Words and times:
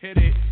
Hit 0.00 0.16
it. 0.16 0.47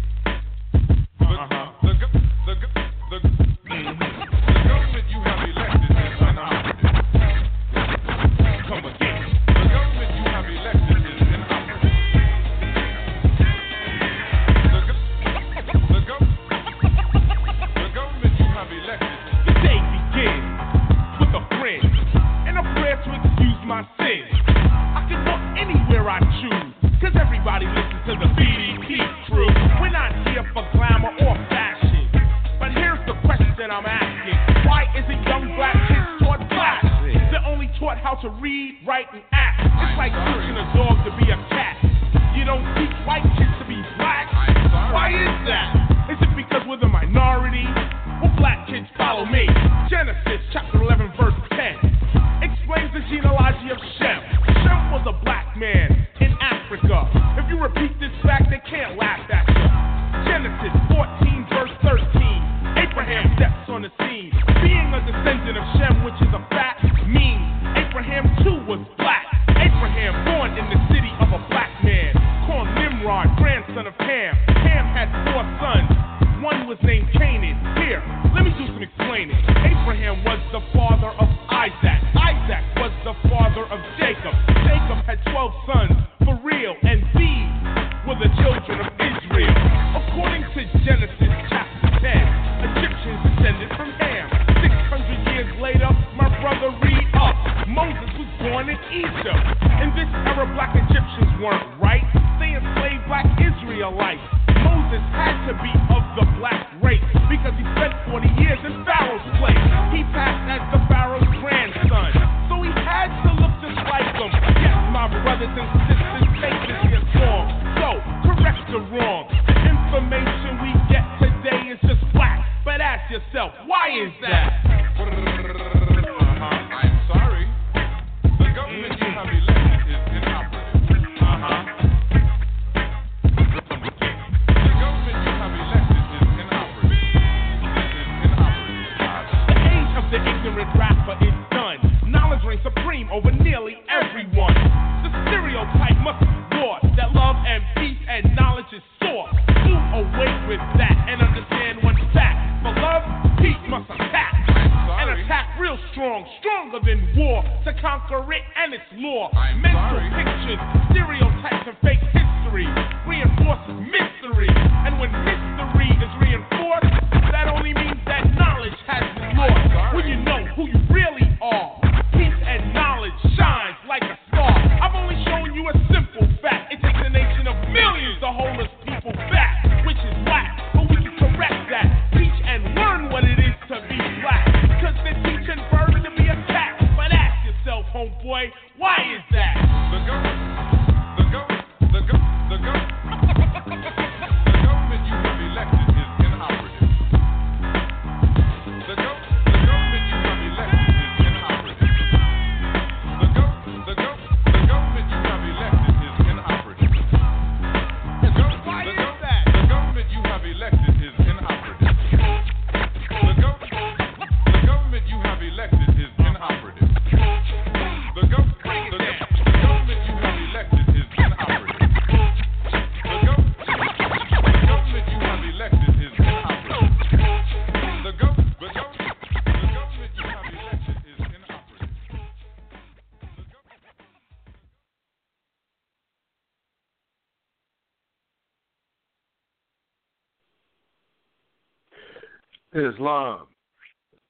Islam. 242.76 243.46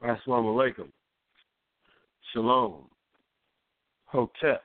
Assalamu 0.02 0.54
alaikum. 0.54 0.88
Shalom. 2.32 2.84
Hotep. 4.04 4.62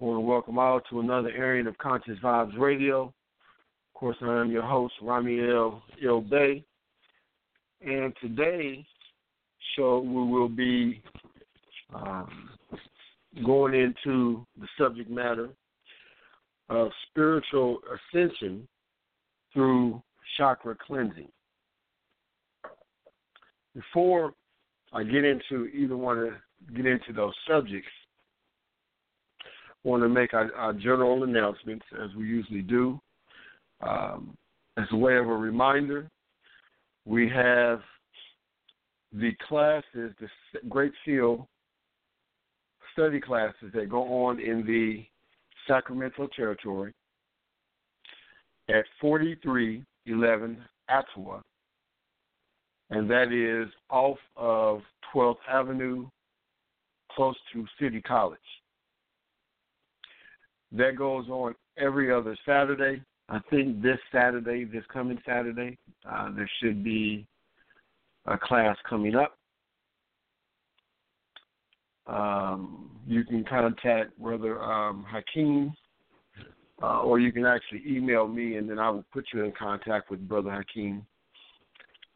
I 0.00 0.04
want 0.04 0.16
to 0.16 0.20
welcome 0.20 0.58
all 0.58 0.80
to 0.90 0.98
another 0.98 1.30
airing 1.30 1.68
of 1.68 1.78
Konscious 1.78 2.18
Vibes 2.22 2.58
Radio. 2.58 3.04
Of 3.04 4.00
course, 4.00 4.16
I 4.20 4.40
am 4.40 4.50
your 4.50 4.62
host, 4.62 4.94
Rahme'el 5.00 5.80
El 6.04 6.20
Bey. 6.22 6.64
And 7.86 8.12
today, 8.20 8.84
show, 9.76 10.00
we 10.00 10.26
will 10.32 10.48
be 10.48 11.02
um, 11.94 12.50
going 13.46 13.74
into 13.74 14.44
the 14.60 14.66
subject 14.76 15.08
matter 15.08 15.50
of 16.68 16.88
spiritual 17.10 17.78
ascension 18.12 18.66
through 19.52 20.02
chakra 20.36 20.76
cleansing. 20.84 21.28
Before 23.74 24.32
I 24.92 25.02
get 25.02 25.24
into 25.24 25.66
either 25.66 25.96
one 25.96 26.18
of 26.18 26.28
get 26.74 26.86
into 26.86 27.12
those 27.12 27.34
subjects, 27.48 27.88
I 29.40 29.88
want 29.88 30.02
to 30.02 30.08
make 30.08 30.32
our, 30.32 30.52
our, 30.54 30.72
general 30.72 31.24
announcements 31.24 31.84
as 32.02 32.14
we 32.16 32.26
usually 32.26 32.62
do. 32.62 33.00
Um, 33.80 34.36
as 34.76 34.86
a 34.92 34.96
way 34.96 35.16
of 35.16 35.28
a 35.28 35.36
reminder, 35.36 36.08
we 37.04 37.28
have 37.28 37.80
the 39.12 39.32
classes, 39.46 40.14
the 40.20 40.28
Great 40.68 40.92
Seal 41.04 41.48
study 42.92 43.20
classes 43.20 43.70
that 43.74 43.88
go 43.88 44.24
on 44.24 44.40
in 44.40 44.64
the 44.64 45.04
Sacramento 45.66 46.28
Territory 46.34 46.94
at 48.68 48.84
4311 49.00 50.64
Atua 50.88 51.42
and 52.90 53.10
that 53.10 53.32
is 53.32 53.72
off 53.90 54.18
of 54.36 54.80
12th 55.14 55.36
Avenue, 55.48 56.06
close 57.12 57.36
to 57.52 57.64
City 57.80 58.00
College. 58.00 58.38
That 60.72 60.96
goes 60.96 61.28
on 61.28 61.54
every 61.78 62.12
other 62.12 62.36
Saturday. 62.44 63.02
I 63.28 63.38
think 63.50 63.80
this 63.80 63.98
Saturday, 64.12 64.64
this 64.64 64.84
coming 64.92 65.18
Saturday, 65.24 65.78
uh, 66.10 66.30
there 66.34 66.50
should 66.60 66.84
be 66.84 67.26
a 68.26 68.36
class 68.36 68.76
coming 68.88 69.14
up. 69.14 69.38
Um, 72.06 72.90
you 73.06 73.24
can 73.24 73.44
contact 73.44 74.18
Brother 74.18 74.62
um, 74.62 75.06
Hakeem, 75.08 75.72
uh, 76.82 77.00
or 77.00 77.18
you 77.18 77.32
can 77.32 77.46
actually 77.46 77.82
email 77.86 78.28
me, 78.28 78.56
and 78.56 78.68
then 78.68 78.78
I 78.78 78.90
will 78.90 79.04
put 79.12 79.26
you 79.32 79.44
in 79.44 79.52
contact 79.52 80.10
with 80.10 80.28
Brother 80.28 80.50
Hakeem 80.50 81.06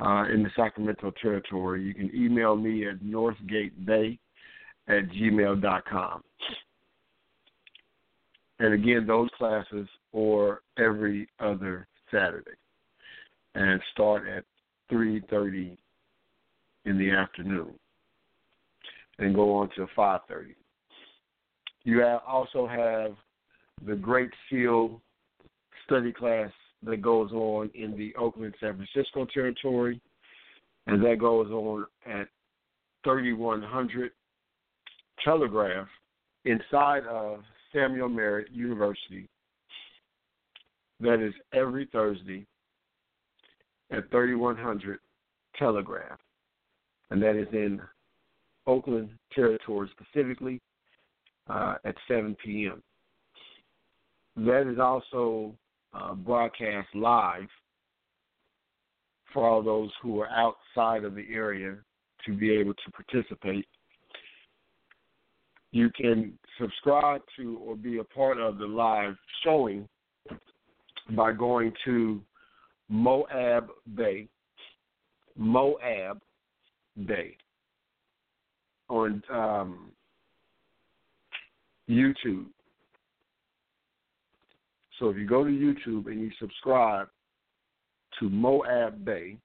uh, 0.00 0.24
in 0.32 0.42
the 0.42 0.50
Sacramento 0.56 1.12
territory. 1.20 1.82
You 1.82 1.94
can 1.94 2.10
email 2.14 2.56
me 2.56 2.86
at 2.86 3.00
northgatebey 3.00 4.18
at 4.88 5.08
gmail.com. 5.10 6.22
And 8.60 8.74
again, 8.74 9.06
those 9.06 9.28
classes 9.36 9.88
are 10.14 10.62
every 10.78 11.28
other 11.38 11.86
Saturday 12.10 12.56
and 13.54 13.80
start 13.92 14.26
at 14.28 14.44
3.30 14.90 15.76
in 16.84 16.98
the 16.98 17.10
afternoon 17.10 17.74
and 19.18 19.34
go 19.34 19.54
on 19.54 19.68
to 19.70 19.86
5:30. 19.96 20.54
You 21.84 22.04
also 22.26 22.66
have 22.66 23.16
the 23.86 23.96
Great 23.96 24.30
Seal 24.48 25.00
study 25.84 26.12
class 26.12 26.52
that 26.82 27.02
goes 27.02 27.32
on 27.32 27.70
in 27.74 27.96
the 27.96 28.14
Oakland 28.16 28.54
San 28.60 28.76
Francisco 28.76 29.26
territory, 29.32 30.00
and 30.86 31.02
that 31.04 31.18
goes 31.18 31.50
on 31.50 31.86
at 32.06 32.28
3100 33.04 34.10
Telegraph 35.24 35.88
inside 36.44 37.04
of 37.06 37.40
Samuel 37.72 38.08
Merritt 38.08 38.50
University. 38.52 39.28
That 41.00 41.20
is 41.24 41.34
every 41.52 41.88
Thursday 41.92 42.46
at 43.90 44.10
3100 44.10 44.98
Telegraph, 45.58 46.18
and 47.10 47.22
that 47.22 47.36
is 47.36 47.48
in 47.52 47.80
Oakland 48.66 49.10
territory 49.34 49.90
specifically 49.98 50.60
uh, 51.48 51.76
at 51.84 51.94
7 52.06 52.36
p.m. 52.44 52.82
That 54.36 54.70
is 54.70 54.78
also 54.78 55.54
uh, 55.94 56.14
broadcast 56.14 56.88
live 56.94 57.48
for 59.32 59.48
all 59.48 59.62
those 59.62 59.90
who 60.02 60.20
are 60.20 60.28
outside 60.28 61.04
of 61.04 61.14
the 61.14 61.26
area 61.32 61.76
to 62.24 62.32
be 62.32 62.50
able 62.50 62.74
to 62.74 62.90
participate. 62.92 63.66
You 65.70 65.90
can 65.90 66.38
subscribe 66.58 67.20
to 67.36 67.58
or 67.58 67.76
be 67.76 67.98
a 67.98 68.04
part 68.04 68.38
of 68.38 68.58
the 68.58 68.66
live 68.66 69.14
showing 69.44 69.88
by 71.10 71.32
going 71.32 71.72
to 71.84 72.20
Moab 72.88 73.68
Bay, 73.94 74.28
Moab 75.36 76.20
Bay 77.06 77.36
on 78.88 79.22
um, 79.30 79.90
YouTube. 81.88 82.46
So 84.98 85.08
if 85.10 85.16
you 85.16 85.26
go 85.26 85.44
to 85.44 85.50
YouTube 85.50 86.06
and 86.06 86.20
you 86.20 86.30
subscribe 86.38 87.08
to 88.18 88.28
Moab 88.28 89.04
Bay, 89.04 89.36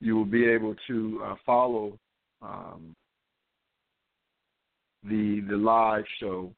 you 0.00 0.16
will 0.16 0.24
be 0.24 0.46
able 0.46 0.74
to 0.86 1.20
uh, 1.24 1.34
follow 1.44 1.98
um, 2.42 2.94
the 5.04 5.42
the 5.48 5.56
live 5.56 6.04
show 6.20 6.52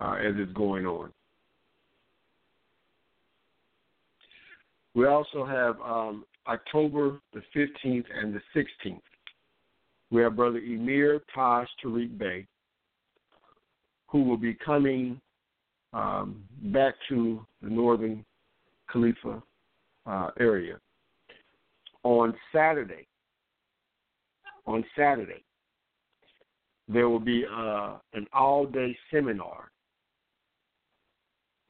uh, 0.00 0.14
as 0.14 0.34
it's 0.36 0.52
going 0.52 0.86
on. 0.86 1.12
We 4.94 5.06
also 5.06 5.44
have 5.44 5.80
um, 5.80 6.24
October 6.46 7.20
the 7.32 7.42
15th 7.56 8.04
and 8.14 8.34
the 8.34 8.40
16th. 8.54 9.00
We 10.10 10.22
have 10.22 10.36
Brother 10.36 10.58
Emir 10.58 11.20
Taj 11.34 11.66
Tariq 11.82 12.18
Bey, 12.18 12.46
who 14.08 14.22
will 14.22 14.36
be 14.36 14.54
coming 14.54 15.20
um, 15.92 16.42
back 16.64 16.94
to 17.08 17.44
the 17.62 17.68
Northern 17.68 18.24
Khalifa 18.90 19.42
uh, 20.06 20.30
area 20.38 20.78
on 22.02 22.34
Saturday. 22.52 23.06
On 24.64 24.84
Saturday, 24.96 25.42
there 26.86 27.08
will 27.08 27.18
be 27.18 27.44
uh, 27.44 27.96
an 28.14 28.26
all-day 28.32 28.96
seminar 29.10 29.72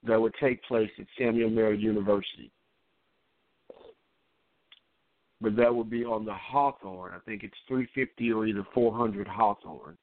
that 0.05 0.21
will 0.21 0.31
take 0.41 0.63
place 0.65 0.91
at 0.99 1.07
Samuel 1.17 1.49
Merritt 1.49 1.81
University 1.81 2.53
but 5.43 5.57
that 5.57 5.75
would 5.75 5.91
be 5.91 6.05
on 6.05 6.25
the 6.25 6.35
Hawthorne. 6.35 7.13
I 7.15 7.19
think 7.27 7.43
it's 7.43 7.55
350 7.67 8.33
or 8.33 8.47
either 8.47 8.65
400 8.73 9.27
Hawthorne. 9.27 9.99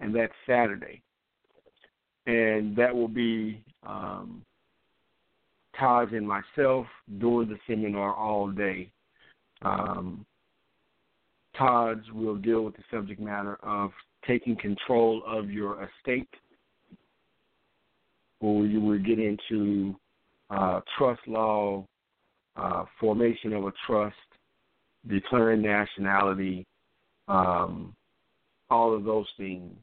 And 0.00 0.14
that's 0.14 0.32
Saturday. 0.46 1.02
And 2.30 2.76
that 2.76 2.94
will 2.94 3.08
be 3.08 3.60
um, 3.84 4.42
Taj 5.76 6.12
and 6.12 6.28
myself 6.28 6.86
doing 7.18 7.48
the 7.48 7.58
seminar 7.66 8.14
all 8.14 8.48
day. 8.52 8.88
Um, 9.62 10.24
Taj 11.56 11.98
will 12.14 12.36
deal 12.36 12.62
with 12.62 12.76
the 12.76 12.84
subject 12.88 13.20
matter 13.20 13.58
of 13.64 13.90
taking 14.28 14.54
control 14.54 15.24
of 15.26 15.50
your 15.50 15.82
estate, 15.82 16.28
where 18.38 18.64
you 18.64 18.80
will 18.80 19.00
get 19.00 19.18
into 19.18 19.96
uh, 20.50 20.80
trust 20.96 21.20
law, 21.26 21.84
uh, 22.54 22.84
formation 23.00 23.52
of 23.54 23.64
a 23.64 23.72
trust, 23.88 24.14
declaring 25.08 25.62
nationality, 25.62 26.64
um, 27.26 27.92
all 28.70 28.94
of 28.94 29.02
those 29.02 29.26
things. 29.36 29.74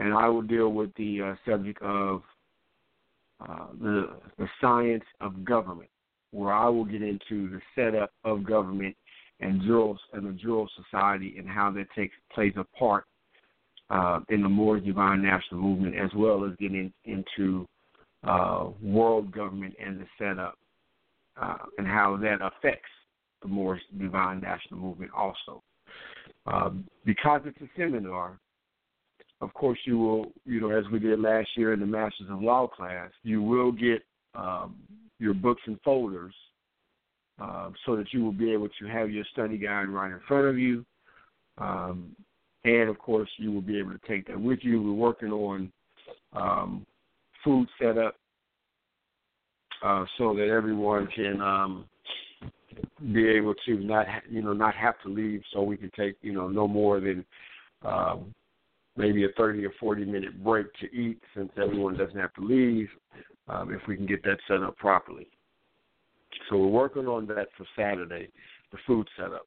And 0.00 0.12
I 0.12 0.28
will 0.28 0.42
deal 0.42 0.70
with 0.70 0.92
the 0.96 1.22
uh, 1.22 1.34
subject 1.48 1.80
of 1.82 2.22
uh, 3.40 3.66
the 3.80 4.08
the 4.38 4.48
science 4.60 5.04
of 5.20 5.44
government, 5.44 5.90
where 6.32 6.52
I 6.52 6.68
will 6.68 6.84
get 6.84 7.02
into 7.02 7.48
the 7.50 7.60
setup 7.74 8.10
of 8.24 8.44
government 8.44 8.96
and 9.40 9.62
jurors 9.62 10.00
and 10.12 10.26
the 10.26 10.32
juror 10.32 10.66
society 10.84 11.36
and 11.38 11.48
how 11.48 11.70
that 11.72 11.86
takes 11.94 12.14
plays 12.34 12.54
a 12.56 12.64
part 12.78 13.04
uh, 13.90 14.20
in 14.28 14.42
the 14.42 14.48
Moorish 14.48 14.84
Divine 14.84 15.22
National 15.22 15.60
Movement, 15.60 15.94
as 15.96 16.10
well 16.14 16.44
as 16.44 16.52
getting 16.58 16.92
into 17.04 17.66
uh, 18.24 18.68
world 18.82 19.32
government 19.32 19.74
and 19.84 20.00
the 20.00 20.06
setup 20.18 20.58
uh, 21.40 21.56
and 21.78 21.86
how 21.86 22.16
that 22.16 22.38
affects 22.40 22.90
the 23.42 23.48
Moorish 23.48 23.82
Divine 23.98 24.40
National 24.40 24.80
Movement 24.80 25.10
also. 25.16 25.62
Uh, 26.46 26.70
because 27.04 27.40
it's 27.44 27.60
a 27.60 27.70
seminar, 27.76 28.38
of 29.40 29.54
course, 29.54 29.78
you 29.84 29.98
will, 29.98 30.32
you 30.44 30.60
know, 30.60 30.70
as 30.70 30.84
we 30.92 30.98
did 30.98 31.18
last 31.18 31.48
year 31.56 31.72
in 31.72 31.80
the 31.80 31.86
Masters 31.86 32.28
of 32.30 32.42
Law 32.42 32.66
class, 32.66 33.10
you 33.22 33.42
will 33.42 33.72
get 33.72 34.02
um, 34.34 34.76
your 35.18 35.34
books 35.34 35.62
and 35.66 35.80
folders 35.82 36.34
uh, 37.40 37.70
so 37.86 37.96
that 37.96 38.12
you 38.12 38.22
will 38.22 38.32
be 38.32 38.52
able 38.52 38.68
to 38.80 38.86
have 38.86 39.10
your 39.10 39.24
study 39.32 39.56
guide 39.56 39.88
right 39.88 40.12
in 40.12 40.20
front 40.28 40.46
of 40.46 40.58
you. 40.58 40.84
Um, 41.58 42.14
and 42.64 42.90
of 42.90 42.98
course, 42.98 43.30
you 43.38 43.50
will 43.50 43.62
be 43.62 43.78
able 43.78 43.92
to 43.92 44.00
take 44.06 44.26
that 44.26 44.38
with 44.38 44.58
you. 44.62 44.82
We're 44.82 44.92
working 44.92 45.32
on 45.32 45.72
um, 46.34 46.86
food 47.42 47.66
setup 47.80 48.16
uh, 49.82 50.04
so 50.18 50.34
that 50.34 50.48
everyone 50.48 51.08
can 51.14 51.40
um, 51.40 51.84
be 53.12 53.26
able 53.28 53.54
to 53.66 53.78
not 53.78 54.06
you 54.28 54.42
know 54.42 54.52
not 54.52 54.74
have 54.74 54.94
to 55.02 55.08
leave, 55.08 55.42
so 55.52 55.62
we 55.62 55.78
can 55.78 55.90
take 55.96 56.16
you 56.20 56.32
know 56.32 56.48
no 56.48 56.68
more 56.68 57.00
than 57.00 57.24
um, 57.82 58.34
maybe 58.96 59.24
a 59.24 59.28
thirty 59.36 59.64
or 59.64 59.72
forty 59.78 60.04
minute 60.04 60.42
break 60.42 60.66
to 60.80 60.86
eat, 60.94 61.20
since 61.34 61.50
everyone 61.56 61.96
doesn't 61.96 62.18
have 62.18 62.34
to 62.34 62.42
leave. 62.42 62.88
Um, 63.48 63.72
if 63.72 63.80
we 63.88 63.96
can 63.96 64.06
get 64.06 64.22
that 64.24 64.38
set 64.46 64.62
up 64.62 64.76
properly, 64.76 65.26
so 66.48 66.56
we're 66.56 66.66
working 66.68 67.06
on 67.06 67.26
that 67.28 67.48
for 67.56 67.66
Saturday, 67.76 68.28
the 68.70 68.78
food 68.86 69.08
setup. 69.16 69.46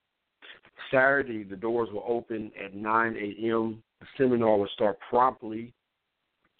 Saturday, 0.92 1.44
the 1.44 1.56
doors 1.56 1.90
will 1.94 2.04
open 2.06 2.52
at 2.64 2.76
9 2.76 3.16
a.m. 3.16 3.82
The 4.02 4.08
seminar 4.18 4.58
will 4.58 4.68
start 4.74 4.98
promptly, 5.10 5.74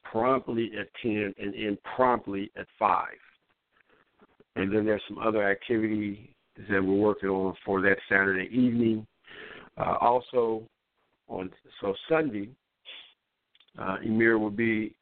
promptly 0.10 0.72
at 0.80 0.88
10, 1.02 1.34
and 1.38 1.54
end 1.56 1.78
promptly 1.96 2.50
at 2.56 2.68
5 2.80 3.08
and 4.56 4.74
then 4.74 4.86
there's 4.86 5.02
some 5.08 5.18
other 5.18 5.50
activity 5.50 6.36
that 6.70 6.84
we're 6.84 6.94
working 6.94 7.30
on 7.30 7.56
for 7.66 7.82
that 7.82 7.98
Saturday 8.08 8.50
evening. 8.52 9.06
Uh, 9.78 9.96
also, 10.00 10.64
on 11.28 11.50
so 11.82 11.96
Sunday, 12.08 12.50
uh, 13.78 13.98
Emir 14.04 14.38
will 14.38 14.50
be 14.50 14.96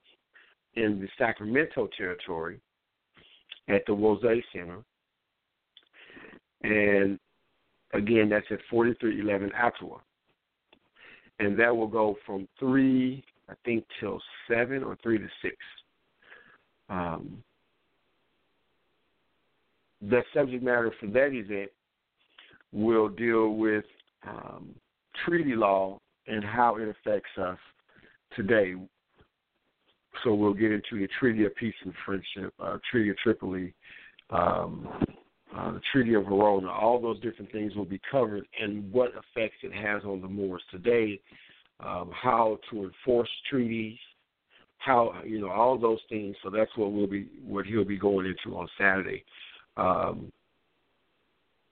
in 0.75 1.00
the 1.00 1.08
Sacramento 1.18 1.90
territory 1.98 2.60
at 3.68 3.84
the 3.86 3.94
Wose 3.94 4.42
Center. 4.54 4.80
And 6.63 7.20
again, 7.94 8.30
that's 8.30 8.46
at 8.51 8.60
4311 8.70 9.51
Ottawa. 9.56 9.98
And 11.40 11.60
that 11.60 11.75
will 11.75 11.88
go 11.88 12.16
from 12.25 12.48
3, 12.60 13.24
I 13.50 13.54
think, 13.66 13.84
till 14.00 14.22
7 14.48 14.84
or 14.84 14.98
3 15.01 15.18
to 15.18 15.28
6. 15.42 15.56
Um, 16.90 17.44
the 20.01 20.22
subject 20.34 20.63
matter 20.63 20.94
for 21.00 21.08
that 21.08 21.34
event 21.34 21.72
will 22.72 23.10
deal 23.10 23.50
with 23.50 23.86
um, 24.28 24.70
treaty 25.25 25.56
law 25.56 26.00
and 26.28 26.44
how 26.44 26.78
it 26.78 26.88
affects 26.88 27.30
us 27.38 27.58
today. 28.36 28.76
So 30.24 30.34
we'll 30.34 30.54
get 30.54 30.72
into 30.72 31.00
the 31.00 31.08
Treaty 31.20 31.46
of 31.46 31.56
Peace 31.56 31.74
and 31.84 31.94
Friendship, 32.06 32.54
uh, 32.60 32.78
Treaty 32.90 33.10
of 33.10 33.18
Tripoli, 33.18 33.74
um, 34.30 34.88
uh, 35.56 35.72
the 35.72 35.82
Treaty 35.92 36.14
of 36.14 36.26
Verona. 36.26 36.70
All 36.70 37.02
those 37.02 37.20
different 37.22 37.52
things 37.52 37.76
will 37.76 37.86
be 37.86 38.02
covered, 38.10 38.46
and 38.62 38.92
what 38.92 39.10
effects 39.10 39.58
it 39.64 39.74
has 39.74 40.04
on 40.04 40.22
the 40.22 40.28
Moors 40.28 40.64
today, 40.70 41.20
um, 41.80 42.12
how 42.14 42.60
to 42.70 42.84
enforce 42.84 43.30
treaties, 43.50 43.98
how 44.78 45.14
you 45.26 45.40
know 45.40 45.50
all 45.50 45.78
those 45.78 46.00
things. 46.10 46.36
So 46.44 46.50
that's 46.50 46.72
what 46.76 46.92
we'll 46.92 47.08
be, 47.08 47.28
what 47.44 47.66
he'll 47.66 47.86
be 47.86 47.98
going 47.98 48.26
into 48.26 48.58
on 48.58 48.68
Saturday. 48.78 49.24
Um, 49.78 50.32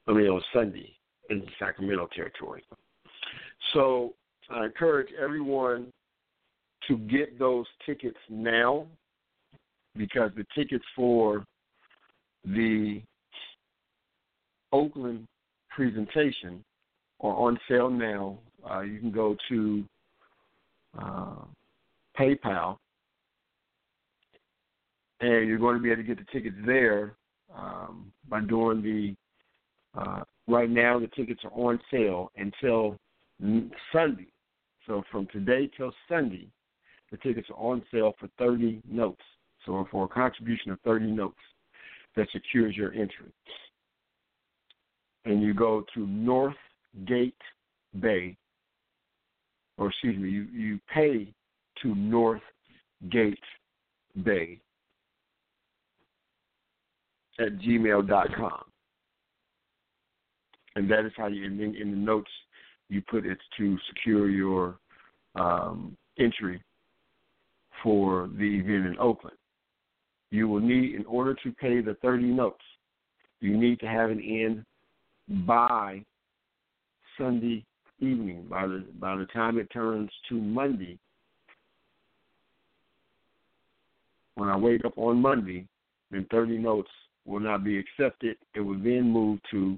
I 0.07 0.13
mean 0.13 0.27
on 0.27 0.41
Sunday 0.53 0.95
in 1.29 1.43
Sacramento 1.59 2.09
territory. 2.15 2.63
So 3.73 4.13
I 4.49 4.65
encourage 4.65 5.09
everyone 5.21 5.91
to 6.89 6.97
get 6.97 7.39
those 7.39 7.65
tickets 7.85 8.17
now 8.29 8.85
because 9.95 10.31
the 10.35 10.45
tickets 10.55 10.83
for 10.95 11.45
the 12.43 13.01
Oakland 14.73 15.27
presentation 15.69 16.63
are 17.21 17.35
on 17.35 17.57
sale 17.69 17.89
now. 17.89 18.37
Uh, 18.69 18.81
you 18.81 18.99
can 18.99 19.11
go 19.11 19.35
to 19.47 19.83
uh, 20.99 21.35
PayPal 22.19 22.77
and 25.21 25.47
you're 25.47 25.57
going 25.57 25.75
to 25.75 25.81
be 25.81 25.91
able 25.91 26.01
to 26.01 26.07
get 26.07 26.17
the 26.17 26.25
tickets 26.31 26.55
there 26.65 27.13
um, 27.55 28.11
by 28.27 28.41
doing 28.41 28.81
the. 28.81 29.15
Uh, 29.99 30.21
right 30.47 30.69
now, 30.69 30.99
the 30.99 31.07
tickets 31.07 31.41
are 31.43 31.51
on 31.51 31.79
sale 31.91 32.31
until 32.37 32.95
Sunday. 33.91 34.27
So 34.85 35.03
from 35.11 35.27
today 35.31 35.69
till 35.75 35.91
Sunday, 36.07 36.47
the 37.11 37.17
tickets 37.17 37.47
are 37.49 37.71
on 37.71 37.83
sale 37.91 38.13
for 38.19 38.29
30 38.37 38.81
notes. 38.89 39.21
So 39.65 39.87
for 39.91 40.05
a 40.05 40.07
contribution 40.07 40.71
of 40.71 40.79
30 40.81 41.07
notes, 41.07 41.37
that 42.15 42.27
secures 42.31 42.75
your 42.75 42.91
entry. 42.93 43.31
And 45.25 45.41
you 45.41 45.53
go 45.53 45.83
to 45.93 46.07
North 46.07 46.55
Gate 47.05 47.35
Bey, 47.99 48.37
or 49.77 49.89
excuse 49.89 50.17
me, 50.17 50.29
you, 50.29 50.43
you 50.51 50.79
pay 50.93 51.33
to 51.81 51.95
North 51.95 52.41
Gate 53.09 53.39
Bey 54.23 54.59
at 57.39 57.57
gmail.com. 57.59 58.63
And 60.75 60.89
that 60.89 61.05
is 61.05 61.11
how 61.17 61.27
you, 61.27 61.45
in, 61.45 61.59
in 61.75 61.91
the 61.91 61.97
notes, 61.97 62.31
you 62.89 63.01
put 63.09 63.25
it 63.25 63.37
to 63.57 63.77
secure 63.89 64.29
your 64.29 64.77
um, 65.35 65.95
entry 66.17 66.61
for 67.83 68.29
the 68.37 68.59
event 68.59 68.85
in 68.85 68.95
Oakland. 68.99 69.37
You 70.31 70.47
will 70.47 70.59
need, 70.59 70.95
in 70.95 71.05
order 71.05 71.33
to 71.43 71.51
pay 71.53 71.81
the 71.81 71.95
30 72.01 72.25
notes, 72.25 72.63
you 73.41 73.57
need 73.57 73.79
to 73.79 73.87
have 73.87 74.11
it 74.11 74.19
in 74.19 74.65
by 75.45 76.03
Sunday 77.17 77.65
evening. 77.99 78.45
By 78.49 78.67
the 78.67 78.85
by 78.99 79.15
the 79.15 79.25
time 79.27 79.57
it 79.57 79.69
turns 79.71 80.09
to 80.29 80.35
Monday, 80.35 80.97
when 84.35 84.49
I 84.49 84.57
wake 84.57 84.85
up 84.85 84.97
on 84.97 85.21
Monday, 85.21 85.67
then 86.11 86.25
30 86.31 86.57
notes 86.57 86.89
will 87.25 87.39
not 87.39 87.63
be 87.63 87.77
accepted. 87.77 88.37
It 88.55 88.61
will 88.61 88.79
then 88.79 89.11
move 89.11 89.39
to 89.51 89.77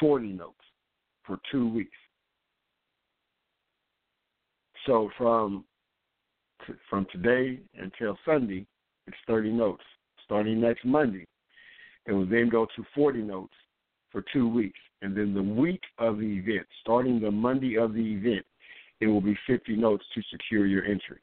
40 0.00 0.28
notes 0.28 0.54
for 1.26 1.38
two 1.50 1.68
weeks. 1.68 1.96
So 4.86 5.10
from 5.16 5.64
from 6.88 7.06
today 7.12 7.60
until 7.78 8.18
Sunday, 8.24 8.66
it's 9.06 9.16
30 9.26 9.52
notes. 9.52 9.82
Starting 10.24 10.60
next 10.60 10.84
Monday, 10.84 11.26
it 12.06 12.12
will 12.12 12.26
then 12.26 12.48
go 12.48 12.66
to 12.76 12.84
40 12.94 13.22
notes 13.22 13.52
for 14.10 14.24
two 14.32 14.48
weeks. 14.48 14.78
And 15.02 15.16
then 15.16 15.34
the 15.34 15.42
week 15.42 15.82
of 15.98 16.18
the 16.18 16.24
event, 16.24 16.66
starting 16.80 17.20
the 17.20 17.30
Monday 17.30 17.76
of 17.76 17.92
the 17.92 18.00
event, 18.00 18.44
it 19.00 19.06
will 19.06 19.20
be 19.20 19.36
50 19.46 19.76
notes 19.76 20.04
to 20.14 20.22
secure 20.30 20.66
your 20.66 20.84
entry. 20.84 21.18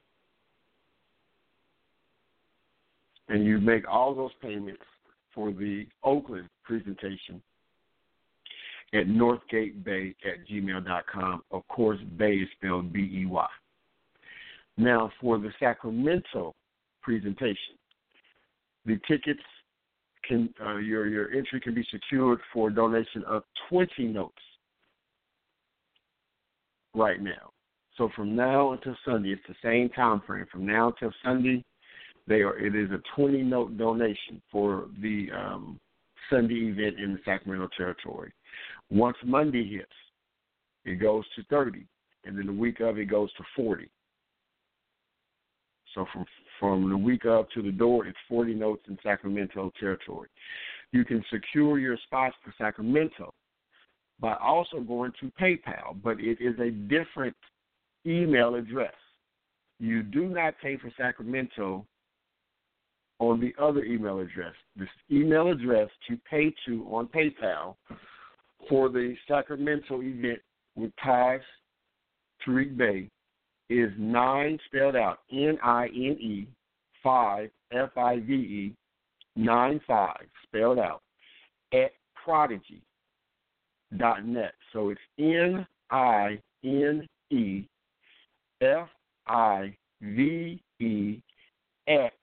And 3.30 3.46
you 3.46 3.60
make 3.60 3.88
all 3.90 4.14
those 4.14 4.32
payments 4.42 4.84
for 5.34 5.52
the 5.52 5.88
Oakland 6.04 6.50
presentation 6.64 7.42
at 8.94 9.08
northgatebey 9.08 10.16
at 10.26 10.48
gmail.com. 10.52 11.44
Of 11.50 11.68
course, 11.70 12.00
Bay 12.18 12.34
is 12.34 12.50
spelled 12.58 12.92
B 12.92 13.00
E 13.00 13.26
Y. 13.26 13.48
Now, 14.78 15.12
for 15.20 15.38
the 15.38 15.52
Sacramento 15.60 16.54
presentation, 17.02 17.76
the 18.86 19.00
tickets 19.08 19.42
can 20.28 20.54
uh, 20.64 20.78
your 20.78 21.08
your 21.08 21.32
entry 21.32 21.60
can 21.60 21.74
be 21.74 21.86
secured 21.92 22.40
for 22.54 22.70
a 22.70 22.74
donation 22.74 23.24
of 23.26 23.44
20 23.70 24.06
notes 24.06 24.36
right 26.96 27.22
now. 27.22 27.52
So 27.98 28.10
from 28.16 28.36
now 28.36 28.72
until 28.72 28.96
Sunday, 29.06 29.30
it's 29.30 29.42
the 29.48 29.56
same 29.64 29.90
time 29.90 30.22
frame. 30.26 30.46
From 30.52 30.66
now 30.66 30.90
until 30.90 31.12
Sunday, 31.24 31.64
they 32.28 32.42
are. 32.42 32.58
It 32.58 32.76
is 32.76 32.90
a 32.92 33.02
20 33.16 33.44
note 33.44 33.78
donation 33.78 34.42
for 34.52 34.88
the 35.02 35.28
um, 35.36 35.80
Sunday 36.30 36.70
event 36.70 37.00
in 37.00 37.14
the 37.14 37.20
Sacramento 37.26 37.70
territory. 37.78 38.32
Once 38.90 39.18
Monday 39.26 39.70
hits, 39.70 39.92
it 40.86 40.96
goes 40.96 41.26
to 41.36 41.44
30, 41.50 41.86
and 42.26 42.38
then 42.38 42.46
the 42.46 42.54
week 42.54 42.80
of 42.80 42.98
it 42.98 43.06
goes 43.06 43.32
to 43.34 43.44
40. 43.56 43.90
So 45.94 46.06
from 46.14 46.26
from 46.60 46.90
the 46.90 46.98
week 46.98 47.26
up 47.26 47.50
to 47.52 47.62
the 47.64 47.72
door, 47.72 48.06
it's 48.06 48.18
40 48.30 48.54
notes 48.54 48.84
in 48.88 48.98
Sacramento 49.02 49.72
territory. 49.80 50.30
You 50.92 51.04
can 51.04 51.24
secure 51.32 51.80
your 51.80 51.98
spots 52.06 52.36
for 52.44 52.54
Sacramento 52.58 53.34
by 54.20 54.36
also 54.36 54.80
going 54.82 55.12
to 55.20 55.32
PayPal, 55.42 56.00
but 56.04 56.20
it 56.20 56.38
is 56.40 56.58
a 56.60 56.70
different 56.70 57.36
email 58.06 58.56
address. 58.56 58.94
You 59.80 60.04
do 60.04 60.28
not 60.28 60.54
pay 60.62 60.78
for 60.78 60.92
Sacramento 60.96 61.86
on 63.18 63.40
the 63.40 63.54
other 63.60 63.84
email 63.84 64.20
address. 64.20 64.54
This 64.76 64.90
email 65.12 65.48
address 65.48 65.90
to 66.08 66.18
pay 66.30 66.54
to 66.68 66.86
on 66.92 67.08
PayPal 67.08 67.76
for 68.70 68.90
the 68.90 69.16
Sacramento 69.28 70.02
event 70.02 70.40
with 70.76 70.92
Taj 71.04 71.42
Tariq 72.46 72.78
Bey 72.78 73.10
is 73.72 73.92
nine 73.98 74.60
spelled 74.66 74.98
out 74.98 75.20
N 75.32 75.58
I 75.64 75.86
N 75.86 76.18
E 76.20 76.48
five 77.02 77.50
F 77.72 77.90
I 77.98 78.20
V 78.20 78.34
E 78.34 78.76
nine 79.38 79.80
five 79.88 80.26
spelled 80.44 80.78
out 80.78 81.02
at 81.74 81.92
prodigy 82.24 82.82
dot 83.98 84.26
net. 84.26 84.54
So 84.74 84.90
it's 84.90 85.02
N 85.18 85.66
I 85.90 86.38
N 86.66 87.08
E 87.30 87.64
F 88.62 88.90
I 89.28 89.74
V 90.02 90.62
E 90.80 91.22
at 91.88 92.14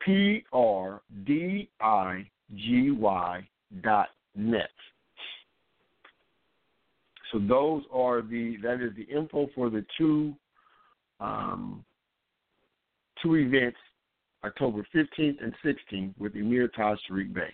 P 0.00 0.44
R 0.52 1.02
D 1.26 1.68
I 1.80 2.24
G 2.54 2.92
Y 2.92 3.48
dot 3.82 4.08
net. 4.36 4.70
So 7.34 7.40
those 7.40 7.82
are 7.92 8.22
the 8.22 8.58
that 8.62 8.80
is 8.80 8.92
the 8.96 9.12
info 9.12 9.48
for 9.56 9.68
the 9.68 9.84
two 9.98 10.34
um, 11.18 11.84
two 13.20 13.34
events, 13.34 13.76
October 14.44 14.86
15th 14.94 15.42
and 15.42 15.52
16th 15.64 16.12
with 16.16 16.36
Emir 16.36 16.68
Taj 16.68 16.96
Tariq 17.10 17.34
Bey. 17.34 17.52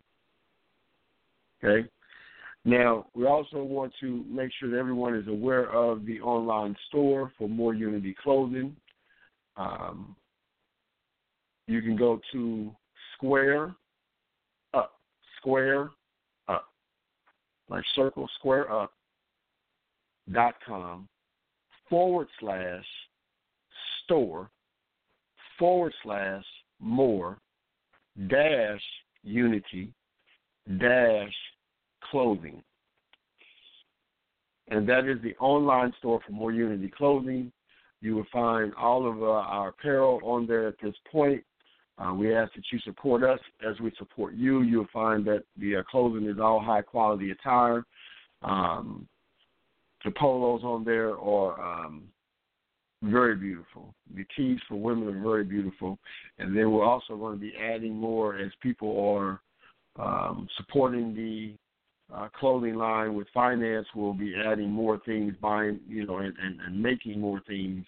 Okay. 1.65 1.89
Now 2.67 3.07
we 3.15 3.25
also 3.25 3.63
want 3.63 3.95
to 4.01 4.23
make 4.29 4.51
sure 4.61 4.71
that 4.71 4.77
everyone 4.77 5.15
is 5.15 5.27
aware 5.29 5.73
of 5.73 6.05
the 6.05 6.21
online 6.21 6.77
store 6.89 7.33
for 7.39 7.49
more 7.49 7.73
Unity 7.73 8.15
clothing. 8.23 8.77
Um, 9.57 10.15
you 11.69 11.81
can 11.81 11.97
go 11.97 12.21
to 12.33 12.71
Square 13.15 13.75
Up, 14.75 14.93
Square 15.39 15.89
Up, 16.49 16.67
like 17.71 17.85
circle 17.95 18.29
Square 18.39 18.71
Up 18.71 18.93
dot 20.33 20.55
com 20.67 21.09
forward 21.89 22.29
slash 22.41 22.85
store 24.05 24.51
forward 25.59 25.93
slash 26.03 26.45
more 26.79 27.39
dash 28.29 28.83
unity 29.23 29.93
dash 30.79 31.33
clothing. 32.11 32.63
And 34.69 34.89
that 34.89 35.05
is 35.05 35.21
the 35.23 35.37
online 35.39 35.93
store 35.99 36.21
for 36.25 36.33
More 36.33 36.53
Unity 36.53 36.93
Clothing. 36.97 37.51
You 38.01 38.15
will 38.15 38.27
find 38.33 38.73
all 38.75 39.07
of 39.11 39.23
uh, 39.23 39.27
our 39.27 39.69
apparel 39.69 40.21
on 40.23 40.47
there 40.47 40.69
at 40.69 40.77
this 40.83 40.95
point. 41.11 41.43
Uh, 41.99 42.15
we 42.15 42.35
ask 42.35 42.55
that 42.55 42.63
you 42.73 42.79
support 42.79 43.23
us 43.23 43.41
as 43.69 43.79
we 43.81 43.93
support 43.99 44.35
you. 44.35 44.63
You'll 44.63 44.87
find 44.93 45.25
that 45.27 45.43
the 45.59 45.77
uh, 45.77 45.83
clothing 45.83 46.27
is 46.27 46.39
all 46.41 46.61
high 46.61 46.83
quality 46.83 47.33
attire. 47.33 47.85
Um, 48.43 49.07
the 50.05 50.11
polos 50.13 50.63
on 50.65 50.85
there 50.85 51.19
are 51.19 51.61
um, 51.61 52.05
very 53.03 53.37
beautiful. 53.37 53.95
The 54.15 54.25
tees 54.37 54.59
for 54.69 54.77
women 54.77 55.09
are 55.09 55.23
very 55.23 55.45
beautiful. 55.45 55.99
And 56.39 56.57
then 56.57 56.71
we're 56.71 56.85
also 56.85 57.17
going 57.17 57.35
to 57.35 57.41
be 57.41 57.55
adding 57.57 57.95
more 57.95 58.37
as 58.37 58.51
people 58.63 59.17
are 59.17 59.41
um, 59.99 60.49
supporting 60.57 61.15
the 61.15 61.55
uh, 62.15 62.29
clothing 62.39 62.75
line 62.75 63.15
with 63.15 63.29
finance. 63.33 63.87
We'll 63.95 64.13
be 64.15 64.35
adding 64.35 64.71
more 64.71 65.01
things, 65.07 65.35
buying, 65.41 65.81
you 65.89 66.07
know, 66.07 66.19
and, 66.19 66.35
and, 66.43 66.61
and 66.61 66.83
making 66.83 67.21
more 67.21 67.41
things 67.47 67.85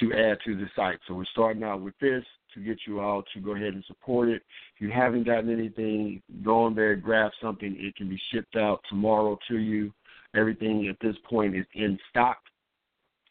to 0.00 0.12
add 0.12 0.38
to 0.44 0.56
the 0.56 0.66
site. 0.76 0.98
So 1.06 1.14
we're 1.14 1.24
starting 1.32 1.64
out 1.64 1.80
with 1.80 1.94
this 2.00 2.24
to 2.54 2.60
get 2.60 2.78
you 2.86 3.00
all 3.00 3.22
to 3.34 3.40
go 3.40 3.54
ahead 3.54 3.74
and 3.74 3.84
support 3.86 4.28
it. 4.28 4.42
If 4.74 4.80
you 4.80 4.90
haven't 4.90 5.24
gotten 5.24 5.52
anything, 5.52 6.22
go 6.44 6.64
on 6.64 6.74
there, 6.74 6.94
grab 6.96 7.32
something. 7.42 7.76
It 7.78 7.96
can 7.96 8.08
be 8.08 8.20
shipped 8.32 8.56
out 8.56 8.80
tomorrow 8.88 9.38
to 9.48 9.58
you. 9.58 9.92
Everything 10.34 10.88
at 10.88 10.96
this 11.00 11.16
point 11.28 11.56
is 11.56 11.66
in 11.74 11.98
stock. 12.10 12.38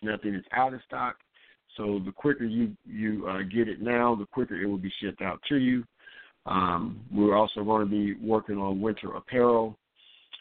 Nothing 0.01 0.36
is 0.36 0.46
out 0.51 0.74
of 0.74 0.82
stock. 0.86 1.18
So 1.75 2.01
the 2.04 2.12
quicker 2.12 2.46
you 2.46 2.75
you 2.86 3.27
uh, 3.27 3.44
get 3.44 3.68
it 3.68 3.82
now, 3.82 4.16
the 4.16 4.25
quicker 4.25 4.60
it 4.60 4.66
will 4.66 4.77
be 4.77 4.92
shipped 5.00 5.22
out 5.22 5.39
to 5.50 5.58
you. 5.58 5.84
Um, 6.46 7.01
we're 7.12 7.36
also 7.36 7.63
going 7.63 7.86
to 7.86 7.92
be 7.92 8.13
working 8.16 8.58
on 8.58 8.82
winter 8.82 9.16
apparel 9.16 9.77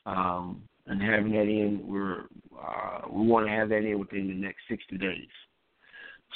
um, 0.07 0.63
and 0.87 1.03
having 1.03 1.33
that 1.33 1.43
in. 1.43 1.83
We're 1.87 2.21
uh, 2.59 3.03
we 3.11 3.27
want 3.27 3.47
to 3.47 3.53
have 3.53 3.69
that 3.71 3.85
in 3.85 3.99
within 3.99 4.29
the 4.29 4.35
next 4.35 4.61
60 4.69 4.97
days. 4.99 5.29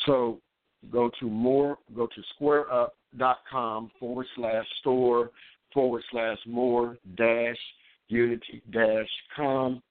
So 0.06 0.40
go 0.90 1.10
to 1.20 1.26
more 1.26 1.78
go 1.94 2.06
to 2.06 2.22
squareup.com 2.42 3.90
forward 3.98 4.26
slash 4.36 4.66
store 4.80 5.30
forward 5.72 6.02
slash 6.10 6.38
more 6.46 6.98
dash 7.16 7.56
unity 8.08 8.62
dash 8.72 9.08
com 9.36 9.82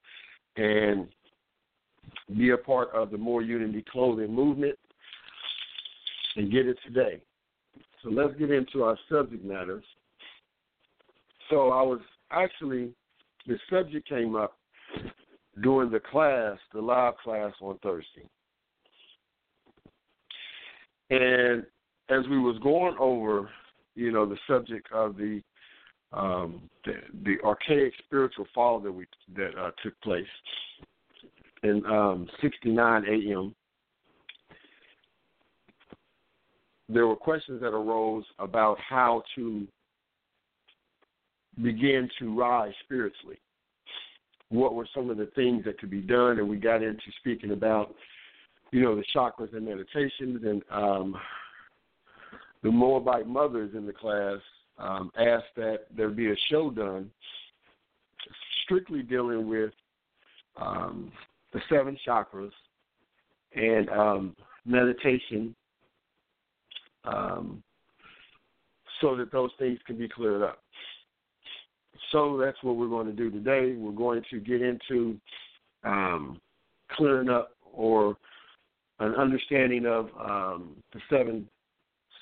and 0.57 1.07
be 2.37 2.51
a 2.51 2.57
part 2.57 2.89
of 2.93 3.11
the 3.11 3.17
more 3.17 3.41
unity 3.41 3.83
clothing 3.91 4.33
movement 4.33 4.77
and 6.35 6.51
get 6.51 6.67
it 6.67 6.77
today. 6.85 7.21
So 8.03 8.09
let's 8.09 8.35
get 8.37 8.51
into 8.51 8.83
our 8.83 8.97
subject 9.09 9.43
matters 9.43 9.83
so 11.49 11.69
i 11.69 11.81
was 11.81 11.99
actually 12.31 12.91
the 13.47 13.57
subject 13.69 14.07
came 14.07 14.35
up 14.35 14.57
during 15.61 15.91
the 15.91 15.99
class 15.99 16.57
the 16.73 16.81
live 16.81 17.15
class 17.23 17.53
on 17.61 17.77
thursday. 17.79 18.27
And 21.11 21.63
as 22.09 22.27
we 22.29 22.37
was 22.37 22.59
going 22.61 22.95
over, 22.99 23.49
you 23.95 24.11
know, 24.11 24.27
the 24.27 24.37
subject 24.47 24.87
of 24.93 25.17
the 25.17 25.41
um, 26.13 26.61
the, 26.85 26.93
the 27.23 27.35
archaic 27.43 27.93
spiritual 28.05 28.45
fall 28.53 28.79
that 28.79 28.91
we 28.91 29.05
that 29.35 29.51
uh, 29.57 29.71
took 29.83 29.99
place 30.01 30.25
in 31.63 31.85
um, 31.85 32.27
69 32.41 33.05
a.m. 33.05 33.55
There 36.87 37.05
were 37.05 37.15
questions 37.15 37.61
that 37.61 37.67
arose 37.67 38.23
about 38.39 38.77
how 38.79 39.21
to 39.35 39.67
begin 41.61 42.09
to 42.19 42.35
rise 42.35 42.73
spiritually. 42.83 43.37
What 44.49 44.73
were 44.73 44.87
some 44.95 45.11
of 45.11 45.17
the 45.17 45.27
things 45.35 45.65
that 45.65 45.77
could 45.79 45.91
be 45.91 46.01
done? 46.01 46.39
And 46.39 46.49
we 46.49 46.57
got 46.57 46.81
into 46.81 47.03
speaking 47.19 47.51
about 47.51 47.93
you 48.71 48.81
know, 48.81 48.95
the 48.95 49.03
chakras 49.15 49.55
and 49.55 49.65
meditations. 49.65 50.43
And 50.43 50.63
um, 50.71 51.15
the 52.63 52.71
Moabite 52.71 53.27
mothers 53.27 53.71
in 53.75 53.85
the 53.85 53.93
class 53.93 54.39
um, 54.79 55.11
asked 55.17 55.55
that 55.55 55.85
there 55.95 56.09
be 56.09 56.31
a 56.31 56.35
show 56.49 56.71
done 56.71 57.11
strictly 58.63 59.01
dealing 59.01 59.47
with 59.47 59.71
um, 60.57 61.11
the 61.53 61.59
seven 61.69 61.97
chakras 62.07 62.51
and 63.55 63.89
um, 63.89 64.35
meditation 64.65 65.55
um, 67.05 67.63
so 69.01 69.15
that 69.15 69.31
those 69.31 69.51
things 69.57 69.79
can 69.87 69.97
be 69.97 70.07
cleared 70.07 70.43
up. 70.43 70.59
So 72.11 72.37
that's 72.37 72.57
what 72.63 72.75
we're 72.75 72.87
going 72.87 73.07
to 73.07 73.13
do 73.13 73.29
today. 73.29 73.75
We're 73.75 73.91
going 73.91 74.23
to 74.31 74.39
get 74.39 74.61
into 74.61 75.19
um, 75.83 76.39
clearing 76.91 77.29
up 77.29 77.51
or 77.73 78.17
an 78.99 79.15
understanding 79.15 79.85
of 79.85 80.09
um, 80.19 80.75
the 80.93 80.99
seven 81.09 81.47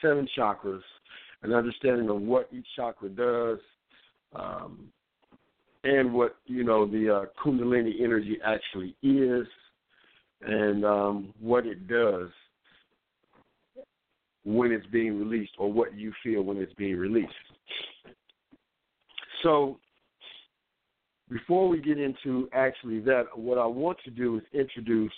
seven 0.01 0.27
chakras, 0.37 0.81
an 1.43 1.53
understanding 1.53 2.09
of 2.09 2.21
what 2.21 2.49
each 2.51 2.65
chakra 2.75 3.09
does, 3.09 3.59
um, 4.35 4.87
and 5.83 6.13
what 6.13 6.35
you 6.45 6.63
know 6.63 6.85
the 6.85 7.13
uh, 7.13 7.25
Kundalini 7.43 8.01
energy 8.01 8.37
actually 8.43 8.95
is, 9.03 9.47
and 10.41 10.83
um, 10.83 11.33
what 11.39 11.65
it 11.65 11.87
does 11.87 12.29
when 14.43 14.71
it's 14.71 14.87
being 14.87 15.19
released, 15.19 15.51
or 15.57 15.71
what 15.71 15.95
you 15.95 16.13
feel 16.23 16.41
when 16.41 16.57
it's 16.57 16.73
being 16.73 16.95
released. 16.95 17.31
So, 19.43 19.77
before 21.29 21.67
we 21.67 21.81
get 21.81 21.99
into 21.99 22.49
actually 22.53 22.99
that, 23.01 23.25
what 23.35 23.57
I 23.57 23.65
want 23.65 23.97
to 24.05 24.09
do 24.09 24.37
is 24.37 24.43
introduce 24.53 25.11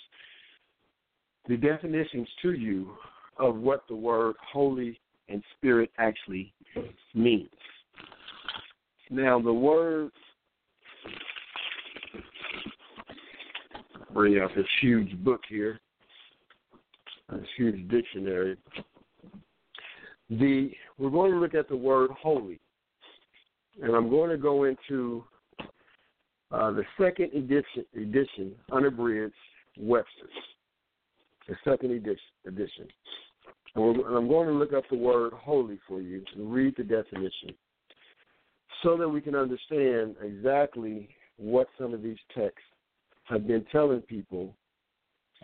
the 1.48 1.56
definitions 1.56 2.28
to 2.42 2.52
you 2.52 2.90
of 3.38 3.56
what 3.56 3.84
the 3.88 3.96
word 3.96 4.36
holy 4.52 4.99
and 5.30 5.42
spirit 5.56 5.90
actually 5.98 6.52
means. 7.14 7.48
Now, 9.10 9.40
the 9.40 9.52
word, 9.52 10.10
bring 14.12 14.38
out 14.38 14.50
this 14.56 14.66
huge 14.80 15.16
book 15.24 15.40
here, 15.48 15.80
this 17.32 17.46
huge 17.56 17.88
dictionary. 17.88 18.56
The 20.30 20.70
we're 20.98 21.10
going 21.10 21.32
to 21.32 21.38
look 21.38 21.54
at 21.54 21.68
the 21.68 21.76
word 21.76 22.10
holy, 22.10 22.60
and 23.82 23.94
I'm 23.94 24.08
going 24.08 24.30
to 24.30 24.36
go 24.36 24.64
into 24.64 25.24
uh, 26.52 26.70
the 26.70 26.84
second 27.00 27.32
edition, 27.34 27.84
edition 27.96 28.52
unabridged 28.70 29.34
Webster's 29.76 30.30
the 31.50 31.56
second 31.64 31.90
edition. 32.46 32.86
And 33.74 34.00
I'm 34.16 34.28
going 34.28 34.48
to 34.48 34.54
look 34.54 34.72
up 34.72 34.84
the 34.90 34.96
word 34.96 35.32
holy 35.32 35.78
for 35.86 36.00
you 36.00 36.24
and 36.34 36.52
read 36.52 36.74
the 36.76 36.82
definition 36.82 37.54
so 38.82 38.96
that 38.96 39.08
we 39.08 39.20
can 39.20 39.34
understand 39.34 40.16
exactly 40.22 41.08
what 41.36 41.68
some 41.78 41.94
of 41.94 42.02
these 42.02 42.18
texts 42.34 42.60
have 43.24 43.46
been 43.46 43.64
telling 43.70 44.00
people 44.02 44.54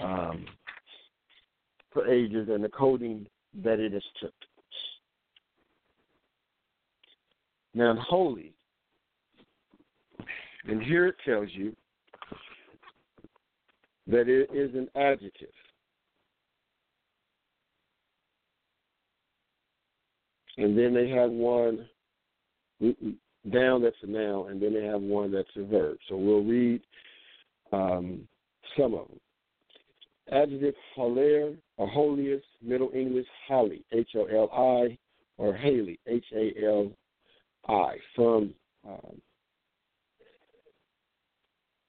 um, 0.01 0.45
for 1.93 2.07
ages 2.09 2.49
and 2.51 2.63
the 2.65 2.69
coding 2.69 3.27
that 3.63 3.79
it 3.79 3.93
has 3.93 4.03
took. 4.21 4.33
Now, 7.75 7.95
holy, 8.09 8.53
and 10.67 10.83
here 10.83 11.07
it 11.07 11.17
tells 11.25 11.49
you 11.53 11.77
that 14.07 14.29
it 14.29 14.51
is 14.53 14.75
an 14.75 14.89
adjective. 14.97 15.49
And 20.59 20.77
then 20.77 20.95
they 20.95 21.09
have 21.09 21.31
one 21.31 21.87
down 23.53 23.83
that's 23.83 23.97
a 24.03 24.07
noun, 24.07 24.51
and 24.51 24.61
then 24.61 24.75
they 24.75 24.85
have 24.85 25.01
one 25.01 25.33
that's 25.33 25.49
a 25.57 25.65
verb. 25.65 25.97
So 26.09 26.17
we'll 26.17 26.43
read 26.43 26.81
um, 27.73 28.27
some 28.77 28.95
of 28.95 29.09
them. 29.09 29.21
Adjective 30.33 30.75
holer 30.97 31.57
or 31.77 31.89
holiest, 31.89 32.47
Middle 32.61 32.91
English 32.95 33.27
Holly, 33.47 33.85
H 33.93 34.09
O 34.17 34.25
L 34.25 34.51
I, 34.53 34.99
or 35.39 35.55
Haley, 35.55 36.01
H 36.07 36.25
A 36.35 36.53
L 36.65 36.91
I, 37.69 37.97
from 38.15 38.53
um, 38.87 39.21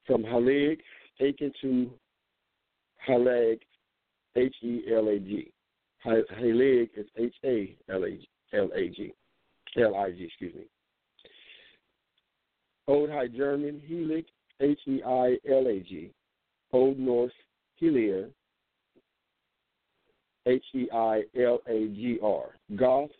from 0.05 0.23
Halig, 0.23 0.77
taken 1.19 1.51
to 1.61 1.89
Halag, 3.09 3.59
H 4.35 4.55
E 4.61 4.83
L 4.93 5.07
A 5.09 5.19
G. 5.19 5.51
Halig 6.05 6.89
is 6.95 7.07
H 7.17 7.35
A 7.43 7.75
L 7.89 8.03
A 8.03 8.11
G. 8.11 8.29
L 8.53 8.69
A 8.75 8.89
G, 8.89 9.13
L 9.77 9.95
I 9.95 10.11
G, 10.11 10.25
excuse 10.25 10.55
me. 10.55 10.63
Old 12.87 13.09
High 13.09 13.27
German, 13.27 13.81
Helig, 13.89 14.25
H 14.61 14.79
E 14.87 15.01
I 15.05 15.37
L 15.49 15.67
A 15.67 15.79
G. 15.79 16.11
Old 16.71 16.99
Norse, 16.99 17.31
Helier, 17.79 18.29
H 20.45 20.63
E 20.73 20.87
I 20.93 21.23
L 21.39 21.59
A 21.67 21.87
G 21.87 22.19
R. 22.23 22.55
Goth, 22.75 23.11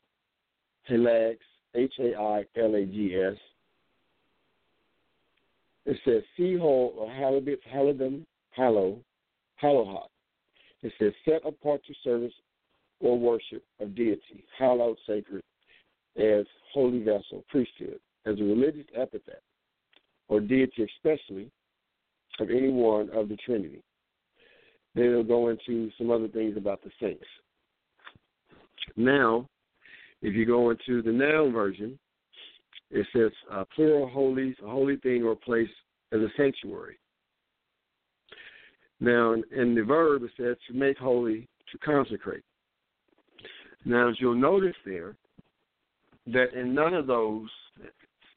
Helags, 0.89 1.37
H 1.75 1.93
A 1.99 2.15
I 2.15 2.45
L 2.57 2.75
A 2.75 2.85
G 2.85 3.15
S. 3.15 3.37
It 5.85 5.97
says 6.03 6.23
Seahole 6.37 6.95
or 6.97 7.09
Halibut, 7.11 7.61
Halidum, 7.73 8.25
Hallow, 8.51 8.99
Hallowhot. 9.61 10.09
It 10.83 10.93
says 10.99 11.13
set 11.25 11.45
apart 11.45 11.81
to 11.87 11.93
service 12.03 12.33
or 12.99 13.17
worship 13.17 13.63
of 13.79 13.95
deity, 13.95 14.43
hallowed, 14.57 14.97
sacred, 15.05 15.43
as 16.17 16.45
holy 16.73 16.99
vessel, 16.99 17.43
priesthood, 17.49 17.99
as 18.25 18.39
a 18.39 18.43
religious 18.43 18.85
epithet, 18.95 19.41
or 20.29 20.39
deity 20.39 20.87
especially 20.95 21.51
of 22.39 22.49
any 22.49 22.69
one 22.69 23.09
of 23.11 23.29
the 23.29 23.37
Trinity. 23.37 23.81
Then 24.95 25.05
it'll 25.05 25.23
go 25.23 25.49
into 25.49 25.91
some 25.97 26.09
other 26.09 26.27
things 26.27 26.57
about 26.57 26.83
the 26.83 26.91
saints. 26.99 27.25
Now, 28.95 29.47
if 30.21 30.33
you 30.33 30.45
go 30.45 30.71
into 30.71 31.01
the 31.01 31.11
noun 31.11 31.53
version, 31.53 31.99
it 32.89 33.05
says 33.13 33.31
uh, 33.51 33.63
plural 33.75 34.09
holies, 34.09 34.55
a 34.63 34.69
holy 34.69 34.97
thing 34.97 35.23
or 35.23 35.35
place 35.35 35.69
as 36.11 36.19
a 36.19 36.29
sanctuary. 36.35 36.97
Now, 38.99 39.33
in, 39.33 39.43
in 39.55 39.75
the 39.75 39.83
verb, 39.83 40.23
it 40.23 40.31
says 40.37 40.55
to 40.67 40.73
make 40.73 40.97
holy, 40.97 41.47
to 41.71 41.77
consecrate. 41.79 42.43
Now, 43.87 44.09
as 44.09 44.15
you'll 44.19 44.35
notice 44.35 44.75
there, 44.85 45.15
that 46.25 46.53
in 46.53 46.75
none 46.75 46.93
of 46.93 47.07
those, 47.07 47.47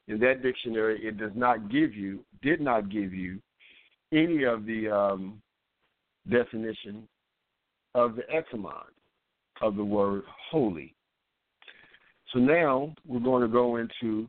in 0.07 0.21
that 0.21 0.45
dictionary, 0.45 1.05
it 1.05 1.19
does 1.19 1.33
not 1.35 1.69
give 1.69 1.93
you, 1.93 2.21
did 2.41 2.61
not 2.61 2.89
give 2.89 3.13
you 3.13 3.41
any 4.13 4.45
of 4.45 4.65
the 4.65 4.89
um, 4.89 5.43
definition 6.31 7.09
of 7.97 8.15
the 8.15 8.23
etymon 8.33 8.87
of 9.61 9.75
the 9.75 9.85
word 9.85 10.23
holy. 10.53 10.95
So 12.33 12.39
now 12.39 12.95
we're 13.05 13.19
going 13.19 13.43
to 13.43 13.49
go 13.49 13.77
into 13.77 14.29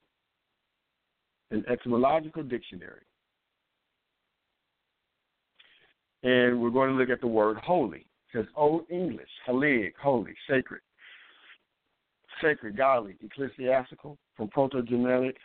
an 1.51 1.63
etymological 1.69 2.41
dictionary. 2.41 3.01
And 6.23 6.59
we're 6.59 6.71
going 6.71 6.89
to 6.89 6.95
look 6.95 7.11
at 7.11 7.21
the 7.21 7.27
word 7.27 7.57
holy. 7.57 7.99
It 8.33 8.37
says 8.37 8.45
Old 8.55 8.85
English, 8.89 9.29
halig, 9.47 9.91
holy, 10.01 10.33
sacred. 10.49 10.81
Sacred, 12.41 12.75
godly, 12.75 13.15
ecclesiastical, 13.21 14.17
from 14.35 14.47
Proto 14.49 14.81
Germanic, 14.81 15.37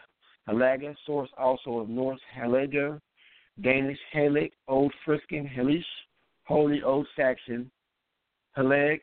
halaga, 0.48 0.94
source 1.04 1.30
also 1.37 1.78
of 1.78 1.88
Norse 1.88 2.20
halager, 2.37 2.98
Danish 3.62 3.98
helig, 4.14 4.52
Old 4.68 4.92
Frisian 5.04 5.46
helish, 5.46 5.85
Holy 6.44 6.82
Old 6.82 7.06
Saxon, 7.16 7.70
Haleg, 8.56 9.00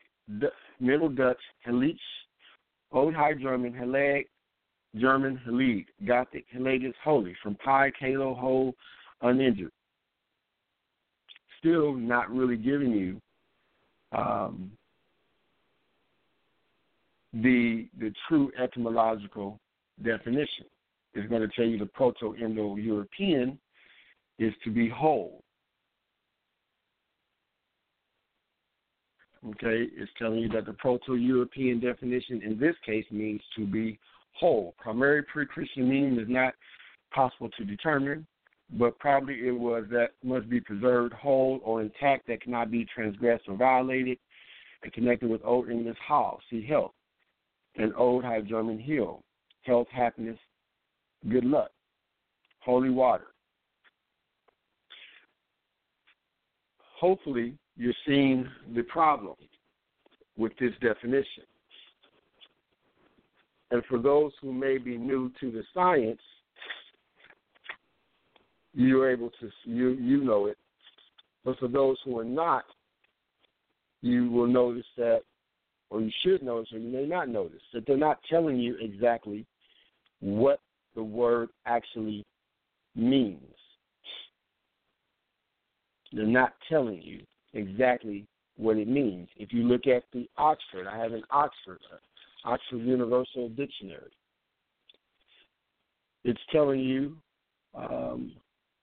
Middle 0.80 1.08
Dutch, 1.08 1.40
Helich, 1.66 1.98
Old 2.90 3.14
High 3.14 3.34
German, 3.34 3.72
Haleg, 3.74 4.26
German, 4.96 5.40
Helig, 5.46 5.86
Gothic, 6.06 6.46
Helagus, 6.54 6.94
Holy, 7.02 7.34
from 7.42 7.54
Pi, 7.56 7.90
Kalo, 7.98 8.34
Whole, 8.34 8.74
uninjured. 9.22 9.72
Still 11.58 11.94
not 11.94 12.30
really 12.30 12.56
giving 12.56 12.92
you 12.92 13.20
um, 14.16 14.70
the 17.42 17.88
the 17.98 18.12
true 18.28 18.50
etymological 18.60 19.58
definition. 20.02 20.66
It's 21.14 21.28
going 21.28 21.42
to 21.42 21.48
tell 21.48 21.64
you 21.64 21.78
the 21.78 21.86
Proto-Indo-European 21.86 23.58
is 24.38 24.52
to 24.64 24.70
be 24.70 24.88
whole. 24.88 25.42
Okay, 29.46 29.86
it's 29.94 30.10
telling 30.18 30.38
you 30.38 30.48
that 30.48 30.66
the 30.66 30.72
Proto-European 30.72 31.78
definition 31.78 32.42
in 32.42 32.58
this 32.58 32.74
case 32.84 33.04
means 33.10 33.40
to 33.56 33.66
be 33.66 33.98
whole. 34.32 34.74
Primary 34.78 35.22
pre-Christian 35.22 35.88
meaning 35.88 36.18
is 36.18 36.28
not 36.28 36.54
possible 37.12 37.50
to 37.56 37.64
determine, 37.64 38.26
but 38.72 38.98
probably 38.98 39.46
it 39.46 39.56
was 39.56 39.84
that 39.90 40.10
must 40.24 40.48
be 40.48 40.60
preserved 40.60 41.12
whole 41.12 41.60
or 41.62 41.82
intact 41.82 42.26
that 42.26 42.42
cannot 42.42 42.70
be 42.70 42.86
transgressed 42.92 43.44
or 43.46 43.56
violated, 43.56 44.18
and 44.82 44.92
connected 44.92 45.28
with 45.28 45.44
Old 45.44 45.70
English 45.70 45.98
hall, 46.06 46.40
see 46.50 46.66
health, 46.66 46.92
and 47.76 47.92
Old 47.96 48.24
High 48.24 48.40
German 48.40 48.78
hill, 48.78 49.22
health, 49.62 49.88
happiness, 49.92 50.38
good 51.28 51.44
luck, 51.44 51.70
holy 52.60 52.90
water. 52.90 53.26
Hopefully, 56.98 57.54
you're 57.76 57.92
seeing 58.06 58.48
the 58.74 58.82
problem 58.82 59.34
with 60.36 60.52
this 60.58 60.72
definition. 60.80 61.44
And 63.70 63.82
for 63.88 63.98
those 63.98 64.32
who 64.40 64.52
may 64.52 64.78
be 64.78 64.96
new 64.96 65.32
to 65.40 65.50
the 65.50 65.62
science, 65.74 66.20
you're 68.74 69.10
able 69.10 69.30
to 69.40 69.50
you 69.64 69.90
you 69.90 70.22
know 70.22 70.46
it. 70.46 70.58
But 71.44 71.58
for 71.58 71.68
those 71.68 71.96
who 72.04 72.18
are 72.18 72.24
not, 72.24 72.64
you 74.00 74.30
will 74.30 74.46
notice 74.46 74.86
that, 74.96 75.22
or 75.94 76.00
you 76.00 76.10
should 76.24 76.42
notice, 76.42 76.72
or 76.72 76.78
you 76.78 76.90
may 76.90 77.06
not 77.06 77.28
notice 77.28 77.62
that 77.72 77.86
they're 77.86 77.96
not 77.96 78.18
telling 78.28 78.58
you 78.58 78.76
exactly 78.80 79.46
what 80.18 80.58
the 80.96 81.02
word 81.02 81.50
actually 81.66 82.26
means. 82.96 83.40
They're 86.12 86.26
not 86.26 86.54
telling 86.68 87.00
you 87.00 87.20
exactly 87.52 88.26
what 88.56 88.76
it 88.76 88.88
means. 88.88 89.28
If 89.36 89.52
you 89.52 89.62
look 89.62 89.86
at 89.86 90.02
the 90.12 90.28
Oxford, 90.36 90.88
I 90.88 90.98
have 90.98 91.12
an 91.12 91.22
Oxford, 91.30 91.78
uh, 91.92 92.48
Oxford 92.48 92.78
Universal 92.78 93.50
Dictionary. 93.50 94.10
It's 96.24 96.40
telling 96.50 96.80
you, 96.80 97.16
um, 97.72 98.32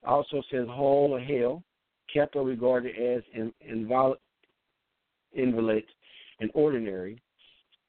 also 0.06 0.42
says 0.50 0.66
whole 0.70 1.12
or 1.12 1.20
hell, 1.20 1.62
kept 2.14 2.38
or 2.38 2.46
regarded 2.46 2.96
as 2.96 3.22
in, 3.34 3.52
invol- 3.70 4.16
invalid 5.34 5.84
and 6.42 6.52
ordinary. 6.54 7.22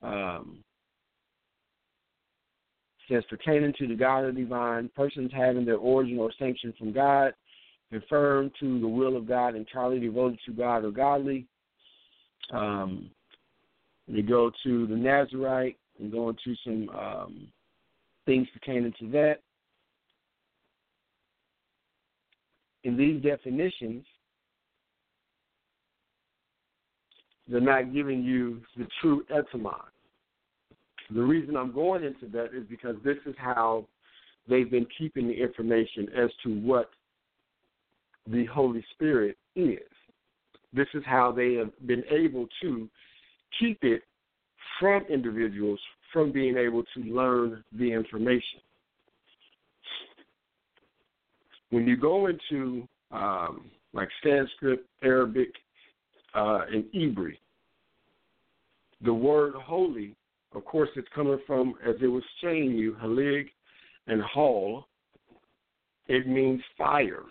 Um, 0.03 0.59
says 3.09 3.25
pertaining 3.29 3.75
to 3.79 3.89
the 3.89 3.95
God 3.95 4.25
of 4.25 4.35
the 4.35 4.43
divine, 4.43 4.91
persons 4.95 5.33
having 5.35 5.65
their 5.65 5.77
origin 5.77 6.19
or 6.19 6.31
sanction 6.39 6.73
from 6.79 6.93
God, 6.93 7.35
confirmed 7.91 8.53
to 8.61 8.81
the 8.81 8.89
will 8.89 9.17
of 9.17 9.27
God, 9.27 9.57
entirely 9.57 9.99
devoted 9.99 10.39
to 10.47 10.53
God 10.53 10.85
or 10.85 10.93
godly. 10.93 11.47
Um, 12.53 13.11
we 14.07 14.23
go 14.23 14.51
to 14.65 14.87
the 14.87 14.97
Nazarite 14.97 15.77
and 15.99 16.13
go 16.13 16.29
into 16.29 16.55
some 16.65 16.89
um, 16.91 17.49
things 18.25 18.47
pertaining 18.53 18.95
to 19.01 19.11
that. 19.11 19.37
In 22.85 22.97
these 22.97 23.23
definitions, 23.23 24.05
they're 27.49 27.61
not 27.61 27.93
giving 27.93 28.23
you 28.23 28.61
the 28.77 28.87
true 29.01 29.25
etymon. 29.31 29.75
The 31.11 31.23
reason 31.23 31.57
I'm 31.57 31.73
going 31.73 32.05
into 32.05 32.27
that 32.33 32.57
is 32.57 32.65
because 32.69 32.97
this 33.05 33.19
is 33.27 33.35
how 33.37 33.87
they've 34.49 34.71
been 34.71 34.87
keeping 34.97 35.29
the 35.29 35.35
information 35.35 36.09
as 36.17 36.31
to 36.45 36.61
what 36.61 36.91
the 38.27 38.47
Holy 38.47 38.85
Spirit 38.95 39.37
is. 39.57 39.79
This 40.73 40.87
is 40.95 41.03
how 41.05 41.33
they 41.33 41.55
have 41.55 41.71
been 41.87 42.05
able 42.11 42.47
to 42.63 42.89
keep 43.59 43.79
it 43.83 44.03
from 44.81 45.05
individuals 45.11 45.81
from 46.13 46.33
being 46.33 46.57
able 46.57 46.83
to 46.95 47.01
learn 47.01 47.63
the 47.73 47.93
information. 47.93 48.61
When 51.71 51.87
you 51.87 51.97
go 51.97 52.27
into 52.27 52.87
um, 53.11 53.71
like 53.93 54.09
Sanskrit, 54.23 54.85
Arabic, 55.03 55.49
uh, 56.35 56.61
and 56.73 56.85
Hebrew, 56.93 57.33
the 59.05 59.13
word 59.13 59.55
holy, 59.55 60.15
of 60.55 60.65
course, 60.65 60.91
it's 60.97 61.09
coming 61.15 61.39
from, 61.47 61.75
as 61.87 61.97
it 62.01 62.07
was 62.07 62.23
saying 62.43 62.73
you, 62.73 62.97
halig 63.03 63.47
and 64.07 64.23
hall, 64.23 64.87
it 66.07 66.27
means 66.27 66.61
fire. 66.77 67.23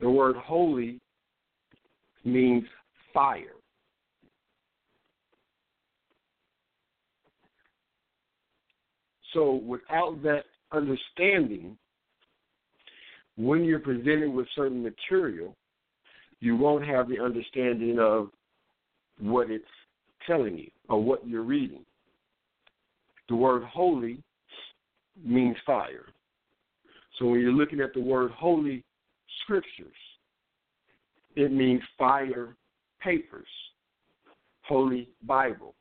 The 0.00 0.10
word 0.10 0.36
holy 0.36 1.00
means 2.24 2.64
fire. 3.12 3.54
So 9.32 9.54
without 9.66 10.22
that 10.22 10.44
understanding, 10.72 11.76
when 13.36 13.64
you're 13.64 13.80
presented 13.80 14.32
with 14.32 14.46
certain 14.54 14.82
material, 14.82 15.56
you 16.44 16.56
won't 16.56 16.86
have 16.86 17.08
the 17.08 17.18
understanding 17.18 17.98
of 17.98 18.28
what 19.18 19.50
it's 19.50 19.64
telling 20.26 20.58
you 20.58 20.70
or 20.88 21.02
what 21.02 21.26
you're 21.26 21.42
reading. 21.42 21.84
The 23.28 23.36
word 23.36 23.64
holy 23.64 24.22
means 25.24 25.56
fire. 25.64 26.06
So 27.18 27.26
when 27.26 27.40
you're 27.40 27.52
looking 27.52 27.80
at 27.80 27.94
the 27.94 28.00
word 28.00 28.30
holy 28.32 28.84
scriptures, 29.42 29.94
it 31.36 31.50
means 31.50 31.80
fire 31.98 32.56
papers. 33.00 33.48
Holy 34.62 35.08
Bible. 35.22 35.74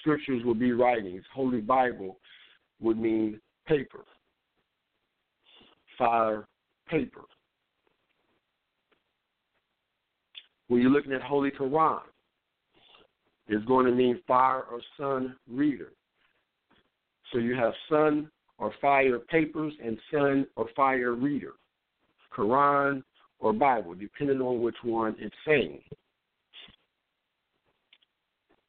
Scriptures 0.00 0.42
would 0.44 0.58
be 0.58 0.72
writings. 0.72 1.22
Holy 1.32 1.60
Bible 1.60 2.18
would 2.80 2.98
mean 2.98 3.40
paper, 3.66 4.04
fire 5.98 6.46
paper. 6.88 7.22
When 10.70 10.80
you're 10.80 10.92
looking 10.92 11.12
at 11.12 11.20
Holy 11.20 11.50
Quran, 11.50 11.98
it's 13.48 13.64
going 13.64 13.86
to 13.86 13.92
mean 13.92 14.20
fire 14.24 14.62
or 14.70 14.80
sun 14.96 15.34
reader. 15.50 15.90
So 17.32 17.40
you 17.40 17.56
have 17.56 17.72
sun 17.88 18.30
or 18.56 18.72
fire 18.80 19.18
papers 19.18 19.72
and 19.84 19.98
sun 20.12 20.46
or 20.54 20.68
fire 20.76 21.14
reader, 21.14 21.54
Quran 22.32 23.02
or 23.40 23.52
Bible, 23.52 23.96
depending 23.96 24.40
on 24.40 24.62
which 24.62 24.76
one 24.84 25.16
it's 25.18 25.34
saying. 25.44 25.80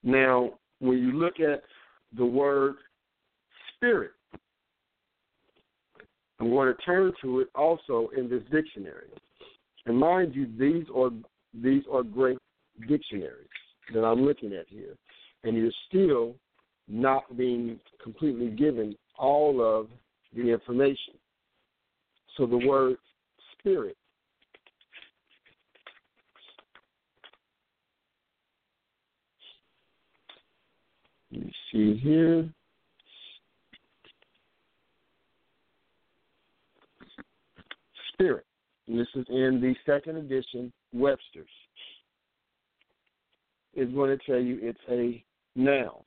Now, 0.02 0.54
when 0.80 0.98
you 0.98 1.12
look 1.12 1.40
at 1.40 1.62
the 2.18 2.26
word 2.26 2.78
spirit, 3.76 4.14
I'm 6.40 6.50
going 6.50 6.74
to 6.76 6.82
turn 6.82 7.12
to 7.22 7.42
it 7.42 7.50
also 7.54 8.10
in 8.18 8.28
this 8.28 8.42
dictionary. 8.52 9.10
And 9.86 9.96
mind 9.96 10.34
you, 10.34 10.48
these 10.58 10.88
are 10.96 11.12
these 11.54 11.84
are 11.92 12.04
great 12.04 12.38
dictionaries 12.88 13.48
that 13.94 14.04
I'm 14.04 14.22
looking 14.22 14.54
at 14.54 14.66
here. 14.68 14.96
And 15.44 15.58
you're 15.58 15.72
still 15.88 16.36
not 16.88 17.38
being 17.38 17.80
completely 18.02 18.50
given 18.50 18.96
all 19.18 19.62
of 19.62 19.88
the 20.36 20.50
information. 20.52 21.16
So 22.38 22.46
the 22.46 22.58
word 22.58 22.98
spirit 23.58 23.98
me 31.32 31.52
see 31.72 31.98
here. 31.98 32.50
Spirit. 38.14 38.46
And 38.88 39.00
this 39.00 39.08
is 39.16 39.26
in 39.30 39.60
the 39.62 39.74
second 39.86 40.18
edition, 40.18 40.72
Webster's. 40.94 41.48
Is 43.74 43.92
going 43.94 44.18
to 44.18 44.26
tell 44.26 44.40
you 44.40 44.60
it's 44.62 44.80
a 44.90 45.24
noun. 45.56 46.04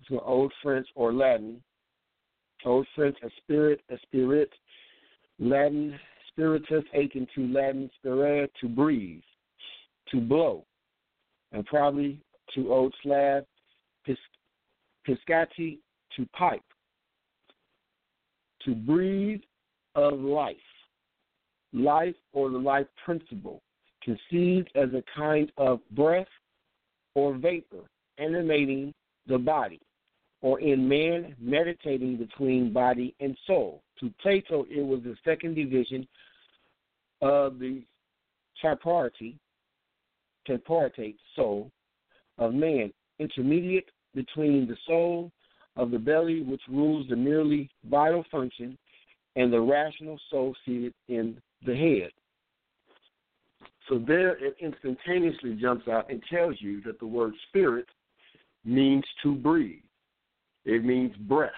It's 0.00 0.10
an 0.10 0.20
Old 0.24 0.52
French 0.62 0.86
or 0.94 1.12
Latin. 1.12 1.62
Old 2.64 2.86
French, 2.94 3.16
a 3.22 3.28
spirit, 3.42 3.80
a 3.90 3.96
spirit. 4.06 4.50
Latin, 5.38 5.98
spiritus, 6.28 6.84
akin 6.94 7.26
to 7.34 7.46
Latin, 7.48 7.90
spirare, 7.98 8.48
to 8.60 8.68
breathe, 8.68 9.22
to 10.10 10.20
blow. 10.20 10.64
And 11.52 11.64
probably 11.66 12.20
to 12.54 12.72
Old 12.72 12.94
Slav, 13.02 13.44
pis, 14.04 14.16
piscati, 15.06 15.78
to 16.16 16.26
pipe. 16.36 16.62
To 18.64 18.74
breathe 18.74 19.40
of 19.94 20.20
life. 20.20 20.56
Life 21.74 22.14
or 22.32 22.50
the 22.50 22.58
life 22.58 22.86
principle, 23.04 23.60
conceived 24.02 24.70
as 24.76 24.90
a 24.90 25.02
kind 25.16 25.50
of 25.56 25.80
breath 25.90 26.28
or 27.16 27.34
vapor 27.36 27.82
animating 28.18 28.94
the 29.26 29.38
body, 29.38 29.80
or 30.40 30.60
in 30.60 30.88
man 30.88 31.34
meditating 31.40 32.16
between 32.16 32.72
body 32.72 33.12
and 33.18 33.36
soul. 33.46 33.82
To 33.98 34.12
Plato, 34.22 34.66
it 34.70 34.82
was 34.82 35.00
the 35.02 35.16
second 35.24 35.54
division 35.54 36.06
of 37.22 37.58
the 37.58 37.82
tripartite, 38.60 39.36
tripartite 40.46 41.16
soul 41.34 41.70
of 42.38 42.54
man, 42.54 42.92
intermediate 43.18 43.90
between 44.14 44.68
the 44.68 44.76
soul 44.86 45.32
of 45.76 45.90
the 45.90 45.98
belly, 45.98 46.42
which 46.42 46.62
rules 46.68 47.08
the 47.08 47.16
merely 47.16 47.68
vital 47.90 48.24
function, 48.30 48.78
and 49.36 49.52
the 49.52 49.60
rational 49.60 50.20
soul 50.30 50.54
seated 50.64 50.94
in 51.08 51.36
the 51.64 51.74
head. 51.74 52.10
So 53.88 53.98
there 53.98 54.36
it 54.42 54.56
instantaneously 54.60 55.58
jumps 55.60 55.88
out 55.88 56.10
and 56.10 56.22
tells 56.30 56.56
you 56.58 56.80
that 56.82 56.98
the 56.98 57.06
word 57.06 57.34
spirit 57.48 57.86
means 58.64 59.04
to 59.22 59.34
breathe. 59.34 59.82
It 60.64 60.84
means 60.84 61.14
breath. 61.16 61.50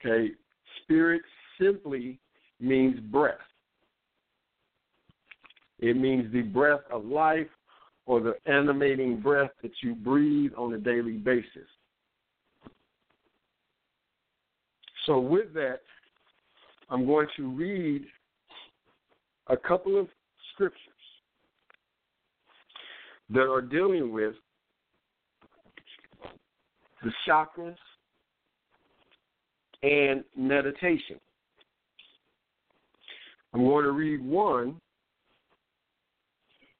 Okay, 0.00 0.30
spirit 0.82 1.22
simply 1.60 2.18
means 2.60 2.98
breath. 3.00 3.34
It 5.78 5.96
means 5.96 6.32
the 6.32 6.42
breath 6.42 6.80
of 6.90 7.04
life 7.04 7.48
or 8.06 8.20
the 8.20 8.34
animating 8.46 9.20
breath 9.20 9.50
that 9.62 9.72
you 9.82 9.94
breathe 9.94 10.52
on 10.56 10.72
a 10.72 10.78
daily 10.78 11.18
basis. 11.18 11.68
So, 15.04 15.18
with 15.18 15.52
that, 15.54 15.80
I'm 16.88 17.06
going 17.06 17.26
to 17.36 17.48
read 17.48 18.04
a 19.48 19.56
couple 19.56 19.98
of 19.98 20.08
scriptures 20.52 20.80
that 23.30 23.50
are 23.50 23.60
dealing 23.60 24.12
with 24.12 24.34
the 27.02 27.10
chakras 27.28 27.76
and 29.82 30.24
meditation. 30.36 31.18
I'm 33.52 33.64
going 33.64 33.84
to 33.84 33.92
read 33.92 34.24
one 34.24 34.80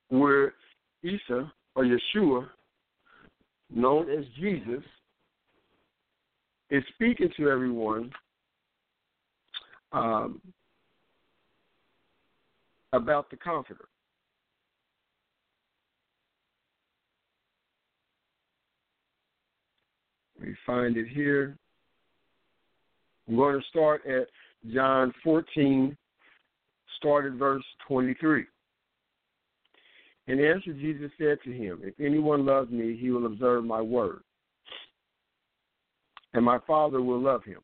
where 0.09 0.55
Isa 1.03 1.53
or 1.75 1.85
Yeshua, 1.85 2.47
known 3.71 4.11
as 4.11 4.25
Jesus, 4.39 4.83
is 6.71 6.83
speaking 6.95 7.29
to 7.37 7.49
everyone 7.49 8.11
um, 9.97 10.41
about 12.93 13.31
the 13.31 13.37
Comforter. 13.37 13.87
We 20.41 20.55
find 20.67 20.97
it 20.97 21.09
here. 21.09 21.57
I'm 23.27 23.37
going 23.37 23.59
to 23.59 23.67
start 23.69 24.03
at 24.07 24.29
John 24.73 25.13
14, 25.25 25.97
start 26.99 27.25
at 27.25 27.33
verse 27.33 27.65
23. 27.89 28.45
In 30.29 30.45
answer, 30.45 30.73
Jesus 30.75 31.11
said 31.19 31.39
to 31.45 31.53
him, 31.53 31.81
If 31.83 31.95
anyone 31.99 32.45
loves 32.45 32.71
me, 32.71 32.99
he 33.01 33.11
will 33.11 33.27
observe 33.27 33.65
my 33.65 33.81
word, 33.81 34.21
and 36.35 36.45
my 36.45 36.59
Father 36.67 37.01
will 37.01 37.21
love 37.21 37.43
him 37.45 37.61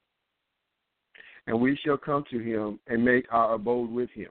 and 1.47 1.61
we 1.61 1.79
shall 1.85 1.97
come 1.97 2.25
to 2.31 2.39
him 2.39 2.79
and 2.87 3.05
make 3.05 3.27
our 3.31 3.55
abode 3.55 3.91
with 3.91 4.11
him. 4.11 4.31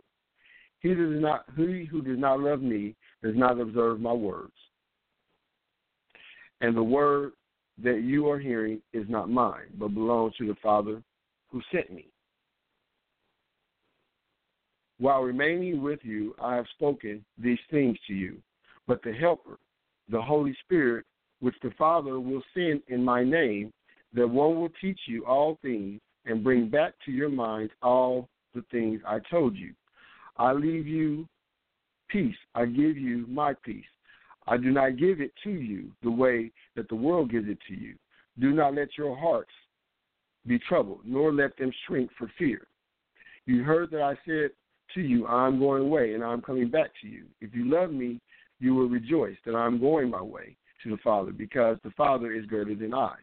He 0.80 0.89
does 0.89 1.21
not 1.21 1.45
he 1.56 1.86
who 1.86 2.02
does 2.02 2.17
not 2.17 2.39
love 2.39 2.62
me 2.62 2.95
does 3.24 3.36
not 3.36 3.60
observe 3.60 4.00
my 4.00 4.13
words. 4.13 4.54
And 6.62 6.76
the 6.76 6.84
word 6.84 7.34
that 7.84 8.02
you 8.02 8.30
are 8.30 8.39
hearing 8.39 8.82
is 8.93 9.06
not 9.10 9.30
mine, 9.30 9.67
but 9.78 9.89
belongs 9.89 10.36
to 10.38 10.47
the 10.47 10.56
Father 10.62 11.02
who 11.50 11.62
sent 11.71 11.91
me. 11.91 12.06
While 15.00 15.21
remaining 15.21 15.82
with 15.82 16.00
you, 16.04 16.36
I 16.39 16.56
have 16.56 16.67
spoken 16.76 17.26
these 17.38 17.58
things 17.71 17.97
to 18.08 18.13
you. 18.13 18.38
But 18.88 19.02
the 19.04 19.13
Helper, 19.13 19.58
the 20.10 20.21
Holy 20.21 20.56
Spirit, 20.63 21.06
which 21.39 21.56
the 21.63 21.71
Father 21.78 22.19
will 22.19 22.43
send 22.54 22.82
in 22.88 23.04
my 23.04 23.24
name, 23.24 23.74
that 24.13 24.28
one 24.28 24.60
will 24.60 24.71
teach 24.80 25.00
you 25.08 25.26
all 25.26 25.58
things 25.63 26.00
and 26.25 26.43
bring 26.43 26.69
back 26.69 26.93
to 27.05 27.12
your 27.12 27.29
mind 27.29 27.69
all 27.81 28.29
the 28.53 28.63
things 28.71 29.01
I 29.07 29.19
told 29.29 29.55
you. 29.55 29.73
I 30.38 30.53
leave 30.53 30.88
you 30.88 31.27
peace. 32.10 32.36
I 32.55 32.65
give 32.65 32.97
you 32.97 33.25
my 33.27 33.53
peace. 33.63 33.86
I 34.47 34.57
do 34.57 34.71
not 34.71 34.97
give 34.97 35.21
it 35.21 35.31
to 35.43 35.51
you 35.51 35.91
the 36.03 36.12
way 36.12 36.51
that 36.75 36.89
the 36.89 36.95
world 36.95 37.31
gives 37.31 37.47
it 37.47 37.60
to 37.67 37.75
you. 37.75 37.95
Do 38.39 38.51
not 38.51 38.75
let 38.75 38.97
your 38.97 39.15
hearts 39.17 39.51
be 40.47 40.60
troubled, 40.60 41.01
nor 41.05 41.31
let 41.31 41.55
them 41.57 41.71
shrink 41.86 42.10
for 42.17 42.31
fear. 42.38 42.67
You 43.45 43.63
heard 43.63 43.91
that 43.91 44.01
I 44.01 44.15
said 44.25 44.51
to 44.95 45.01
you, 45.01 45.27
I 45.27 45.47
am 45.47 45.60
going 45.60 45.84
away 45.84 46.13
and 46.13 46.23
I 46.23 46.34
am 46.34 46.41
coming 46.41 46.69
back 46.69 46.91
to 47.01 47.07
you. 47.07 47.25
If 47.39 47.53
you 47.53 47.69
love 47.71 47.91
me, 47.91 48.19
you 48.60 48.75
will 48.75 48.89
rejoice 48.89 49.38
that 49.45 49.55
I 49.55 49.65
am 49.65 49.79
going 49.79 50.10
my 50.10 50.21
way 50.21 50.55
to 50.84 50.89
the 50.89 50.97
Father, 50.97 51.31
because 51.31 51.77
the 51.84 51.91
Father 51.91 52.31
is 52.31 52.45
greater 52.45 52.75
than 52.75 52.93
I. 52.93 53.15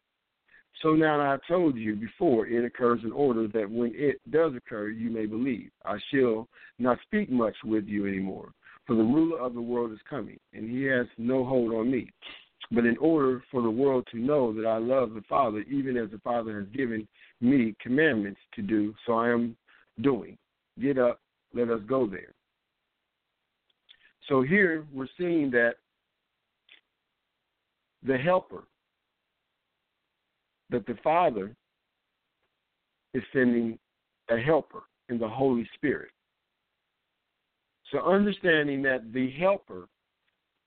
So 0.83 0.91
now 0.91 1.21
I 1.21 1.39
told 1.49 1.77
you 1.77 1.97
before 1.97 2.47
it 2.47 2.65
occurs 2.65 3.01
in 3.03 3.11
order 3.11 3.49
that 3.49 3.69
when 3.69 3.93
it 3.95 4.21
does 4.31 4.55
occur, 4.55 4.89
you 4.89 5.11
may 5.11 5.27
believe. 5.27 5.71
I 5.85 5.99
shall 6.13 6.47
not 6.79 6.99
speak 7.03 7.31
much 7.31 7.57
with 7.65 7.87
you 7.87 8.07
anymore, 8.07 8.53
for 8.87 8.95
the 8.95 9.03
ruler 9.03 9.41
of 9.41 9.55
the 9.55 9.61
world 9.61 9.93
is 9.93 9.99
coming, 10.09 10.39
and 10.53 10.71
he 10.71 10.85
has 10.85 11.07
no 11.17 11.45
hold 11.45 11.73
on 11.73 11.91
me. 11.91 12.11
But 12.71 12.85
in 12.85 12.97
order 12.99 13.43
for 13.51 13.63
the 13.63 13.71
world 13.71 14.07
to 14.13 14.19
know 14.19 14.53
that 14.53 14.67
I 14.67 14.79
love 14.79 15.15
the 15.15 15.23
Father, 15.29 15.61
even 15.63 15.97
as 15.97 16.11
the 16.11 16.19
Father 16.19 16.61
has 16.61 16.69
given 16.69 17.09
me 17.41 17.75
commandments 17.81 18.41
to 18.55 18.63
do, 18.63 18.95
so 19.07 19.15
I 19.15 19.31
am 19.31 19.57
doing. 20.01 20.37
Get 20.81 20.99
up, 20.99 21.21
let 21.55 21.71
us 21.71 21.81
go 21.89 22.07
there. 22.07 22.33
So 24.29 24.43
here 24.43 24.87
we're 24.93 25.09
seeing 25.17 25.51
that 25.53 25.75
the 28.07 28.19
helper, 28.19 28.65
that 30.71 30.87
the 30.87 30.97
Father 31.03 31.55
is 33.15 33.23
sending 33.33 33.79
a 34.31 34.39
helper 34.39 34.83
in 35.09 35.19
the 35.19 35.29
Holy 35.29 35.69
Spirit. 35.75 36.11
So 37.91 38.01
understanding 38.01 38.83
that 38.83 39.13
the 39.13 39.31
helper 39.33 39.89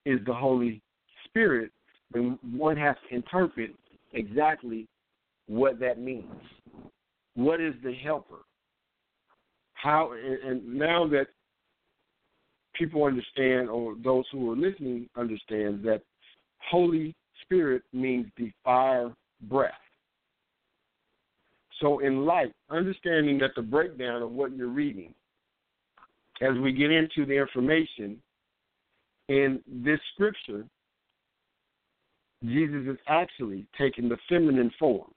is 0.06 0.20
the 0.26 0.34
Holy 0.34 0.82
Spirit, 1.26 1.72
then 2.14 2.40
one 2.56 2.76
has 2.78 2.96
to 3.10 3.16
interpret 3.16 3.72
exactly 4.14 4.88
what 5.48 5.80
that 5.80 6.00
means. 6.00 6.26
What 7.36 7.62
is 7.62 7.76
the 7.84 7.94
helper? 7.94 8.40
How 9.74 10.14
and 10.14 10.78
now 10.78 11.08
that 11.08 11.28
people 12.74 13.04
understand, 13.04 13.70
or 13.70 13.96
those 14.04 14.26
who 14.32 14.52
are 14.52 14.56
listening 14.56 15.08
understand 15.16 15.84
that 15.84 16.02
Holy 16.70 17.16
Spirit 17.44 17.84
means 17.94 18.28
the 18.38 18.52
fire 18.64 19.12
breath. 19.44 19.74
So, 21.82 22.00
in 22.00 22.26
light, 22.26 22.54
understanding 22.70 23.39
that 23.39 23.52
the 23.56 23.62
breakdown 23.63 24.22
of 24.22 24.32
what 24.32 24.56
you're 24.56 24.67
reading, 24.67 25.13
as 26.41 26.58
we 26.60 26.72
get 26.72 26.91
into 26.91 27.26
the 27.26 27.34
information 27.34 28.22
in 29.28 29.60
this 29.67 30.00
scripture, 30.13 30.63
Jesus 32.44 32.88
is 32.88 32.98
actually 33.08 33.65
taking 33.78 34.10
the 34.10 34.17
feminine 34.30 34.72
form. 34.80 35.12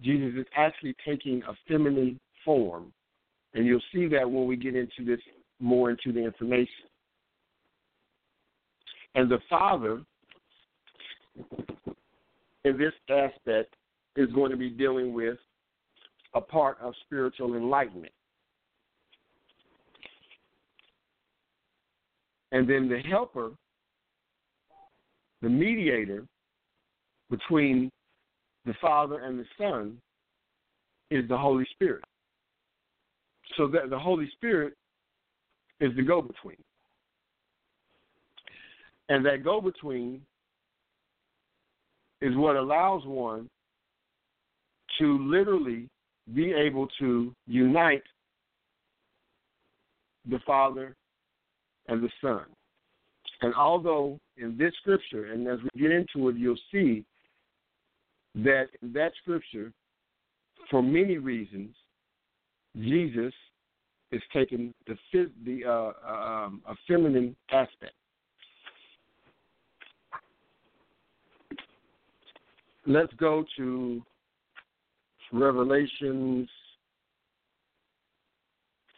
Jesus 0.00 0.32
is 0.38 0.46
actually 0.56 0.94
taking 1.06 1.42
a 1.48 1.54
feminine 1.66 2.18
form. 2.44 2.92
And 3.54 3.66
you'll 3.66 3.80
see 3.92 4.06
that 4.08 4.30
when 4.30 4.46
we 4.46 4.56
get 4.56 4.76
into 4.76 5.04
this 5.04 5.20
more 5.60 5.90
into 5.90 6.12
the 6.12 6.24
information. 6.24 6.86
And 9.14 9.30
the 9.30 9.38
Father, 9.50 10.02
in 12.64 12.78
this 12.78 12.92
aspect, 13.10 13.74
is 14.16 14.30
going 14.32 14.50
to 14.50 14.56
be 14.56 14.70
dealing 14.70 15.12
with 15.12 15.38
a 16.34 16.40
part 16.40 16.78
of 16.80 16.94
spiritual 17.04 17.54
enlightenment. 17.54 18.12
And 22.52 22.68
then 22.68 22.88
the 22.88 22.98
helper, 23.00 23.50
the 25.42 25.48
mediator 25.48 26.24
between 27.30 27.90
the 28.64 28.74
Father 28.80 29.20
and 29.20 29.38
the 29.38 29.44
Son, 29.58 29.98
is 31.10 31.28
the 31.28 31.36
Holy 31.36 31.66
Spirit. 31.72 32.04
So 33.56 33.66
that 33.68 33.90
the 33.90 33.98
Holy 33.98 34.28
Spirit 34.36 34.74
is 35.80 35.94
the 35.96 36.02
go 36.02 36.20
between. 36.20 36.56
And 39.08 39.24
that 39.24 39.42
go 39.42 39.60
between 39.60 40.20
is 42.20 42.36
what 42.36 42.56
allows 42.56 43.04
one 43.06 43.48
to 44.98 45.18
literally 45.26 45.88
be 46.34 46.52
able 46.52 46.88
to 46.98 47.34
unite 47.46 48.02
the 50.28 50.38
Father 50.46 50.94
and 51.88 52.02
the 52.02 52.10
Son. 52.20 52.44
And 53.40 53.54
although 53.54 54.18
in 54.36 54.56
this 54.58 54.72
scripture, 54.80 55.32
and 55.32 55.46
as 55.46 55.58
we 55.62 55.80
get 55.80 55.90
into 55.90 56.28
it, 56.28 56.36
you'll 56.36 56.56
see 56.72 57.04
that 58.34 58.66
in 58.82 58.92
that 58.92 59.12
scripture, 59.22 59.72
for 60.70 60.82
many 60.82 61.18
reasons, 61.18 61.74
Jesus 62.76 63.32
is 64.10 64.22
taking 64.32 64.72
the 64.86 64.96
the 65.44 65.64
uh, 65.64 66.10
um, 66.10 66.62
a 66.66 66.74
feminine 66.86 67.34
aspect. 67.50 67.92
Let's 72.86 73.12
go 73.14 73.44
to 73.56 74.02
Revelations 75.32 76.48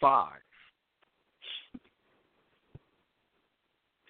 five. 0.01 0.33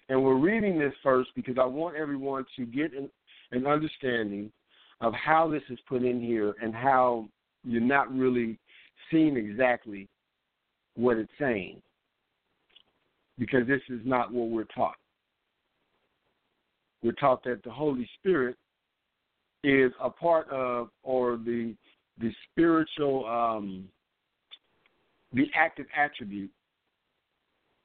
And 0.09 0.23
we're 0.23 0.37
reading 0.37 0.77
this 0.77 0.93
first 1.03 1.29
because 1.35 1.55
I 1.59 1.65
want 1.65 1.95
everyone 1.95 2.45
to 2.57 2.65
get 2.65 2.93
an, 2.93 3.09
an 3.51 3.65
understanding 3.65 4.51
of 4.99 5.13
how 5.13 5.49
this 5.49 5.63
is 5.69 5.79
put 5.87 6.03
in 6.03 6.21
here 6.21 6.53
and 6.61 6.75
how 6.75 7.27
you're 7.63 7.81
not 7.81 8.13
really 8.13 8.59
seeing 9.09 9.37
exactly 9.37 10.07
what 10.95 11.17
it's 11.17 11.31
saying 11.39 11.81
because 13.39 13.65
this 13.67 13.81
is 13.89 14.01
not 14.03 14.33
what 14.33 14.49
we're 14.49 14.65
taught. 14.65 14.95
We're 17.01 17.13
taught 17.13 17.43
that 17.45 17.63
the 17.63 17.71
Holy 17.71 18.07
Spirit 18.19 18.55
is 19.63 19.91
a 20.01 20.09
part 20.09 20.49
of 20.49 20.89
or 21.03 21.37
the 21.37 21.73
the 22.21 22.31
spiritual 22.51 23.25
um, 23.25 23.87
the 25.33 25.45
active 25.55 25.85
attribute 25.95 26.51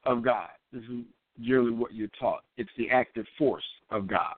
of 0.05 0.25
God. 0.25 0.49
This 0.73 0.83
is 0.85 1.05
generally 1.41 1.73
what 1.73 1.95
you're 1.95 2.09
taught. 2.19 2.43
It's 2.57 2.71
the 2.77 2.91
active 2.91 3.27
force 3.39 3.65
of 3.91 4.07
God. 4.07 4.35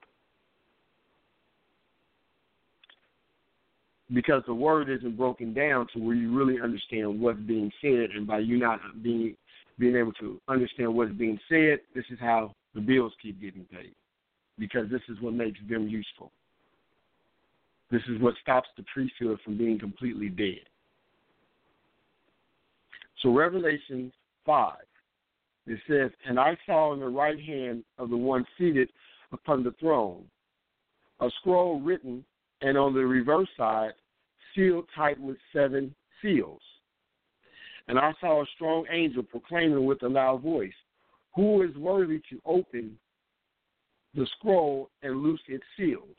because 4.12 4.42
the 4.46 4.54
word 4.54 4.88
isn't 4.88 5.16
broken 5.16 5.52
down 5.52 5.87
to 5.92 5.98
where 5.98 6.14
you 6.14 6.37
really 6.37 6.61
understand 6.61 7.20
what's 7.20 7.38
being 7.40 7.70
said, 7.80 8.11
and 8.14 8.26
by 8.26 8.38
you 8.38 8.58
not 8.58 8.80
being 9.02 9.37
being 9.78 9.96
able 9.96 10.12
to 10.14 10.40
understand 10.48 10.92
what's 10.92 11.12
being 11.12 11.38
said, 11.48 11.78
this 11.94 12.04
is 12.11 12.18
how 12.18 12.52
the 12.74 12.80
bills 12.80 13.12
keep 13.22 13.40
getting 13.40 13.64
paid, 13.70 13.94
because 14.58 14.90
this 14.90 15.02
is 15.08 15.16
what 15.20 15.34
makes 15.34 15.58
them 15.68 15.87
useful. 15.87 16.32
This 17.90 18.03
is 18.09 18.20
what 18.20 18.35
stops 18.42 18.68
the 18.77 18.85
priesthood 18.92 19.38
from 19.44 19.57
being 19.57 19.79
completely 19.79 20.29
dead. 20.29 20.66
So 23.22 23.31
Revelation 23.31 24.12
five, 24.44 24.87
it 25.66 25.81
says, 25.88 26.11
"And 26.24 26.38
I 26.38 26.57
saw 26.66 26.92
in 26.92 27.01
the 27.01 27.09
right 27.09 27.40
hand 27.40 27.85
of 27.98 28.11
the 28.11 28.16
one 28.16 28.46
seated 28.57 28.90
upon 29.33 29.62
the 29.62 29.72
throne 29.72 30.29
a 31.20 31.31
scroll 31.40 31.81
written 31.81 32.24
and 32.61 32.77
on 32.77 32.94
the 32.94 33.05
reverse 33.05 33.48
side, 33.57 33.92
sealed 34.55 34.87
tight 34.94 35.18
with 35.20 35.37
seven 35.53 35.94
seals. 36.22 36.61
And 37.87 37.98
I 37.98 38.12
saw 38.20 38.42
a 38.42 38.46
strong 38.55 38.87
angel 38.90 39.22
proclaiming 39.22 39.85
with 39.87 40.03
a 40.03 40.09
loud 40.09 40.42
voice, 40.42 40.72
Who 41.35 41.62
is 41.62 41.74
worthy 41.77 42.20
to 42.31 42.40
open 42.44 42.98
the 44.14 44.27
scroll 44.38 44.90
and 45.03 45.22
loose 45.22 45.40
its 45.46 45.64
seals? 45.77 46.16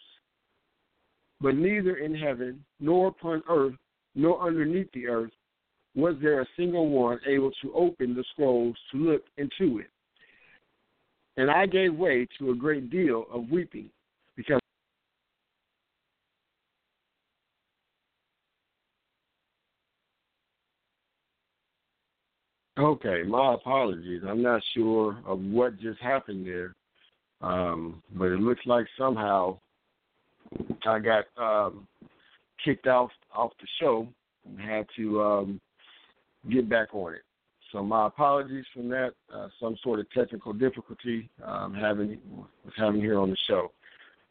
But 1.41 1.56
neither 1.56 1.97
in 1.97 2.13
heaven, 2.13 2.63
nor 2.80 3.08
upon 3.08 3.43
earth, 3.49 3.75
nor 4.15 4.45
underneath 4.45 4.91
the 4.93 5.08
earth 5.08 5.32
was 5.95 6.15
there 6.21 6.41
a 6.41 6.47
single 6.58 6.89
one 6.89 7.19
able 7.28 7.52
to 7.62 7.73
open 7.73 8.13
the 8.13 8.23
scrolls 8.32 8.75
to 8.91 8.97
look 8.97 9.23
into 9.38 9.80
it. 9.80 9.89
And 11.38 11.49
I 11.49 11.65
gave 11.65 11.95
way 11.95 12.28
to 12.38 12.52
a 12.52 12.56
great 12.56 12.89
deal 12.89 13.25
of 13.32 13.49
weeping 13.49 13.89
because 14.36 14.60
Okay, 22.78 23.23
my 23.28 23.56
apologies. 23.56 24.21
I'm 24.25 24.41
not 24.41 24.62
sure 24.73 25.17
of 25.25 25.39
what 25.41 25.78
just 25.82 25.99
happened 25.99 26.47
there, 26.47 26.75
um, 27.41 28.02
but 28.15 28.28
it 28.28 28.39
looks 28.39 28.62
like 28.65 28.86
somehow 28.97 29.60
I 30.86 31.00
got 31.00 31.26
um, 31.38 31.88
kicked 32.64 32.88
off 32.88 33.12
off 33.34 33.52
the 33.60 33.68
show 33.80 34.08
and 34.46 34.60
had 34.60 34.86
to 34.98 35.22
um, 35.22 35.62
get 36.50 36.69
back 36.69 36.94
on 36.94 37.13
it. 37.13 37.21
So 37.71 37.84
my 37.84 38.08
apologies 38.08 38.65
from 38.73 38.90
that. 38.90 39.12
Uh, 39.34 39.48
some 39.60 39.76
sort 39.84 40.00
of 40.00 40.10
technical 40.12 40.54
difficulty 40.54 41.30
um, 41.46 41.73
having 41.73 42.17
was 42.65 42.73
having 42.78 43.02
here 43.02 43.19
on 43.19 43.30
the 43.30 43.38
show. 43.48 43.71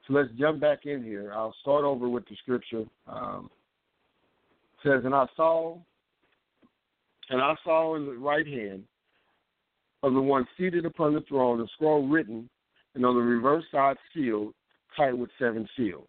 So 0.06 0.14
let's 0.14 0.30
jump 0.38 0.60
back 0.60 0.86
in 0.86 1.04
here. 1.04 1.32
I'll 1.34 1.54
start 1.60 1.84
over 1.84 2.08
with 2.08 2.26
the 2.28 2.36
scripture. 2.42 2.84
Um, 3.06 3.50
says, 4.82 5.02
and 5.04 5.14
I 5.14 5.26
saw 5.36 5.76
and 7.30 7.40
I 7.40 7.54
saw 7.62 7.96
in 7.96 8.06
the 8.06 8.12
right 8.12 8.46
hand 8.46 8.84
of 10.02 10.14
the 10.14 10.20
one 10.20 10.46
seated 10.56 10.86
upon 10.86 11.14
the 11.14 11.20
throne 11.22 11.60
a 11.60 11.66
scroll 11.74 12.06
written, 12.06 12.48
and 12.94 13.04
on 13.04 13.14
the 13.14 13.20
reverse 13.20 13.64
side 13.70 13.96
sealed, 14.14 14.54
tight 14.96 15.16
with 15.16 15.30
seven 15.38 15.68
seals. 15.76 16.08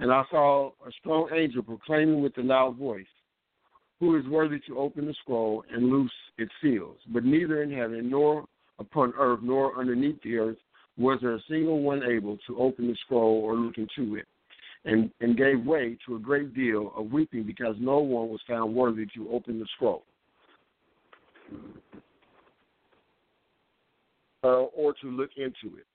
And 0.00 0.12
I 0.12 0.22
saw 0.30 0.68
a 0.86 0.90
strong 1.00 1.30
angel 1.34 1.62
proclaiming 1.62 2.22
with 2.22 2.36
a 2.38 2.42
loud 2.42 2.76
voice, 2.76 3.06
Who 4.00 4.16
is 4.18 4.26
worthy 4.26 4.60
to 4.68 4.78
open 4.78 5.06
the 5.06 5.14
scroll 5.22 5.64
and 5.72 5.90
loose 5.90 6.12
its 6.38 6.52
seals? 6.62 6.98
But 7.08 7.24
neither 7.24 7.62
in 7.62 7.72
heaven, 7.72 8.10
nor 8.10 8.44
upon 8.78 9.14
earth, 9.18 9.40
nor 9.42 9.78
underneath 9.78 10.22
the 10.22 10.36
earth 10.36 10.58
was 10.98 11.18
there 11.22 11.34
a 11.34 11.42
single 11.48 11.80
one 11.80 12.02
able 12.02 12.38
to 12.46 12.58
open 12.58 12.88
the 12.88 12.96
scroll 13.04 13.42
or 13.42 13.54
look 13.54 13.76
into 13.78 14.16
it 14.16 14.26
and, 14.84 15.10
and 15.20 15.36
gave 15.36 15.64
way 15.64 15.96
to 16.06 16.16
a 16.16 16.18
great 16.18 16.54
deal 16.54 16.92
of 16.96 17.10
weeping 17.10 17.42
because 17.42 17.74
no 17.78 17.98
one 17.98 18.28
was 18.28 18.40
found 18.48 18.74
worthy 18.74 19.06
to 19.14 19.30
open 19.30 19.58
the 19.58 19.66
scroll. 19.74 20.04
uh, 24.46 24.66
or 24.76 24.94
to 24.94 25.08
look 25.08 25.30
into 25.36 25.76
it. 25.76 25.86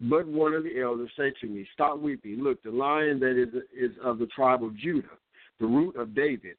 But 0.00 0.26
one 0.26 0.54
of 0.54 0.64
the 0.64 0.80
elders 0.80 1.10
said 1.16 1.32
to 1.40 1.46
me, 1.46 1.66
Stop 1.72 1.98
weeping. 2.00 2.42
Look, 2.42 2.62
the 2.62 2.70
lion 2.70 3.20
that 3.20 3.40
is, 3.40 3.48
is 3.72 3.96
of 4.02 4.18
the 4.18 4.26
tribe 4.26 4.64
of 4.64 4.76
Judah, 4.76 5.16
the 5.60 5.66
root 5.66 5.96
of 5.96 6.14
David, 6.14 6.56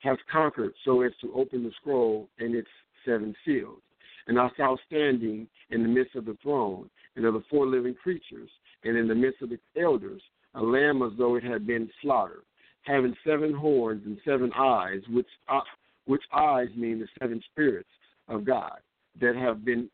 has 0.00 0.16
conquered 0.30 0.72
so 0.84 1.02
as 1.02 1.12
to 1.20 1.32
open 1.34 1.62
the 1.62 1.72
scroll 1.80 2.28
and 2.38 2.54
its 2.54 2.68
seven 3.04 3.34
seals. 3.44 3.80
And 4.26 4.38
I 4.38 4.48
saw 4.56 4.76
standing 4.86 5.48
in 5.70 5.82
the 5.82 5.88
midst 5.88 6.16
of 6.16 6.24
the 6.24 6.36
throne 6.42 6.88
and 7.16 7.24
of 7.24 7.34
the 7.34 7.44
four 7.50 7.66
living 7.66 7.94
creatures, 7.94 8.50
and 8.84 8.96
in 8.96 9.06
the 9.06 9.14
midst 9.14 9.42
of 9.42 9.50
the 9.50 9.58
elders, 9.80 10.22
a 10.54 10.62
lamb 10.62 11.02
as 11.02 11.12
though 11.18 11.36
it 11.36 11.44
had 11.44 11.66
been 11.66 11.90
slaughtered, 12.00 12.42
having 12.82 13.14
seven 13.26 13.52
horns 13.52 14.02
and 14.06 14.18
seven 14.24 14.50
eyes, 14.56 15.00
which 15.10 15.26
uh, 15.48 15.60
which 16.06 16.22
eyes 16.32 16.68
mean 16.76 16.98
the 16.98 17.06
seven 17.20 17.40
spirits 17.52 17.88
of 18.28 18.44
God 18.44 18.78
that 19.20 19.36
have 19.36 19.64
been 19.64 19.88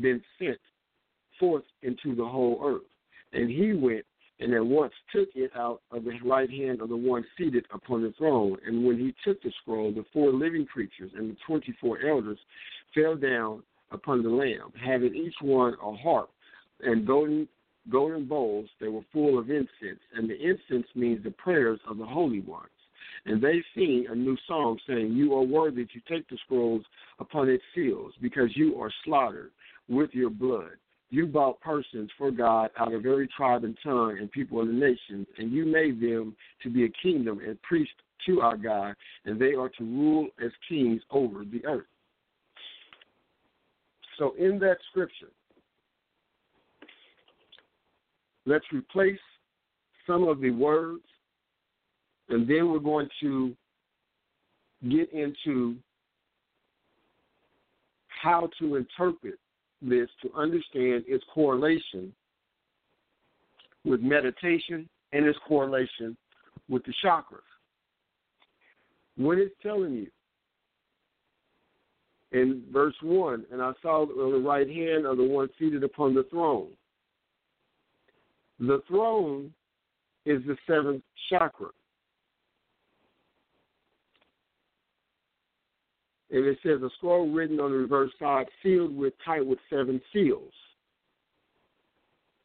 been 0.00 0.22
sent 0.38 0.58
forth 1.38 1.64
into 1.82 2.14
the 2.14 2.24
whole 2.24 2.60
earth. 2.64 2.88
And 3.32 3.50
he 3.50 3.72
went 3.72 4.04
and 4.38 4.52
at 4.52 4.64
once 4.64 4.92
took 5.14 5.28
it 5.34 5.50
out 5.56 5.80
of 5.90 6.04
the 6.04 6.18
right 6.24 6.50
hand 6.50 6.80
of 6.80 6.88
the 6.88 6.96
one 6.96 7.24
seated 7.38 7.64
upon 7.72 8.02
the 8.02 8.12
throne. 8.18 8.58
And 8.66 8.84
when 8.84 8.98
he 8.98 9.14
took 9.24 9.42
the 9.42 9.52
scroll, 9.62 9.92
the 9.92 10.04
four 10.12 10.32
living 10.32 10.66
creatures 10.66 11.10
and 11.16 11.30
the 11.30 11.36
twenty 11.46 11.74
four 11.80 11.98
elders 12.06 12.38
fell 12.94 13.16
down 13.16 13.62
upon 13.90 14.22
the 14.22 14.28
Lamb, 14.28 14.72
having 14.84 15.14
each 15.14 15.34
one 15.40 15.74
a 15.82 15.96
harp 15.96 16.30
and 16.80 17.06
golden 17.06 17.48
golden 17.90 18.26
bowls 18.26 18.68
that 18.80 18.90
were 18.90 19.04
full 19.12 19.38
of 19.38 19.48
incense. 19.48 20.00
And 20.14 20.28
the 20.28 20.36
incense 20.36 20.86
means 20.94 21.22
the 21.22 21.30
prayers 21.30 21.80
of 21.88 21.98
the 21.98 22.06
holy 22.06 22.40
ones. 22.40 22.68
And 23.24 23.42
they 23.42 23.62
sing 23.74 24.06
a 24.10 24.14
new 24.14 24.36
song 24.46 24.78
saying, 24.86 25.12
You 25.12 25.34
are 25.34 25.42
worthy 25.42 25.84
to 25.84 26.00
take 26.08 26.28
the 26.28 26.36
scrolls 26.44 26.84
upon 27.18 27.48
its 27.48 27.62
seals, 27.74 28.12
because 28.20 28.50
you 28.54 28.80
are 28.80 28.92
slaughtered 29.04 29.50
with 29.88 30.10
your 30.12 30.30
blood 30.30 30.72
you 31.10 31.26
bought 31.26 31.60
persons 31.60 32.10
for 32.18 32.30
God 32.30 32.70
out 32.78 32.92
of 32.92 33.06
every 33.06 33.28
tribe 33.36 33.64
and 33.64 33.76
tongue 33.82 34.18
and 34.18 34.30
people 34.30 34.60
of 34.60 34.66
the 34.66 34.72
nations, 34.72 35.26
and 35.38 35.52
you 35.52 35.64
made 35.64 36.00
them 36.00 36.34
to 36.62 36.70
be 36.70 36.84
a 36.84 36.88
kingdom 37.02 37.40
and 37.46 37.60
priests 37.62 37.94
to 38.26 38.40
our 38.40 38.56
God, 38.56 38.94
and 39.24 39.40
they 39.40 39.54
are 39.54 39.68
to 39.68 39.84
rule 39.84 40.28
as 40.44 40.50
kings 40.68 41.00
over 41.10 41.44
the 41.44 41.64
earth. 41.64 41.86
So, 44.18 44.34
in 44.38 44.58
that 44.60 44.78
scripture, 44.90 45.30
let's 48.46 48.64
replace 48.72 49.18
some 50.06 50.26
of 50.26 50.40
the 50.40 50.50
words, 50.50 51.04
and 52.28 52.48
then 52.48 52.70
we're 52.70 52.78
going 52.78 53.08
to 53.20 53.54
get 54.88 55.12
into 55.12 55.76
how 58.08 58.48
to 58.58 58.76
interpret 58.76 59.38
this 59.82 60.08
to 60.22 60.32
understand 60.34 61.04
its 61.06 61.24
correlation 61.32 62.12
with 63.84 64.00
meditation 64.00 64.88
and 65.12 65.26
its 65.26 65.38
correlation 65.46 66.16
with 66.68 66.84
the 66.84 66.92
chakras. 67.04 67.40
What 69.16 69.38
it's 69.38 69.54
telling 69.62 69.94
you 69.94 70.08
in 72.32 72.64
verse 72.72 72.94
1 73.02 73.46
and 73.52 73.62
I 73.62 73.72
saw 73.82 74.02
on 74.02 74.32
the 74.32 74.48
right 74.48 74.68
hand 74.68 75.06
of 75.06 75.16
the 75.16 75.24
one 75.24 75.48
seated 75.58 75.84
upon 75.84 76.14
the 76.14 76.24
throne. 76.24 76.68
The 78.58 78.82
throne 78.88 79.52
is 80.24 80.42
the 80.46 80.56
seventh 80.66 81.02
chakra. 81.30 81.68
And 86.36 86.44
it 86.44 86.58
says 86.62 86.82
a 86.82 86.90
scroll 86.98 87.30
written 87.30 87.58
on 87.60 87.70
the 87.70 87.78
reverse 87.78 88.10
side, 88.18 88.44
sealed 88.62 88.94
with 88.94 89.14
tight 89.24 89.44
with 89.44 89.58
seven 89.70 90.02
seals. 90.12 90.52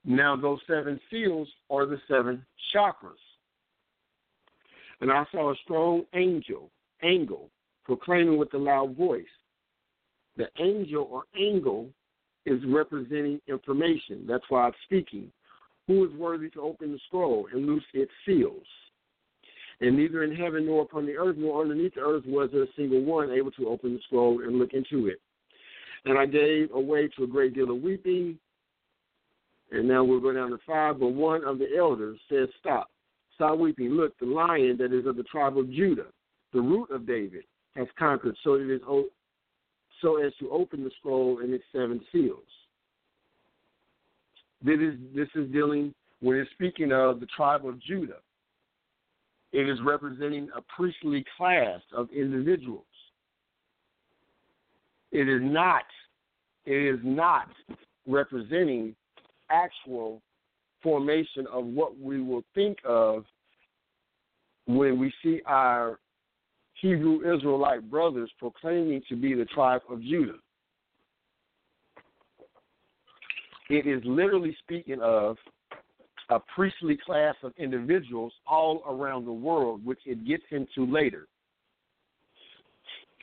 Now 0.06 0.38
those 0.38 0.60
seven 0.66 0.98
seals 1.12 1.50
are 1.70 1.86
the 1.86 2.00
seven 2.08 2.46
chakras. 2.74 3.20
And 5.02 5.12
I 5.12 5.26
saw 5.30 5.52
a 5.52 5.56
strong 5.66 6.04
angel, 6.14 6.70
angle, 7.04 7.50
proclaiming 7.84 8.38
with 8.38 8.54
a 8.54 8.58
loud 8.58 8.96
voice. 8.96 9.26
The 10.38 10.48
angel 10.58 11.10
or 11.12 11.24
angle 11.38 11.90
is 12.46 12.62
representing 12.66 13.42
information. 13.50 14.26
That's 14.26 14.46
why 14.48 14.68
I'm 14.68 14.74
speaking. 14.86 15.30
Who 15.88 16.06
is 16.06 16.14
worthy 16.14 16.50
to 16.52 16.62
open 16.62 16.94
the 16.94 17.00
scroll 17.08 17.50
and 17.52 17.66
loose 17.66 17.84
its 17.94 18.12
seals? 18.26 18.66
And 19.82 19.98
neither 19.98 20.24
in 20.24 20.36
heaven 20.36 20.68
nor 20.68 20.84
upon 20.84 21.08
the 21.08 21.18
earth 21.18 21.36
nor 21.38 21.62
underneath 21.62 21.96
the 21.96 22.02
earth 22.02 22.24
was 22.26 22.50
there 22.54 22.64
a 22.64 22.74
single 22.76 23.04
one 23.04 23.32
able 23.32 23.52
to 23.52 23.68
open 23.68 23.94
the 23.94 24.00
scroll 24.06 24.42
and 24.44 24.60
look 24.60 24.74
into 24.74 25.08
it. 25.08 25.20
And 26.06 26.18
I 26.18 26.28
gave 26.28 26.72
away 26.72 27.10
to 27.18 27.24
a 27.24 27.28
great 27.28 27.56
deal 27.56 27.72
of 27.72 27.82
weeping. 27.82 28.38
And 29.72 29.88
now 29.88 30.04
we'll 30.04 30.20
go 30.20 30.34
down 30.34 30.52
to 30.52 30.60
five. 30.68 31.00
But 31.00 31.10
one 31.10 31.44
of 31.44 31.58
the 31.58 31.68
elders 31.78 32.20
said, 32.30 32.48
Stop. 32.60 32.92
Stop 33.36 33.58
weeping. 33.58 33.90
Look, 33.90 34.18
the 34.20 34.26
lion 34.28 34.78
that 34.78 34.94
is 34.94 35.08
of 35.08 35.16
the 35.16 35.24
tribe 35.24 35.58
of 35.58 35.72
Judah, 35.72 36.08
the 36.54 36.62
root 36.62 36.92
of 36.92 37.08
David, 37.08 37.44
has 37.76 37.88
conquered 37.98 38.36
so 38.44 38.56
it 38.56 38.70
is 38.70 38.82
so 40.02 40.18
as 40.18 40.34
to 40.40 40.50
open 40.52 40.84
the 40.84 40.92
scroll 41.00 41.40
and 41.40 41.54
its 41.54 41.64
seven 41.72 42.02
seals. 42.12 42.40
This 44.64 44.80
is, 44.80 44.94
this 45.16 45.30
is 45.34 45.52
dealing 45.52 45.94
when 46.20 46.38
it's 46.38 46.52
speaking 46.52 46.92
of 46.92 47.20
the 47.20 47.26
tribe 47.28 47.66
of 47.66 47.82
Judah. 47.82 48.20
It 49.54 49.70
is 49.70 49.78
representing 49.86 50.50
a 50.56 50.62
priestly 50.76 51.26
class 51.38 51.82
of 51.96 52.10
individuals. 52.12 52.86
It 55.12 55.28
is 55.28 55.42
not 55.44 55.84
it 56.66 56.96
is 56.96 57.00
not 57.04 57.50
representing 58.08 58.96
actual 59.50 60.22
formation 60.82 61.48
of 61.52 61.66
what 61.66 62.00
we 62.00 62.22
will 62.22 62.44
think 62.56 62.78
of 62.86 63.26
when 64.68 65.00
we 65.00 65.12
see 65.24 65.42
our 65.46 66.00
Hebrew 66.82 67.36
Israelite 67.36 67.90
brothers 67.90 68.32
proclaiming 68.40 69.02
to 69.10 69.16
be 69.16 69.34
the 69.34 69.46
tribe 69.46 69.82
of 69.90 70.02
Judah. 70.02 70.38
It 73.70 73.88
is 73.88 74.02
literally 74.06 74.56
speaking 74.64 75.00
of 75.02 75.38
a 76.32 76.40
priestly 76.56 76.98
class 77.06 77.36
of 77.44 77.52
individuals 77.58 78.32
all 78.48 78.82
around 78.88 79.26
the 79.26 79.34
world, 79.34 79.86
which 79.86 80.00
it 80.06 80.26
gets 80.26 80.44
into 80.52 80.92
later. 80.92 81.28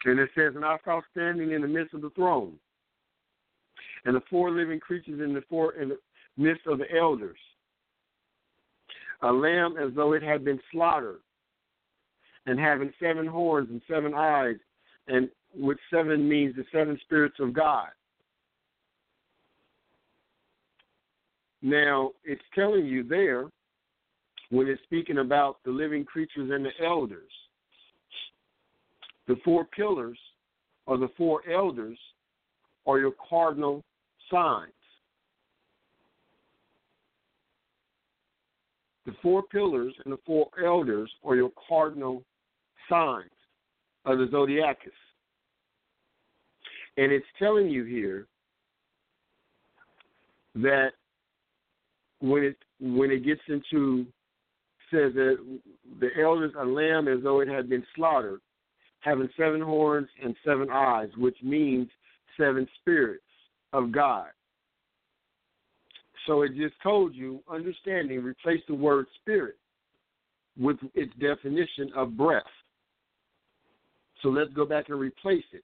And 0.04 0.20
it 0.20 0.28
says, 0.34 0.52
And 0.54 0.64
I 0.64 0.76
saw 0.84 1.00
standing 1.10 1.52
in 1.52 1.62
the 1.62 1.68
midst 1.68 1.94
of 1.94 2.02
the 2.02 2.10
throne, 2.10 2.54
and 4.04 4.14
the 4.14 4.22
four 4.28 4.50
living 4.50 4.78
creatures 4.78 5.20
in 5.20 5.32
the 5.32 5.42
four 5.48 5.74
in 5.74 5.88
the 5.88 5.98
midst 6.36 6.66
of 6.66 6.78
the 6.78 6.84
elders, 6.94 7.38
a 9.22 9.32
lamb 9.32 9.76
as 9.82 9.90
though 9.96 10.12
it 10.12 10.22
had 10.22 10.44
been 10.44 10.60
slaughtered, 10.70 11.20
and 12.44 12.60
having 12.60 12.92
seven 13.00 13.26
horns 13.26 13.70
and 13.70 13.80
seven 13.88 14.12
eyes, 14.14 14.56
and 15.08 15.30
which 15.54 15.78
seven 15.90 16.28
means 16.28 16.54
the 16.54 16.64
seven 16.70 16.98
spirits 17.04 17.36
of 17.40 17.54
God. 17.54 17.88
Now, 21.62 22.12
it's 22.24 22.42
telling 22.54 22.86
you 22.86 23.02
there, 23.02 23.48
when 24.50 24.68
it's 24.68 24.82
speaking 24.84 25.18
about 25.18 25.58
the 25.64 25.70
living 25.70 26.04
creatures 26.04 26.50
and 26.52 26.64
the 26.64 26.84
elders, 26.84 27.30
the 29.26 29.36
four 29.44 29.64
pillars 29.64 30.18
or 30.86 30.96
the 30.96 31.10
four 31.16 31.42
elders 31.50 31.98
are 32.86 32.98
your 32.98 33.12
cardinal 33.28 33.84
signs. 34.30 34.72
The 39.04 39.14
four 39.22 39.42
pillars 39.42 39.94
and 40.04 40.12
the 40.12 40.18
four 40.24 40.48
elders 40.64 41.10
are 41.24 41.34
your 41.34 41.50
cardinal 41.68 42.22
signs 42.88 43.30
of 44.04 44.18
the 44.18 44.26
zodiacus. 44.26 44.92
And 46.96 47.12
it's 47.12 47.26
telling 47.38 47.68
you 47.68 47.84
here 47.84 48.26
that 50.56 50.90
when 52.20 52.42
it 52.42 52.56
when 52.80 53.10
it 53.10 53.24
gets 53.24 53.40
into 53.48 54.06
says 54.90 55.12
that 55.14 55.36
the 56.00 56.08
elders 56.20 56.52
a 56.58 56.64
lamb 56.64 57.08
as 57.08 57.22
though 57.22 57.40
it 57.40 57.48
had 57.48 57.68
been 57.68 57.84
slaughtered, 57.94 58.40
having 59.00 59.28
seven 59.36 59.60
horns 59.60 60.08
and 60.22 60.34
seven 60.44 60.68
eyes, 60.70 61.08
which 61.16 61.36
means 61.42 61.88
seven 62.38 62.66
spirits 62.80 63.22
of 63.72 63.92
God. 63.92 64.28
So 66.26 66.42
it 66.42 66.54
just 66.56 66.74
told 66.82 67.14
you, 67.14 67.40
understanding, 67.50 68.22
replace 68.22 68.60
the 68.68 68.74
word 68.74 69.06
spirit 69.20 69.56
with 70.58 70.76
its 70.94 71.12
definition 71.20 71.90
of 71.96 72.16
breath. 72.16 72.42
So 74.22 74.28
let's 74.28 74.52
go 74.52 74.66
back 74.66 74.88
and 74.88 74.98
replace 74.98 75.44
it. 75.52 75.62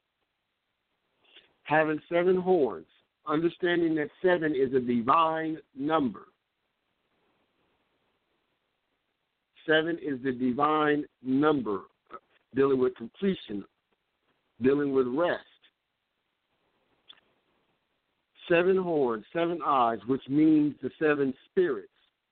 Having 1.64 2.00
seven 2.11 2.36
horns, 2.36 2.86
understanding 3.26 3.94
that 3.96 4.11
seven 4.22 4.55
is 4.55 4.72
a 4.74 4.80
divine 4.80 5.59
number. 5.76 6.26
Seven 9.66 9.98
is 10.02 10.22
the 10.22 10.32
divine 10.32 11.04
number 11.22 11.82
dealing 12.54 12.78
with 12.78 12.94
completion, 12.96 13.64
dealing 14.62 14.92
with 14.92 15.06
rest. 15.06 15.44
seven 18.48 18.76
horns, 18.76 19.24
seven 19.32 19.58
eyes, 19.64 19.98
which 20.06 20.22
means 20.28 20.74
the 20.82 20.90
seven 20.98 21.34
spirits. 21.50 21.88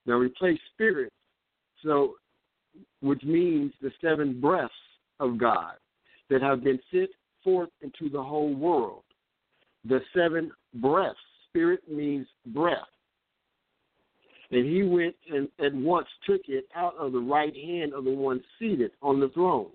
Now 0.06 0.14
replace 0.14 0.58
spirit, 0.74 1.12
so 1.84 2.14
which 3.00 3.22
means 3.22 3.72
the 3.80 3.90
seven 4.00 4.40
breaths 4.40 4.72
of 5.20 5.38
God 5.38 5.74
that 6.30 6.42
have 6.42 6.64
been 6.64 6.80
sent 6.92 7.10
forth 7.44 7.70
into 7.82 8.08
the 8.10 8.22
whole 8.22 8.54
world. 8.54 9.02
The 9.84 10.00
seven 10.14 10.50
breaths. 10.74 11.18
Spirit 11.48 11.80
means 11.86 12.26
breath. 12.46 12.78
And 14.52 14.66
he 14.66 14.82
went 14.82 15.14
and 15.32 15.48
at 15.64 15.74
once 15.74 16.06
took 16.26 16.42
it 16.46 16.66
out 16.76 16.94
of 16.98 17.12
the 17.12 17.18
right 17.18 17.54
hand 17.56 17.94
of 17.94 18.04
the 18.04 18.10
one 18.10 18.42
seated 18.58 18.90
on 19.00 19.18
the 19.18 19.30
throne. 19.30 19.70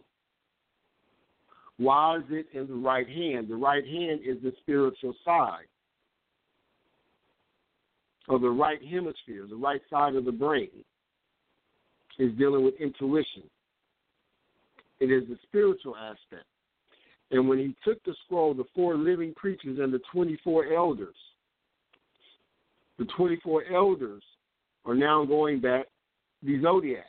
Why 1.77 2.17
is 2.17 2.23
it 2.29 2.45
in 2.53 2.67
the 2.67 2.75
right 2.75 3.07
hand? 3.07 3.47
The 3.49 3.55
right 3.55 3.85
hand 3.85 4.21
is 4.23 4.37
the 4.43 4.53
spiritual 4.61 5.15
side 5.25 5.65
of 8.29 8.41
the 8.41 8.49
right 8.49 8.79
hemisphere, 8.83 9.47
the 9.49 9.55
right 9.55 9.81
side 9.89 10.15
of 10.15 10.25
the 10.25 10.31
brain, 10.31 10.69
is 12.19 12.31
dealing 12.37 12.63
with 12.63 12.75
intuition. 12.79 13.43
It 14.99 15.11
is 15.11 15.27
the 15.27 15.37
spiritual 15.43 15.95
aspect. 15.95 16.45
And 17.31 17.47
when 17.49 17.57
he 17.57 17.75
took 17.83 18.03
the 18.03 18.15
scroll, 18.25 18.53
the 18.53 18.65
four 18.75 18.95
living 18.95 19.33
creatures 19.33 19.79
and 19.79 19.91
the 19.91 20.01
24 20.11 20.73
elders, 20.73 21.15
the 22.97 23.05
24 23.15 23.63
elders 23.73 24.23
are 24.87 24.95
now 24.95 25.23
going 25.25 25.59
back 25.59 25.85
the 26.41 26.59
zodiac. 26.61 27.05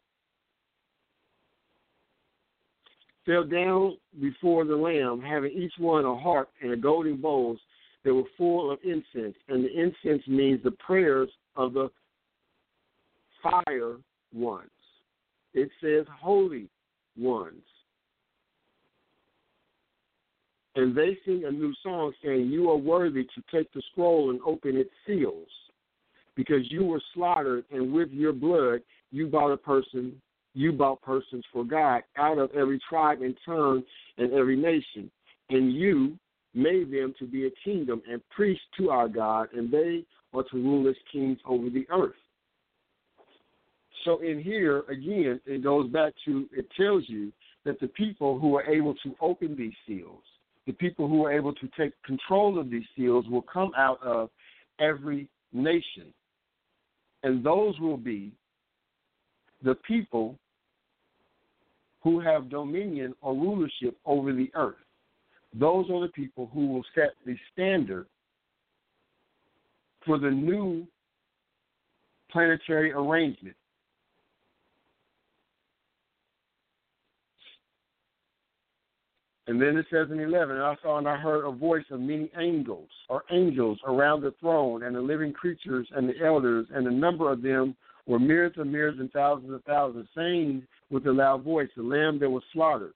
Fell 3.25 3.45
down 3.45 3.97
before 4.21 4.65
the 4.65 4.77
Lamb, 4.77 5.21
having 5.21 5.53
each 5.53 5.73
one 5.79 6.05
a 6.05 6.17
harp 6.17 6.51
and 6.63 6.73
a 6.73 6.77
golden 6.77 7.17
bowls 7.21 7.59
that 8.05 8.15
were 8.15 8.23
full 8.37 8.71
of 8.71 8.79
incense. 8.83 9.37
And 9.49 9.65
the 9.65 9.71
incense 9.71 10.27
means 10.27 10.63
the 10.63 10.73
prayers 10.73 11.29
of 11.57 11.75
the 11.75 11.91
fire 13.43 13.97
ones. 14.33 14.71
It 15.55 15.69
says 15.81 16.07
holy 16.21 16.69
ones. 17.17 17.63
And 20.75 20.97
they 20.97 21.19
sing 21.25 21.45
a 21.45 21.51
new 21.51 21.75
song 21.83 22.13
saying, 22.25 22.49
You 22.49 22.71
are 22.71 22.77
worthy 22.77 23.25
to 23.25 23.43
take 23.53 23.71
the 23.73 23.83
scroll 23.91 24.31
and 24.31 24.41
open 24.47 24.77
its 24.77 24.91
seals, 25.07 25.49
because 26.39 26.71
you 26.71 26.85
were 26.85 27.03
slaughtered, 27.15 27.65
and 27.73 27.93
with 27.93 28.11
your 28.13 28.33
blood 28.33 28.81
you 29.11 29.27
bought 29.27 29.51
a 29.51 29.57
person, 29.57 30.23
you 30.55 30.71
bought 30.71 31.03
persons 31.03 31.45
for 31.53 31.65
God 31.65 32.03
out 32.17 32.39
of 32.39 32.53
every 32.53 32.81
tribe 32.89 33.23
and 33.23 33.37
tongue 33.45 33.83
and 34.19 34.33
every 34.33 34.57
nation. 34.57 35.11
And 35.51 35.75
you 35.75 36.17
made 36.55 36.93
them 36.93 37.13
to 37.19 37.27
be 37.27 37.47
a 37.47 37.51
kingdom 37.65 38.01
and 38.09 38.23
priests 38.31 38.63
to 38.79 38.91
our 38.91 39.09
God, 39.09 39.49
and 39.53 39.69
they 39.69 40.05
are 40.33 40.45
to 40.45 40.57
rule 40.57 40.89
as 40.89 40.95
kings 41.11 41.39
over 41.45 41.69
the 41.71 41.87
earth. 41.91 42.15
So 44.05 44.21
in 44.21 44.41
here, 44.41 44.85
again, 44.89 45.41
it 45.45 45.65
goes 45.65 45.91
back 45.91 46.13
to, 46.25 46.47
it 46.57 46.69
tells 46.79 47.03
you 47.09 47.33
that 47.65 47.81
the 47.81 47.89
people 47.89 48.39
who 48.39 48.55
are 48.57 48.65
able 48.65 48.95
to 49.03 49.17
open 49.21 49.57
these 49.57 49.73
seals, 49.89 50.23
the 50.69 50.73
people 50.73 51.09
who 51.09 51.25
are 51.25 51.33
able 51.33 51.53
to 51.55 51.69
take 51.77 52.01
control 52.05 52.61
of 52.61 52.71
these 52.71 52.87
seals 52.97 53.27
will 53.29 53.43
come 53.43 53.73
out 53.77 54.01
of 54.05 54.31
every 54.79 55.29
nation. 55.53 56.15
And 57.23 57.45
those 57.45 57.79
will 57.81 57.97
be 57.97 58.33
the 59.63 59.75
people 59.75 60.37
who 62.03 62.21
have 62.21 62.49
dominion 62.49 63.15
or 63.21 63.35
rulership 63.35 63.97
over 64.07 64.33
the 64.33 64.51
earth. 64.55 64.77
Those 65.55 65.91
are 65.91 66.01
the 66.01 66.13
people 66.13 66.49
who 66.53 66.67
will 66.69 66.85
set 66.95 67.15
the 67.27 67.37
standard 67.53 68.07
for 70.05 70.19
the 70.19 70.31
new 70.31 70.87
planetary 72.31 72.93
arrangement. 72.93 73.57
And 79.49 79.59
then 79.59 79.79
it 79.79 79.87
says 79.91 80.09
in 80.11 80.21
11, 80.21 80.57
and 80.57 80.65
I 80.65 80.77
saw 80.83 80.99
and 80.99 81.09
I 81.09 81.17
heard 81.17 81.47
a 81.47 81.51
voice 81.51 81.87
of 81.91 82.01
many 82.01 82.31
angels, 82.39 82.91
or 83.09 83.25
angels, 83.33 83.79
around 83.87 84.21
the 84.21 84.35
throne, 84.41 84.83
and 84.83 84.95
the 84.95 85.01
living 85.01 85.33
creatures 85.33 85.89
and 85.97 86.07
the 86.07 86.23
elders, 86.23 86.67
and 86.71 86.87
the 86.87 86.91
number 86.91 87.33
of 87.33 87.41
them 87.41 87.75
were 88.07 88.19
myriads 88.19 88.57
and 88.59 88.71
myriads 88.71 89.01
and 89.01 89.11
thousands 89.11 89.51
of 89.51 89.65
thousands, 89.65 90.07
saying 90.15 90.67
with 90.91 91.07
a 91.07 91.11
loud 91.11 91.45
voice, 91.45 91.71
The 91.75 91.83
Lamb 91.83 92.19
that 92.19 92.29
was 92.29 92.43
slaughtered 92.53 92.93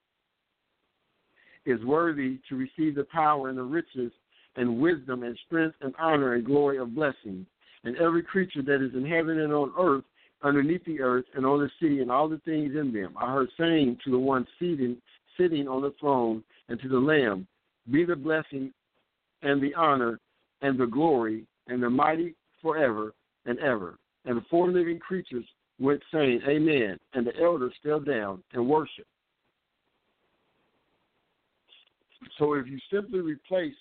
is 1.65 1.83
worthy 1.83 2.37
to 2.49 2.55
receive 2.55 2.93
the 2.93 3.07
power 3.11 3.49
and 3.49 3.57
the 3.57 3.63
riches 3.63 4.11
and 4.55 4.79
wisdom 4.79 5.23
and 5.23 5.35
strength 5.47 5.75
and 5.81 5.95
honor 5.97 6.35
and 6.35 6.45
glory 6.45 6.77
of 6.77 6.93
blessing. 6.93 7.47
And 7.83 7.97
every 7.97 8.21
creature 8.21 8.61
that 8.61 8.85
is 8.85 8.93
in 8.93 9.07
heaven 9.07 9.39
and 9.39 9.53
on 9.53 9.73
earth, 9.79 10.03
underneath 10.43 10.85
the 10.85 11.01
earth, 11.01 11.25
and 11.35 11.47
on 11.47 11.59
the 11.59 11.69
sea, 11.79 11.99
and 12.01 12.11
all 12.11 12.29
the 12.29 12.41
things 12.45 12.75
in 12.79 12.93
them, 12.93 13.15
I 13.17 13.33
heard 13.33 13.49
saying 13.57 13.97
to 14.05 14.11
the 14.11 14.19
one 14.19 14.45
seated 14.59 14.97
sitting 15.37 15.67
on 15.67 15.81
the 15.81 15.93
throne 15.99 16.43
and 16.69 16.79
to 16.81 16.87
the 16.87 16.97
Lamb 16.97 17.47
be 17.91 18.05
the 18.05 18.15
blessing 18.15 18.71
and 19.41 19.61
the 19.61 19.73
honor 19.75 20.19
and 20.61 20.79
the 20.79 20.85
glory 20.85 21.45
and 21.67 21.81
the 21.81 21.89
mighty 21.89 22.35
forever 22.61 23.13
and 23.45 23.59
ever. 23.59 23.97
And 24.25 24.37
the 24.37 24.45
four 24.49 24.71
living 24.71 24.99
creatures 24.99 25.45
went 25.79 26.01
saying, 26.13 26.41
Amen. 26.47 26.97
And 27.13 27.27
the 27.27 27.37
elders 27.41 27.73
fell 27.83 27.99
down 27.99 28.41
and 28.53 28.67
worshiped. 28.67 29.07
So 32.39 32.53
if 32.53 32.67
you 32.67 32.79
simply 32.91 33.19
replace 33.19 33.75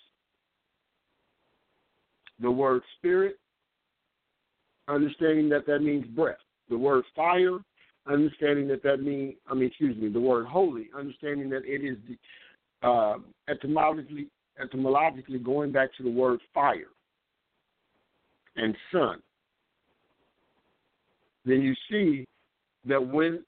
the 2.40 2.50
word 2.50 2.82
spirit, 2.98 3.38
understanding 4.88 5.48
that 5.50 5.64
that 5.66 5.78
means 5.78 6.04
breath, 6.06 6.38
the 6.68 6.76
word 6.76 7.04
fire, 7.14 7.58
understanding 8.06 8.68
that 8.68 8.82
that 8.82 9.02
means, 9.02 9.34
I 9.48 9.54
mean, 9.54 9.68
excuse 9.68 9.96
me, 9.96 10.08
the 10.08 10.20
word 10.20 10.46
holy, 10.46 10.88
understanding 10.96 11.48
that 11.50 11.62
it 11.64 11.84
is 11.84 11.96
the, 12.08 12.88
uh, 12.88 13.18
etymologically, 13.48 14.28
etymologically 14.60 15.38
going 15.38 15.72
back 15.72 15.90
to 15.96 16.02
the 16.02 16.10
word 16.10 16.40
fire 16.52 16.90
and 18.56 18.76
sun. 18.92 19.22
Then 21.44 21.62
you 21.62 21.74
see 21.90 22.26
that 22.86 23.04
when 23.04 23.44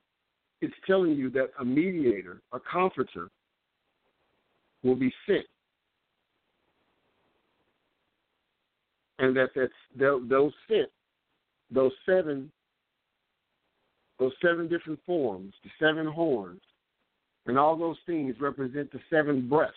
it's 0.60 0.74
telling 0.86 1.12
you 1.12 1.30
that 1.30 1.50
a 1.60 1.64
mediator, 1.64 2.40
a 2.52 2.58
comforter, 2.60 3.28
will 4.82 4.94
be 4.94 5.12
sent, 5.26 5.46
and 9.18 9.36
that 9.36 9.50
that's 9.54 9.72
those 9.98 10.52
sent, 10.68 10.90
those 11.70 11.92
seven 12.06 12.50
those 14.18 14.32
seven 14.42 14.68
different 14.68 15.00
forms, 15.04 15.52
the 15.62 15.70
seven 15.78 16.06
horns, 16.06 16.60
and 17.46 17.58
all 17.58 17.76
those 17.76 17.96
things 18.06 18.34
represent 18.40 18.90
the 18.92 19.00
seven 19.10 19.48
breaths. 19.48 19.74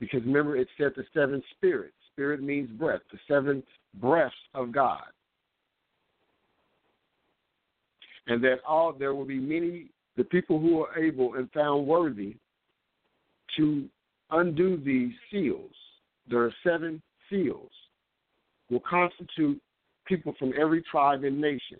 Because 0.00 0.22
remember, 0.22 0.56
it 0.56 0.68
said 0.78 0.92
the 0.96 1.04
seven 1.14 1.42
spirits. 1.56 1.94
Spirit 2.12 2.42
means 2.42 2.68
breath, 2.70 3.00
the 3.12 3.18
seven 3.28 3.62
breaths 3.94 4.34
of 4.54 4.72
God. 4.72 5.04
And 8.26 8.42
that 8.44 8.56
all 8.66 8.92
there 8.92 9.14
will 9.14 9.24
be 9.24 9.38
many, 9.38 9.86
the 10.16 10.24
people 10.24 10.58
who 10.58 10.82
are 10.82 10.98
able 10.98 11.34
and 11.34 11.50
found 11.52 11.86
worthy 11.86 12.36
to 13.56 13.88
undo 14.30 14.76
these 14.76 15.12
seals. 15.30 15.72
There 16.28 16.42
are 16.42 16.54
seven 16.64 17.02
seals, 17.30 17.70
will 18.70 18.82
constitute 18.88 19.60
people 20.06 20.34
from 20.38 20.52
every 20.58 20.82
tribe 20.82 21.24
and 21.24 21.40
nation 21.40 21.78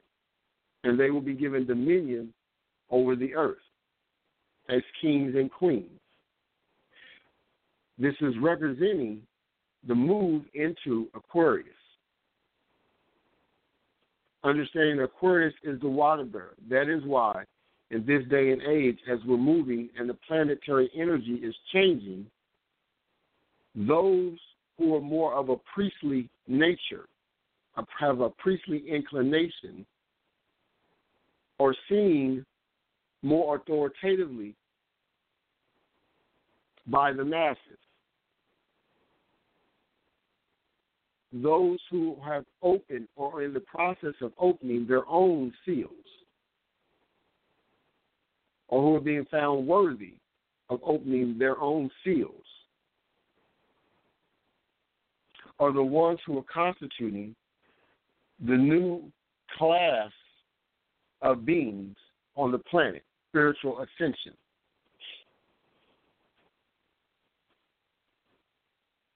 and 0.84 0.98
they 0.98 1.10
will 1.10 1.20
be 1.20 1.34
given 1.34 1.66
dominion 1.66 2.32
over 2.90 3.16
the 3.16 3.34
earth 3.34 3.58
as 4.68 4.82
kings 5.00 5.34
and 5.34 5.50
queens. 5.50 5.90
This 7.98 8.14
is 8.20 8.34
representing 8.40 9.22
the 9.86 9.94
move 9.94 10.44
into 10.54 11.08
Aquarius. 11.14 11.68
Understanding 14.44 15.00
Aquarius 15.00 15.54
is 15.62 15.80
the 15.80 15.88
water 15.88 16.24
bearer. 16.24 16.54
That 16.68 16.88
is 16.88 17.02
why, 17.04 17.44
in 17.90 18.04
this 18.06 18.22
day 18.28 18.50
and 18.50 18.62
age, 18.62 18.98
as 19.10 19.18
we're 19.26 19.36
moving 19.36 19.88
and 19.96 20.08
the 20.08 20.16
planetary 20.26 20.90
energy 20.96 21.34
is 21.34 21.54
changing, 21.72 22.26
those 23.74 24.36
who 24.78 24.96
are 24.96 25.00
more 25.00 25.34
of 25.34 25.48
a 25.48 25.56
priestly 25.72 26.28
nature, 26.48 27.06
have 27.98 28.20
a 28.20 28.30
priestly 28.30 28.84
inclination, 28.88 29.86
or 31.62 31.76
seen 31.88 32.44
more 33.22 33.54
authoritatively 33.54 34.52
by 36.88 37.12
the 37.12 37.24
masses. 37.24 37.78
Those 41.32 41.78
who 41.88 42.16
have 42.24 42.44
opened 42.62 43.06
or 43.14 43.36
are 43.38 43.44
in 43.44 43.54
the 43.54 43.60
process 43.60 44.14
of 44.22 44.32
opening 44.40 44.88
their 44.88 45.06
own 45.06 45.52
seals, 45.64 45.92
or 48.66 48.82
who 48.82 48.96
are 48.96 49.00
being 49.00 49.26
found 49.30 49.64
worthy 49.64 50.14
of 50.68 50.80
opening 50.84 51.38
their 51.38 51.60
own 51.60 51.88
seals, 52.04 52.32
are 55.60 55.72
the 55.72 55.80
ones 55.80 56.18
who 56.26 56.38
are 56.38 56.44
constituting 56.52 57.36
the 58.44 58.56
new 58.56 59.04
class 59.56 60.10
of 61.22 61.46
beings 61.46 61.96
on 62.36 62.50
the 62.52 62.58
planet, 62.58 63.04
spiritual 63.30 63.78
ascension. 63.78 64.34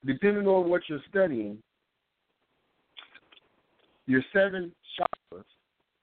Depending 0.04 0.46
on 0.46 0.70
what 0.70 0.82
you're 0.88 1.00
studying, 1.10 1.58
your 4.06 4.22
seven 4.32 4.72
chakras 4.98 5.44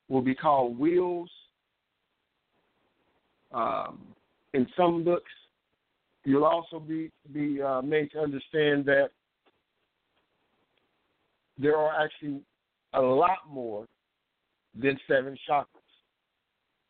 will 0.09 0.21
be 0.21 0.35
called 0.35 0.77
wheels. 0.77 1.29
Um, 3.53 4.01
in 4.53 4.67
some 4.75 5.03
books, 5.05 5.31
you'll 6.25 6.43
also 6.43 6.79
be 6.79 7.11
be 7.31 7.61
uh, 7.61 7.81
made 7.81 8.11
to 8.11 8.19
understand 8.19 8.85
that 8.85 9.09
there 11.57 11.77
are 11.77 12.03
actually 12.03 12.41
a 12.93 13.01
lot 13.01 13.37
more 13.49 13.87
than 14.75 14.99
seven 15.07 15.37
chakras. 15.49 15.82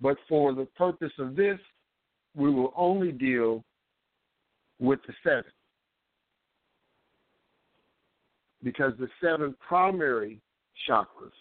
But 0.04 0.18
for 0.28 0.54
the 0.54 0.66
purpose 0.66 1.14
of 1.18 1.38
this, 1.38 1.58
we 2.36 2.52
will 2.52 2.74
only 2.76 3.14
deal 3.14 3.64
with 4.80 5.00
the 5.08 5.14
seven. 5.24 5.52
Because 8.62 8.92
the 9.00 9.08
seven 9.22 9.56
primary 9.66 10.42
chakras 10.90 11.32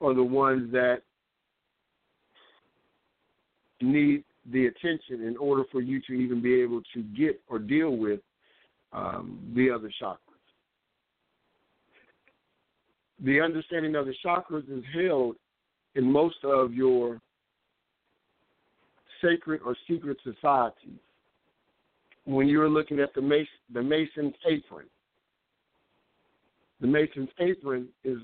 are 0.00 0.14
the 0.14 0.22
ones 0.22 0.72
that 0.72 1.02
need 3.80 4.24
the 4.50 4.66
attention 4.66 5.24
in 5.24 5.36
order 5.36 5.62
for 5.70 5.80
you 5.80 6.00
to 6.08 6.12
even 6.12 6.42
be 6.42 6.60
able 6.60 6.82
to 6.92 7.02
get 7.16 7.40
or 7.48 7.60
deal 7.60 7.96
with 7.96 8.18
um, 8.92 9.38
the 9.54 9.70
other 9.70 9.92
chakras. 10.02 10.16
The 13.22 13.40
understanding 13.40 13.94
of 13.94 14.06
the 14.06 14.14
chakras 14.24 14.68
is 14.76 14.82
held 14.92 15.36
in 15.94 16.10
most 16.10 16.36
of 16.44 16.72
your 16.72 17.20
sacred 19.22 19.60
or 19.64 19.76
secret 19.88 20.16
societies. 20.22 20.98
When 22.24 22.46
you're 22.46 22.68
looking 22.68 23.00
at 23.00 23.14
the 23.14 23.22
Mason, 23.22 23.46
the 23.72 23.82
Mason's 23.82 24.34
apron, 24.48 24.86
the 26.80 26.86
Mason's 26.86 27.30
apron 27.38 27.88
is 28.04 28.18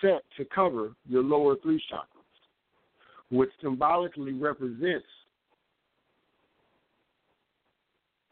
set 0.00 0.22
to 0.36 0.44
cover 0.54 0.92
your 1.06 1.22
lower 1.22 1.56
three 1.62 1.82
chakras, 1.92 3.30
which 3.30 3.50
symbolically 3.60 4.32
represents 4.32 5.06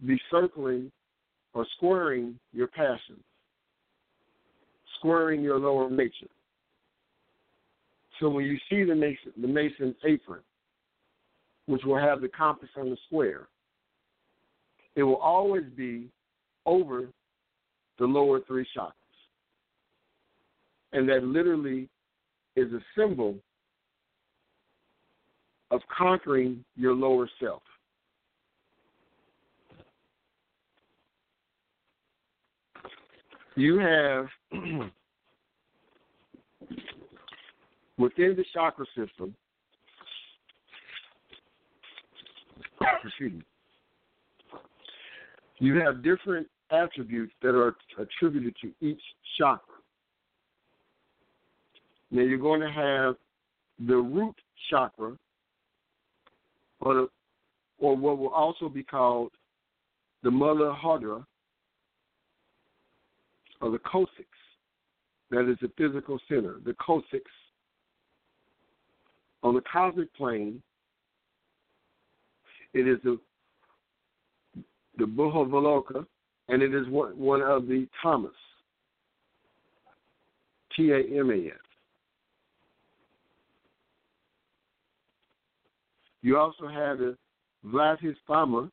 the 0.03 0.19
circling 0.31 0.91
or 1.53 1.67
squaring 1.77 2.39
your 2.53 2.69
passions, 2.69 3.23
squaring 4.99 5.43
your 5.43 5.59
lower 5.59 5.91
nature. 5.91 6.27
So 8.21 8.29
when 8.29 8.45
you 8.45 8.59
see 8.69 8.85
the 8.85 8.95
mason, 8.95 9.33
the 9.41 9.49
mason's 9.49 9.97
apron, 10.05 10.43
which 11.67 11.83
will 11.85 11.99
have 11.99 12.21
the 12.21 12.29
compass 12.29 12.69
on 12.77 12.91
the 12.91 12.97
square, 13.07 13.49
it 14.95 15.03
will 15.03 15.17
always 15.17 15.65
be 15.77 16.09
over 16.67 17.09
the 17.99 18.05
lower 18.05 18.41
three 18.47 18.67
chakras. 18.77 18.93
And 20.93 21.09
that 21.09 21.25
literally 21.25 21.89
is 22.57 22.71
a 22.73 22.81
symbol 22.97 23.37
of 25.71 25.81
conquering 25.97 26.65
your 26.77 26.95
lower 26.95 27.31
self. 27.41 27.63
You 33.57 33.79
have 33.79 34.27
within 38.01 38.35
the 38.35 38.45
chakra 38.53 38.87
system, 38.97 39.35
excuse 43.05 43.33
me, 43.33 43.43
you 45.59 45.75
have 45.81 46.03
different 46.03 46.47
attributes 46.71 47.33
that 47.43 47.55
are 47.55 47.77
attributed 47.99 48.55
to 48.63 48.73
each 48.81 49.03
chakra. 49.39 49.75
Now 52.11 52.23
you're 52.23 52.39
going 52.39 52.61
to 52.61 52.71
have 52.71 53.17
the 53.87 53.97
root 53.97 54.35
chakra, 54.71 55.17
or 56.81 56.95
the, 56.95 57.09
or 57.79 57.97
what 57.97 58.19
will 58.19 58.31
also 58.31 58.69
be 58.69 58.83
called 58.83 59.31
the 60.23 60.31
Muladhara, 60.31 61.25
or 63.61 63.71
the 63.71 63.79
coccyx. 63.79 64.29
That 65.31 65.51
is 65.51 65.59
the 65.61 65.71
physical 65.79 66.19
center, 66.29 66.57
the 66.65 66.75
coccyx. 66.75 67.25
On 69.43 69.55
the 69.55 69.63
cosmic 69.63 70.15
plane, 70.15 70.63
it 72.75 72.87
is 72.87 72.99
the 73.03 73.19
the 74.99 75.05
Buhavaloka, 75.05 76.05
and 76.49 76.63
it 76.63 76.75
is 76.75 76.87
one, 76.89 77.19
one 77.19 77.41
of 77.41 77.67
the 77.67 77.89
Tamas, 78.03 78.33
T 80.77 80.91
A 80.91 81.19
M 81.19 81.31
A 81.31 81.47
S. 81.47 81.53
You 86.23 86.37
also 86.37 86.69
have 86.69 86.99
the 86.99 87.17
Svadhisthana, 87.65 88.71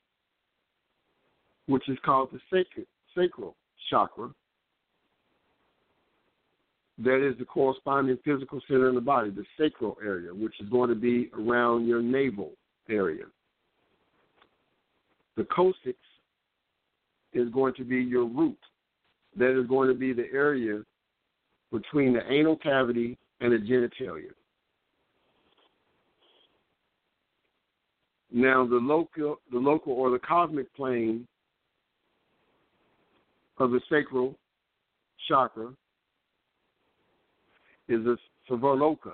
which 1.67 1.87
is 1.87 1.97
called 2.03 2.29
the 2.33 2.39
sacred, 2.51 2.87
sacral 3.15 3.55
chakra. 3.89 4.29
That 6.99 7.25
is 7.25 7.37
the 7.37 7.45
corresponding 7.45 8.17
physical 8.25 8.59
center 8.67 8.89
in 8.89 8.95
the 8.95 9.01
body, 9.01 9.29
the 9.29 9.45
sacral 9.57 9.97
area, 10.03 10.33
which 10.33 10.59
is 10.59 10.67
going 10.69 10.89
to 10.89 10.95
be 10.95 11.29
around 11.37 11.85
your 11.85 12.01
navel 12.01 12.53
area. 12.89 13.25
The 15.35 15.43
coccyx 15.45 15.97
is 17.33 17.49
going 17.49 17.75
to 17.75 17.83
be 17.83 17.97
your 17.97 18.25
root. 18.25 18.57
That 19.37 19.59
is 19.59 19.67
going 19.67 19.89
to 19.89 19.93
be 19.93 20.11
the 20.13 20.25
area 20.33 20.81
between 21.71 22.13
the 22.13 22.31
anal 22.31 22.55
cavity 22.55 23.17
and 23.41 23.51
the 23.51 23.57
genitalia. 23.57 24.31
Now, 28.31 28.65
the 28.65 28.75
local, 28.75 29.39
the 29.51 29.59
local 29.59 29.93
or 29.93 30.09
the 30.09 30.19
cosmic 30.19 30.73
plane 30.75 31.27
of 33.59 33.71
the 33.71 33.81
sacral 33.89 34.35
chakra 35.27 35.69
is 37.87 38.03
the 38.03 38.17
Savarloka, 38.49 39.13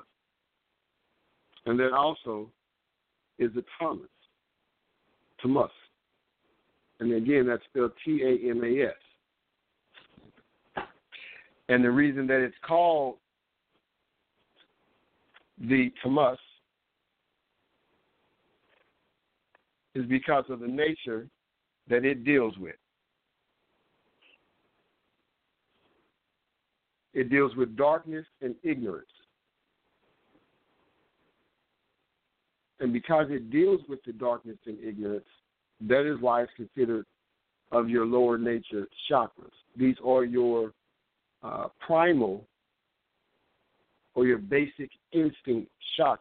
and 1.65 1.79
that 1.79 1.93
also 1.93 2.49
is 3.39 3.51
the 3.55 3.63
Tamas, 3.79 4.07
Tamas. 5.41 5.71
And 6.99 7.13
again, 7.13 7.47
that's 7.47 7.63
spelled 7.65 7.91
T 8.05 8.21
A 8.23 8.49
M 8.49 8.63
A 8.63 8.87
S. 8.87 10.85
And 11.69 11.83
the 11.83 11.91
reason 11.91 12.27
that 12.27 12.41
it's 12.41 12.55
called 12.65 13.15
the 15.59 15.91
Tamas 16.01 16.37
is 19.95 20.05
because 20.05 20.45
of 20.49 20.59
the 20.59 20.67
nature 20.67 21.27
that 21.89 22.05
it 22.05 22.23
deals 22.23 22.57
with. 22.57 22.75
It 27.13 27.29
deals 27.29 27.55
with 27.55 27.75
darkness 27.75 28.25
and 28.41 28.55
ignorance. 28.63 29.07
And 32.79 32.91
because 32.91 33.27
it 33.29 33.49
deals 33.51 33.81
with 33.87 34.03
the 34.03 34.13
darkness 34.13 34.57
and 34.65 34.77
ignorance, 34.83 35.25
that 35.81 36.09
is 36.11 36.19
why 36.19 36.41
it's 36.41 36.51
considered 36.55 37.05
of 37.71 37.89
your 37.89 38.05
lower 38.05 38.37
nature 38.37 38.87
chakras. 39.09 39.51
These 39.77 39.95
are 40.05 40.23
your 40.23 40.73
uh, 41.43 41.67
primal 41.85 42.45
or 44.15 44.25
your 44.25 44.37
basic 44.37 44.89
instinct 45.11 45.71
chakras. 45.99 46.19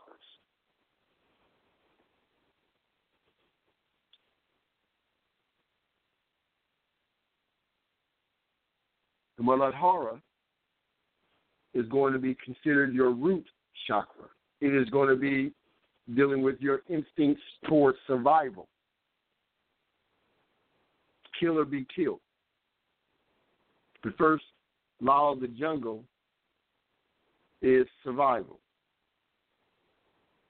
The 9.36 9.42
Muladhara 9.42 10.20
is 11.74 11.86
going 11.88 12.12
to 12.12 12.18
be 12.18 12.36
considered 12.44 12.92
your 12.92 13.10
root 13.10 13.44
chakra. 13.86 14.26
It 14.60 14.74
is 14.74 14.88
going 14.90 15.08
to 15.08 15.16
be 15.16 15.52
dealing 16.14 16.42
with 16.42 16.60
your 16.60 16.82
instincts 16.88 17.42
towards 17.66 17.98
survival. 18.06 18.68
Kill 21.38 21.58
or 21.58 21.64
be 21.64 21.86
killed. 21.94 22.20
The 24.04 24.12
first 24.18 24.44
law 25.00 25.32
of 25.32 25.40
the 25.40 25.48
jungle 25.48 26.04
is 27.60 27.86
survival. 28.04 28.58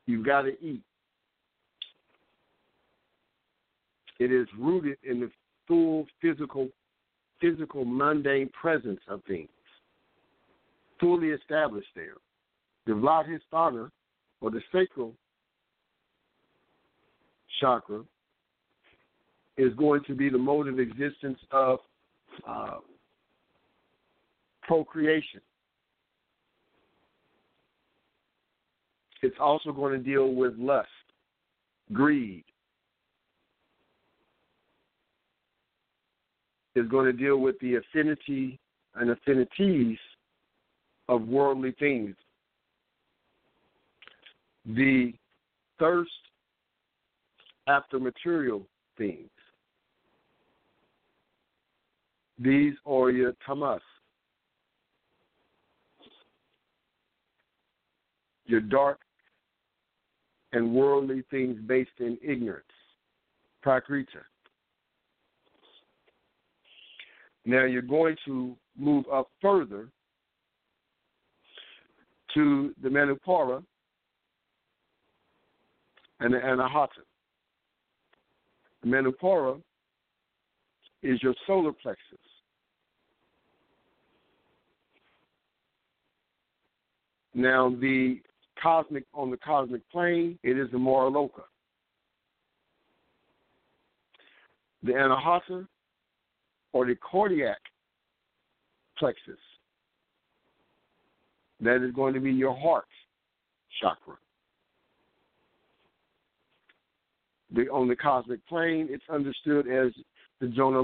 You've 0.07 0.27
got 0.27 0.43
to 0.43 0.53
eat. 0.61 0.83
It 4.19 4.33
is 4.33 4.47
rooted 4.59 4.99
in 5.05 5.21
the 5.21 5.31
full 5.67 6.07
physical 6.21 6.69
physical, 7.43 7.85
mundane 7.85 8.49
presence 8.51 9.01
of 9.09 9.21
things, 9.25 9.49
fully 11.03 11.31
established 11.31 11.89
there. 11.97 12.15
The 12.87 12.93
Svadhisthana, 12.93 13.91
or 14.41 14.51
the 14.51 14.61
sacral 14.73 15.13
chakra, 17.61 18.03
is 19.59 19.75
going 19.75 20.03
to 20.07 20.15
be 20.15 20.31
the 20.31 20.39
mode 20.39 20.69
of 20.69 20.79
existence 20.79 21.39
of 21.51 21.81
uh, 22.49 22.77
procreation. 24.63 25.41
It's 29.23 29.37
also 29.39 29.73
going 29.73 29.93
to 29.93 29.99
deal 29.99 30.35
with 30.35 30.55
lust, 30.57 30.89
greed. 31.93 32.45
It's 36.75 36.91
going 36.91 37.07
to 37.07 37.13
deal 37.13 37.37
with 37.37 37.59
the 37.61 37.77
affinity 37.77 38.59
and 38.95 39.11
affinities 39.11 39.99
of 41.09 41.27
worldly 41.27 41.75
things. 41.79 42.15
The 44.65 45.13
thirst 45.79 46.11
after 47.67 47.99
material 47.99 48.67
things. 48.97 49.29
These 52.39 52.75
are 52.87 53.11
your 53.11 53.35
tamas. 53.45 53.81
Your 58.47 58.61
dark 58.61 58.99
and 60.53 60.75
worldly 60.75 61.25
things 61.31 61.59
based 61.67 61.91
in 61.99 62.19
ignorance. 62.23 62.65
Prakrita. 63.65 64.23
Now 67.45 67.65
you're 67.65 67.83
going 67.83 68.17
to 68.27 68.57
move 68.77 69.05
up 69.13 69.29
further 69.41 69.89
to 72.35 72.75
the 72.83 72.89
Manipura 72.89 73.63
and 76.21 76.35
the 76.35 76.39
Anahata. 76.39 76.89
The 78.83 78.89
Manipura 78.89 79.61
is 81.03 81.23
your 81.23 81.35
solar 81.47 81.73
plexus. 81.73 82.19
Now 87.35 87.71
the 87.81 88.21
cosmic 88.63 89.05
on 89.15 89.31
the 89.31 89.37
cosmic 89.39 89.89
plane, 89.91 90.39
it 90.43 90.59
is 90.59 90.71
the 90.71 90.79
Maraloka. 90.79 91.43
The 94.83 94.93
Anahata 94.93 95.67
or 96.73 96.87
the 96.87 96.97
cardiac 96.97 97.59
plexus. 98.99 99.39
That 101.63 101.85
is 101.87 101.95
going 101.95 102.13
to 102.15 102.21
be 102.21 102.33
your 102.33 102.57
heart 102.57 102.87
chakra. 103.81 104.15
The, 107.55 107.69
on 107.69 107.87
the 107.87 107.95
cosmic 107.95 108.45
plane, 108.49 108.89
it's 108.91 109.05
understood 109.09 109.69
as 109.69 109.93
the 110.41 110.49
Jonah. 110.49 110.83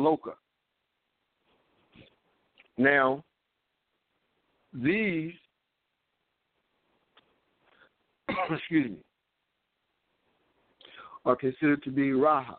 Now, 2.76 3.24
these, 4.72 5.32
excuse 8.50 8.90
me, 8.90 8.98
are 11.24 11.34
considered 11.34 11.82
to 11.82 11.90
be 11.90 12.12
rajas. 12.12 12.54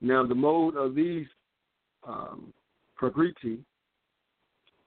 Now, 0.00 0.26
the 0.26 0.34
mode 0.34 0.74
of 0.76 0.96
these 0.96 1.26
um, 2.04 2.52
prakriti 2.96 3.60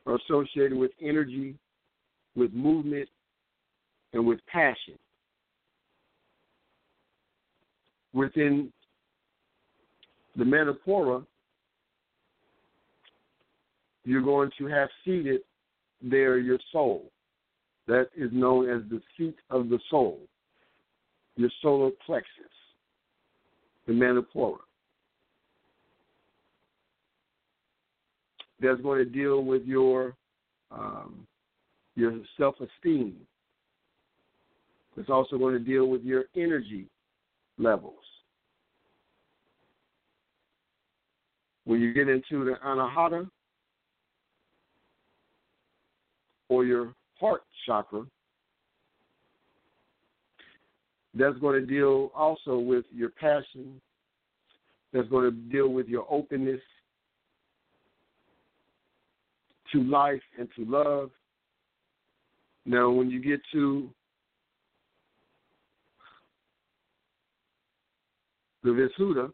are 0.05 0.15
associated 0.15 0.77
with 0.77 0.91
energy, 1.01 1.55
with 2.35 2.53
movement, 2.53 3.09
and 4.13 4.25
with 4.25 4.39
passion. 4.47 4.97
Within 8.13 8.71
the 10.37 10.43
Manipura, 10.43 11.25
you're 14.05 14.21
going 14.21 14.51
to 14.57 14.67
have 14.67 14.89
seated 15.03 15.41
there 16.01 16.37
your 16.37 16.59
soul. 16.71 17.11
That 17.87 18.09
is 18.15 18.29
known 18.31 18.69
as 18.69 18.81
the 18.89 19.01
seat 19.17 19.35
of 19.49 19.69
the 19.69 19.79
soul, 19.89 20.19
your 21.35 21.49
solar 21.61 21.91
plexus, 22.05 22.29
the 23.85 23.93
Manipura. 23.93 24.57
That's 28.61 28.81
going 28.81 28.99
to 28.99 29.05
deal 29.05 29.43
with 29.43 29.63
your 29.65 30.15
um, 30.71 31.27
your 31.95 32.13
self 32.37 32.55
esteem. 32.59 33.15
It's 34.97 35.09
also 35.09 35.37
going 35.37 35.53
to 35.53 35.59
deal 35.59 35.87
with 35.87 36.03
your 36.03 36.25
energy 36.35 36.87
levels. 37.57 37.93
When 41.65 41.81
you 41.81 41.93
get 41.93 42.07
into 42.07 42.45
the 42.45 42.55
anahata 42.65 43.27
or 46.47 46.63
your 46.63 46.93
heart 47.19 47.41
chakra, 47.65 48.03
that's 51.13 51.37
going 51.39 51.59
to 51.59 51.65
deal 51.65 52.11
also 52.15 52.59
with 52.59 52.85
your 52.93 53.09
passion. 53.09 53.81
That's 54.93 55.09
going 55.09 55.25
to 55.25 55.31
deal 55.31 55.69
with 55.69 55.87
your 55.87 56.05
openness 56.09 56.61
to 59.71 59.83
life 59.83 60.21
and 60.39 60.47
to 60.55 60.65
love. 60.65 61.11
Now, 62.65 62.89
when 62.89 63.09
you 63.09 63.21
get 63.21 63.41
to 63.51 63.89
the 68.63 68.69
Vishuddha 68.69 69.31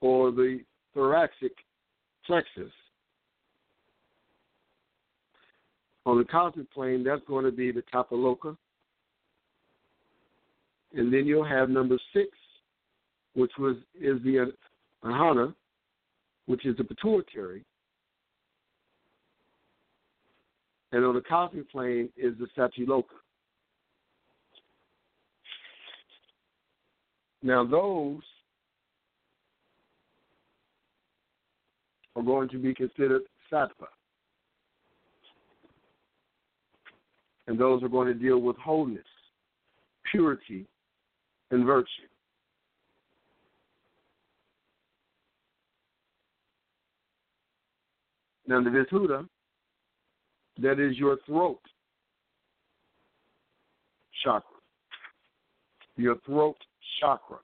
or 0.00 0.30
the 0.30 0.60
thoracic 0.94 1.52
plexus, 2.26 2.72
on 6.06 6.18
the 6.18 6.24
cosmic 6.24 6.70
plane, 6.72 7.02
that's 7.02 7.22
going 7.26 7.44
to 7.44 7.52
be 7.52 7.72
the 7.72 7.82
Tapaloka. 7.92 8.56
And 10.94 11.12
then 11.12 11.26
you'll 11.26 11.44
have 11.44 11.70
number 11.70 11.98
six, 12.12 12.28
which 13.34 13.52
was 13.58 13.76
is 14.00 14.22
the 14.22 14.52
Ahana, 15.02 15.54
which 16.46 16.66
is 16.66 16.76
the 16.76 16.84
pituitary. 16.84 17.64
And 20.94 21.04
on 21.04 21.16
the 21.16 21.20
cosmic 21.22 21.68
plane 21.72 22.08
is 22.16 22.34
the 22.38 22.46
sati 22.54 22.86
Satiloka. 22.86 23.18
Now, 27.42 27.66
those 27.66 28.22
are 32.14 32.22
going 32.22 32.48
to 32.50 32.58
be 32.58 32.72
considered 32.72 33.22
sattva. 33.52 33.88
And 37.48 37.58
those 37.58 37.82
are 37.82 37.88
going 37.88 38.06
to 38.06 38.14
deal 38.14 38.38
with 38.38 38.56
wholeness, 38.56 39.02
purity, 40.12 40.64
and 41.50 41.66
virtue. 41.66 41.88
Now, 48.46 48.62
the 48.62 48.70
Vishuddha 48.70 49.26
that 50.60 50.78
is 50.78 50.96
your 50.96 51.18
throat 51.26 51.60
chakra. 54.22 54.56
Your 55.96 56.16
throat 56.26 56.56
chakra. 57.00 57.38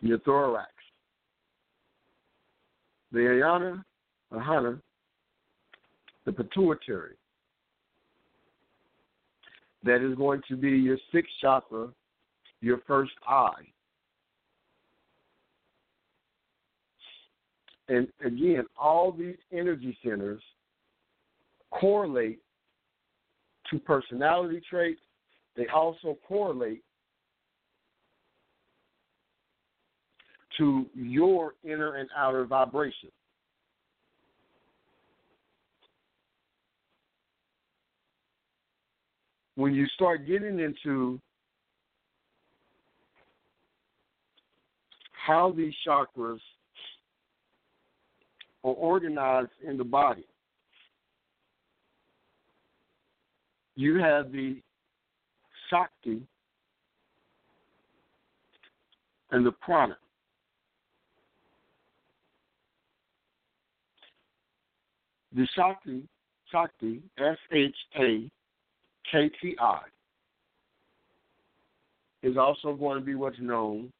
Your 0.00 0.18
thorax. 0.20 0.70
The 3.12 3.18
ayana, 3.18 3.84
ahana, 4.32 4.80
the 6.24 6.32
pituitary. 6.32 7.14
That 9.84 10.02
is 10.02 10.16
going 10.16 10.42
to 10.48 10.56
be 10.56 10.70
your 10.70 10.98
sixth 11.12 11.30
chakra, 11.40 11.88
your 12.60 12.78
first 12.86 13.12
eye. 13.26 13.52
And 17.88 18.08
again, 18.24 18.64
all 18.78 19.12
these 19.12 19.36
energy 19.50 19.96
centers 20.04 20.42
correlate 21.70 22.40
to 23.70 23.78
personality 23.78 24.60
traits. 24.68 25.00
They 25.56 25.66
also 25.68 26.16
correlate 26.26 26.82
to 30.56 30.86
your 30.94 31.54
inner 31.64 31.96
and 31.96 32.08
outer 32.16 32.44
vibration. 32.44 33.10
When 39.54 39.74
you 39.74 39.86
start 39.88 40.26
getting 40.26 40.60
into 40.60 41.20
how 45.26 45.52
these 45.52 45.74
chakras 45.86 46.38
are 48.64 48.72
organized 48.72 49.50
in 49.66 49.76
the 49.76 49.84
body. 49.84 50.24
You 53.78 54.00
have 54.00 54.32
the 54.32 54.60
Shakti 55.70 56.20
and 59.30 59.46
the 59.46 59.52
Prana. 59.52 59.96
The 65.32 65.46
Shakti, 65.54 66.02
Shakti, 66.50 67.00
S 67.18 67.36
H 67.52 67.76
A 68.00 68.28
K 69.12 69.30
T 69.40 69.54
I, 69.60 69.82
is 72.24 72.36
also 72.36 72.72
going 72.74 72.98
to 72.98 73.04
be 73.04 73.14
what's 73.14 73.38
known 73.38 73.92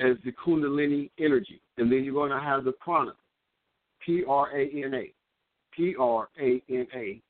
as 0.00 0.16
the 0.24 0.32
Kundalini 0.32 1.10
energy. 1.18 1.60
And 1.76 1.92
then 1.92 2.02
you're 2.02 2.14
going 2.14 2.30
to 2.30 2.40
have 2.40 2.64
the 2.64 2.72
prana, 2.72 3.12
P 4.00 4.24
R 4.26 4.48
A 4.56 4.70
N 4.70 4.94
A, 4.94 5.12
P 5.76 5.94
R 6.00 6.30
A 6.40 6.62
N 6.70 6.86
A, 6.94 7.20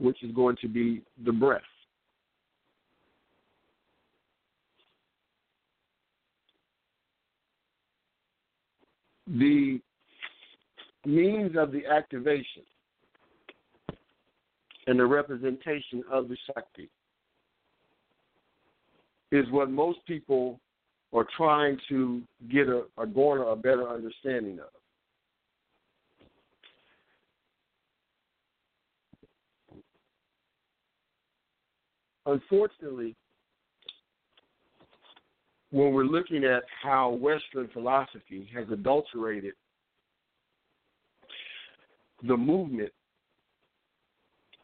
which 0.00 0.22
is 0.22 0.32
going 0.32 0.56
to 0.62 0.68
be 0.68 1.02
the 1.24 1.32
breath. 1.32 1.60
The 9.26 9.80
means 11.06 11.56
of 11.56 11.70
the 11.70 11.86
activation 11.86 12.62
and 14.86 14.98
the 14.98 15.06
representation 15.06 16.02
of 16.10 16.28
the 16.28 16.36
Shakti 16.46 16.88
is 19.30 19.44
what 19.50 19.70
most 19.70 19.98
people 20.06 20.58
are 21.12 21.26
trying 21.36 21.78
to 21.88 22.22
get 22.50 22.68
a, 22.68 22.84
a 22.98 23.06
garner 23.06 23.44
a 23.44 23.56
better 23.56 23.88
understanding 23.88 24.58
of. 24.58 24.79
Unfortunately, 32.26 33.16
when 35.70 35.92
we're 35.92 36.04
looking 36.04 36.44
at 36.44 36.62
how 36.82 37.10
Western 37.10 37.68
philosophy 37.72 38.48
has 38.54 38.66
adulterated 38.70 39.54
the 42.26 42.36
movement 42.36 42.92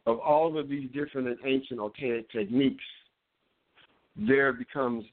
of 0.04 0.18
all 0.18 0.58
of 0.58 0.68
these 0.68 0.90
different 0.92 1.28
and 1.28 1.38
ancient 1.44 1.80
archaic 1.80 2.30
techniques, 2.30 2.84
there 4.16 4.52
becomes 4.52 5.04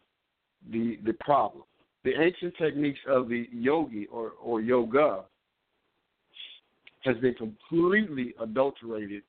the 0.71 0.99
the 1.05 1.13
problem. 1.19 1.63
The 2.03 2.19
ancient 2.19 2.55
techniques 2.57 2.99
of 3.07 3.29
the 3.29 3.47
yogi 3.51 4.07
or, 4.11 4.33
or 4.41 4.59
yoga 4.61 5.23
has 7.01 7.15
been 7.17 7.33
completely 7.35 8.33
adulterated 8.41 9.23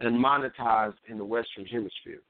and 0.00 0.16
monetized 0.16 0.94
in 1.08 1.18
the 1.18 1.24
Western 1.24 1.66
Hemisphere. 1.66 2.20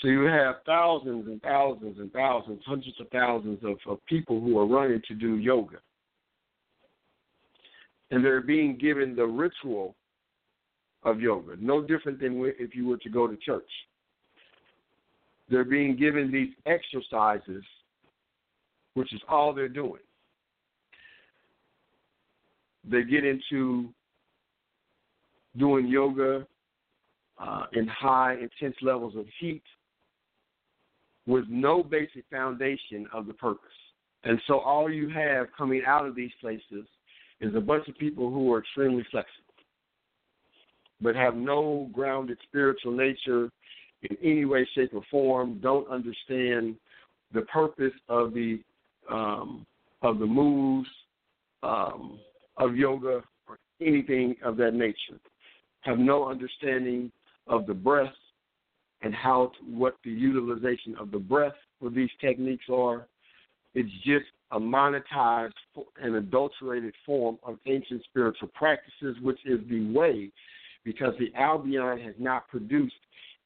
So 0.00 0.08
you 0.08 0.22
have 0.22 0.56
thousands 0.64 1.26
and 1.26 1.42
thousands 1.42 1.98
and 1.98 2.10
thousands, 2.12 2.62
hundreds 2.66 2.98
of 3.00 3.08
thousands 3.10 3.58
of, 3.62 3.76
of 3.86 4.04
people 4.06 4.40
who 4.40 4.58
are 4.58 4.66
running 4.66 5.02
to 5.08 5.14
do 5.14 5.36
yoga. 5.36 5.78
And 8.10 8.24
they're 8.24 8.40
being 8.40 8.78
given 8.78 9.14
the 9.14 9.26
ritual 9.26 9.94
of 11.02 11.20
yoga, 11.20 11.56
no 11.58 11.82
different 11.82 12.20
than 12.20 12.42
if 12.58 12.74
you 12.74 12.86
were 12.86 12.96
to 12.98 13.08
go 13.08 13.26
to 13.26 13.36
church. 13.36 13.70
They're 15.50 15.64
being 15.64 15.96
given 15.96 16.30
these 16.30 16.50
exercises, 16.66 17.64
which 18.94 19.12
is 19.12 19.20
all 19.28 19.52
they're 19.52 19.68
doing. 19.68 20.00
They 22.88 23.02
get 23.02 23.24
into 23.24 23.92
doing 25.56 25.88
yoga 25.88 26.46
uh, 27.38 27.64
in 27.72 27.86
high, 27.88 28.34
intense 28.34 28.76
levels 28.82 29.16
of 29.16 29.26
heat 29.38 29.62
with 31.26 31.44
no 31.48 31.82
basic 31.82 32.24
foundation 32.30 33.06
of 33.12 33.26
the 33.26 33.34
purpose. 33.34 33.68
And 34.24 34.40
so 34.46 34.58
all 34.58 34.90
you 34.90 35.08
have 35.08 35.46
coming 35.56 35.82
out 35.86 36.06
of 36.06 36.14
these 36.14 36.32
places 36.40 36.86
is 37.40 37.54
a 37.54 37.60
bunch 37.60 37.88
of 37.88 37.96
people 37.98 38.30
who 38.30 38.52
are 38.52 38.58
extremely 38.58 39.04
flexible, 39.10 39.54
but 41.00 41.16
have 41.16 41.36
no 41.36 41.88
grounded 41.92 42.38
spiritual 42.46 42.92
nature 42.92 43.50
in 44.02 44.16
any 44.22 44.44
way, 44.44 44.66
shape, 44.74 44.90
or 44.94 45.02
form, 45.10 45.58
don't 45.62 45.88
understand 45.88 46.76
the 47.32 47.42
purpose 47.42 47.92
of 48.08 48.32
the 48.32 48.60
um, 49.10 49.66
of 50.02 50.18
the 50.18 50.26
moves 50.26 50.88
um, 51.62 52.18
of 52.56 52.76
yoga 52.76 53.22
or 53.48 53.58
anything 53.80 54.36
of 54.42 54.56
that 54.56 54.72
nature. 54.72 55.18
Have 55.82 55.98
no 55.98 56.28
understanding 56.28 57.10
of 57.46 57.66
the 57.66 57.74
breath 57.74 58.12
and 59.02 59.14
how 59.14 59.52
to, 59.58 59.64
what 59.64 59.96
the 60.04 60.10
utilization 60.10 60.94
of 60.98 61.10
the 61.10 61.18
breath 61.18 61.54
for 61.80 61.90
these 61.90 62.10
techniques 62.20 62.66
are. 62.70 63.06
It's 63.74 63.90
just 64.04 64.26
a 64.50 64.60
monetized 64.60 65.52
and 66.02 66.16
adulterated 66.16 66.94
form 67.06 67.38
of 67.42 67.58
ancient 67.66 68.02
spiritual 68.04 68.48
practices, 68.48 69.16
which 69.22 69.38
is 69.46 69.60
the 69.70 69.90
way, 69.92 70.30
because 70.84 71.14
the 71.18 71.32
Albion 71.34 71.98
has 72.00 72.14
not 72.18 72.48
produced 72.48 72.94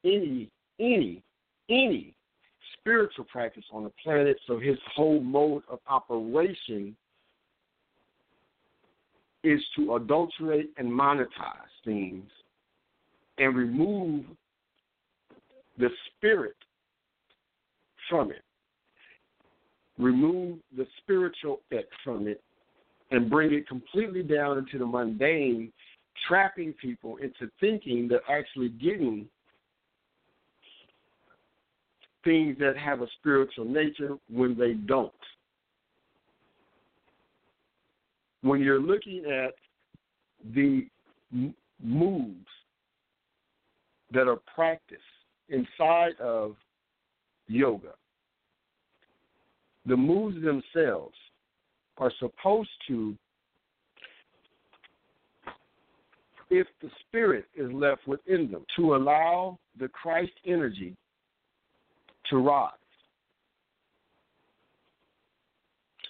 any, 0.03 0.49
any, 0.79 1.23
any 1.69 2.15
spiritual 2.79 3.25
practice 3.25 3.63
on 3.71 3.83
the 3.83 3.91
planet. 4.03 4.37
So 4.47 4.59
his 4.59 4.77
whole 4.95 5.19
mode 5.21 5.63
of 5.69 5.79
operation 5.87 6.95
is 9.45 9.61
to 9.75 9.95
adulterate 9.95 10.71
and 10.77 10.89
monetize 10.89 11.73
things 11.83 12.29
and 13.37 13.55
remove 13.55 14.25
the 15.77 15.89
spirit 16.17 16.55
from 18.09 18.31
it. 18.31 18.43
Remove 19.97 20.57
the 20.75 20.85
spiritual 21.01 21.61
effect 21.69 21.91
from 22.03 22.27
it 22.27 22.41
and 23.11 23.29
bring 23.29 23.53
it 23.53 23.67
completely 23.67 24.23
down 24.23 24.57
into 24.57 24.77
the 24.77 24.85
mundane, 24.85 25.71
trapping 26.27 26.73
people 26.73 27.17
into 27.17 27.51
thinking 27.59 28.07
they're 28.07 28.19
actually 28.29 28.69
getting 28.69 29.27
things 32.23 32.57
that 32.59 32.75
have 32.75 33.01
a 33.01 33.07
spiritual 33.19 33.65
nature 33.65 34.17
when 34.29 34.57
they 34.57 34.73
don't. 34.73 35.13
When 38.45 38.61
you're 38.61 38.79
looking 38.79 39.25
at 39.25 39.55
the 40.53 40.85
moves 41.83 42.45
that 44.11 44.27
are 44.27 44.39
practiced 44.53 45.01
inside 45.49 46.11
of 46.21 46.55
yoga, 47.47 47.93
the 49.87 49.97
moves 49.97 50.35
themselves 50.43 51.15
are 51.97 52.11
supposed 52.19 52.69
to, 52.87 53.15
if 56.51 56.67
the 56.83 56.89
spirit 57.07 57.45
is 57.55 57.71
left 57.71 58.07
within 58.07 58.51
them, 58.51 58.63
to 58.75 58.95
allow 58.95 59.57
the 59.79 59.87
Christ 59.87 60.33
energy 60.45 60.95
to 62.29 62.37
rise. 62.37 62.69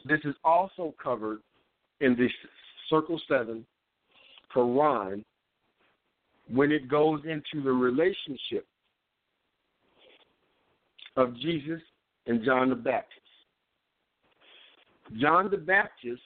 This 0.04 0.20
is 0.26 0.36
also 0.44 0.94
covered 1.02 1.40
in 2.02 2.16
the 2.16 2.28
Circle 2.90 3.20
7 3.28 3.66
Quran 4.56 5.24
when 6.50 6.72
it 6.72 6.88
goes 6.88 7.22
into 7.26 7.64
the 7.64 7.72
relationship 7.72 8.66
of 11.18 11.36
Jesus 11.38 11.82
and 12.28 12.44
John 12.44 12.70
the 12.70 12.76
Baptist. 12.76 13.22
John 15.20 15.50
the 15.50 15.58
Baptist 15.58 16.22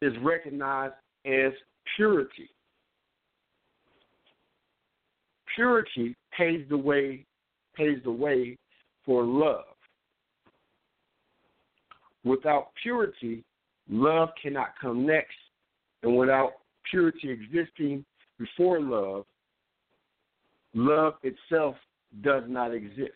is 0.00 0.12
recognized 0.22 0.94
as 1.26 1.52
purity. 1.96 2.50
Purity 5.54 6.14
paves 6.36 6.68
the 6.68 6.78
way 6.78 7.24
paves 7.76 8.02
the 8.04 8.10
way 8.10 8.56
for 9.04 9.24
love. 9.24 9.64
Without 12.28 12.68
purity, 12.82 13.42
love 13.88 14.28
cannot 14.40 14.74
come 14.78 15.06
next. 15.06 15.36
And 16.02 16.14
without 16.14 16.52
purity 16.90 17.30
existing 17.30 18.04
before 18.38 18.80
love, 18.80 19.24
love 20.74 21.14
itself 21.22 21.74
does 22.22 22.42
not 22.46 22.74
exist. 22.74 23.12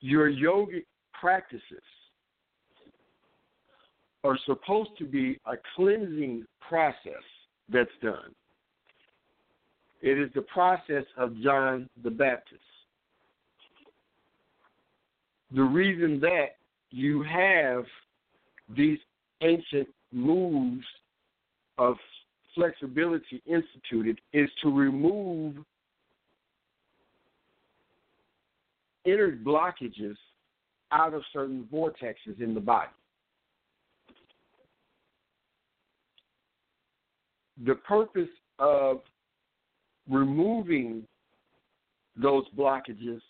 Your 0.00 0.30
yogic 0.30 0.84
practices 1.12 1.62
are 4.22 4.38
supposed 4.46 4.90
to 4.98 5.04
be 5.04 5.40
a 5.46 5.54
cleansing 5.74 6.44
process 6.60 7.24
that's 7.68 7.90
done. 8.00 8.32
It 10.02 10.18
is 10.18 10.30
the 10.34 10.42
process 10.42 11.04
of 11.16 11.40
John 11.42 11.88
the 12.04 12.10
Baptist. 12.10 12.60
The 15.54 15.62
reason 15.62 16.20
that 16.20 16.56
you 16.90 17.22
have 17.22 17.84
these 18.76 18.98
ancient 19.42 19.88
moves 20.12 20.84
of 21.78 21.96
flexibility 22.54 23.42
instituted 23.46 24.20
is 24.32 24.48
to 24.62 24.70
remove 24.70 25.56
inner 29.04 29.36
blockages 29.36 30.16
out 30.92 31.14
of 31.14 31.22
certain 31.32 31.68
vortexes 31.72 32.40
in 32.40 32.54
the 32.54 32.60
body. 32.60 32.90
The 37.64 37.74
purpose 37.74 38.28
of 38.58 39.00
removing 40.08 41.06
those 42.16 42.44
blockages 42.56 43.20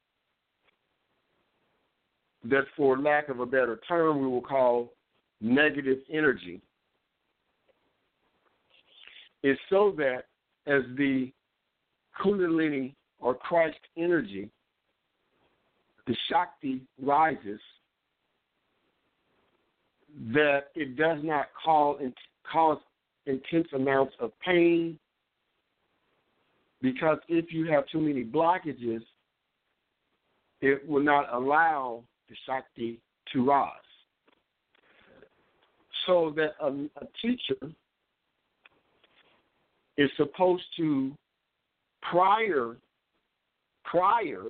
that, 2.44 2.64
for 2.76 2.98
lack 2.98 3.28
of 3.28 3.40
a 3.40 3.46
better 3.46 3.80
term, 3.88 4.20
we 4.20 4.26
will 4.26 4.40
call 4.40 4.92
negative 5.40 5.98
energy, 6.12 6.60
is 9.42 9.58
so 9.68 9.94
that 9.96 10.24
as 10.66 10.82
the 10.96 11.30
Kundalini 12.20 12.94
or 13.20 13.34
Christ 13.34 13.78
energy, 13.96 14.48
the 16.06 16.16
Shakti 16.28 16.82
rises, 17.02 17.60
that 20.32 20.68
it 20.74 20.96
does 20.96 21.18
not 21.22 21.46
cause, 21.64 22.00
cause 22.50 22.78
intense 23.26 23.68
amounts 23.74 24.14
of 24.20 24.32
pain. 24.44 24.98
Because 26.86 27.18
if 27.26 27.46
you 27.52 27.66
have 27.66 27.84
too 27.88 28.00
many 28.00 28.22
blockages, 28.22 29.00
it 30.60 30.88
will 30.88 31.02
not 31.02 31.26
allow 31.34 32.04
the 32.28 32.36
Shakti 32.46 33.00
to 33.32 33.44
rise. 33.44 33.72
So 36.06 36.32
that 36.36 36.50
a, 36.60 36.68
a 36.68 37.08
teacher 37.20 37.72
is 39.96 40.08
supposed 40.16 40.62
to 40.76 41.12
prior 42.08 42.76
prior 43.84 44.44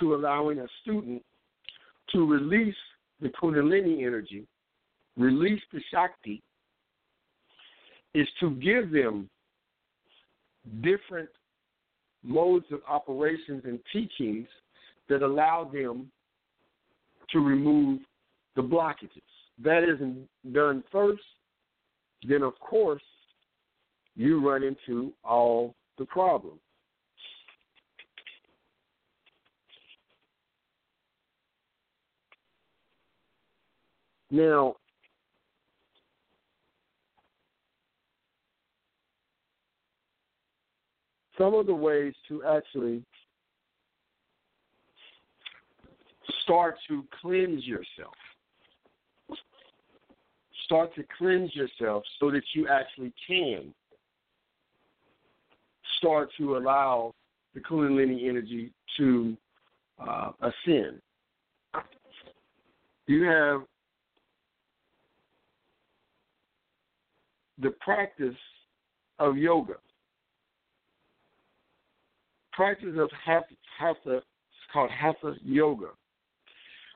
to 0.00 0.14
allowing 0.16 0.58
a 0.58 0.66
student 0.82 1.22
to 2.10 2.26
release 2.26 2.74
the 3.20 3.28
Kundalini 3.28 4.04
energy, 4.04 4.44
release 5.16 5.62
the 5.72 5.80
Shakti, 5.92 6.42
is 8.12 8.26
to 8.40 8.50
give 8.56 8.90
them 8.90 9.30
different 10.82 11.28
modes 12.22 12.66
of 12.72 12.80
operations 12.88 13.62
and 13.64 13.78
teachings 13.92 14.48
that 15.08 15.22
allow 15.22 15.70
them 15.72 16.10
to 17.30 17.40
remove 17.40 18.00
the 18.56 18.62
blockages. 18.62 19.22
That 19.62 19.84
isn't 19.84 20.26
done 20.52 20.82
first, 20.90 21.22
then 22.26 22.42
of 22.42 22.58
course 22.60 23.02
you 24.16 24.46
run 24.46 24.62
into 24.62 25.12
all 25.22 25.74
the 25.98 26.04
problems. 26.06 26.60
Now, 34.30 34.76
some 41.38 41.54
of 41.54 41.66
the 41.66 41.74
ways 41.74 42.14
to 42.28 42.42
actually 42.44 43.02
start 46.42 46.76
to 46.88 47.04
cleanse 47.20 47.64
yourself. 47.64 48.14
Start 50.64 50.94
to 50.94 51.04
cleanse 51.18 51.54
yourself 51.54 52.04
so 52.18 52.30
that 52.30 52.42
you 52.54 52.68
actually 52.68 53.12
can 53.26 53.74
start 55.98 56.30
to 56.38 56.56
allow 56.56 57.14
the 57.54 57.60
Kundalini 57.60 58.28
energy 58.28 58.72
to 58.96 59.36
uh, 59.98 60.30
ascend. 60.40 61.00
You 63.06 63.24
have 63.24 63.62
the 67.58 67.70
practice 67.80 68.34
of 69.18 69.36
yoga. 69.36 69.74
Practice 72.54 72.94
of 72.98 73.10
hatha, 73.24 74.16
it's 74.16 74.24
called 74.72 74.90
hatha 74.90 75.34
yoga, 75.42 75.88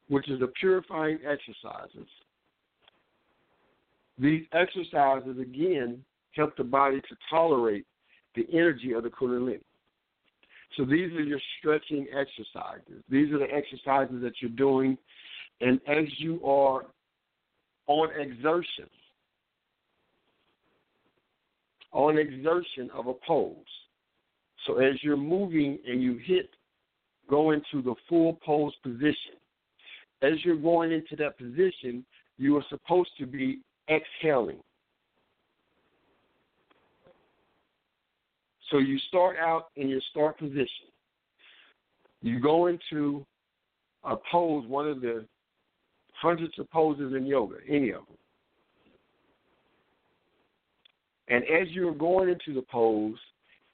which 0.08 0.28
is 0.30 0.40
the 0.40 0.48
purifying 0.60 1.18
exercises. 1.26 2.08
These 4.18 4.44
exercises, 4.52 5.38
again, 5.40 6.04
help 6.32 6.56
the 6.56 6.64
body 6.64 7.00
to 7.00 7.16
tolerate 7.30 7.86
the 8.34 8.46
energy 8.52 8.92
of 8.92 9.02
the 9.02 9.10
Kundalini. 9.10 9.60
So 10.76 10.84
these 10.84 11.12
are 11.12 11.22
your 11.22 11.40
stretching 11.58 12.06
exercises. 12.12 13.02
These 13.10 13.32
are 13.32 13.38
the 13.38 13.52
exercises 13.52 14.22
that 14.22 14.34
you're 14.40 14.50
doing. 14.50 14.96
And 15.60 15.80
as 15.88 16.04
you 16.18 16.44
are 16.44 16.86
on 17.88 18.10
exertion, 18.20 18.88
on 21.92 22.18
exertion 22.18 22.90
of 22.94 23.08
a 23.08 23.14
pose. 23.26 23.56
So 24.66 24.78
as 24.78 25.02
you're 25.02 25.16
moving 25.16 25.78
and 25.86 26.02
you 26.02 26.18
hit, 26.24 26.50
go 27.28 27.52
into 27.52 27.82
the 27.82 27.94
full 28.08 28.38
pose 28.44 28.74
position. 28.82 29.36
As 30.22 30.32
you're 30.44 30.56
going 30.56 30.92
into 30.92 31.16
that 31.16 31.38
position, 31.38 32.04
you 32.38 32.56
are 32.56 32.64
supposed 32.68 33.10
to 33.18 33.26
be 33.26 33.60
exhaling. 33.88 34.58
So 38.70 38.78
you 38.78 38.98
start 39.08 39.36
out 39.38 39.68
in 39.76 39.88
your 39.88 40.00
start 40.10 40.38
position. 40.38 40.88
You 42.20 42.40
go 42.40 42.66
into 42.66 43.24
a 44.04 44.16
pose, 44.30 44.66
one 44.66 44.88
of 44.88 45.00
the 45.00 45.24
hundreds 46.14 46.58
of 46.58 46.70
poses 46.70 47.14
in 47.14 47.26
yoga, 47.26 47.56
any 47.68 47.90
of 47.90 48.06
them. 48.06 48.16
And 51.28 51.44
as 51.44 51.68
you're 51.70 51.94
going 51.94 52.28
into 52.28 52.54
the 52.54 52.66
pose, 52.70 53.16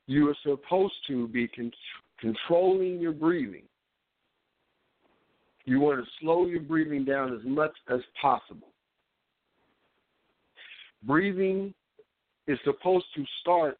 you 0.07 0.28
are 0.28 0.36
supposed 0.42 0.94
to 1.09 1.28
be 1.28 1.48
con- 1.48 1.72
controlling 2.20 3.00
your 3.00 3.12
breathing. 3.12 3.62
You 5.64 5.80
want 5.80 6.05
to 6.05 6.11
slow 6.20 6.46
your 6.46 6.61
breathing 6.61 7.05
down 7.05 7.34
as 7.34 7.40
much 7.44 7.72
as 7.88 8.00
possible. 8.20 8.68
Breathing 11.05 11.72
is 12.46 12.59
supposed 12.64 13.07
to 13.16 13.24
start 13.40 13.78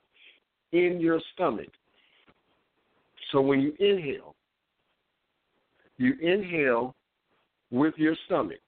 in 0.73 0.99
your 1.01 1.21
stomach. 1.35 1.69
So 3.33 3.41
when 3.41 3.61
you 3.61 3.75
inhale, 3.79 4.35
you 5.99 6.15
inhale 6.21 6.95
with 7.71 7.95
your 7.97 8.17
stomach. 8.27 8.59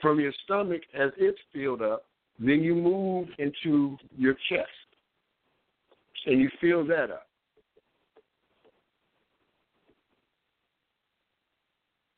From 0.00 0.20
your 0.20 0.32
stomach, 0.44 0.82
as 0.94 1.10
it's 1.16 1.38
filled 1.52 1.80
up, 1.80 2.04
then 2.38 2.62
you 2.62 2.74
move 2.74 3.28
into 3.38 3.96
your 4.16 4.34
chest 4.50 4.68
and 6.26 6.40
you 6.40 6.50
fill 6.60 6.86
that 6.86 7.10
up. 7.10 7.26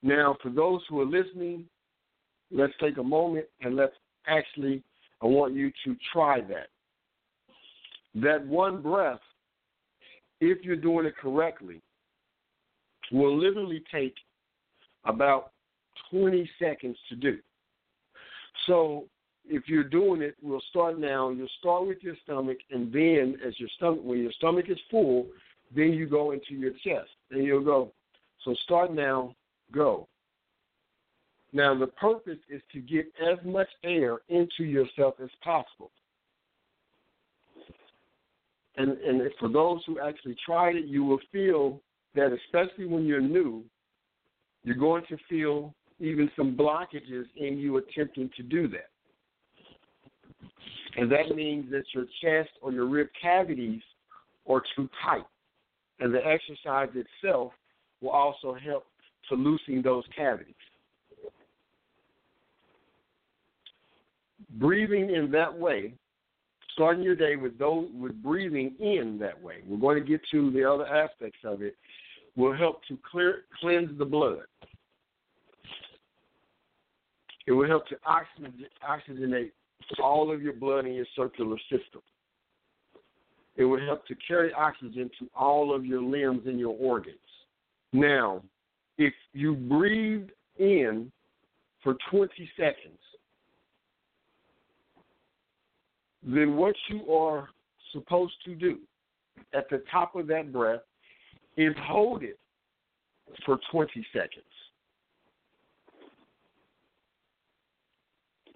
Now, 0.02 0.36
for 0.42 0.50
those 0.50 0.82
who 0.88 1.00
are 1.00 1.07
listening, 1.07 1.64
let's 2.50 2.72
take 2.80 2.98
a 2.98 3.02
moment 3.02 3.46
and 3.61 3.74
let's 3.74 3.94
actually, 4.26 4.82
I 5.22 5.26
want 5.26 5.54
you 5.54 5.72
to 5.84 5.96
try 6.12 6.40
that. 6.42 6.68
That 8.14 8.46
one 8.46 8.82
breath, 8.82 9.20
if 10.40 10.64
you're 10.64 10.76
doing 10.76 11.07
it 11.07 11.16
correctly, 11.16 11.82
will 13.11 13.36
literally 13.36 13.82
take 13.92 14.14
about 15.04 15.52
20 16.11 16.48
seconds 16.59 16.96
to 17.09 17.16
do. 17.16 17.38
So 18.66 19.07
if 19.49 19.68
you're 19.68 19.84
doing 19.84 20.22
it, 20.22 20.36
we'll 20.42 20.62
start 20.70 20.99
now. 20.99 21.30
You'll 21.30 21.49
start 21.59 21.86
with 21.86 21.99
your 22.03 22.16
stomach, 22.24 22.59
and 22.70 22.92
then 22.92 23.36
as 23.47 23.59
your 23.59 23.68
stomach, 23.76 24.01
when 24.03 24.18
your 24.20 24.32
stomach 24.32 24.66
is 24.68 24.78
full, 24.90 25.26
then 25.74 25.92
you 25.92 26.07
go 26.07 26.32
into 26.32 26.55
your 26.55 26.72
chest, 26.84 27.11
and 27.30 27.44
you'll 27.44 27.64
go. 27.64 27.92
So 28.44 28.55
start 28.64 28.94
now, 28.94 29.34
go. 29.72 30.09
Now 31.53 31.74
the 31.74 31.86
purpose 31.86 32.38
is 32.49 32.61
to 32.72 32.80
get 32.80 33.07
as 33.20 33.38
much 33.44 33.68
air 33.82 34.18
into 34.28 34.64
yourself 34.64 35.14
as 35.22 35.30
possible. 35.42 35.90
And 38.76 38.90
and 38.99 39.22
for 39.40 39.49
those 39.49 39.80
who 39.86 39.99
actually 40.01 40.36
tried 40.44 40.76
it, 40.76 40.84
you 40.84 41.03
will 41.05 41.20
feel 41.32 41.80
that 42.14 42.30
especially 42.32 42.86
when 42.86 43.07
you're 43.07 43.20
new, 43.20 43.64
you're 44.64 44.76
going 44.76 45.05
to 45.09 45.16
feel 45.28 45.74
even 45.99 46.30
some 46.36 46.55
blockages 46.57 47.24
in 47.36 47.57
you 47.57 47.78
attempting 47.78 48.30
to 48.36 48.42
do 48.42 48.68
that. 48.68 48.90
And 50.97 51.12
that 51.12 51.34
means 51.34 51.70
that 51.70 51.84
your 51.94 52.07
chest 52.22 52.51
or 52.62 52.72
your 52.72 52.86
rib 52.86 53.09
cavities 53.20 53.82
are 54.49 54.62
too 54.74 54.88
tight. 55.05 55.26
And 56.01 56.12
the 56.12 56.20
exercise 56.26 56.88
itself 56.94 57.53
will 58.01 58.11
also 58.11 58.55
help 58.55 58.86
to 59.28 59.34
loosen 59.34 59.82
those 59.82 60.05
cavities. 60.16 60.55
Breathing 64.59 65.14
in 65.14 65.30
that 65.32 65.57
way, 65.57 65.94
starting 66.72 67.03
your 67.03 67.16
day 67.16 67.36
with 67.36 67.59
those 67.59 67.88
with 67.94 68.22
breathing 68.22 68.74
in 68.78 69.18
that 69.20 69.40
way. 69.40 69.57
We're 69.66 69.78
going 69.78 70.03
to 70.03 70.09
get 70.09 70.20
to 70.30 70.51
the 70.51 70.64
other 70.64 70.86
aspects 70.86 71.40
of 71.44 71.62
it. 71.62 71.74
Will 72.36 72.55
help 72.55 72.84
to 72.88 72.99
clear 73.11 73.44
cleanse 73.61 73.97
the 73.99 74.05
blood. 74.05 74.40
It 77.47 77.53
will 77.53 77.66
help 77.66 77.86
to 77.88 77.97
oxygenate 78.07 79.53
all 80.03 80.33
of 80.33 80.43
your 80.43 80.53
blood 80.53 80.87
in 80.87 80.95
your 80.95 81.07
circular 81.14 81.57
system. 81.70 82.03
It 83.57 83.64
will 83.64 83.81
help 83.81 84.07
to 84.07 84.14
carry 84.27 84.53
oxygen 84.53 85.11
to 85.18 85.29
all 85.35 85.74
of 85.74 85.85
your 85.87 86.03
limbs 86.03 86.43
and 86.47 86.59
your 86.59 86.77
organs. 86.79 87.16
Now, 87.93 88.43
if 88.99 89.14
you 89.33 89.55
breathe 89.55 90.29
in 90.59 91.11
for 91.83 91.97
20 92.11 92.31
seconds, 92.57 92.99
then 96.22 96.57
what 96.57 96.74
you 96.91 97.11
are 97.12 97.49
supposed 97.93 98.35
to 98.45 98.55
do 98.55 98.79
at 99.55 99.70
the 99.70 99.83
top 99.91 100.16
of 100.16 100.27
that 100.27 100.53
breath 100.53 100.81
is 101.57 101.74
hold 101.83 102.22
it 102.22 102.39
for 103.45 103.59
20 103.70 104.07
seconds. 104.12 104.45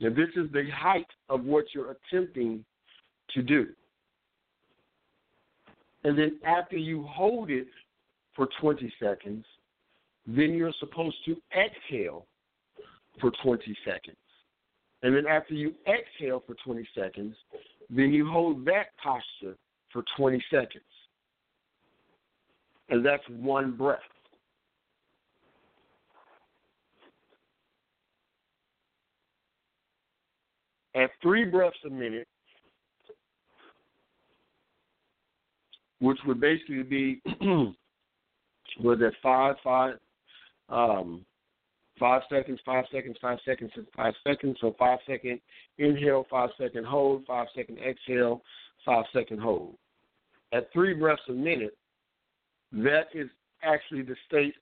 Now, 0.01 0.09
this 0.09 0.31
is 0.35 0.51
the 0.53 0.65
height 0.75 1.07
of 1.29 1.45
what 1.45 1.67
you're 1.75 1.97
attempting 2.13 2.65
to 3.35 3.43
do. 3.43 3.69
And 6.05 6.19
then 6.19 6.39
after 6.45 6.77
you 6.77 7.07
hold 7.07 7.51
it 7.51 7.67
for 8.35 8.49
20 8.61 8.93
seconds, 8.99 9.45
then 10.27 10.55
you're 10.55 10.73
supposed 10.81 11.17
to 11.27 11.37
exhale 11.55 12.27
for 13.21 13.31
20 13.43 13.77
seconds. 13.85 14.17
And 15.03 15.15
then 15.15 15.27
after 15.27 15.55
you 15.55 15.75
exhale 15.87 16.43
for 16.47 16.55
20 16.65 16.87
seconds, 16.95 17.35
then 17.91 18.13
you 18.13 18.29
hold 18.29 18.65
that 18.67 18.97
posture 19.03 19.57
for 19.93 20.05
20 20.17 20.43
seconds. 20.51 20.85
And 22.89 23.05
that's 23.05 23.23
one 23.29 23.77
breath. 23.77 24.01
At 30.95 31.11
three 31.23 31.45
breaths 31.45 31.77
a 31.87 31.91
minute, 31.91 32.27
which 36.01 36.19
would 36.27 36.41
basically 36.41 36.83
be 36.83 37.23
was 38.83 38.99
that 38.99 39.13
five, 39.23 39.57
five, 39.63 39.95
um, 40.69 41.25
five 41.99 42.23
seconds, 42.31 42.59
five 42.65 42.85
seconds, 42.93 43.17
five 43.21 43.39
seconds, 43.45 43.71
five 43.97 44.15
seconds. 44.27 44.57
So 44.61 44.75
five 44.79 44.99
second 45.07 45.41
inhale, 45.79 46.27
five 46.31 46.51
second 46.59 46.87
hold, 46.87 47.25
five 47.27 47.47
second 47.55 47.79
exhale, 47.79 48.43
five 48.85 49.05
second 49.13 49.41
hold. 49.41 49.77
At 50.53 50.73
three 50.73 50.95
breaths 50.95 51.23
a 51.29 51.33
minute, 51.33 51.77
that 52.73 53.09
is 53.15 53.29
actually 53.63 54.03
the 54.03 54.17
state 54.27 54.55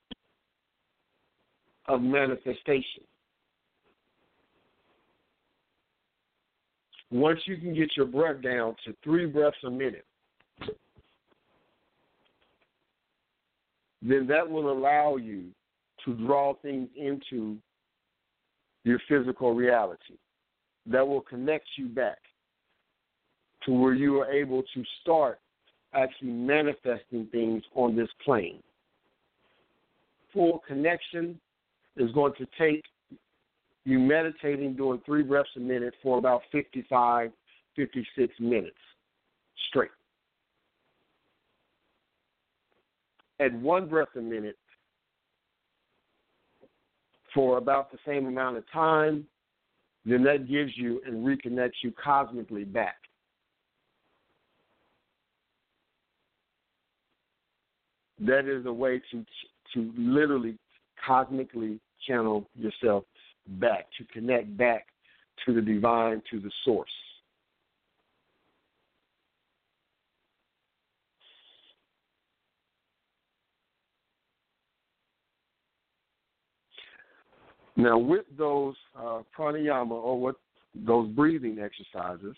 of 1.87 2.01
manifestation. 2.01 3.03
Once 7.11 7.39
you 7.45 7.57
can 7.57 7.73
get 7.73 7.89
your 7.97 8.05
breath 8.05 8.41
down 8.41 8.75
to 8.85 8.95
three 9.03 9.25
breaths 9.25 9.57
a 9.65 9.69
minute, 9.69 10.05
then 14.01 14.27
that 14.27 14.47
will 14.47 14.71
allow 14.71 15.15
you 15.17 15.45
to 16.05 16.13
draw 16.25 16.53
things 16.61 16.87
into 16.95 17.57
your 18.83 18.99
physical 19.09 19.53
reality. 19.53 20.15
That 20.85 21.05
will 21.05 21.21
connect 21.21 21.65
you 21.75 21.87
back 21.87 22.19
to 23.65 23.71
where 23.71 23.93
you 23.93 24.19
are 24.21 24.31
able 24.31 24.63
to 24.73 24.83
start 25.01 25.39
actually 25.93 26.31
manifesting 26.31 27.27
things 27.31 27.63
on 27.75 27.95
this 27.95 28.09
plane. 28.23 28.61
Full 30.33 30.61
connection 30.67 31.39
is 31.97 32.11
going 32.11 32.33
to 32.37 32.47
take 32.57 32.83
you 33.85 33.99
meditating 33.99 34.75
doing 34.75 35.01
three 35.05 35.23
breaths 35.23 35.49
a 35.55 35.59
minute 35.59 35.93
for 36.03 36.17
about 36.17 36.41
55, 36.51 37.31
56 37.75 38.33
minutes 38.39 38.75
straight. 39.69 39.89
At 43.39 43.53
one 43.53 43.87
breath 43.87 44.09
a 44.17 44.21
minute 44.21 44.57
for 47.33 47.57
about 47.57 47.91
the 47.91 47.97
same 48.05 48.25
amount 48.25 48.57
of 48.57 48.69
time, 48.71 49.25
then 50.05 50.23
that 50.23 50.49
gives 50.49 50.71
you 50.75 51.01
and 51.05 51.25
reconnects 51.25 51.83
you 51.83 51.93
cosmically 52.03 52.65
back. 52.65 52.97
That 58.19 58.45
is 58.45 58.65
a 58.65 58.73
way 58.73 59.01
to 59.11 59.25
to 59.73 59.93
literally 59.95 60.57
cosmically 61.05 61.79
channel 62.05 62.49
yourself 62.55 63.05
back, 63.49 63.87
to 63.97 64.05
connect 64.13 64.55
back 64.57 64.87
to 65.45 65.53
the 65.53 65.61
divine, 65.61 66.21
to 66.31 66.39
the 66.39 66.51
source. 66.65 66.89
Now, 77.75 77.97
with 77.97 78.25
those 78.37 78.75
uh, 78.93 79.21
pranayama 79.37 79.91
or 79.91 80.19
what 80.19 80.35
those 80.75 81.07
breathing 81.11 81.59
exercises, 81.59 82.35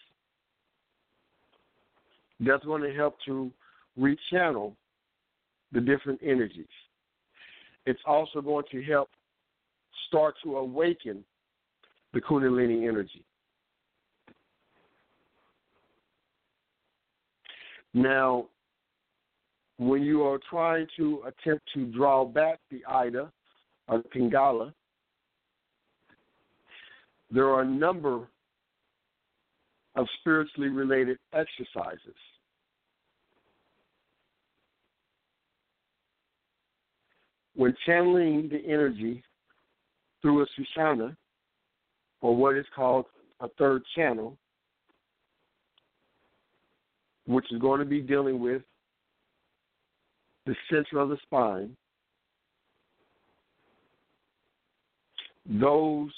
that's 2.39 2.63
going 2.63 2.83
to 2.83 2.93
help 2.93 3.17
to 3.25 3.51
rechannel 3.99 4.73
the 5.71 5.81
different 5.81 6.19
energies. 6.23 6.65
It's 7.87 7.99
also 8.05 8.41
going 8.41 8.65
to 8.71 8.83
help 8.83 9.09
start 10.11 10.35
to 10.43 10.57
awaken 10.57 11.23
the 12.13 12.19
Kundalini 12.19 12.85
energy. 12.87 13.23
Now, 17.93 18.47
when 19.77 20.01
you 20.03 20.23
are 20.23 20.39
trying 20.49 20.87
to 20.97 21.23
attempt 21.25 21.63
to 21.73 21.85
draw 21.85 22.25
back 22.25 22.59
the 22.69 22.83
Ida 22.85 23.31
or 23.87 23.99
the 23.99 24.09
Pingala, 24.09 24.73
there 27.31 27.47
are 27.47 27.61
a 27.61 27.65
number 27.65 28.27
of 29.95 30.07
spiritually 30.19 30.69
related 30.69 31.17
exercises. 31.33 32.15
When 37.55 37.73
channeling 37.85 38.49
the 38.49 38.61
energy 38.65 39.23
through 40.21 40.43
a 40.43 40.45
Sushumna, 40.79 41.15
or 42.21 42.35
what 42.35 42.55
is 42.55 42.65
called 42.75 43.05
a 43.39 43.47
third 43.57 43.83
channel, 43.95 44.37
which 47.25 47.45
is 47.51 47.59
going 47.59 47.79
to 47.79 47.85
be 47.85 48.01
dealing 48.01 48.39
with 48.39 48.61
the 50.45 50.55
center 50.69 50.99
of 50.99 51.09
the 51.09 51.17
spine, 51.23 51.75
those 55.45 56.11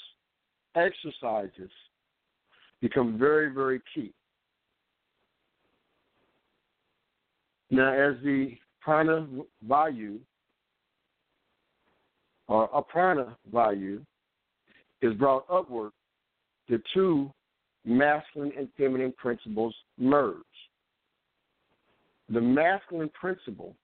exercises 0.76 1.70
become 2.80 3.18
very, 3.18 3.52
very 3.52 3.80
key. 3.94 4.12
Now, 7.70 7.92
as 7.92 8.14
the 8.22 8.56
prana 8.80 9.26
vayu 9.66 10.18
or 12.48 12.82
prana 12.82 13.36
vayu 13.52 14.00
is 15.02 15.14
brought 15.14 15.44
upward, 15.50 15.92
the 16.68 16.80
two 16.92 17.30
masculine 17.84 18.52
and 18.58 18.68
feminine 18.76 19.12
principles 19.16 19.74
merge. 19.98 20.36
The 22.30 22.40
masculine 22.40 23.10
principle, 23.10 23.74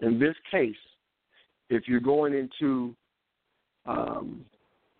in 0.00 0.18
this 0.18 0.34
case, 0.50 0.74
if 1.70 1.84
you're 1.86 2.00
going 2.00 2.34
into 2.34 2.94
um, 3.86 4.44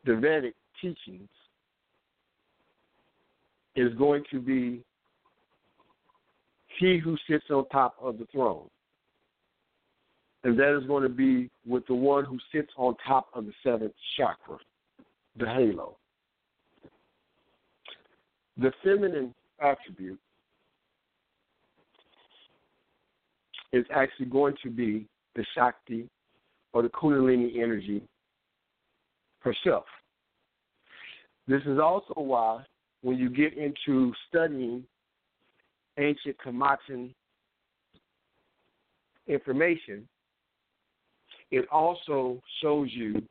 the 0.07 0.17
Vedic 0.17 0.55
teachings, 0.81 1.29
is 3.77 3.93
going 3.95 4.23
to 4.31 4.39
be 4.39 4.83
he 6.79 6.99
who 6.99 7.17
sits 7.29 7.45
on 7.51 7.67
top 7.69 7.95
of 8.01 8.19
the 8.19 8.27
throne 8.33 8.69
and 10.45 10.59
that 10.59 10.77
is 10.77 10.87
going 10.87 11.03
to 11.03 11.09
be 11.09 11.51
with 11.67 11.87
the 11.87 11.95
one 11.95 12.25
who 12.25 12.39
sits 12.53 12.71
on 12.77 12.97
top 13.07 13.29
of 13.35 13.47
the 13.47 13.53
seventh 13.63 13.93
chakra, 14.17 14.59
the 15.37 15.47
halo. 15.47 15.97
The 18.59 18.73
feminine 18.83 19.35
attribute 19.61 20.19
is 23.73 23.85
actually 23.95 24.27
going 24.27 24.55
to 24.63 24.71
be 24.71 25.07
the 25.35 25.45
Shakti 25.55 26.09
or 26.73 26.83
the 26.83 26.89
Kundalini 26.91 27.63
energy 27.63 28.03
herself. 29.41 29.85
This 31.49 31.63
is 31.67 31.79
also 31.79 32.15
why 32.17 32.65
when 33.03 33.17
you 33.17 33.31
get 33.31 33.57
into 33.57 34.13
studying 34.29 34.85
ancient 35.99 36.37
Kamachan 36.45 37.13
information, 39.27 40.07
it 41.53 41.67
also 41.71 42.43
shows 42.63 42.89
you 42.91 43.23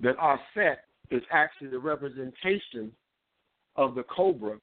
that 0.00 0.16
our 0.18 0.40
set 0.54 0.84
is 1.10 1.22
actually 1.30 1.68
the 1.68 1.78
representation 1.78 2.90
of 3.76 3.94
the 3.96 4.04
cobra 4.04 4.56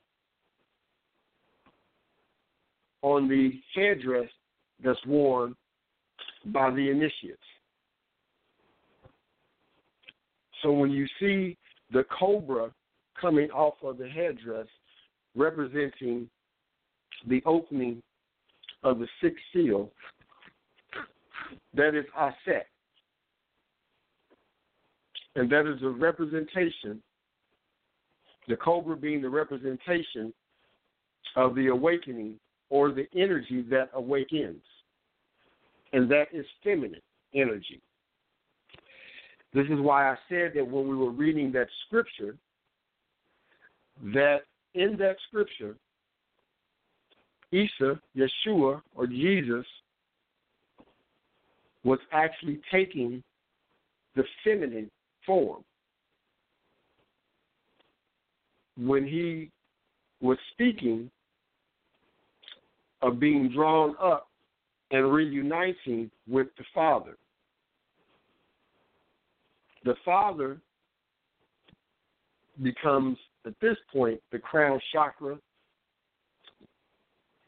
on 3.01 3.27
the 3.27 3.51
headdress 3.75 4.29
that's 4.83 5.05
worn 5.05 5.53
by 6.45 6.71
the 6.71 6.89
initiates. 6.89 7.37
So 10.63 10.71
when 10.71 10.91
you 10.91 11.05
see 11.19 11.57
the 11.91 12.05
cobra 12.17 12.71
coming 13.19 13.49
off 13.51 13.75
of 13.83 13.97
the 13.97 14.07
headdress 14.07 14.67
representing 15.35 16.29
the 17.27 17.41
opening 17.45 18.01
of 18.83 18.99
the 18.99 19.07
sixth 19.21 19.43
seal, 19.53 19.91
that 21.73 21.95
is 21.95 22.05
Aset. 22.17 22.63
And 25.35 25.49
that 25.49 25.65
is 25.65 25.81
a 25.83 25.89
representation, 25.89 27.01
the 28.47 28.57
cobra 28.57 28.97
being 28.97 29.21
the 29.21 29.29
representation 29.29 30.33
of 31.35 31.55
the 31.55 31.67
awakening 31.67 32.35
or 32.69 32.91
the 32.91 33.07
energy 33.15 33.63
that 33.69 33.89
awakens. 33.93 34.61
And 35.93 36.09
that 36.11 36.27
is 36.33 36.45
feminine 36.63 37.01
energy. 37.33 37.81
This 39.53 39.65
is 39.65 39.79
why 39.79 40.09
I 40.09 40.15
said 40.29 40.51
that 40.55 40.65
when 40.65 40.87
we 40.87 40.95
were 40.95 41.11
reading 41.11 41.51
that 41.53 41.67
scripture, 41.85 42.37
that 44.13 44.39
in 44.73 44.95
that 44.97 45.17
scripture, 45.27 45.75
Isa, 47.51 47.99
Yeshua, 48.15 48.81
or 48.95 49.07
Jesus 49.07 49.65
was 51.83 51.99
actually 52.11 52.59
taking 52.71 53.23
the 54.15 54.23
feminine 54.43 54.89
form. 55.25 55.63
When 58.77 59.05
he 59.05 59.49
was 60.21 60.37
speaking 60.53 61.09
of 63.01 63.19
being 63.19 63.51
drawn 63.53 63.95
up 64.01 64.27
and 64.91 65.11
reuniting 65.11 66.11
with 66.27 66.47
the 66.57 66.63
Father 66.73 67.17
the 69.83 69.95
father 70.05 70.57
becomes 72.61 73.17
at 73.45 73.53
this 73.61 73.77
point 73.91 74.19
the 74.31 74.39
crown 74.39 74.79
chakra 74.93 75.37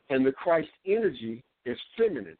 and 0.09 0.25
the 0.25 0.31
Christ 0.31 0.69
energy 0.85 1.43
is 1.65 1.77
feminine. 1.97 2.37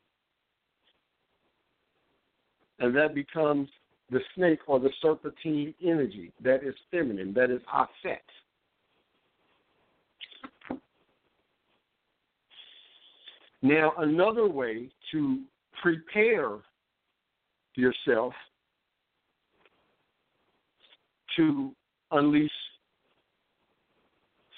And 2.79 2.95
that 2.95 3.13
becomes 3.13 3.69
the 4.09 4.19
snake 4.35 4.59
or 4.67 4.79
the 4.79 4.89
serpentine 5.01 5.73
energy. 5.83 6.31
That 6.43 6.63
is 6.63 6.75
feminine. 6.91 7.33
That 7.33 7.49
is 7.49 7.61
Aset. 7.73 8.17
Now, 13.61 13.93
another 13.97 14.47
way 14.47 14.89
to 15.11 15.39
prepare 15.81 16.57
yourself 17.75 18.33
to 21.37 21.71
unleash 22.11 22.51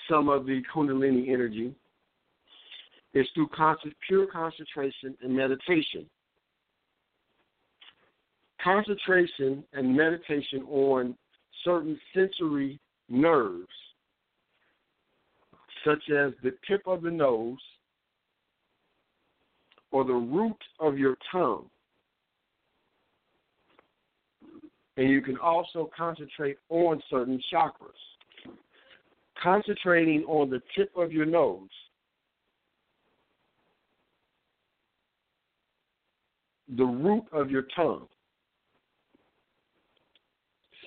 some 0.09 0.27
of 0.27 0.45
the 0.45 0.61
Kundalini 0.73 1.29
energy 1.29 1.73
is 3.13 3.27
through 3.33 3.49
pure 4.07 4.27
concentration 4.27 5.15
and 5.21 5.35
meditation. 5.35 6.05
Concentration 8.65 9.63
and 9.73 9.95
meditation 9.95 10.63
on 10.63 11.15
certain 11.63 11.99
sensory 12.15 12.79
nerves, 13.07 13.67
such 15.85 16.01
as 16.09 16.33
the 16.41 16.51
tip 16.67 16.81
of 16.87 17.03
the 17.03 17.11
nose 17.11 17.59
or 19.91 20.03
the 20.03 20.11
root 20.11 20.57
of 20.79 20.97
your 20.97 21.15
tongue, 21.31 21.69
and 24.97 25.11
you 25.11 25.21
can 25.21 25.37
also 25.37 25.87
concentrate 25.95 26.57
on 26.69 26.99
certain 27.07 27.39
chakras. 27.53 28.51
Concentrating 29.43 30.23
on 30.23 30.49
the 30.49 30.61
tip 30.75 30.89
of 30.97 31.11
your 31.11 31.27
nose, 31.27 31.69
the 36.75 36.83
root 36.83 37.25
of 37.31 37.51
your 37.51 37.67
tongue, 37.75 38.07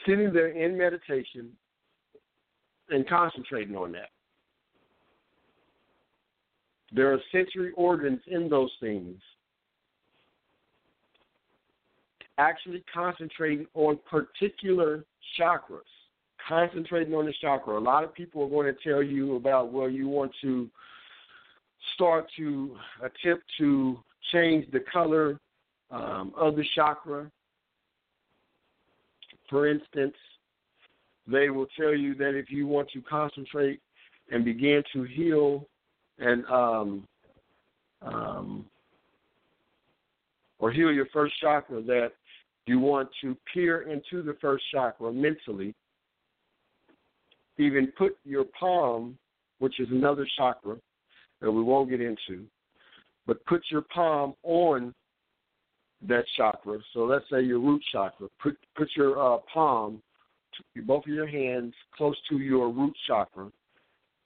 sitting 0.09 0.32
there 0.32 0.48
in 0.48 0.76
meditation 0.76 1.51
and 2.90 3.06
concentrating 3.09 3.76
on 3.76 3.93
that. 3.93 4.09
There 6.93 7.12
are 7.12 7.18
sensory 7.30 7.72
organs 7.76 8.20
in 8.26 8.48
those 8.48 8.70
things 8.80 9.16
actually 12.39 12.85
concentrating 12.93 13.66
on 13.74 13.98
particular 14.09 15.05
chakras, 15.39 15.80
concentrating 16.48 17.12
on 17.12 17.26
the 17.26 17.35
chakra. 17.40 17.78
A 17.78 17.80
lot 17.80 18.05
of 18.05 18.14
people 18.14 18.44
are 18.44 18.48
going 18.48 18.72
to 18.72 18.89
tell 18.89 19.02
you 19.02 19.36
about, 19.36 19.72
well, 19.72 19.90
you 19.90 20.09
want 20.09 20.32
to 20.40 20.70
start 21.94 22.26
to 22.36 22.76
attempt 23.02 23.44
to 23.59 23.98
change 24.32 24.70
the 24.72 24.80
color 24.80 25.40
um, 25.90 26.32
of 26.36 26.56
the 26.56 26.64
chakra. 26.74 27.30
For 29.48 29.66
instance, 29.66 30.14
they 31.26 31.50
will 31.50 31.66
tell 31.78 31.94
you 31.94 32.14
that 32.16 32.34
if 32.34 32.50
you 32.50 32.66
want 32.66 32.88
to 32.90 33.00
concentrate 33.02 33.80
and 34.30 34.44
begin 34.44 34.82
to 34.92 35.04
heal 35.04 35.66
and 36.18 36.44
um, 36.46 37.06
um, 38.02 38.64
or 40.58 40.72
heal 40.72 40.92
your 40.92 41.06
first 41.12 41.34
chakra, 41.40 41.82
that 41.82 42.12
you 42.66 42.78
want 42.78 43.08
to 43.22 43.36
peer 43.52 43.82
into 43.82 44.22
the 44.22 44.36
first 44.40 44.64
chakra 44.72 45.12
mentally. 45.12 45.74
Even 47.58 47.92
put 47.96 48.16
your 48.24 48.44
palm, 48.58 49.18
which 49.58 49.80
is 49.80 49.88
another 49.90 50.26
chakra 50.36 50.76
that 51.40 51.50
we 51.50 51.62
won't 51.62 51.90
get 51.90 52.00
into, 52.00 52.44
but 53.26 53.44
put 53.46 53.62
your 53.70 53.82
palm 53.82 54.34
on 54.42 54.94
that 56.06 56.24
chakra. 56.36 56.78
So 56.92 57.00
let's 57.00 57.24
say 57.30 57.42
your 57.42 57.58
root 57.58 57.82
chakra. 57.92 58.28
Put 58.40 58.56
put 58.76 58.88
your 58.96 59.18
uh, 59.20 59.38
palm, 59.52 60.02
both 60.84 61.04
of 61.04 61.12
your 61.12 61.26
hands, 61.26 61.74
close 61.96 62.16
to 62.30 62.38
your 62.38 62.70
root 62.70 62.94
chakra, 63.06 63.50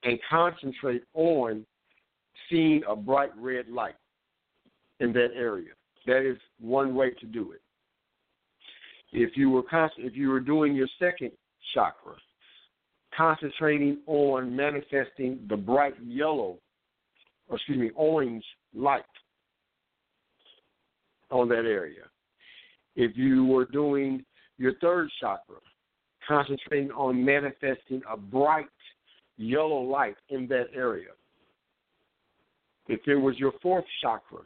and 0.05 0.19
concentrate 0.29 1.05
on 1.15 1.65
seeing 2.51 2.83
a 2.89 2.95
bright 2.95 3.31
red 3.39 3.69
light 3.69 3.95
in 5.01 5.13
that 5.15 5.31
area. 5.35 5.71
That 6.07 6.29
is 6.29 6.37
one 6.61 6.95
way 6.95 7.11
to 7.11 7.27
do 7.27 7.53
it. 7.53 7.61
If 9.13 9.37
you 9.37 9.51
were 9.51 9.63
if 9.99 10.17
you 10.17 10.31
were 10.31 10.41
doing 10.41 10.75
your 10.75 10.89
second 10.99 11.33
chakra, 11.75 12.15
concentrating 13.17 13.99
on 14.07 14.55
manifesting 14.55 15.41
the 15.49 15.57
bright 15.57 15.95
yellow, 16.05 16.59
or 17.49 17.57
excuse 17.57 17.79
me, 17.79 17.91
orange 17.95 18.45
light 18.75 19.05
on 21.33 21.49
that 21.49 21.65
area. 21.65 22.03
If 22.95 23.17
you 23.17 23.45
were 23.45 23.65
doing 23.65 24.25
your 24.59 24.75
third 24.75 25.09
chakra, 25.19 25.57
concentrating 26.27 26.91
on 26.93 27.25
manifesting 27.25 28.03
a 28.09 28.17
bright 28.17 28.67
yellow 29.37 29.81
light 29.81 30.17
in 30.29 30.47
that 30.49 30.67
area. 30.75 31.09
If 32.87 33.01
it 33.07 33.17
was 33.17 33.39
your 33.39 33.53
fourth 33.63 33.85
chakra, 34.01 34.43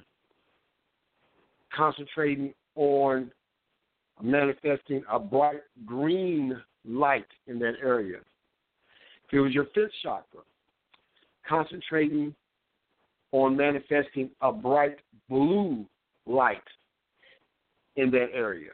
concentrating 1.75 2.55
on 2.77 3.31
manifesting 4.23 5.03
a 5.11 5.19
bright 5.19 5.63
green 5.85 6.57
light 6.87 7.27
in 7.47 7.59
that 7.59 7.75
area. 7.83 8.19
If 9.27 9.33
it 9.33 9.41
was 9.41 9.53
your 9.53 9.67
fifth 9.75 9.91
chakra, 10.03 10.41
concentrating 11.49 12.35
on 13.33 13.57
manifesting 13.57 14.31
a 14.41 14.53
bright 14.53 14.99
blue 15.29 15.85
light 16.27 16.63
in 17.97 18.11
that 18.11 18.29
area. 18.33 18.71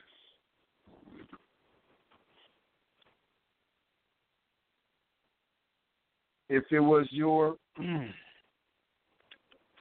if 6.53 6.65
it 6.71 6.81
was 6.81 7.07
your 7.11 7.57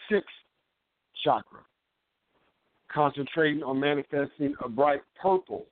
sixth 0.09 0.29
chakra, 1.21 1.59
concentrating 2.89 3.61
on 3.61 3.77
manifesting 3.77 4.55
a 4.63 4.69
bright 4.69 5.01
purple 5.21 5.65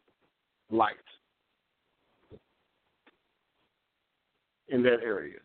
light 0.70 0.96
in 4.68 4.84
that 4.84 4.98
area. 5.02 5.38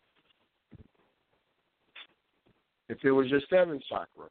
If 2.89 2.97
it 3.05 3.11
was 3.11 3.27
your 3.27 3.39
seventh 3.49 3.81
chakra, 3.87 4.27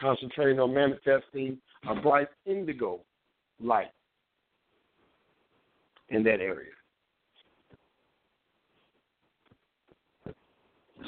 concentrating 0.00 0.60
on 0.60 0.72
manifesting 0.72 1.58
a 1.88 1.96
bright 1.96 2.28
indigo 2.46 3.00
light 3.60 3.92
in 6.08 6.22
that 6.24 6.40
area. 6.40 6.72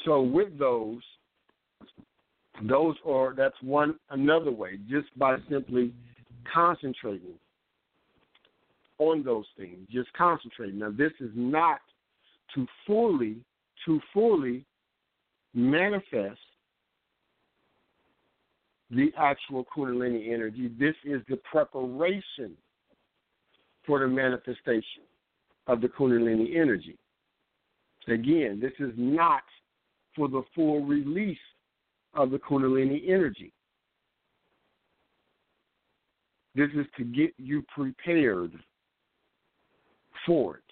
So 0.04 0.20
with 0.20 0.58
those, 0.58 1.02
those 2.68 2.96
are 3.06 3.34
that's 3.36 3.60
one 3.62 3.98
another 4.10 4.50
way, 4.50 4.78
just 4.88 5.16
by 5.18 5.36
simply 5.50 5.92
concentrating 6.52 7.38
on 8.98 9.22
those 9.22 9.46
things, 9.56 9.78
just 9.90 10.12
concentrating. 10.12 10.78
Now 10.78 10.90
this 10.90 11.12
is 11.20 11.30
not 11.34 11.80
to 12.54 12.66
fully 12.86 13.36
to 13.86 14.00
fully 14.12 14.64
manifest 15.54 16.38
the 18.92 19.10
actual 19.16 19.64
Kundalini 19.74 20.32
energy. 20.32 20.70
This 20.78 20.94
is 21.04 21.22
the 21.28 21.36
preparation 21.50 22.52
for 23.86 24.00
the 24.00 24.06
manifestation 24.06 25.02
of 25.66 25.80
the 25.80 25.88
Kundalini 25.88 26.56
energy. 26.56 26.98
Again, 28.06 28.60
this 28.60 28.72
is 28.78 28.92
not 28.96 29.42
for 30.14 30.28
the 30.28 30.42
full 30.54 30.84
release 30.84 31.38
of 32.14 32.30
the 32.30 32.38
Kundalini 32.38 33.08
energy. 33.08 33.52
This 36.54 36.68
is 36.76 36.84
to 36.98 37.04
get 37.04 37.32
you 37.38 37.64
prepared 37.74 38.52
for 40.26 40.56
it. 40.56 40.62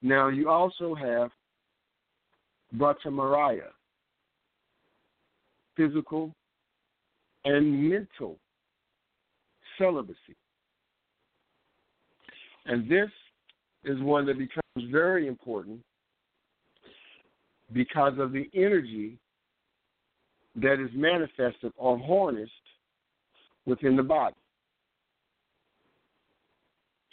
Now, 0.00 0.28
you 0.28 0.48
also 0.48 0.94
have 0.94 1.30
Brahmacharya, 2.74 3.68
physical 5.76 6.32
and 7.44 7.88
mental 7.90 8.38
celibacy. 9.78 10.36
And 12.66 12.90
this 12.90 13.10
is 13.84 14.00
one 14.00 14.26
that 14.26 14.38
becomes 14.38 14.90
very 14.90 15.28
important 15.28 15.80
because 17.72 18.14
of 18.18 18.32
the 18.32 18.48
energy 18.54 19.18
that 20.56 20.80
is 20.82 20.90
manifested 20.94 21.72
or 21.76 21.98
harnessed 21.98 22.52
within 23.66 23.96
the 23.96 24.02
body. 24.02 24.34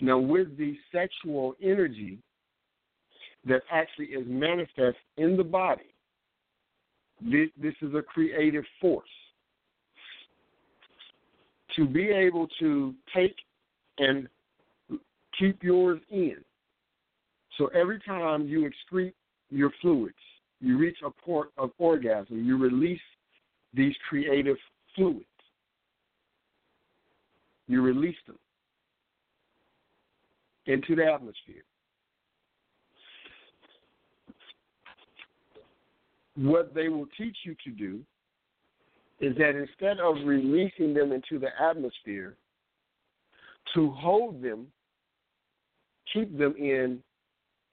Now, 0.01 0.17
with 0.17 0.57
the 0.57 0.75
sexual 0.91 1.55
energy 1.61 2.17
that 3.45 3.61
actually 3.71 4.07
is 4.07 4.25
manifest 4.27 4.97
in 5.17 5.35
the 5.35 5.43
body, 5.43 5.93
this, 7.21 7.49
this 7.61 7.73
is 7.81 7.93
a 7.93 8.01
creative 8.01 8.63
force. 8.79 9.07
To 11.75 11.87
be 11.87 12.09
able 12.09 12.47
to 12.59 12.93
take 13.15 13.35
and 13.97 14.27
keep 15.39 15.63
yours 15.63 15.99
in 16.11 16.37
so 17.57 17.67
every 17.67 17.99
time 17.99 18.47
you 18.47 18.69
excrete 18.69 19.13
your 19.49 19.71
fluids, 19.81 20.15
you 20.59 20.77
reach 20.77 20.97
a 21.05 21.11
point 21.11 21.49
of 21.57 21.71
orgasm, 21.77 22.43
you 22.43 22.57
release 22.57 22.99
these 23.73 23.93
creative 24.09 24.57
fluids. 24.95 25.25
You 27.67 27.81
release 27.81 28.15
them 28.27 28.37
into 30.65 30.95
the 30.95 31.05
atmosphere. 31.05 31.63
What 36.35 36.73
they 36.73 36.89
will 36.89 37.07
teach 37.17 37.37
you 37.43 37.55
to 37.63 37.69
do 37.71 37.99
is 39.19 39.35
that 39.37 39.55
instead 39.55 39.99
of 39.99 40.15
releasing 40.25 40.93
them 40.93 41.11
into 41.11 41.39
the 41.39 41.49
atmosphere, 41.61 42.35
to 43.75 43.91
hold 43.91 44.41
them, 44.41 44.67
keep 46.11 46.37
them 46.37 46.55
in 46.57 47.01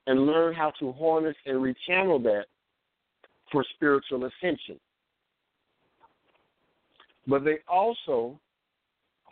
and 0.07 0.27
learn 0.27 0.55
how 0.55 0.73
to 0.81 0.93
harness 0.93 1.37
and 1.47 1.57
rechannel 1.57 2.23
that 2.23 2.45
for 3.51 3.65
spiritual 3.75 4.25
ascension. 4.25 4.79
But 7.27 7.45
they 7.45 7.59
also 7.69 8.39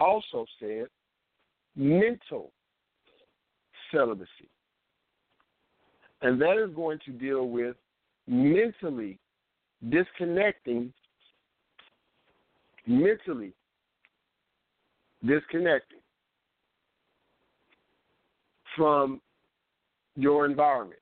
also 0.01 0.47
said 0.61 0.87
mental 1.75 2.53
celibacy. 3.93 4.49
And 6.23 6.41
that 6.41 6.63
is 6.63 6.75
going 6.75 6.99
to 7.07 7.13
deal 7.13 7.49
with 7.49 7.77
mentally 8.29 9.19
disconnecting 9.91 10.93
mentally 12.87 13.53
disconnecting 15.27 15.99
from 18.77 19.21
your 20.17 20.47
environment, 20.47 21.01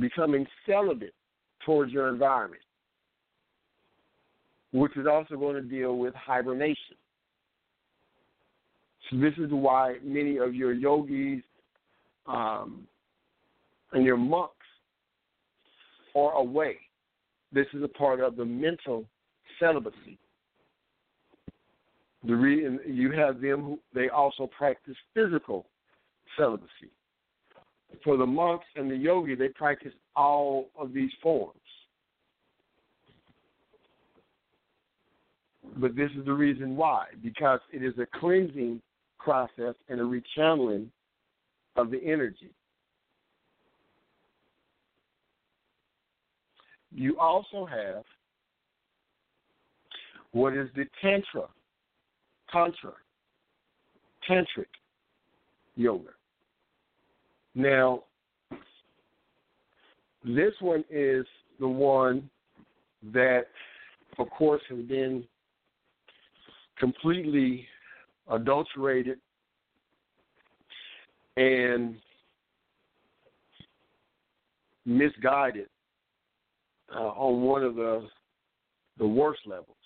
becoming 0.00 0.46
celibate 0.66 1.14
towards 1.66 1.92
your 1.92 2.08
environment, 2.08 2.62
which 4.72 4.96
is 4.96 5.06
also 5.06 5.36
going 5.36 5.54
to 5.54 5.62
deal 5.62 5.98
with 5.98 6.14
hibernation. 6.14 6.96
So 9.10 9.18
this 9.18 9.34
is 9.36 9.50
why 9.50 9.96
many 10.02 10.38
of 10.38 10.54
your 10.54 10.72
yogis 10.72 11.42
um, 12.26 12.86
and 13.92 14.04
your 14.04 14.16
monks 14.16 14.54
are 16.14 16.32
away. 16.32 16.76
This 17.52 17.66
is 17.74 17.82
a 17.82 17.88
part 17.88 18.20
of 18.20 18.36
the 18.36 18.44
mental 18.44 19.04
celibacy. 19.58 20.18
The 22.24 22.34
reason 22.34 22.80
you 22.86 23.10
have 23.12 23.40
them 23.40 23.62
who 23.62 23.78
they 23.94 24.08
also 24.08 24.46
practice 24.46 24.96
physical 25.12 25.66
celibacy. 26.38 26.90
For 28.04 28.16
the 28.16 28.26
monks 28.26 28.66
and 28.76 28.90
the 28.90 28.96
yogi, 28.96 29.34
they 29.34 29.48
practice 29.48 29.92
all 30.16 30.68
of 30.78 30.94
these 30.94 31.10
forms. 31.22 31.58
But 35.76 35.96
this 35.96 36.10
is 36.18 36.24
the 36.24 36.32
reason 36.32 36.76
why, 36.76 37.06
because 37.22 37.60
it 37.72 37.82
is 37.82 37.94
a 37.98 38.06
cleansing 38.18 38.80
process 39.18 39.74
and 39.88 40.00
a 40.00 40.04
rechanneling 40.04 40.86
of 41.76 41.90
the 41.90 42.02
energy. 42.04 42.50
You 46.94 47.18
also 47.18 47.66
have 47.66 48.04
what 50.32 50.54
is 50.54 50.68
the 50.74 50.84
Tantra, 51.00 51.48
Tantra, 52.50 52.92
Tantric 54.28 54.66
yoga. 55.76 56.10
Now, 57.54 58.04
this 60.24 60.52
one 60.60 60.84
is 60.90 61.26
the 61.60 61.68
one 61.68 62.28
that, 63.12 63.46
of 64.18 64.30
course, 64.30 64.62
has 64.68 64.78
been 64.80 65.24
completely 66.78 67.66
adulterated 68.30 69.18
and 71.36 71.96
misguided 74.86 75.68
uh, 76.94 76.98
on 76.98 77.42
one 77.42 77.62
of 77.62 77.74
the 77.74 78.08
the 78.98 79.06
worst 79.06 79.40
levels. 79.46 79.76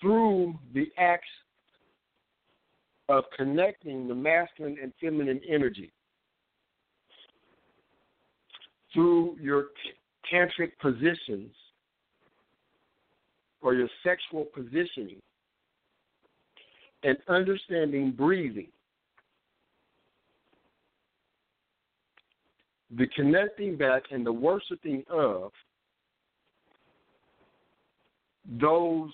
Through 0.00 0.54
the 0.74 0.86
acts 0.98 1.28
of 3.08 3.24
connecting 3.36 4.08
the 4.08 4.14
masculine 4.14 4.76
and 4.82 4.92
feminine 5.00 5.40
energy 5.48 5.92
through 8.92 9.36
your 9.40 9.66
tantric 10.32 10.72
positions 10.80 11.50
or 13.60 13.74
your 13.74 13.88
sexual 14.02 14.44
positioning 14.54 15.20
and 17.02 17.16
understanding 17.28 18.12
breathing. 18.12 18.68
The 22.96 23.06
connecting 23.16 23.76
back 23.76 24.02
and 24.10 24.24
the 24.24 24.32
worshiping 24.32 25.04
of 25.08 25.52
those 28.60 29.10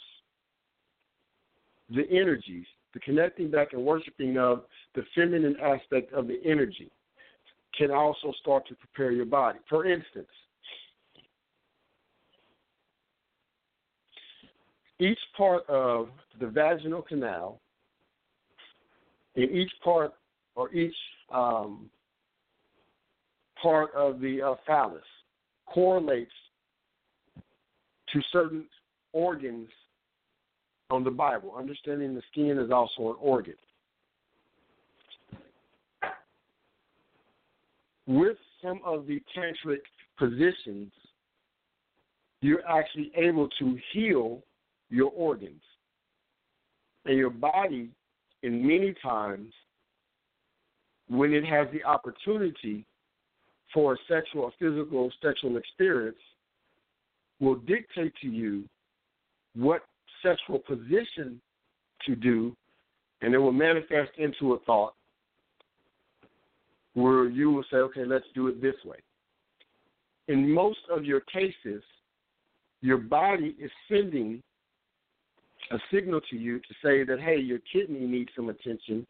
the 1.90 2.04
energies 2.10 2.66
the 2.94 3.00
connecting 3.00 3.50
back 3.50 3.72
and 3.72 3.84
worshiping 3.84 4.38
of 4.38 4.64
the 4.94 5.02
feminine 5.14 5.56
aspect 5.62 6.12
of 6.12 6.26
the 6.26 6.40
energy 6.44 6.90
can 7.76 7.90
also 7.90 8.32
start 8.40 8.66
to 8.68 8.74
prepare 8.74 9.12
your 9.12 9.26
body. 9.26 9.58
For 9.68 9.84
instance, 9.86 10.26
each 14.98 15.18
part 15.36 15.68
of 15.68 16.08
the 16.40 16.46
vaginal 16.46 17.02
canal, 17.02 17.60
in 19.36 19.44
each 19.50 19.70
part 19.84 20.12
or 20.56 20.74
each 20.74 20.96
um, 21.32 21.88
part 23.62 23.94
of 23.94 24.20
the 24.20 24.42
uh, 24.42 24.54
phallus 24.66 25.02
correlates 25.66 26.30
to 28.12 28.20
certain 28.32 28.64
organs 29.12 29.68
on 30.90 31.04
the 31.04 31.10
Bible. 31.10 31.54
Understanding 31.56 32.14
the 32.14 32.22
skin 32.32 32.58
is 32.58 32.70
also 32.70 33.10
an 33.10 33.16
organ. 33.20 33.54
With 38.06 38.38
some 38.62 38.80
of 38.84 39.06
the 39.06 39.20
tantric 39.36 39.80
positions, 40.18 40.90
you're 42.40 42.66
actually 42.66 43.12
able 43.16 43.48
to 43.58 43.78
heal 43.92 44.42
your 44.88 45.10
organs. 45.10 45.60
And 47.04 47.18
your 47.18 47.30
body, 47.30 47.90
in 48.42 48.66
many 48.66 48.94
times, 49.02 49.52
when 51.08 51.32
it 51.32 51.44
has 51.44 51.68
the 51.72 51.84
opportunity 51.84 52.84
for 53.72 53.94
a 53.94 53.96
sexual 54.08 54.42
or 54.44 54.52
physical 54.58 55.10
sexual 55.22 55.56
experience, 55.56 56.16
will 57.40 57.56
dictate 57.56 58.12
to 58.20 58.28
you 58.28 58.64
what 59.54 59.82
sexual 60.22 60.58
position 60.58 61.40
to 62.06 62.16
do, 62.16 62.54
and 63.22 63.34
it 63.34 63.38
will 63.38 63.52
manifest 63.52 64.10
into 64.18 64.54
a 64.54 64.58
thought 64.60 64.94
where 66.94 67.28
you 67.28 67.50
will 67.50 67.64
say, 67.70 67.76
okay, 67.76 68.04
let's 68.04 68.24
do 68.34 68.48
it 68.48 68.60
this 68.60 68.74
way. 68.84 68.96
In 70.28 70.52
most 70.52 70.80
of 70.90 71.04
your 71.04 71.20
cases, 71.20 71.82
your 72.80 72.98
body 72.98 73.56
is 73.60 73.70
sending 73.88 74.42
a 75.70 75.78
signal 75.92 76.20
to 76.30 76.36
you 76.36 76.58
to 76.58 76.74
say 76.82 77.04
that, 77.04 77.20
hey, 77.20 77.36
your 77.36 77.58
kidney 77.72 78.06
needs 78.06 78.30
some 78.34 78.48
attention. 78.48 79.06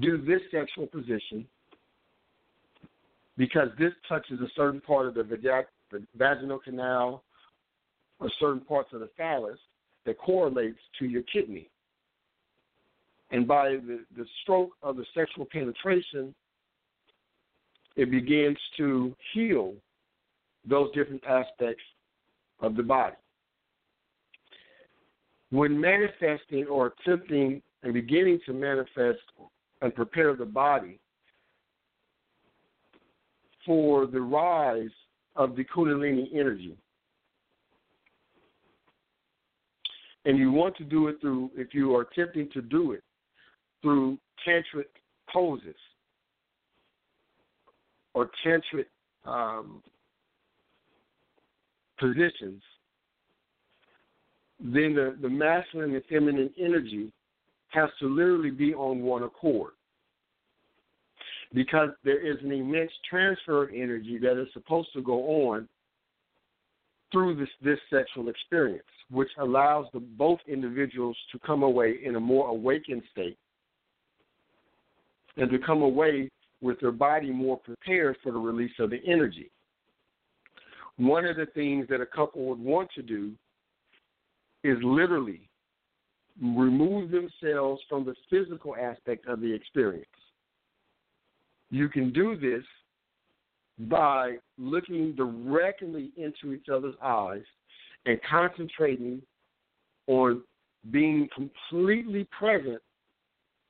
Do 0.00 0.18
this 0.18 0.40
sexual 0.50 0.86
position 0.86 1.46
because 3.36 3.68
this 3.78 3.92
touches 4.08 4.40
a 4.40 4.48
certain 4.54 4.80
part 4.80 5.06
of 5.06 5.14
the, 5.14 5.24
vaginal 6.16 6.58
canal 6.58 7.22
or 8.20 8.30
certain 8.38 8.60
parts 8.60 8.90
of 8.92 9.00
the 9.00 9.10
phallus 9.16 9.58
that 10.06 10.18
correlates 10.18 10.78
to 10.98 11.06
your 11.06 11.22
kidney. 11.22 11.68
And 13.30 13.48
by 13.48 13.70
the, 13.70 14.04
the 14.16 14.26
stroke 14.42 14.72
of 14.82 14.96
the 14.96 15.06
sexual 15.14 15.46
penetration, 15.46 16.34
it 17.96 18.10
begins 18.10 18.58
to 18.76 19.14
heal 19.32 19.74
those 20.68 20.92
different 20.92 21.22
aspects 21.26 21.82
of 22.60 22.76
the 22.76 22.82
body. 22.82 23.16
When 25.50 25.78
manifesting 25.78 26.66
or 26.66 26.92
attempting 26.98 27.62
and 27.82 27.92
beginning 27.92 28.40
to 28.46 28.52
manifest 28.52 29.20
and 29.80 29.94
prepare 29.94 30.34
the 30.34 30.46
body 30.46 30.98
for 33.64 34.06
the 34.06 34.20
rise 34.20 34.90
of 35.36 35.56
the 35.56 35.64
Kundalini 35.64 36.28
energy, 36.34 36.76
and 40.24 40.38
you 40.38 40.52
want 40.52 40.76
to 40.76 40.84
do 40.84 41.08
it 41.08 41.20
through, 41.20 41.50
if 41.56 41.74
you 41.74 41.94
are 41.96 42.02
attempting 42.02 42.48
to 42.52 42.62
do 42.62 42.92
it 42.92 43.02
through 43.80 44.18
tantric 44.46 44.86
poses 45.32 45.74
or 48.14 48.30
tantric 48.44 48.86
um, 49.24 49.82
positions, 51.98 52.62
then 54.60 54.94
the, 54.94 55.16
the 55.20 55.28
masculine 55.28 55.94
and 55.94 56.04
feminine 56.08 56.50
energy 56.60 57.12
has 57.68 57.88
to 57.98 58.06
literally 58.06 58.50
be 58.50 58.74
on 58.74 59.02
one 59.02 59.22
accord. 59.22 59.72
Because 61.54 61.90
there 62.02 62.20
is 62.20 62.38
an 62.42 62.52
immense 62.52 62.92
transfer 63.08 63.64
of 63.64 63.70
energy 63.70 64.18
that 64.22 64.40
is 64.40 64.48
supposed 64.52 64.88
to 64.94 65.02
go 65.02 65.48
on 65.48 65.68
through 67.10 67.36
this, 67.36 67.48
this 67.62 67.78
sexual 67.90 68.28
experience, 68.28 68.82
which 69.10 69.28
allows 69.38 69.86
the, 69.92 70.00
both 70.00 70.38
individuals 70.48 71.16
to 71.30 71.38
come 71.40 71.62
away 71.62 71.98
in 72.02 72.16
a 72.16 72.20
more 72.20 72.48
awakened 72.48 73.02
state 73.12 73.36
and 75.36 75.50
to 75.50 75.58
come 75.58 75.82
away 75.82 76.30
with 76.62 76.80
their 76.80 76.92
body 76.92 77.30
more 77.30 77.58
prepared 77.58 78.16
for 78.22 78.32
the 78.32 78.38
release 78.38 78.72
of 78.78 78.90
the 78.90 79.00
energy. 79.06 79.50
One 80.96 81.26
of 81.26 81.36
the 81.36 81.46
things 81.46 81.86
that 81.88 82.00
a 82.00 82.06
couple 82.06 82.44
would 82.46 82.60
want 82.60 82.90
to 82.94 83.02
do 83.02 83.32
is 84.64 84.78
literally 84.82 85.48
remove 86.40 87.10
themselves 87.10 87.82
from 87.88 88.04
the 88.04 88.14
physical 88.30 88.76
aspect 88.76 89.26
of 89.26 89.40
the 89.40 89.52
experience. 89.52 90.06
You 91.72 91.88
can 91.88 92.12
do 92.12 92.36
this 92.36 92.62
by 93.88 94.36
looking 94.58 95.14
directly 95.16 96.10
into 96.18 96.52
each 96.52 96.66
other's 96.70 96.94
eyes 97.02 97.42
and 98.04 98.20
concentrating 98.28 99.22
on 100.06 100.42
being 100.90 101.30
completely 101.34 102.28
present 102.38 102.80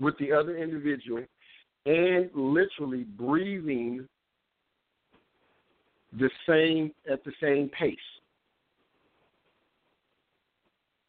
with 0.01 0.19
the 0.19 0.33
other 0.33 0.57
individual 0.57 1.25
and 1.87 2.29
literally 2.35 3.05
breathing 3.05 4.09
the 6.19 6.31
same 6.49 6.91
at 7.11 7.23
the 7.23 7.33
same 7.41 7.71
pace. 7.79 7.97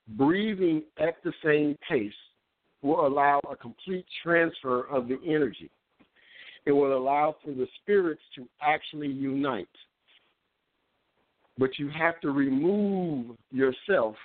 Breathing 0.09 0.83
at 0.99 1.15
the 1.23 1.33
same 1.43 1.75
pace 1.89 2.13
will 2.83 3.07
allow 3.07 3.41
a 3.49 3.55
complete 3.55 4.05
transfer 4.21 4.83
of 4.89 5.07
the 5.07 5.17
energy 5.25 5.71
it 6.65 6.71
will 6.71 6.97
allow 6.97 7.35
for 7.43 7.51
the 7.51 7.67
spirits 7.81 8.21
to 8.35 8.47
actually 8.61 9.07
unite. 9.07 9.67
But 11.57 11.77
you 11.77 11.89
have 11.89 12.19
to 12.21 12.31
remove 12.31 13.35
yourself 13.51 14.15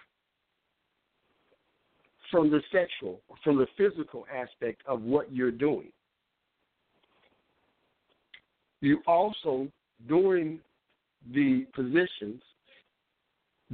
from 2.31 2.51
the 2.51 2.61
sexual, 2.73 3.21
from 3.43 3.57
the 3.57 3.67
physical 3.77 4.27
aspect 4.33 4.83
of 4.87 5.03
what 5.03 5.33
you're 5.33 5.51
doing. 5.51 5.91
You 8.81 9.01
also, 9.07 9.69
during 10.07 10.61
the 11.33 11.67
positions, 11.75 12.43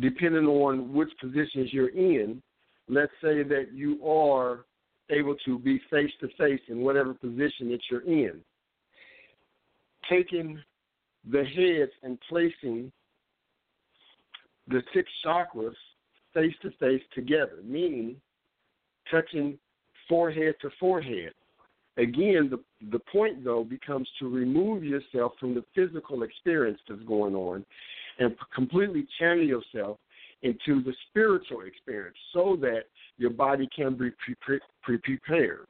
depending 0.01 0.47
on 0.47 0.93
which 0.93 1.11
positions 1.21 1.73
you're 1.73 1.91
in, 1.91 2.43
let's 2.89 3.13
say 3.23 3.43
that 3.43 3.69
you 3.73 4.05
are 4.05 4.65
able 5.11 5.37
to 5.45 5.59
be 5.59 5.81
face 5.91 6.11
to 6.21 6.29
face 6.39 6.61
in 6.69 6.81
whatever 6.81 7.13
position 7.13 7.71
that 7.71 7.81
you're 7.91 8.01
in 8.01 8.41
taking 10.09 10.61
the 11.31 11.45
heads 11.45 11.93
and 12.03 12.19
placing 12.29 12.93
the 14.69 14.83
six 14.95 15.09
chakras 15.25 15.75
face 16.33 16.55
to 16.63 16.71
face 16.73 17.03
together, 17.15 17.59
meaning 17.65 18.17
touching 19.11 19.59
forehead 20.09 20.55
to 20.61 20.71
forehead. 20.81 21.33
Again, 21.97 22.51
the 22.51 22.61
the 22.91 22.99
point 22.99 23.45
though 23.45 23.65
becomes 23.65 24.09
to 24.19 24.29
remove 24.29 24.83
yourself 24.83 25.33
from 25.39 25.55
the 25.55 25.65
physical 25.75 26.23
experience 26.25 26.81
that's 26.89 27.03
going 27.03 27.35
on 27.35 27.65
and 28.19 28.35
completely 28.55 29.07
channel 29.19 29.45
yourself 29.45 29.99
into 30.43 30.83
the 30.83 30.93
spiritual 31.09 31.63
experience 31.63 32.17
so 32.33 32.57
that 32.61 32.83
your 33.17 33.31
body 33.31 33.69
can 33.75 33.95
be 33.95 34.11
pre- 34.25 34.61
pre- 34.83 34.99
prepared 34.99 35.67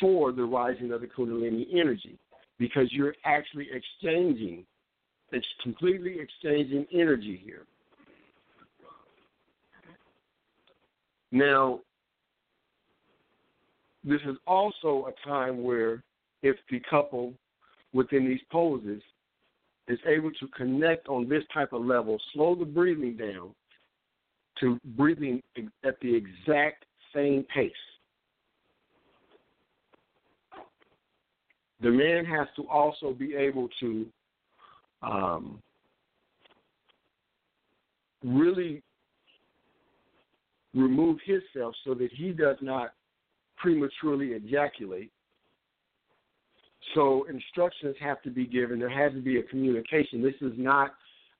for 0.00 0.32
the 0.32 0.42
rising 0.42 0.92
of 0.92 1.00
the 1.00 1.06
Kundalini 1.06 1.66
energy 1.72 2.18
because 2.58 2.92
you're 2.92 3.14
actually 3.24 3.68
exchanging, 3.72 4.64
it's 5.32 5.46
completely 5.62 6.18
exchanging 6.20 6.86
energy 6.92 7.40
here. 7.44 7.64
Now, 11.32 11.80
this 14.04 14.20
is 14.26 14.36
also 14.46 15.08
a 15.08 15.28
time 15.28 15.62
where 15.62 16.02
if 16.42 16.56
the 16.70 16.80
couple 16.88 17.34
within 17.92 18.26
these 18.26 18.40
poses 18.50 19.02
is 19.88 19.98
able 20.06 20.30
to 20.32 20.48
connect 20.48 21.08
on 21.08 21.28
this 21.28 21.42
type 21.52 21.72
of 21.72 21.84
level, 21.84 22.18
slow 22.32 22.54
the 22.54 22.64
breathing 22.64 23.16
down 23.16 23.50
to 24.60 24.80
breathing 24.96 25.42
at 25.84 26.00
the 26.00 26.14
exact 26.14 26.84
same 27.14 27.44
pace. 27.54 27.72
The 31.80 31.90
man 31.90 32.24
has 32.24 32.48
to 32.56 32.66
also 32.68 33.12
be 33.12 33.34
able 33.34 33.68
to 33.80 34.06
um, 35.02 35.62
really 38.24 38.82
remove 40.74 41.18
himself 41.24 41.74
so 41.84 41.94
that 41.94 42.10
he 42.12 42.32
does 42.32 42.56
not 42.60 42.92
prematurely 43.56 44.28
ejaculate. 44.32 45.10
So 46.94 47.26
instructions 47.28 47.96
have 48.00 48.22
to 48.22 48.30
be 48.30 48.46
given. 48.46 48.78
There 48.78 48.88
has 48.88 49.12
to 49.12 49.20
be 49.20 49.38
a 49.38 49.42
communication. 49.42 50.22
This 50.22 50.34
is 50.40 50.52
not 50.56 50.94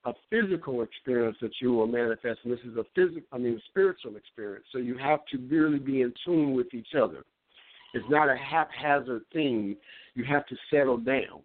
a 0.05 0.13
physical 0.29 0.81
experience 0.83 1.37
that 1.41 1.51
you 1.61 1.73
will 1.73 1.87
manifest. 1.87 2.39
This 2.45 2.59
is 2.59 2.77
a 2.77 2.83
physical, 2.95 3.27
I 3.31 3.37
mean, 3.37 3.55
a 3.55 3.69
spiritual 3.69 4.15
experience. 4.15 4.65
So 4.71 4.77
you 4.77 4.97
have 4.97 5.19
to 5.31 5.37
really 5.49 5.79
be 5.79 6.01
in 6.01 6.13
tune 6.25 6.53
with 6.53 6.73
each 6.73 6.95
other. 6.99 7.23
It's 7.93 8.05
not 8.09 8.29
a 8.29 8.35
haphazard 8.35 9.23
thing. 9.33 9.75
You 10.13 10.23
have 10.25 10.45
to 10.47 10.55
settle 10.71 10.97
down. 10.97 11.41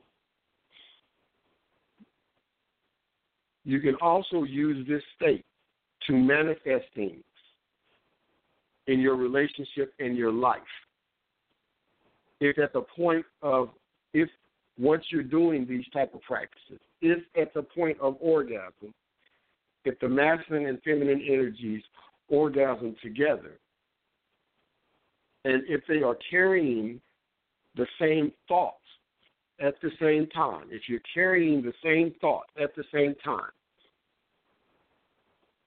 You 3.64 3.81
can 3.81 3.94
also 3.97 4.43
use 4.43 4.86
this 4.89 5.02
state 5.16 5.44
to 6.06 6.12
manifest 6.12 6.86
things 6.94 7.23
in 8.89 8.98
your 8.98 9.16
relationship 9.16 9.94
and 10.01 10.16
your 10.16 10.32
life. 10.32 10.60
If 12.40 12.59
at 12.59 12.73
the 12.73 12.81
point 12.81 13.24
of 13.40 13.70
if 14.12 14.28
once 14.78 15.05
you're 15.10 15.23
doing 15.23 15.66
these 15.66 15.85
type 15.93 16.12
of 16.14 16.23
practices, 16.23 16.81
if 17.01 17.23
at 17.40 17.55
the 17.55 17.62
point 17.62 17.98
of 18.01 18.16
orgasm, 18.20 18.93
if 19.85 19.98
the 20.01 20.09
masculine 20.09 20.66
and 20.66 20.82
feminine 20.82 21.24
energies 21.28 21.82
orgasm 22.28 22.97
together, 23.02 23.59
and 25.44 25.62
if 25.69 25.82
they 25.89 26.02
are 26.02 26.16
carrying 26.31 27.01
the 27.77 27.86
same 28.01 28.32
thoughts 28.48 28.77
at 29.60 29.74
the 29.82 29.90
same 30.01 30.27
time, 30.28 30.66
if 30.70 30.82
you're 30.89 31.01
carrying 31.12 31.62
the 31.62 31.73
same 31.82 32.14
thought 32.20 32.47
at 32.60 32.74
the 32.77 32.85
same 32.93 33.14
time, 33.24 33.51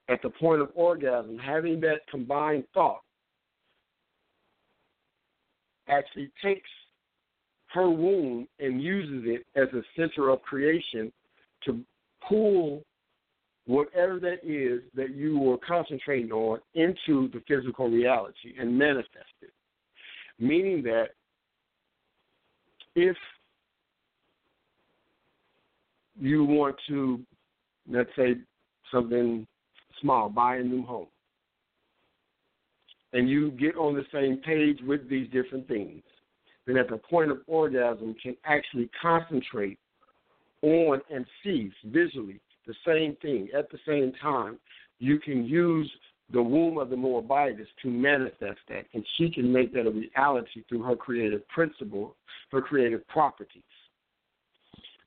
at 0.08 0.22
the 0.22 0.30
point 0.30 0.62
of 0.62 0.70
orgasm, 0.76 1.38
having 1.38 1.80
that 1.82 2.02
combined 2.10 2.64
thought 2.74 3.02
actually 5.88 6.30
takes 6.44 6.70
her 7.68 7.90
womb 7.90 8.48
and 8.60 8.82
uses 8.82 9.24
it 9.26 9.46
as 9.60 9.68
a 9.74 9.82
center 9.96 10.30
of 10.30 10.42
creation 10.44 11.12
to 11.66 11.82
pull 12.28 12.84
whatever 13.66 14.20
that 14.20 14.40
is 14.44 14.82
that 14.94 15.16
you 15.16 15.38
were 15.40 15.58
concentrating 15.58 16.32
on 16.32 16.60
into 16.76 17.30
the 17.34 17.42
physical 17.48 17.90
reality 17.90 18.54
and 18.60 18.78
manifest 18.78 19.34
it. 19.42 19.52
Meaning 20.40 20.84
that 20.84 21.10
if 22.96 23.16
you 26.20 26.44
want 26.44 26.76
to, 26.88 27.20
let's 27.90 28.10
say, 28.16 28.36
something 28.92 29.46
small, 30.02 30.30
buy 30.30 30.58
a 30.58 30.64
new 30.64 30.86
home, 30.86 31.08
and 33.14 33.30
you 33.30 33.52
get 33.52 33.76
on 33.78 33.94
the 33.94 34.06
same 34.14 34.38
page 34.38 34.80
with 34.86 35.10
these 35.10 35.30
different 35.32 35.68
things, 35.68 36.04
then 36.68 36.78
at 36.78 36.90
the 36.90 36.98
point 36.98 37.32
of 37.32 37.40
orgasm 37.48 38.16
can 38.22 38.36
actually 38.46 38.90
concentrate 39.02 39.80
on 40.62 41.00
and 41.14 41.26
see 41.44 41.72
visually 41.86 42.40
the 42.68 42.74
same 42.86 43.16
thing 43.22 43.48
at 43.58 43.70
the 43.72 43.78
same 43.88 44.12
time. 44.22 44.58
You 45.00 45.20
can 45.20 45.46
use 45.46 45.90
the 46.32 46.42
womb 46.42 46.78
of 46.78 46.90
the 46.90 46.96
Moabitess 46.96 47.68
to 47.84 47.90
manifest 47.90 48.60
that, 48.70 48.86
and 48.94 49.06
she 49.18 49.30
can 49.30 49.52
make 49.52 49.74
that 49.74 49.86
a 49.86 49.92
reality 49.92 50.64
through 50.68 50.82
her 50.84 50.96
creative 50.96 51.48
principle, 51.50 52.16
her 52.52 52.62
creative 52.62 53.08
properties. 53.08 53.62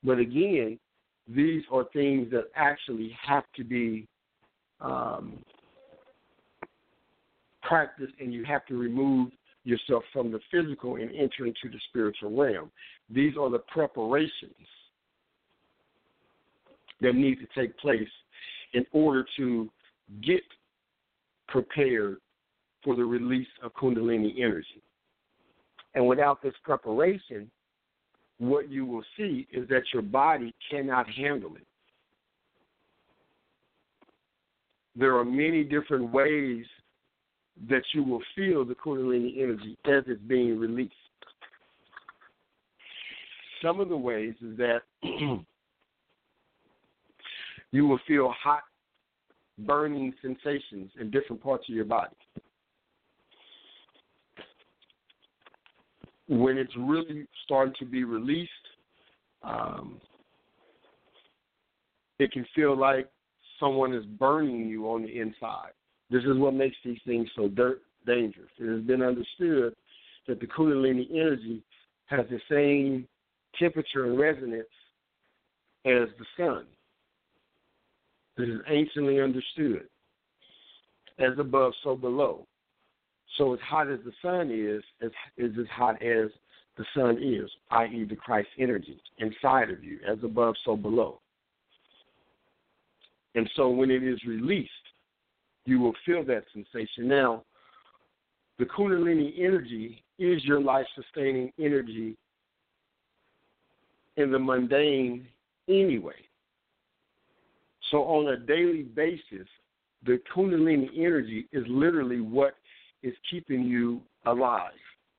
But 0.04 0.18
again, 0.18 0.78
these 1.26 1.62
are 1.72 1.84
things 1.92 2.30
that 2.30 2.44
actually 2.54 3.16
have 3.26 3.44
to 3.56 3.64
be 3.64 4.06
um, 4.80 5.38
practiced, 7.62 8.14
and 8.20 8.32
you 8.32 8.44
have 8.44 8.64
to 8.66 8.78
remove 8.78 9.30
yourself 9.64 10.04
from 10.12 10.30
the 10.30 10.40
physical 10.50 10.96
and 10.96 11.10
enter 11.10 11.46
into 11.46 11.68
the 11.70 11.78
spiritual 11.88 12.30
realm. 12.30 12.70
These 13.10 13.34
are 13.36 13.50
the 13.50 13.58
preparations 13.58 14.54
that 17.00 17.14
need 17.14 17.36
to 17.36 17.60
take 17.60 17.76
place 17.78 18.08
in 18.72 18.86
order 18.92 19.26
to 19.36 19.68
get 20.22 20.40
prepared 21.48 22.18
for 22.84 22.94
the 22.94 23.04
release 23.04 23.48
of 23.62 23.72
Kundalini 23.74 24.38
energy. 24.38 24.82
And 25.94 26.06
without 26.06 26.42
this 26.42 26.54
preparation, 26.62 27.50
what 28.38 28.70
you 28.70 28.86
will 28.86 29.04
see 29.16 29.48
is 29.52 29.68
that 29.68 29.82
your 29.92 30.02
body 30.02 30.54
cannot 30.70 31.08
handle 31.10 31.56
it. 31.56 31.66
There 34.94 35.16
are 35.16 35.24
many 35.24 35.64
different 35.64 36.12
ways 36.12 36.64
that 37.68 37.82
you 37.92 38.02
will 38.04 38.22
feel 38.36 38.64
the 38.64 38.74
Kundalini 38.74 39.42
energy 39.42 39.76
as 39.86 40.04
it's 40.06 40.22
being 40.22 40.58
released. 40.58 40.94
Some 43.62 43.80
of 43.80 43.88
the 43.88 43.96
ways 43.96 44.34
is 44.40 44.56
that 44.58 44.82
you 47.72 47.86
will 47.86 47.98
feel 48.06 48.32
hot, 48.40 48.62
burning 49.58 50.12
sensations 50.22 50.90
in 51.00 51.10
different 51.10 51.42
parts 51.42 51.68
of 51.68 51.74
your 51.74 51.84
body. 51.84 52.14
When 56.28 56.58
it's 56.58 56.72
really 56.76 57.26
starting 57.44 57.74
to 57.78 57.86
be 57.86 58.04
released, 58.04 58.50
um, 59.42 60.00
it 62.18 62.32
can 62.32 62.46
feel 62.54 62.76
like 62.76 63.08
someone 63.58 63.94
is 63.94 64.04
burning 64.04 64.68
you 64.68 64.86
on 64.90 65.02
the 65.02 65.20
inside. 65.20 65.70
This 66.10 66.22
is 66.24 66.36
what 66.36 66.54
makes 66.54 66.76
these 66.84 66.98
things 67.06 67.28
so 67.34 67.48
dirt 67.48 67.82
dangerous. 68.06 68.50
It 68.58 68.70
has 68.70 68.82
been 68.82 69.02
understood 69.02 69.74
that 70.26 70.40
the 70.40 70.46
Kundalini 70.46 71.10
energy 71.10 71.62
has 72.06 72.26
the 72.30 72.40
same 72.50 73.06
temperature 73.58 74.06
and 74.06 74.18
resonance 74.18 74.66
as 75.84 76.08
the 76.18 76.26
sun. 76.36 76.64
This 78.38 78.48
is 78.48 78.60
anciently 78.68 79.20
understood. 79.20 79.88
As 81.18 81.36
above, 81.38 81.72
so 81.82 81.96
below. 81.96 82.46
So 83.36 83.52
as 83.52 83.60
hot 83.60 83.90
as 83.90 83.98
the 84.04 84.12
sun 84.22 84.50
is, 84.52 84.82
is, 85.00 85.12
is 85.36 85.58
as 85.58 85.66
hot 85.72 86.00
as 86.00 86.30
the 86.76 86.84
sun 86.94 87.18
is, 87.20 87.50
i.e., 87.72 88.06
the 88.08 88.14
Christ 88.14 88.48
energy 88.58 89.00
inside 89.18 89.70
of 89.70 89.82
you. 89.82 89.98
As 90.08 90.18
above, 90.22 90.54
so 90.64 90.76
below. 90.76 91.20
And 93.34 93.50
so 93.56 93.68
when 93.68 93.90
it 93.90 94.04
is 94.04 94.20
released, 94.24 94.70
you 95.66 95.80
will 95.80 95.94
feel 96.06 96.24
that 96.24 96.44
sensation. 96.52 97.08
Now, 97.08 97.42
the 98.58 98.64
Kundalini 98.64 99.34
energy 99.38 100.02
is 100.18 100.44
your 100.44 100.60
life 100.60 100.86
sustaining 100.94 101.52
energy 101.58 102.16
in 104.16 104.30
the 104.30 104.38
mundane 104.38 105.26
anyway. 105.68 106.27
So, 107.90 107.98
on 108.04 108.28
a 108.28 108.36
daily 108.36 108.82
basis, 108.82 109.46
the 110.04 110.20
Kundalini 110.34 110.88
energy 110.96 111.46
is 111.52 111.64
literally 111.68 112.20
what 112.20 112.54
is 113.02 113.14
keeping 113.30 113.64
you 113.64 114.00
alive. 114.26 114.72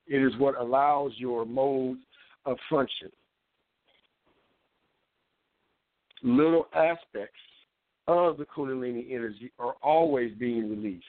It 0.08 0.22
is 0.22 0.38
what 0.38 0.58
allows 0.58 1.12
your 1.18 1.46
mode 1.46 1.98
of 2.46 2.58
function. 2.70 3.10
Little 6.22 6.68
aspects 6.74 7.40
of 8.08 8.38
the 8.38 8.46
Kundalini 8.46 9.14
energy 9.14 9.52
are 9.60 9.76
always 9.82 10.34
being 10.38 10.70
released. 10.70 11.06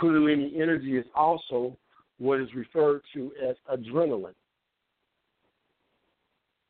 Kundalini 0.00 0.60
energy 0.60 0.96
is 0.96 1.06
also 1.14 1.76
what 2.18 2.40
is 2.40 2.48
referred 2.54 3.02
to 3.14 3.32
as 3.46 3.56
adrenaline. 3.72 4.34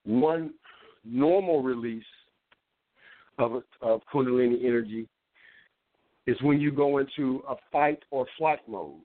One 0.05 0.55
normal 1.05 1.63
release 1.63 2.05
of, 3.39 3.63
of 3.83 4.01
Kundalini 4.13 4.65
energy 4.65 5.07
is 6.27 6.37
when 6.43 6.61
you 6.61 6.73
go 6.73 6.99
into 6.99 7.43
a 7.49 7.55
fight 7.71 8.03
or 8.11 8.27
flight 8.37 8.61
mode. 8.69 9.01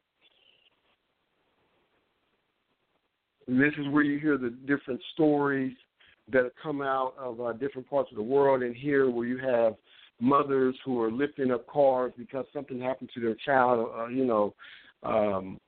And 3.47 3.59
this 3.59 3.73
is 3.77 3.87
where 3.89 4.03
you 4.03 4.19
hear 4.19 4.37
the 4.37 4.49
different 4.65 5.01
stories 5.13 5.75
that 6.31 6.51
come 6.61 6.81
out 6.81 7.13
of 7.19 7.41
uh, 7.41 7.53
different 7.53 7.89
parts 7.89 8.09
of 8.11 8.17
the 8.17 8.23
world, 8.23 8.63
and 8.63 8.75
here 8.75 9.09
where 9.09 9.25
you 9.25 9.37
have 9.37 9.75
mothers 10.19 10.75
who 10.85 11.01
are 11.01 11.11
lifting 11.11 11.51
up 11.51 11.67
cars 11.67 12.13
because 12.17 12.45
something 12.53 12.79
happened 12.79 13.09
to 13.13 13.19
their 13.19 13.35
child, 13.45 13.89
uh, 13.97 14.07
you 14.07 14.23
know, 14.23 14.53
um, 15.03 15.59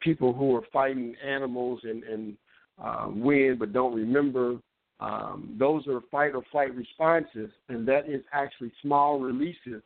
people 0.00 0.32
who 0.32 0.54
are 0.54 0.62
fighting 0.72 1.16
animals 1.26 1.80
and, 1.84 2.04
and 2.04 2.36
uh, 2.82 3.06
win 3.08 3.56
but 3.58 3.72
don't 3.72 3.94
remember. 3.94 4.56
Um, 5.00 5.56
those 5.58 5.86
are 5.88 6.00
fight 6.10 6.34
or 6.34 6.42
flight 6.52 6.74
responses, 6.74 7.50
and 7.68 7.86
that 7.88 8.08
is 8.08 8.22
actually 8.32 8.72
small 8.80 9.18
releases 9.18 9.82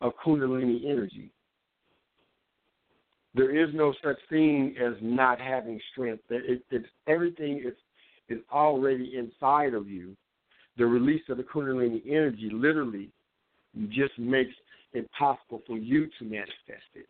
of 0.00 0.12
Kundalini 0.24 0.90
energy. 0.90 1.30
There 3.34 3.54
is 3.54 3.74
no 3.74 3.92
such 4.02 4.16
thing 4.30 4.74
as 4.82 4.94
not 5.02 5.40
having 5.40 5.78
strength. 5.92 6.22
It, 6.30 6.62
it, 6.70 6.84
everything 7.06 7.62
is 7.66 7.74
is 8.28 8.38
already 8.52 9.16
inside 9.16 9.74
of 9.74 9.88
you, 9.88 10.16
the 10.76 10.86
release 10.86 11.22
of 11.28 11.36
the 11.36 11.42
Kundalini 11.42 12.02
energy 12.06 12.50
literally 12.52 13.08
just 13.88 14.18
makes 14.18 14.54
it 14.92 15.08
possible 15.18 15.62
for 15.66 15.76
you 15.76 16.08
to 16.18 16.24
manifest 16.24 16.90
it. 16.94 17.06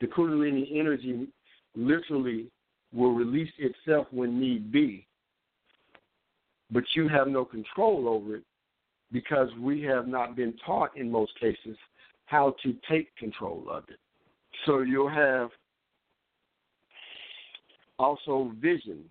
The 0.00 0.06
Kundalini 0.06 0.78
energy 0.78 1.28
literally 1.76 2.46
will 2.92 3.12
release 3.12 3.52
itself 3.58 4.06
when 4.10 4.40
need 4.40 4.72
be, 4.72 5.06
but 6.70 6.84
you 6.94 7.08
have 7.08 7.28
no 7.28 7.44
control 7.44 8.08
over 8.08 8.36
it 8.36 8.44
because 9.12 9.48
we 9.60 9.82
have 9.82 10.06
not 10.06 10.36
been 10.36 10.54
taught 10.64 10.96
in 10.96 11.10
most 11.10 11.32
cases 11.40 11.76
how 12.26 12.54
to 12.62 12.74
take 12.88 13.14
control 13.16 13.64
of 13.70 13.84
it. 13.88 13.98
So 14.66 14.80
you'll 14.80 15.08
have 15.08 15.50
also 17.98 18.52
visions 18.60 19.10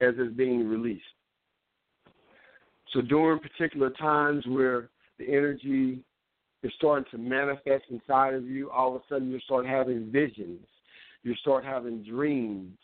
as 0.00 0.14
it's 0.18 0.34
being 0.34 0.68
released. 0.68 1.02
So 2.92 3.00
during 3.00 3.40
particular 3.40 3.90
times 3.90 4.44
where 4.46 4.88
the 5.18 5.26
energy 5.28 6.02
is 6.62 6.72
starting 6.76 7.06
to 7.10 7.18
manifest 7.18 7.84
inside 7.90 8.34
of 8.34 8.44
you, 8.44 8.70
all 8.70 8.96
of 8.96 9.02
a 9.02 9.04
sudden 9.08 9.30
you 9.30 9.40
start 9.40 9.66
having 9.66 10.10
visions. 10.10 10.60
You 11.22 11.34
start 11.36 11.64
having 11.64 12.04
dreams. 12.04 12.78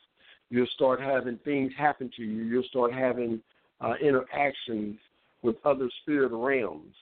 You'll 0.53 0.66
start 0.74 1.01
having 1.01 1.39
things 1.47 1.73
happen 1.79 2.11
to 2.15 2.23
you. 2.23 2.43
You'll 2.43 2.62
start 2.65 2.93
having 2.93 3.41
uh, 3.81 3.95
interactions 4.03 4.99
with 5.41 5.57
other 5.65 5.89
spirit 6.03 6.31
realms. 6.31 6.95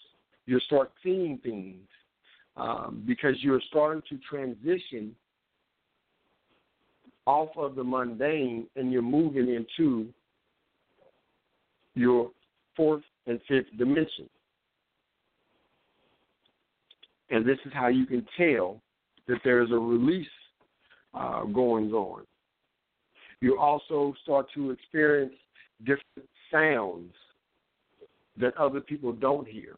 You'll 0.46 0.60
start 0.60 0.92
seeing 1.02 1.36
things 1.42 1.82
um, 2.56 3.02
because 3.08 3.34
you're 3.40 3.60
starting 3.66 4.04
to 4.08 4.18
transition 4.18 5.16
off 7.26 7.48
of 7.56 7.74
the 7.74 7.82
mundane 7.82 8.68
and 8.76 8.92
you're 8.92 9.02
moving 9.02 9.52
into 9.52 10.06
your 11.96 12.30
fourth 12.76 13.02
and 13.26 13.40
fifth 13.48 13.76
dimension. 13.76 14.28
And 17.30 17.44
this 17.44 17.58
is 17.66 17.72
how 17.74 17.88
you 17.88 18.06
can 18.06 18.24
tell 18.36 18.80
that 19.26 19.38
there's 19.42 19.72
a 19.72 19.78
release 19.78 20.26
uh, 21.14 21.42
going 21.46 21.90
on. 21.90 22.22
You 23.40 23.58
also 23.58 24.14
start 24.22 24.46
to 24.54 24.70
experience 24.70 25.32
different 25.80 26.28
sounds 26.52 27.14
that 28.36 28.56
other 28.56 28.80
people 28.80 29.12
don't 29.12 29.48
hear 29.48 29.76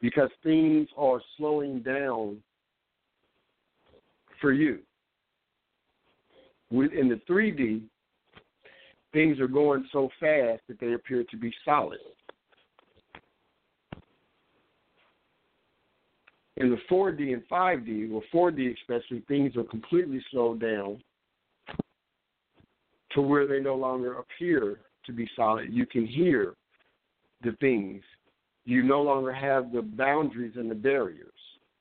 because 0.00 0.30
things 0.42 0.88
are 0.96 1.20
slowing 1.36 1.80
down 1.80 2.36
for 4.40 4.52
you. 4.52 4.80
In 6.70 7.08
the 7.08 7.20
3D, 7.28 7.82
things 9.12 9.40
are 9.40 9.48
going 9.48 9.86
so 9.92 10.10
fast 10.20 10.62
that 10.68 10.78
they 10.80 10.92
appear 10.92 11.24
to 11.30 11.36
be 11.36 11.52
solid. 11.64 11.98
In 16.58 16.70
the 16.70 16.78
4D 16.90 17.32
and 17.32 17.42
5D, 17.50 18.12
or 18.12 18.22
4D 18.34 18.74
especially, 18.74 19.22
things 19.28 19.56
are 19.56 19.64
completely 19.64 20.22
slowed 20.30 20.60
down 20.60 21.02
to 23.16 23.22
where 23.22 23.46
they 23.46 23.60
no 23.60 23.74
longer 23.74 24.18
appear 24.18 24.78
to 25.06 25.12
be 25.12 25.28
solid. 25.34 25.72
You 25.72 25.86
can 25.86 26.06
hear 26.06 26.54
the 27.42 27.52
things. 27.60 28.02
You 28.66 28.82
no 28.82 29.00
longer 29.00 29.32
have 29.32 29.72
the 29.72 29.80
boundaries 29.80 30.52
and 30.56 30.70
the 30.70 30.74
barriers. 30.74 31.32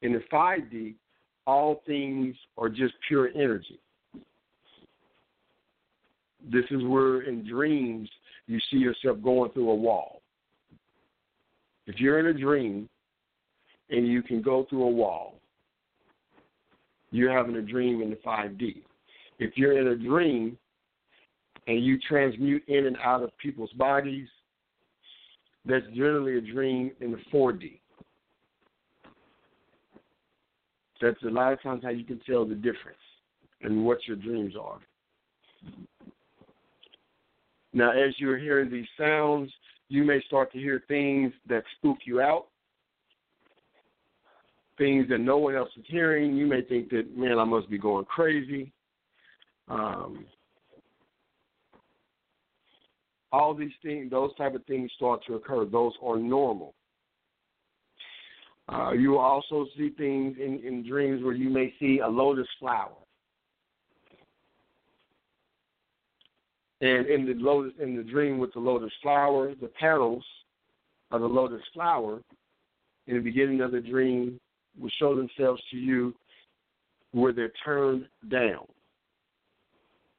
In 0.01 0.13
the 0.13 0.21
5D, 0.31 0.95
all 1.45 1.83
things 1.85 2.35
are 2.57 2.69
just 2.69 2.93
pure 3.07 3.29
energy. 3.35 3.79
This 6.49 6.63
is 6.71 6.83
where 6.85 7.23
in 7.23 7.45
dreams 7.45 8.09
you 8.47 8.59
see 8.71 8.77
yourself 8.77 9.21
going 9.21 9.51
through 9.51 9.71
a 9.71 9.75
wall. 9.75 10.21
If 11.85 11.99
you're 11.99 12.19
in 12.19 12.27
a 12.27 12.39
dream 12.39 12.87
and 13.89 14.07
you 14.07 14.23
can 14.23 14.41
go 14.41 14.65
through 14.69 14.83
a 14.83 14.91
wall, 14.91 15.35
you're 17.11 17.35
having 17.35 17.55
a 17.57 17.61
dream 17.61 18.01
in 18.01 18.09
the 18.09 18.15
5D. 18.17 18.83
If 19.39 19.57
you're 19.57 19.77
in 19.79 19.87
a 19.87 19.95
dream 19.97 20.57
and 21.67 21.83
you 21.83 21.99
transmute 22.07 22.63
in 22.67 22.85
and 22.85 22.97
out 23.03 23.23
of 23.23 23.35
people's 23.37 23.71
bodies, 23.73 24.27
that's 25.65 25.85
generally 25.95 26.37
a 26.37 26.41
dream 26.41 26.91
in 27.01 27.11
the 27.11 27.17
4D. 27.33 27.79
That's 31.01 31.21
a 31.23 31.29
lot 31.29 31.53
of 31.53 31.61
times 31.61 31.83
how 31.83 31.89
you 31.89 32.05
can 32.05 32.19
tell 32.25 32.45
the 32.45 32.55
difference 32.55 32.97
and 33.61 33.85
what 33.85 33.97
your 34.07 34.15
dreams 34.15 34.53
are. 34.59 34.79
Now, 37.73 37.91
as 37.91 38.13
you're 38.17 38.37
hearing 38.37 38.71
these 38.71 38.87
sounds, 38.97 39.51
you 39.89 40.03
may 40.03 40.21
start 40.27 40.51
to 40.53 40.57
hear 40.57 40.83
things 40.87 41.33
that 41.49 41.63
spook 41.77 41.97
you 42.05 42.21
out, 42.21 42.47
things 44.77 45.07
that 45.09 45.19
no 45.19 45.37
one 45.37 45.55
else 45.55 45.69
is 45.77 45.83
hearing. 45.87 46.35
You 46.35 46.45
may 46.45 46.61
think 46.61 46.89
that, 46.91 47.17
man, 47.17 47.37
I 47.37 47.43
must 47.43 47.69
be 47.69 47.77
going 47.77 48.05
crazy. 48.05 48.71
Um, 49.67 50.25
all 53.35 53.53
these 53.53 53.73
things, 53.83 54.09
those 54.09 54.33
type 54.35 54.55
of 54.55 54.63
things 54.65 54.89
start 54.95 55.19
to 55.27 55.33
occur. 55.33 55.65
Those 55.65 55.93
are 56.01 56.17
normal. 56.17 56.73
Uh, 58.71 58.93
you 58.93 59.11
will 59.11 59.19
also 59.19 59.67
see 59.77 59.89
things 59.89 60.37
in, 60.39 60.61
in 60.65 60.87
dreams 60.87 61.23
where 61.23 61.33
you 61.33 61.49
may 61.49 61.73
see 61.79 61.99
a 61.99 62.07
lotus 62.07 62.47
flower. 62.59 62.95
And 66.81 67.07
in 67.07 67.25
the 67.25 67.33
lotus, 67.33 67.73
in 67.81 67.97
the 67.97 68.03
dream 68.03 68.37
with 68.37 68.53
the 68.53 68.59
lotus 68.59 68.91
flower, 69.01 69.53
the 69.59 69.67
petals 69.79 70.23
of 71.11 71.21
the 71.21 71.27
lotus 71.27 71.61
flower, 71.73 72.21
in 73.07 73.15
the 73.15 73.21
beginning 73.21 73.61
of 73.61 73.71
the 73.71 73.81
dream, 73.81 74.39
will 74.79 74.91
show 74.97 75.15
themselves 75.15 75.61
to 75.71 75.77
you 75.77 76.13
where 77.11 77.33
they're 77.33 77.53
turned 77.63 78.07
down. 78.29 78.65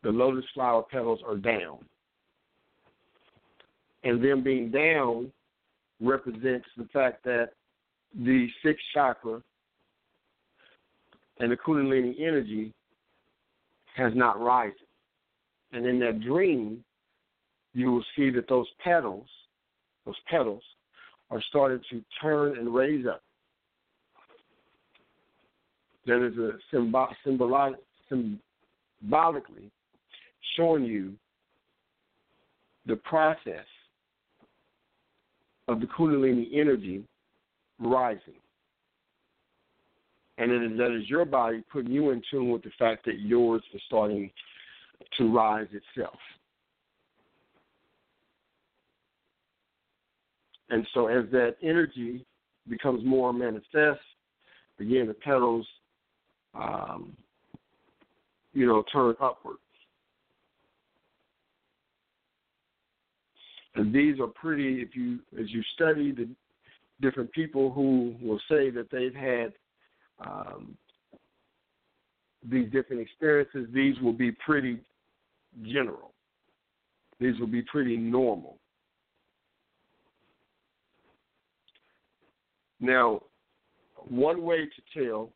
The 0.03 0.11
lotus 0.11 0.45
flower 0.55 0.85
petals 0.91 1.21
are 1.27 1.37
down 1.37 1.79
and 4.07 4.23
them 4.23 4.41
being 4.43 4.71
down 4.71 5.33
represents 6.01 6.67
the 6.77 6.85
fact 6.93 7.25
that 7.25 7.51
the 8.15 8.47
sixth 8.65 8.85
chakra 8.95 9.43
and 11.41 11.51
the 11.51 11.57
Kundalini 11.57 12.15
energy 12.21 12.73
has 13.97 14.13
not 14.15 14.41
risen. 14.41 14.77
And 15.73 15.85
in 15.85 15.99
that 16.01 16.21
dream, 16.21 16.85
you 17.75 17.91
will 17.91 18.05
see 18.15 18.31
that 18.31 18.49
those 18.49 18.69
petals, 18.83 19.27
those 20.05 20.15
petals, 20.31 20.63
are 21.31 21.43
starting 21.49 21.81
to 21.91 22.01
turn 22.23 22.57
and 22.57 22.73
raise 22.73 23.07
up. 23.07 23.23
That 26.07 26.25
is 26.25 26.39
a 26.39 26.53
symbol, 26.71 27.09
symboli- 27.27 27.75
symbolically 28.09 29.73
showing 30.57 30.85
you 30.85 31.15
the 32.87 32.97
process 32.97 33.65
of 35.69 35.81
the 35.81 35.87
Kundalini 35.87 36.49
energy 36.55 37.05
rising. 37.79 38.35
And 40.39 40.79
that 40.79 40.95
is 40.95 41.09
your 41.09 41.25
body 41.25 41.63
putting 41.73 41.91
you 41.91 42.11
in 42.11 42.23
tune 42.31 42.51
with 42.51 42.63
the 42.63 42.71
fact 42.79 43.07
that 43.07 43.21
yours 43.21 43.63
is 43.73 43.81
starting 43.87 44.31
to 45.17 45.33
rise 45.33 45.67
itself. 45.73 46.19
And 50.69 50.87
so 50.93 51.07
as 51.07 51.25
that 51.31 51.57
energy 51.63 52.27
becomes 52.69 53.05
more 53.05 53.33
manifest, 53.33 54.01
again, 54.79 55.07
the 55.07 55.15
petals, 55.15 55.67
um, 56.55 57.17
you 58.53 58.67
know, 58.67 58.83
turn 58.93 59.15
upward. 59.21 59.57
And 63.77 63.95
these 63.95 64.19
are 64.21 64.27
pretty. 64.27 64.81
If 64.81 64.97
you 64.97 65.19
as 65.39 65.51
you 65.51 65.63
study 65.75 66.13
the 66.13 66.29
different 67.01 67.31
people 67.33 67.71
who 67.71 68.15
will 68.21 68.41
say 68.49 68.71
that 68.71 68.89
they've 68.91 69.15
had 69.15 69.53
um, 70.19 70.77
these 72.43 72.71
different 72.73 73.03
experiences, 73.03 73.69
these 73.73 73.99
will 74.01 74.13
be 74.13 74.33
pretty 74.33 74.79
general. 75.63 76.13
These 77.21 77.39
will 77.39 77.47
be 77.47 77.63
pretty 77.63 77.97
normal. 77.97 78.59
Now, 82.81 83.23
one 84.09 84.43
way 84.43 84.67
to 84.67 85.05
tell, 85.05 85.31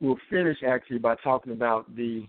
we'll 0.00 0.18
finish 0.30 0.58
actually 0.66 0.98
by 0.98 1.16
talking 1.16 1.52
about 1.52 1.94
the 1.96 2.26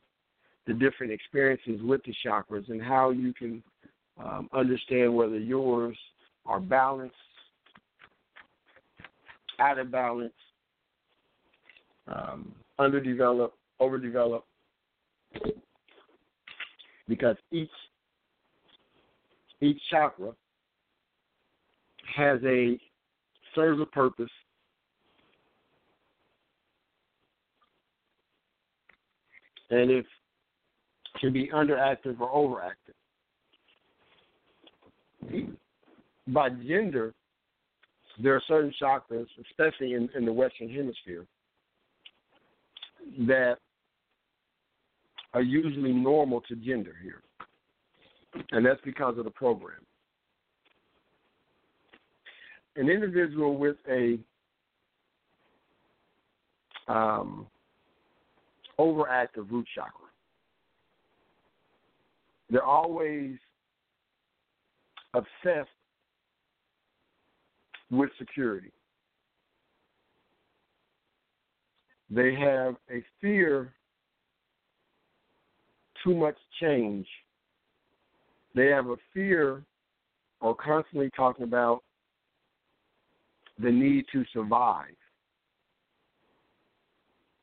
the 0.67 0.73
different 0.73 1.11
experiences 1.11 1.79
with 1.83 2.01
the 2.03 2.13
chakras 2.25 2.69
and 2.69 2.81
how 2.81 3.11
you 3.11 3.33
can 3.33 3.61
um, 4.17 4.49
understand 4.53 5.13
whether 5.13 5.37
yours 5.37 5.97
are 6.45 6.59
balanced, 6.59 7.15
out 9.59 9.79
of 9.79 9.91
balance, 9.91 10.33
um, 12.07 12.51
underdeveloped, 12.79 13.57
overdeveloped, 13.79 14.47
because 17.07 17.35
each 17.51 17.69
each 19.61 19.79
chakra 19.89 20.33
has 22.15 22.39
a 22.45 22.79
serves 23.53 23.81
a 23.81 23.85
purpose. 23.85 24.29
And 29.71 29.89
it 29.89 30.05
can 31.19 31.33
be 31.33 31.47
underactive 31.47 32.19
or 32.19 32.29
overactive. 32.29 32.95
By 36.27 36.49
gender, 36.49 37.13
there 38.21 38.35
are 38.35 38.41
certain 38.47 38.73
chakras, 38.81 39.27
especially 39.49 39.93
in, 39.93 40.09
in 40.15 40.25
the 40.25 40.33
Western 40.33 40.69
Hemisphere, 40.69 41.25
that 43.27 43.57
are 45.33 45.41
usually 45.41 45.91
normal 45.91 46.41
to 46.41 46.55
gender 46.55 46.95
here. 47.03 47.21
And 48.51 48.65
that's 48.65 48.81
because 48.83 49.17
of 49.17 49.25
the 49.25 49.31
program. 49.31 49.79
An 52.77 52.89
individual 52.89 53.57
with 53.57 53.77
a 53.89 54.17
um, 56.87 57.47
overactive 58.79 59.49
root 59.49 59.65
chakra, 59.73 60.04
they're 62.49 62.63
always 62.63 63.37
obsessed 65.13 65.69
with 67.91 68.09
security. 68.17 68.71
They 72.09 72.35
have 72.35 72.75
a 72.91 73.03
fear 73.19 73.73
too 76.03 76.15
much 76.15 76.37
change. 76.61 77.07
They 78.53 78.67
have 78.67 78.87
a 78.87 78.95
fear 79.13 79.63
or 80.39 80.55
constantly 80.55 81.09
talking 81.15 81.43
about 81.43 81.81
the 83.59 83.71
need 83.71 84.05
to 84.11 84.23
survive. 84.33 84.95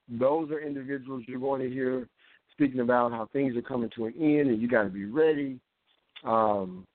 Those 0.08 0.50
are 0.50 0.60
individuals 0.60 1.24
you're 1.26 1.40
going 1.40 1.62
to 1.62 1.70
hear 1.70 2.08
speaking 2.62 2.80
about 2.80 3.10
how 3.10 3.28
things 3.32 3.56
are 3.56 3.62
coming 3.62 3.90
to 3.96 4.06
an 4.06 4.14
end 4.20 4.48
and 4.48 4.62
you 4.62 4.68
got 4.68 4.84
to 4.84 4.88
be 4.88 5.04
ready. 5.04 5.58
Um, 6.24 6.86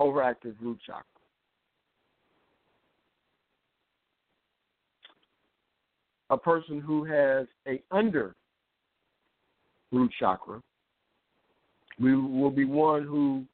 overactive 0.00 0.56
root 0.60 0.78
chakra. 0.84 1.04
A 6.30 6.36
person 6.36 6.80
who 6.80 7.04
has 7.04 7.46
a 7.68 7.80
under 7.92 8.34
root 9.92 10.10
chakra 10.18 10.60
we 12.00 12.16
will 12.16 12.50
be 12.50 12.64
one 12.64 13.04
who 13.04 13.44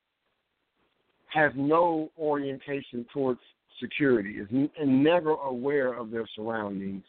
has 1.26 1.52
no 1.56 2.10
orientation 2.18 3.04
towards 3.12 3.40
security, 3.80 4.38
is 4.38 4.46
n- 4.52 4.70
never 5.02 5.32
aware 5.32 5.92
of 5.92 6.10
their 6.10 6.26
surroundings, 6.36 7.02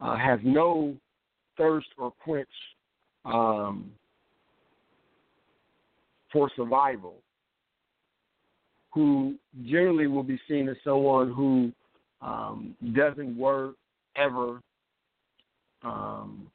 uh, 0.00 0.16
has 0.16 0.40
no 0.42 0.96
thirst 1.58 1.88
or 1.98 2.10
quench 2.24 2.48
um, 3.24 3.90
for 6.32 6.50
survival, 6.56 7.14
who 8.92 9.34
generally 9.64 10.06
will 10.06 10.22
be 10.22 10.40
seen 10.48 10.68
as 10.68 10.76
someone 10.84 11.32
who 11.32 11.72
um, 12.22 12.74
doesn't 12.94 13.36
work 13.36 13.74
ever, 14.16 14.60
um, 15.82 16.46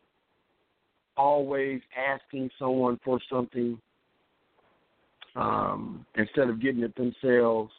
always 1.18 1.82
asking 1.98 2.50
someone 2.60 3.00
for 3.04 3.20
something 3.30 3.80
um, 5.36 6.06
instead 6.16 6.50
of 6.50 6.62
getting 6.62 6.84
it 6.84 6.96
themselves. 6.96 7.72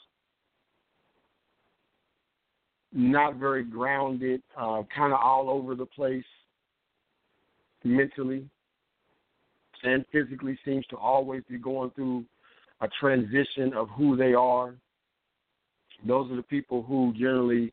Not 2.93 3.37
very 3.37 3.63
grounded, 3.63 4.43
uh, 4.57 4.83
kind 4.95 5.13
of 5.13 5.21
all 5.23 5.51
over 5.51 5.75
the 5.75 5.87
place 5.87 6.25
mentally 7.85 8.49
and 9.83 10.05
physically, 10.13 10.59
seems 10.65 10.87
to 10.87 10.97
always 10.97 11.43
be 11.49 11.59
going 11.59 11.91
through 11.91 12.25
a 12.81 12.89
transition 13.01 13.73
of 13.75 13.89
who 13.91 14.17
they 14.17 14.35
are. 14.35 14.75
Those 16.07 16.31
are 16.31 16.37
the 16.37 16.43
people 16.43 16.83
who 16.83 17.13
generally 17.15 17.73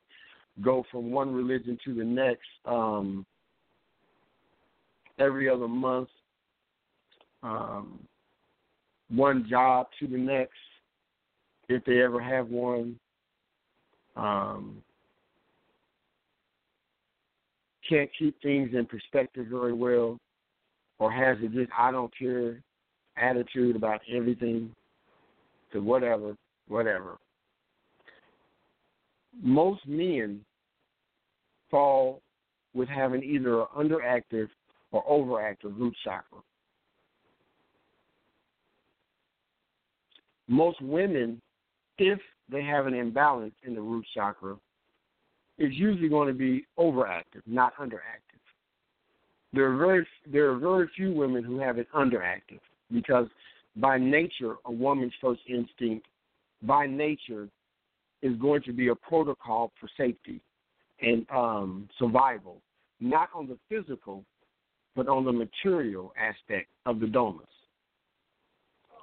go 0.61 0.85
from 0.91 1.11
one 1.11 1.34
religion 1.34 1.77
to 1.85 1.93
the 1.93 2.03
next 2.03 2.47
um, 2.65 3.25
every 5.19 5.49
other 5.49 5.67
month. 5.67 6.09
Um, 7.41 7.99
one 9.09 9.45
job 9.49 9.88
to 9.99 10.07
the 10.07 10.17
next, 10.17 10.53
if 11.69 11.84
they 11.85 12.01
ever 12.01 12.21
have 12.21 12.47
one. 12.47 12.97
Um, 14.15 14.77
can't 17.88 18.09
keep 18.17 18.41
things 18.41 18.69
in 18.73 18.85
perspective 18.85 19.47
very 19.49 19.73
well, 19.73 20.19
or 20.99 21.11
has 21.11 21.38
a 21.44 21.48
just 21.48 21.72
I 21.78 21.91
don't 21.91 22.11
care 22.18 22.61
attitude 23.18 23.76
about 23.76 24.02
everything, 24.11 24.72
to 25.72 25.80
whatever, 25.80 26.36
whatever. 26.68 27.18
Most 29.41 29.88
men 29.88 30.41
fall 31.70 32.22
with 32.74 32.90
having 32.90 33.24
either 33.24 33.61
an 33.61 33.68
underactive 33.78 34.49
or 34.91 35.03
overactive 35.06 35.78
root 35.78 35.95
chakra. 36.03 36.40
most 40.48 40.82
women, 40.82 41.41
if 41.98 42.20
they 42.49 42.64
have 42.64 42.86
an 42.86 42.94
imbalance 42.94 43.53
in 43.64 43.74
the 43.74 43.82
root 43.82 44.06
chakra, 44.14 44.56
is 45.57 45.74
usually 45.74 46.10
going 46.10 46.28
to 46.28 46.34
be 46.34 46.65
overactive, 46.78 47.41
not 47.45 47.76
underactive. 47.78 48.32
There 49.53 49.71
are 49.71 49.77
very 49.77 50.07
there 50.31 50.49
are 50.49 50.57
very 50.57 50.89
few 50.95 51.13
women 51.13 51.43
who 51.43 51.59
have 51.59 51.77
it 51.77 51.88
underactive 51.93 52.59
because 52.91 53.27
by 53.75 53.97
nature 53.97 54.55
a 54.65 54.71
woman's 54.71 55.13
first 55.21 55.41
instinct 55.47 56.07
by 56.63 56.88
nature 56.88 57.47
is 58.21 58.35
going 58.38 58.63
to 58.63 58.73
be 58.73 58.88
a 58.88 58.95
protocol 58.95 59.71
for 59.80 59.89
safety 59.97 60.41
and 61.01 61.25
um, 61.30 61.89
survival, 61.99 62.61
not 62.99 63.30
on 63.35 63.47
the 63.47 63.57
physical, 63.67 64.23
but 64.95 65.07
on 65.07 65.25
the 65.25 65.31
material 65.31 66.13
aspect 66.17 66.69
of 66.85 66.99
the 66.99 67.07
domus 67.07 67.47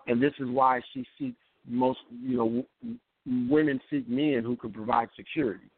and 0.06 0.20
this 0.20 0.32
is 0.38 0.48
why 0.48 0.80
she 0.92 1.04
seeks 1.18 1.38
most. 1.66 2.00
You 2.22 2.36
know, 2.36 2.98
women 3.48 3.80
seek 3.90 4.08
men 4.08 4.42
who 4.44 4.56
can 4.56 4.72
provide 4.72 5.08
security. 5.16 5.70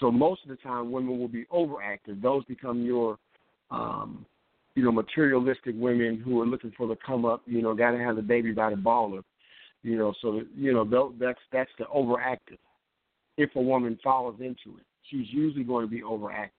So 0.00 0.10
most 0.10 0.42
of 0.42 0.50
the 0.50 0.56
time, 0.56 0.90
women 0.90 1.18
will 1.18 1.28
be 1.28 1.44
overactive. 1.46 2.20
Those 2.20 2.44
become 2.44 2.82
your, 2.82 3.18
um, 3.70 4.26
you 4.74 4.84
know, 4.84 4.92
materialistic 4.92 5.74
women 5.76 6.20
who 6.20 6.40
are 6.42 6.46
looking 6.46 6.72
for 6.76 6.86
the 6.86 6.96
come 7.06 7.24
up. 7.24 7.42
You 7.46 7.62
know, 7.62 7.74
got 7.74 7.92
to 7.92 7.98
have 7.98 8.16
the 8.16 8.22
baby 8.22 8.52
by 8.52 8.70
the 8.70 8.76
baller. 8.76 9.22
You 9.82 9.98
know, 9.98 10.14
so 10.20 10.42
you 10.56 10.72
know 10.72 11.12
that's 11.18 11.38
that's 11.52 11.70
the 11.78 11.84
overactive. 11.84 12.58
If 13.36 13.54
a 13.56 13.60
woman 13.60 13.98
falls 14.02 14.36
into 14.40 14.78
it, 14.78 14.84
she's 15.10 15.26
usually 15.30 15.64
going 15.64 15.86
to 15.86 15.90
be 15.90 16.02
overactive. 16.02 16.50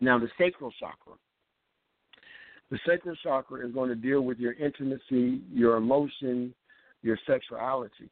Now, 0.00 0.18
the 0.18 0.28
sacral 0.38 0.72
chakra 0.78 1.14
the 2.70 2.78
sacral 2.86 3.16
chakra 3.22 3.66
is 3.66 3.72
going 3.72 3.88
to 3.88 3.94
deal 3.94 4.20
with 4.20 4.38
your 4.38 4.52
intimacy, 4.54 5.40
your 5.52 5.76
emotion, 5.76 6.54
your 7.02 7.18
sexuality. 7.26 8.10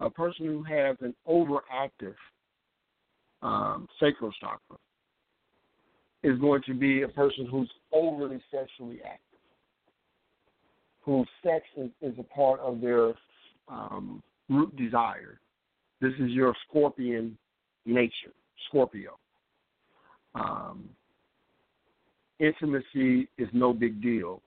A 0.00 0.10
person 0.10 0.46
who 0.46 0.62
has 0.62 0.96
an 1.00 1.14
overactive 1.28 2.14
um, 3.42 3.88
sacral 4.00 4.32
chakra 4.40 4.76
is 6.22 6.38
going 6.38 6.62
to 6.66 6.74
be 6.74 7.02
a 7.02 7.08
person 7.08 7.46
who's 7.46 7.70
overly 7.92 8.42
sexually 8.50 9.00
active, 9.04 9.38
whose 11.02 11.28
sex 11.42 11.64
is, 11.76 11.90
is 12.02 12.14
a 12.18 12.22
part 12.22 12.60
of 12.60 12.80
their 12.80 13.14
um, 13.68 14.22
root 14.48 14.74
desire. 14.76 15.40
This 16.00 16.12
is 16.18 16.30
your 16.30 16.54
scorpion 16.68 17.38
nature, 17.86 18.32
Scorpio. 18.68 19.18
Um, 20.34 20.88
intimacy 22.38 23.28
is 23.38 23.48
no 23.52 23.72
big 23.72 24.02
deal. 24.02 24.42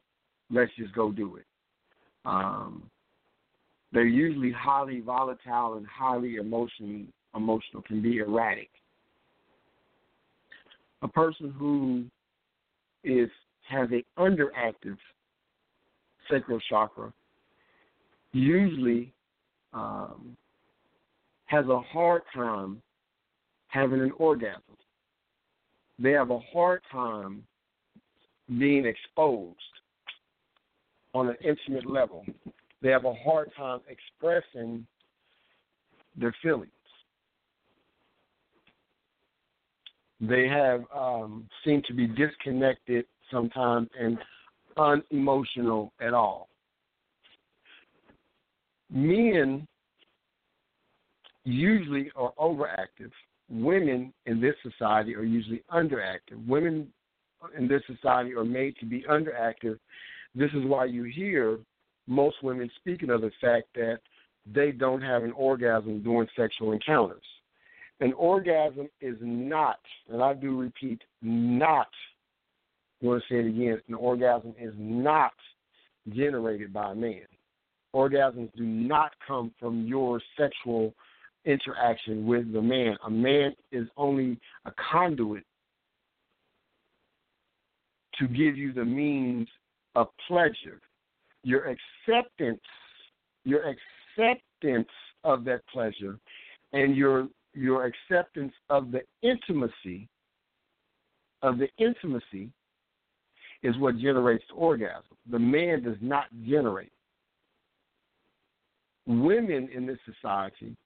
Let's 0.51 0.71
just 0.77 0.93
go 0.93 1.11
do 1.11 1.37
it. 1.37 1.45
Um, 2.25 2.83
they're 3.91 4.05
usually 4.05 4.51
highly 4.51 5.01
volatile 5.01 5.75
and 5.75 5.85
highly 5.87 6.35
emotion, 6.35 7.11
emotional, 7.35 7.81
can 7.83 8.01
be 8.01 8.17
erratic. 8.17 8.69
A 11.01 11.07
person 11.07 11.53
who 11.57 12.05
is 13.03 13.29
has 13.67 13.87
a 13.91 14.03
underactive 14.19 14.97
sacral 16.29 16.59
chakra 16.69 17.13
usually 18.31 19.11
um, 19.73 20.35
has 21.45 21.65
a 21.67 21.79
hard 21.79 22.21
time 22.33 22.81
having 23.67 24.01
an 24.01 24.11
orgasm. 24.17 24.61
They 25.97 26.11
have 26.11 26.31
a 26.31 26.39
hard 26.53 26.81
time 26.91 27.43
being 28.57 28.85
exposed 28.85 29.57
on 31.13 31.29
an 31.29 31.35
intimate 31.43 31.89
level. 31.89 32.25
They 32.81 32.89
have 32.89 33.05
a 33.05 33.13
hard 33.13 33.51
time 33.57 33.79
expressing 33.89 34.85
their 36.15 36.35
feelings. 36.41 36.71
They 40.21 40.47
have 40.47 40.83
um, 40.93 41.47
seem 41.63 41.81
to 41.87 41.93
be 41.93 42.07
disconnected 42.07 43.05
sometimes 43.31 43.89
and 43.97 44.17
unemotional 44.77 45.93
at 46.01 46.13
all. 46.13 46.49
Men 48.91 49.67
usually 51.45 52.11
are 52.15 52.33
overactive. 52.39 53.11
Women 53.49 54.13
in 54.25 54.41
this 54.41 54.55
society 54.61 55.15
are 55.15 55.23
usually 55.23 55.63
underactive. 55.71 56.45
Women 56.47 56.87
in 57.57 57.67
this 57.67 57.81
society 57.87 58.33
are 58.33 58.43
made 58.43 58.75
to 58.77 58.85
be 58.85 59.03
underactive. 59.09 59.79
This 60.35 60.51
is 60.51 60.65
why 60.65 60.85
you 60.85 61.03
hear 61.03 61.59
most 62.09 62.37
women 62.43 62.69
speaking 62.75 63.09
of 63.11 63.21
the 63.21 63.31
fact 63.39 63.67
that 63.75 63.99
they 64.51 64.71
don't 64.71 65.01
have 65.01 65.23
an 65.23 65.31
orgasm 65.33 66.01
during 66.01 66.27
sexual 66.35 66.71
encounters. 66.71 67.23
An 68.01 68.13
orgasm 68.13 68.89
is 68.99 69.15
not, 69.21 69.79
and 70.09 70.21
I 70.21 70.33
do 70.33 70.59
repeat, 70.59 71.01
not, 71.21 71.89
I 73.01 73.05
want 73.05 73.21
to 73.21 73.33
say 73.33 73.39
it 73.39 73.49
again, 73.49 73.79
an 73.87 73.93
orgasm 73.93 74.55
is 74.59 74.73
not 74.77 75.33
generated 76.09 76.73
by 76.73 76.91
a 76.91 76.95
man. 76.95 77.25
Orgasms 77.93 78.49
do 78.55 78.63
not 78.63 79.11
come 79.25 79.51
from 79.59 79.85
your 79.85 80.21
sexual 80.37 80.93
interaction 81.45 82.25
with 82.25 82.51
the 82.51 82.61
man. 82.61 82.97
A 83.05 83.09
man 83.09 83.53
is 83.71 83.87
only 83.97 84.39
a 84.65 84.71
conduit 84.91 85.43
to 88.19 88.27
give 88.27 88.57
you 88.57 88.73
the 88.73 88.85
means 88.85 89.47
of 89.95 90.07
pleasure. 90.27 90.81
Your 91.49 91.65
acceptance, 91.65 92.61
your 93.43 93.63
acceptance 93.63 94.87
of 95.23 95.43
that 95.45 95.61
pleasure, 95.73 96.19
and 96.73 96.95
your 96.95 97.27
your 97.55 97.85
acceptance 97.91 98.53
of 98.69 98.91
the 98.91 99.01
intimacy 99.23 100.07
of 101.41 101.57
the 101.57 101.67
intimacy 101.79 102.51
is 103.63 103.75
what 103.79 103.97
generates 103.97 104.43
the 104.47 104.53
orgasm. 104.53 105.17
The 105.31 105.39
man 105.39 105.81
does 105.81 105.97
not 106.01 106.25
generate. 106.47 106.91
Women 109.07 109.69
in 109.73 109.87
this 109.87 109.97
society 110.05 110.77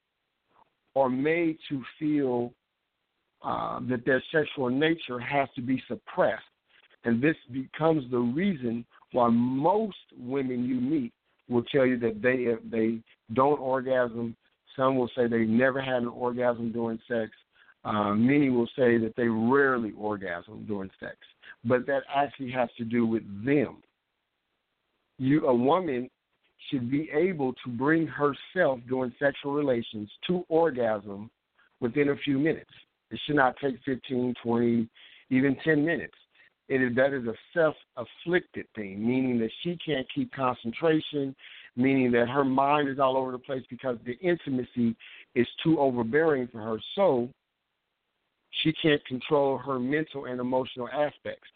are 0.96 1.10
made 1.10 1.58
to 1.68 1.84
feel 2.00 2.54
uh, 3.44 3.82
that 3.90 4.06
their 4.06 4.24
sexual 4.32 4.70
nature 4.70 5.20
has 5.20 5.50
to 5.56 5.62
be 5.62 5.84
suppressed. 5.90 6.42
And 7.04 7.22
this 7.22 7.36
becomes 7.52 8.10
the 8.10 8.20
reason 8.20 8.86
why 9.14 9.30
most 9.30 9.98
women 10.18 10.66
you 10.66 10.76
meet 10.76 11.14
will 11.50 11.64
tell 11.64 11.86
you 11.86 11.98
that 12.00 12.22
they 12.22 12.48
they 12.70 13.00
don't 13.34 13.60
orgasm. 13.60 14.36
Some 14.76 14.98
will 14.98 15.10
say 15.16 15.28
they 15.28 15.46
never 15.46 15.82
had 15.82 16.02
an 16.02 16.08
orgasm 16.08 16.72
during 16.72 17.00
sex. 17.08 17.32
Uh, 17.86 18.14
many 18.14 18.50
will 18.50 18.70
say 18.78 18.98
that 18.98 19.14
they 19.18 19.28
rarely 19.28 19.92
orgasm 19.98 20.66
during 20.68 20.90
sex, 21.00 21.18
but 21.66 21.86
that 21.86 22.04
actually 22.14 22.50
has 22.52 22.70
to 22.78 22.86
do 22.86 23.06
with 23.06 23.24
them. 23.46 23.84
You, 25.20 25.48
a 25.48 25.54
woman, 25.54 26.10
should 26.70 26.90
be 26.90 27.10
able 27.14 27.54
to 27.54 27.70
bring 27.70 28.08
herself 28.08 28.80
during 28.88 29.14
sexual 29.20 29.54
relations 29.54 30.10
to 30.28 30.46
orgasm 30.48 31.30
within 31.82 32.10
a 32.10 32.16
few 32.18 32.40
minutes. 32.40 32.72
It 33.12 33.20
should 33.26 33.36
not 33.36 33.56
take 33.62 33.76
15, 33.86 34.34
20, 34.42 34.90
even 35.30 35.58
10 35.64 35.86
minutes. 35.86 36.16
It 36.70 36.82
is, 36.82 36.96
that 36.96 37.14
is 37.14 37.26
a 37.28 37.34
self 37.54 37.76
afflicted 37.98 38.66
thing, 38.76 39.06
meaning 39.06 39.40
that 39.40 39.52
she 39.62 39.78
can't 39.86 40.08
keep 40.14 40.32
concentration, 40.34 41.36
meaning 41.76 42.12
that 42.14 42.30
her 42.30 42.46
mind 42.46 42.90
is 42.90 43.00
all 43.00 43.18
over 43.18 43.32
the 43.32 43.38
place 43.38 43.64
because 43.70 43.98
the 44.06 44.18
intimacy 44.20 44.96
is 45.36 45.48
too 45.62 45.80
overbearing 45.80 46.48
for 46.48 46.60
her. 46.60 46.78
So 46.96 47.30
she 48.64 48.74
can't 48.74 49.04
control 49.06 49.58
her 49.58 49.80
mental 49.80 50.26
and 50.26 50.40
emotional 50.40 50.88
aspects, 50.88 51.50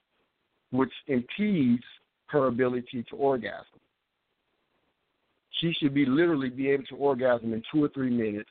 which 0.72 0.92
impedes 1.08 1.84
her 2.28 2.48
ability 2.48 3.06
to 3.10 3.16
orgasm 3.16 3.80
she 5.60 5.74
should 5.74 5.94
be 5.94 6.06
literally 6.06 6.50
be 6.50 6.70
able 6.70 6.84
to 6.86 6.96
orgasm 6.96 7.54
in 7.54 7.64
two 7.72 7.84
or 7.84 7.90
three 7.90 8.10
minutes 8.10 8.50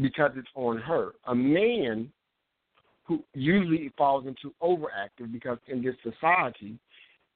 because 0.00 0.32
it's 0.36 0.48
on 0.54 0.78
her. 0.78 1.12
A 1.26 1.34
man 1.34 2.10
who 3.04 3.22
usually 3.34 3.92
falls 3.96 4.26
into 4.26 4.54
overactive 4.62 5.32
because 5.32 5.58
in 5.68 5.82
this 5.82 5.94
society, 6.02 6.78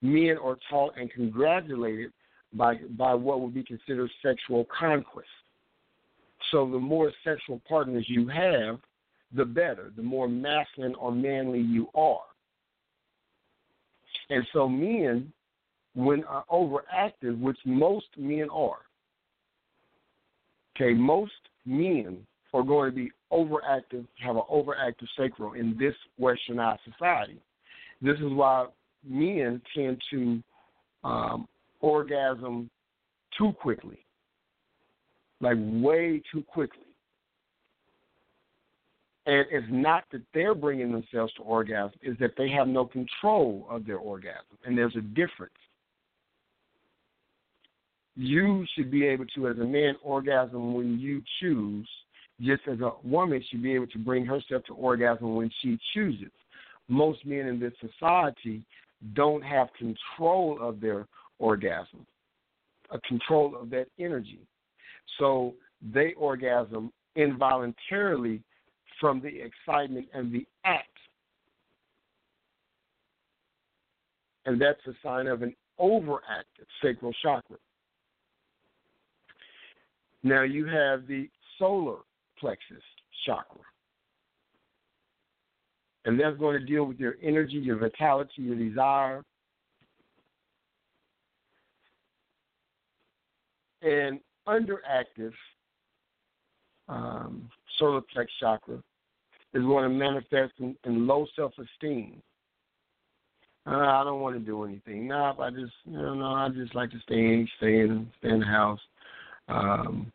men 0.03 0.37
are 0.43 0.57
taught 0.71 0.95
and 0.99 1.11
congratulated 1.13 2.13
by 2.53 2.77
by 2.97 3.15
what 3.15 3.41
would 3.41 3.55
be 3.55 3.63
considered 3.63 4.11
sexual 4.23 4.67
conquest. 4.77 5.29
So 6.51 6.71
the 6.71 6.79
more 6.79 7.13
sexual 7.25 7.61
partners 7.69 8.07
you 8.09 8.27
have, 8.29 8.79
the 9.35 9.45
better. 9.45 9.93
The 9.95 10.03
more 10.03 10.29
masculine 10.29 10.95
or 10.95 11.13
manly 11.13 11.61
you 11.61 11.89
are. 11.95 12.23
And 14.31 14.47
so 14.53 14.69
men 14.69 15.33
when 15.95 16.25
are 16.25 16.45
overactive, 16.51 17.39
which 17.41 17.59
most 17.65 18.07
men 18.17 18.49
are. 18.51 18.79
Okay, 20.77 20.95
most 20.95 21.33
men 21.67 22.25
are 22.55 22.63
going 22.63 22.91
to 22.91 22.97
be 22.97 23.11
overactive, 23.33 24.07
have 24.19 24.37
an 24.37 24.43
overactive 24.51 25.07
sacral 25.17 25.55
in 25.55 25.77
this 25.79 25.95
westernized 26.21 26.79
society. 26.91 27.41
This 28.01 28.17
is 28.19 28.33
why 28.33 28.67
men 29.07 29.61
tend 29.75 30.01
to 30.11 30.43
um, 31.05 31.49
orgasm 31.81 32.71
too 33.37 33.53
quickly, 33.61 33.99
like 35.41 35.57
way 35.59 36.23
too 36.33 36.43
quickly. 36.43 36.83
And 39.27 39.45
it's 39.51 39.67
not 39.71 40.05
that 40.13 40.23
they're 40.33 40.55
bringing 40.55 40.91
themselves 40.91 41.33
to 41.35 41.43
orgasm, 41.43 41.99
it's 42.01 42.19
that 42.19 42.33
they 42.39 42.49
have 42.51 42.67
no 42.67 42.87
control 42.87 43.67
of 43.69 43.85
their 43.87 43.99
orgasm. 43.99 44.57
And 44.65 44.77
there's 44.77 44.97
a 44.97 45.03
difference 45.03 45.53
you 48.19 48.67
should 48.75 48.91
be 48.91 49.07
able 49.07 49.27
to, 49.27 49.47
as 49.47 49.57
a 49.59 49.65
man, 49.65 49.95
orgasm 50.03 50.75
when 50.75 50.99
you 50.99 51.23
choose, 51.41 51.89
just 52.41 52.63
as 52.71 52.81
a 52.81 52.93
woman 53.03 53.43
should 53.49 53.63
be 53.63 53.75
able 53.75 53.87
to 53.89 53.99
bring 53.99 54.25
herself 54.25 54.63
to 54.65 54.75
orgasm 54.75 55.35
when 55.35 55.51
she 55.61 55.79
chooses. 55.95 56.31
Most 56.89 57.25
men 57.27 57.47
in 57.47 57.59
this 57.59 57.73
society 57.81 58.63
don't 59.15 59.43
have 59.43 59.69
control 59.79 60.59
of 60.61 60.81
their 60.81 61.07
orgasm, 61.39 62.07
a 62.91 63.01
control 63.01 63.57
of 63.61 63.71
that 63.71 63.87
energy. 63.99 64.41
So 65.19 65.55
they 65.93 66.15
orgasm 66.15 66.93
involuntarily 67.17 68.43
from 69.01 69.21
the 69.21 69.29
excitement 69.29 70.07
and 70.13 70.33
the 70.33 70.47
act. 70.65 70.87
And 74.47 74.61
that's 74.61 74.81
a 74.87 74.93
sign 75.03 75.27
of 75.27 75.43
an 75.43 75.55
overactive 75.79 76.67
sacral 76.83 77.13
chakra. 77.23 77.57
Now 80.23 80.43
you 80.43 80.67
have 80.67 81.07
the 81.07 81.29
solar 81.59 81.99
plexus 82.41 82.83
chakra. 83.25 83.61
And 86.05 86.19
that's 86.19 86.39
going 86.39 86.59
to 86.59 86.65
deal 86.65 86.85
with 86.85 86.99
your 86.99 87.17
energy, 87.23 87.57
your 87.57 87.77
vitality, 87.77 88.33
your 88.39 88.57
desire. 88.57 89.23
And 93.83 94.21
underactive 94.49 95.33
um, 96.89 97.49
solar 97.79 98.01
plex 98.01 98.27
chakra 98.41 98.83
is 99.55 99.63
going 99.63 99.85
to 99.85 99.91
manifest 99.91 100.55
in, 100.59 100.75
in 100.85 101.07
low 101.07 101.27
self 101.37 101.53
esteem. 101.59 102.23
Uh, 103.67 103.77
I 103.77 104.03
don't 104.05 104.21
want 104.21 104.35
to 104.35 104.41
do 104.41 104.65
anything. 104.65 105.09
No, 105.09 105.37
I 105.39 105.51
just 105.51 105.73
you 105.85 105.93
know, 105.93 106.15
no, 106.15 106.27
I 106.27 106.49
just 106.49 106.75
like 106.75 106.91
to 106.93 107.01
stay 107.01 107.17
in, 107.17 107.49
stay 107.59 107.81
in 107.81 108.11
stay 108.19 108.31
in 108.31 108.41
the 108.41 108.47
house. 108.47 108.81
Um, 109.49 110.11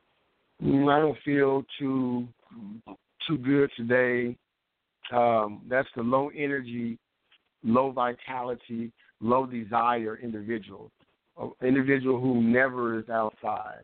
I 0.63 0.99
don't 0.99 1.17
feel 1.25 1.65
too 1.77 2.27
too 3.27 3.37
good 3.37 3.69
today. 3.75 4.37
Um, 5.11 5.61
that's 5.69 5.87
the 5.95 6.01
low 6.01 6.29
energy, 6.35 6.97
low 7.63 7.91
vitality, 7.91 8.91
low 9.19 9.45
desire 9.45 10.17
individual. 10.21 10.89
An 11.37 11.51
individual 11.61 12.19
who 12.19 12.41
never 12.41 12.99
is 12.99 13.09
outside, 13.09 13.81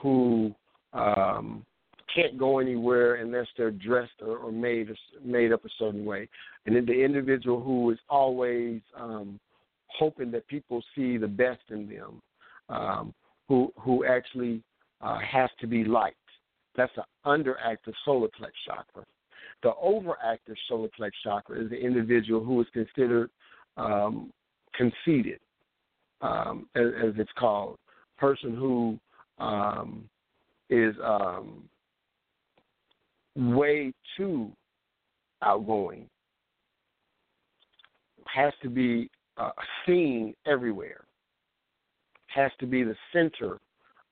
who 0.00 0.54
um, 0.92 1.64
can't 2.14 2.38
go 2.38 2.60
anywhere 2.60 3.16
unless 3.16 3.46
they're 3.56 3.72
dressed 3.72 4.20
or, 4.20 4.36
or 4.36 4.52
made 4.52 4.88
made 5.24 5.52
up 5.52 5.64
a 5.64 5.68
certain 5.78 6.04
way, 6.04 6.28
and 6.66 6.76
then 6.76 6.86
the 6.86 6.92
individual 6.92 7.60
who 7.60 7.90
is 7.90 7.98
always 8.08 8.80
um, 8.96 9.40
hoping 9.88 10.30
that 10.30 10.46
people 10.46 10.80
see 10.94 11.16
the 11.16 11.26
best 11.26 11.62
in 11.70 11.88
them, 11.88 12.22
um, 12.68 13.14
who 13.48 13.72
who 13.80 14.04
actually 14.04 14.62
uh, 15.04 15.18
has 15.18 15.50
to 15.60 15.66
be 15.66 15.84
liked. 15.84 16.16
That's 16.76 16.92
an 16.96 17.04
underactive 17.26 17.92
solar 18.04 18.28
plex 18.28 18.50
chakra. 18.66 19.04
The 19.62 19.72
overactive 19.82 20.56
solar 20.68 20.88
plex 20.98 21.10
chakra 21.22 21.62
is 21.62 21.70
the 21.70 21.76
individual 21.76 22.42
who 22.42 22.60
is 22.60 22.66
considered 22.72 23.30
um, 23.76 24.32
conceited, 24.74 25.40
um, 26.20 26.66
as, 26.74 26.86
as, 27.02 27.12
it's 27.18 27.30
called, 27.38 27.78
person 28.18 28.56
who 28.56 28.98
um, 29.38 30.08
is 30.70 30.94
um, 31.04 31.68
way 33.36 33.92
too 34.16 34.50
outgoing. 35.42 36.08
Has 38.34 38.52
to 38.62 38.68
be 38.68 39.10
uh, 39.36 39.50
seen 39.86 40.34
everywhere. 40.46 41.04
Has 42.28 42.50
to 42.58 42.66
be 42.66 42.82
the 42.82 42.96
center 43.12 43.58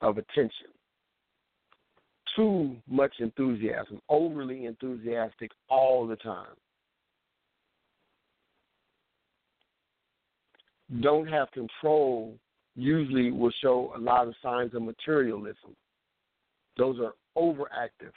of 0.01 0.19
attention. 0.19 0.72
Too 2.37 2.77
much 2.89 3.13
enthusiasm, 3.19 4.01
overly 4.09 4.65
enthusiastic 4.67 5.51
all 5.69 6.07
the 6.07 6.17
time. 6.17 6.55
Don't 11.01 11.27
have 11.27 11.51
control 11.53 12.35
usually 12.75 13.31
will 13.31 13.53
show 13.61 13.93
a 13.97 13.99
lot 13.99 14.29
of 14.29 14.35
signs 14.43 14.75
of 14.75 14.83
materialism. 14.83 15.77
Those 16.77 16.99
are 17.01 17.13
overactive 17.37 18.13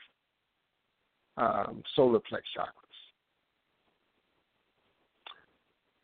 um, 1.37 1.83
solar 1.95 2.19
plex 2.19 2.41
chakras. 2.57 2.71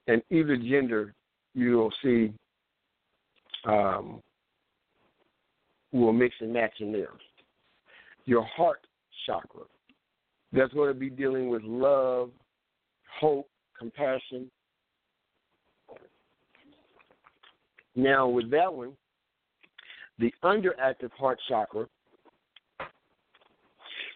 And 0.08 0.22
either 0.30 0.58
gender, 0.58 1.14
you 1.54 1.78
will 1.78 1.94
see 2.04 2.34
um, 3.66 4.22
will 5.92 6.14
mix 6.14 6.36
and 6.40 6.52
match 6.52 6.74
in 6.80 6.92
there. 6.92 7.12
Your 8.32 8.46
heart 8.46 8.88
chakra, 9.26 9.64
that's 10.54 10.72
going 10.74 10.88
to 10.88 10.98
be 10.98 11.10
dealing 11.10 11.50
with 11.50 11.64
love, 11.64 12.30
hope, 13.20 13.50
compassion. 13.78 14.50
Now, 17.94 18.30
with 18.30 18.50
that 18.52 18.74
one, 18.74 18.94
the 20.18 20.34
underactive 20.46 21.12
heart 21.20 21.40
chakra 21.50 21.88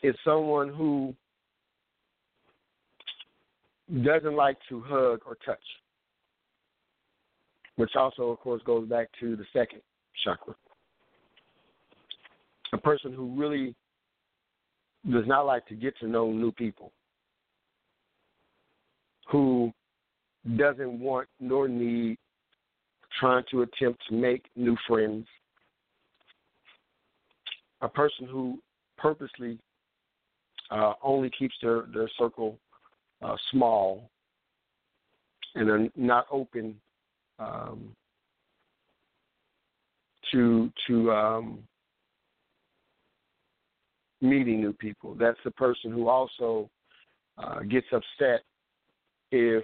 is 0.02 0.16
someone 0.24 0.70
who 0.70 1.14
doesn't 4.02 4.38
like 4.38 4.56
to 4.70 4.80
hug 4.80 5.24
or 5.26 5.36
touch, 5.46 5.60
which 7.76 7.98
also, 7.98 8.30
of 8.30 8.40
course, 8.40 8.62
goes 8.66 8.88
back 8.88 9.10
to 9.20 9.36
the 9.36 9.46
second 9.52 9.82
chakra. 10.24 10.56
A 12.72 12.78
person 12.78 13.12
who 13.12 13.38
really 13.38 13.76
does 15.12 15.26
not 15.28 15.46
like 15.46 15.66
to 15.68 15.76
get 15.76 15.98
to 16.00 16.08
know 16.08 16.32
new 16.32 16.52
people, 16.52 16.92
who 19.28 19.72
doesn't 20.58 21.00
want 21.00 21.28
nor 21.40 21.68
need 21.68 22.18
trying 23.20 23.44
to 23.52 23.62
attempt 23.62 24.02
to 24.10 24.16
make 24.16 24.46
new 24.56 24.76
friends, 24.88 25.26
a 27.82 27.88
person 27.88 28.28
who 28.28 28.60
purposely 28.98 29.58
uh, 30.72 30.94
only 31.04 31.30
keeps 31.38 31.56
their, 31.62 31.84
their 31.94 32.10
circle 32.18 32.58
uh, 33.22 33.36
small 33.52 34.10
and 35.56 35.70
are 35.70 35.88
not 35.96 36.26
open 36.32 36.76
um, 37.40 37.90
to 40.32 40.72
to 40.88 41.12
um, 41.12 41.60
meeting 44.22 44.62
new 44.62 44.74
people. 44.74 45.16
That's 45.16 45.38
the 45.44 45.52
person 45.52 45.92
who 45.92 46.08
also 46.08 46.70
uh, 47.38 47.60
gets 47.62 47.88
upset 47.92 48.42
if 49.32 49.64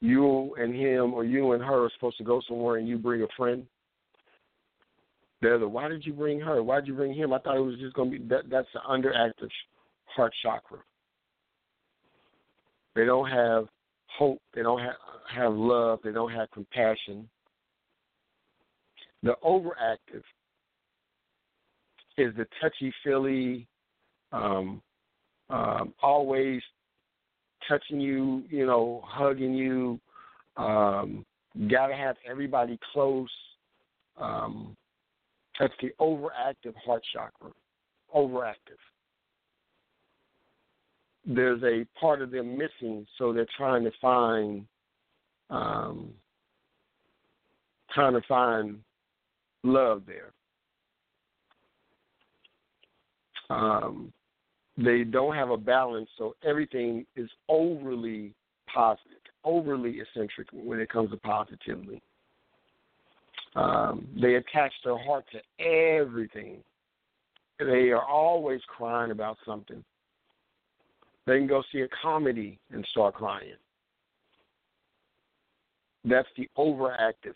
you 0.00 0.54
and 0.58 0.74
him 0.74 1.12
or 1.12 1.24
you 1.24 1.52
and 1.52 1.62
her 1.62 1.84
are 1.84 1.90
supposed 1.94 2.18
to 2.18 2.24
go 2.24 2.40
somewhere 2.48 2.76
and 2.76 2.88
you 2.88 2.98
bring 2.98 3.22
a 3.22 3.26
friend. 3.36 3.66
They're 5.42 5.58
the 5.58 5.68
why 5.68 5.88
did 5.88 6.04
you 6.04 6.12
bring 6.12 6.38
her? 6.40 6.62
Why 6.62 6.76
did 6.80 6.88
you 6.88 6.94
bring 6.94 7.14
him? 7.14 7.32
I 7.32 7.38
thought 7.38 7.56
it 7.56 7.60
was 7.60 7.78
just 7.78 7.94
going 7.94 8.10
to 8.10 8.18
be 8.18 8.24
that. 8.28 8.50
That's 8.50 8.68
the 8.74 8.80
underactive 8.80 9.48
heart 10.04 10.32
chakra. 10.42 10.78
They 12.94 13.06
don't 13.06 13.28
have 13.28 13.66
hope. 14.18 14.40
They 14.54 14.62
don't 14.62 14.80
have 14.80 14.96
have 15.34 15.54
love. 15.54 16.00
They 16.04 16.12
don't 16.12 16.32
have 16.32 16.50
compassion. 16.50 17.28
The 19.22 19.34
overactive 19.44 20.22
is 22.20 22.34
the 22.36 22.46
touchy 22.60 22.92
feely, 23.02 23.66
um, 24.32 24.82
um, 25.48 25.94
always 26.02 26.62
touching 27.68 28.00
you, 28.00 28.44
you 28.48 28.66
know, 28.66 29.02
hugging 29.04 29.54
you. 29.54 30.00
Um, 30.56 31.24
Got 31.68 31.88
to 31.88 31.96
have 31.96 32.16
everybody 32.28 32.78
close. 32.92 33.28
Um, 34.16 34.76
that's 35.58 35.72
the 35.82 35.90
overactive 36.00 36.76
heart 36.84 37.02
chakra. 37.12 37.50
Overactive. 38.14 38.78
There's 41.26 41.62
a 41.64 41.84
part 41.98 42.22
of 42.22 42.30
them 42.30 42.56
missing, 42.56 43.06
so 43.18 43.32
they're 43.32 43.46
trying 43.56 43.84
to 43.84 43.90
find, 44.00 44.64
um, 45.50 46.10
trying 47.92 48.14
to 48.14 48.22
find 48.28 48.78
love 49.64 50.02
there. 50.06 50.32
Um, 53.50 54.12
they 54.76 55.04
don't 55.04 55.34
have 55.34 55.50
a 55.50 55.56
balance, 55.56 56.08
so 56.16 56.34
everything 56.44 57.04
is 57.16 57.28
overly 57.48 58.32
positive, 58.72 59.18
overly 59.44 60.00
eccentric 60.00 60.48
when 60.52 60.80
it 60.80 60.88
comes 60.88 61.10
to 61.10 61.16
positivity. 61.18 62.00
Um, 63.56 64.06
they 64.20 64.36
attach 64.36 64.72
their 64.84 64.96
heart 64.96 65.24
to 65.32 65.64
everything. 65.64 66.62
They 67.58 67.90
are 67.90 68.04
always 68.04 68.60
crying 68.68 69.10
about 69.10 69.36
something. 69.44 69.84
They 71.26 71.38
can 71.38 71.48
go 71.48 71.62
see 71.72 71.80
a 71.80 71.88
comedy 72.00 72.58
and 72.72 72.86
start 72.90 73.14
crying. 73.14 73.54
That's 76.04 76.28
the 76.36 76.48
overactive 76.56 77.34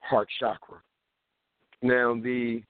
heart 0.00 0.28
chakra. 0.38 0.78
Now, 1.80 2.14
the 2.14 2.62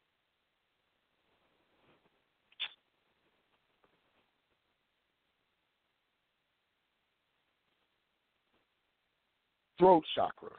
throat 9.83 10.05
chakra. 10.15 10.51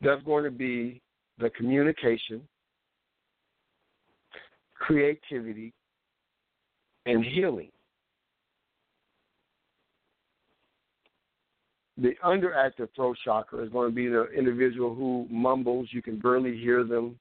That's 0.00 0.22
going 0.22 0.44
to 0.44 0.50
be 0.50 1.02
the 1.38 1.50
communication, 1.50 2.40
creativity, 4.72 5.74
and 7.04 7.22
healing. 7.22 7.70
The 11.98 12.14
underactive 12.24 12.88
throat 12.96 13.18
chakra 13.22 13.62
is 13.62 13.70
going 13.70 13.90
to 13.90 13.94
be 13.94 14.08
the 14.08 14.28
individual 14.34 14.94
who 14.94 15.26
mumbles. 15.30 15.88
You 15.90 16.00
can 16.00 16.18
barely 16.18 16.56
hear 16.56 16.82
them 16.82 17.18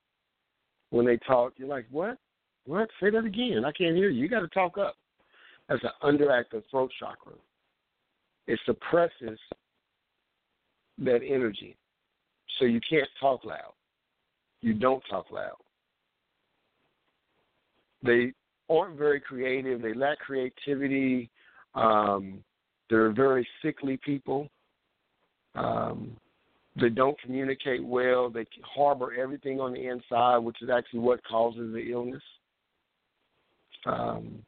when 0.91 1.05
they 1.05 1.17
talk. 1.17 1.51
You're 1.57 1.67
like, 1.67 1.85
what? 1.91 2.17
What? 2.65 2.87
Say 3.01 3.09
that 3.09 3.25
again. 3.25 3.63
I 3.65 3.73
can't 3.73 3.97
hear 3.97 4.09
you. 4.09 4.21
You 4.21 4.29
got 4.29 4.39
to 4.39 4.47
talk 4.47 4.77
up. 4.77 4.95
That's 5.67 5.83
an 5.83 5.89
underactive 6.01 6.63
throat 6.71 6.91
chakra. 6.97 7.33
It 8.47 8.57
suppresses 8.65 9.39
that 10.99 11.21
energy. 11.27 11.75
So 12.59 12.65
you 12.65 12.79
can't 12.87 13.09
talk 13.19 13.43
loud. 13.43 13.73
You 14.61 14.73
don't 14.73 15.03
talk 15.09 15.31
loud. 15.31 15.57
They 18.03 18.33
aren't 18.69 18.97
very 18.97 19.19
creative. 19.19 19.81
They 19.81 19.93
lack 19.93 20.19
creativity. 20.19 21.29
Um, 21.73 22.43
they're 22.89 23.11
very 23.11 23.47
sickly 23.61 23.97
people. 23.97 24.47
Um, 25.55 26.15
they 26.79 26.89
don't 26.89 27.19
communicate 27.21 27.83
well. 27.83 28.29
They 28.29 28.45
harbor 28.63 29.13
everything 29.13 29.59
on 29.59 29.73
the 29.73 29.87
inside, 29.87 30.37
which 30.39 30.61
is 30.61 30.69
actually 30.69 30.99
what 30.99 31.23
causes 31.23 31.73
the 31.73 31.91
illness. 31.91 32.23
Um, 33.85 34.43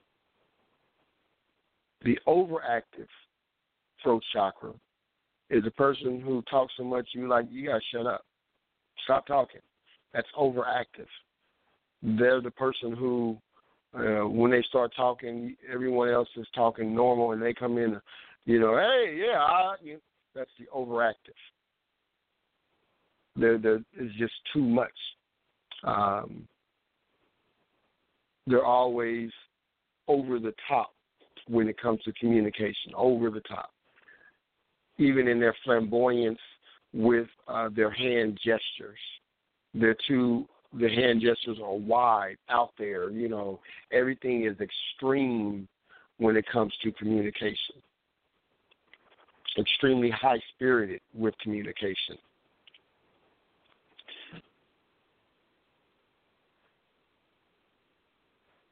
the 2.03 2.18
overactive 2.28 3.07
throat 4.03 4.24
chakra 4.34 4.74
is 5.49 5.64
a 5.65 5.72
person 5.72 6.22
who 6.22 6.41
talks 6.49 6.74
so 6.78 6.84
much 6.84 7.07
you 7.14 7.28
like 7.28 7.45
you 7.49 7.68
gotta 7.68 7.82
shut 7.91 8.06
up. 8.06 8.26
Stop 9.03 9.26
talking. 9.28 9.61
That's 10.14 10.28
overactive. 10.38 11.07
They're 12.02 12.41
the 12.41 12.52
person 12.52 12.95
who 12.95 13.38
uh, 13.98 14.28
when 14.28 14.52
they 14.52 14.61
start 14.64 14.94
talking, 14.95 15.56
everyone 15.72 16.10
else 16.10 16.28
is 16.36 16.48
talking 16.53 16.94
normal, 16.94 17.32
and 17.32 17.41
they 17.41 17.53
come 17.53 17.78
in, 17.78 17.99
you 18.45 18.60
know, 18.60 18.78
hey, 18.78 19.18
yeah, 19.18 19.40
I, 19.40 19.76
you 19.82 19.94
know, 19.94 19.99
that's 20.36 20.52
the 20.60 20.65
overactive. 20.76 21.14
There, 23.36 23.57
there 23.57 23.78
is 23.99 24.11
just 24.19 24.34
too 24.53 24.61
much. 24.61 24.91
Um, 25.84 26.48
they're 28.45 28.65
always 28.65 29.30
over 30.07 30.40
the 30.40 30.53
top 30.68 30.94
when 31.48 31.68
it 31.68 31.80
comes 31.80 32.02
to 32.03 32.14
communication, 32.14 32.94
over 32.95 33.30
the 33.30 33.41
top 33.41 33.72
even 34.98 35.28
in 35.28 35.40
their 35.40 35.56
flamboyance 35.64 36.40
with 36.94 37.28
uh, 37.48 37.69
their 37.76 37.91
hand 37.91 38.38
gestures. 38.44 38.99
They're 39.74 39.98
too 40.07 40.48
the 40.74 40.90
hand 40.90 41.22
gestures 41.22 41.60
are 41.64 41.76
wide 41.76 42.38
out 42.49 42.72
there. 42.78 43.10
You 43.10 43.30
know, 43.30 43.60
everything 43.91 44.45
is 44.45 44.57
extreme 44.60 45.68
when 46.18 46.36
it 46.36 46.45
comes 46.52 46.74
to 46.84 46.91
communication. 46.94 47.76
Extremely 49.57 50.10
high 50.10 50.41
spirited 50.56 51.02
with 51.14 51.34
communication. 51.40 52.18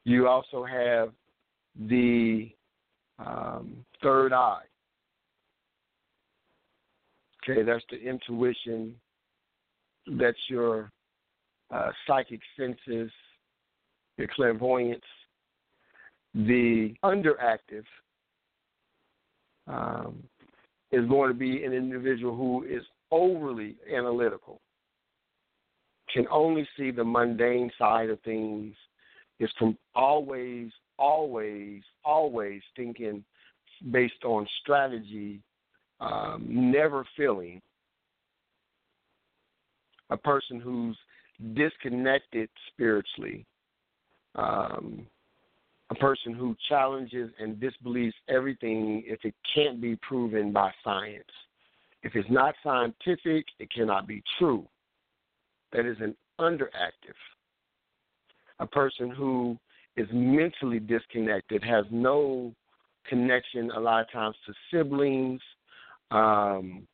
You 0.04 0.28
also 0.28 0.64
have 0.64 1.12
the 1.88 2.52
um, 3.18 3.78
third 4.04 4.34
eye. 4.34 4.62
Okay, 7.48 7.64
that's 7.64 7.84
the 7.92 7.98
intuition. 7.98 8.96
That's 10.08 10.38
your 10.50 10.92
uh, 11.72 11.92
psychic 12.08 12.42
senses, 12.58 13.12
your 14.18 14.28
clairvoyance. 14.36 15.04
The 16.34 16.94
underactive 17.04 17.86
um, 19.68 20.24
is 20.92 21.08
going 21.08 21.30
to 21.30 21.38
be 21.38 21.64
an 21.64 21.74
individual 21.74 22.36
who 22.36 22.64
is 22.64 22.84
overly 23.12 23.76
analytical, 23.94 24.62
can 26.14 26.26
only 26.32 26.68
see 26.78 26.92
the 26.92 27.04
mundane 27.04 27.72
side 27.78 28.10
of 28.10 28.20
things, 28.22 28.76
is 29.40 29.50
from 29.58 29.78
always, 29.96 30.72
always, 30.98 31.82
always 32.04 32.62
thinking 32.76 33.24
based 33.92 34.24
on 34.24 34.48
strategy, 34.62 35.42
um, 36.00 36.46
never 36.48 37.06
feeling. 37.16 37.62
A 40.10 40.18
person 40.18 40.60
who's 40.60 40.98
disconnected 41.56 42.50
spiritually, 42.72 43.46
um, 44.36 45.06
a 45.90 45.96
person 45.96 46.34
who 46.34 46.56
challenges 46.70 47.32
and 47.40 47.60
disbelieves 47.60 48.16
everything 48.30 49.04
if 49.06 49.20
it 49.24 49.34
can't 49.54 49.82
be 49.82 49.96
proven 49.98 50.52
by 50.52 50.72
science. 50.84 51.24
If 52.04 52.16
it's 52.16 52.30
not 52.30 52.54
scientific, 52.64 53.46
it 53.60 53.72
cannot 53.74 54.08
be 54.08 54.22
true. 54.38 54.68
That 55.72 55.86
is 55.86 55.98
an 56.00 56.16
underactive 56.40 57.16
a 58.60 58.68
person 58.68 59.10
who 59.10 59.58
is 59.98 60.08
mentally 60.12 60.80
disconnected, 60.80 61.64
has 61.64 61.86
no 61.92 62.54
connection 63.08 63.72
a 63.72 63.80
lot 63.80 64.02
of 64.02 64.12
times 64.12 64.36
to 64.46 64.54
siblings, 64.72 65.42
um, 66.16 66.88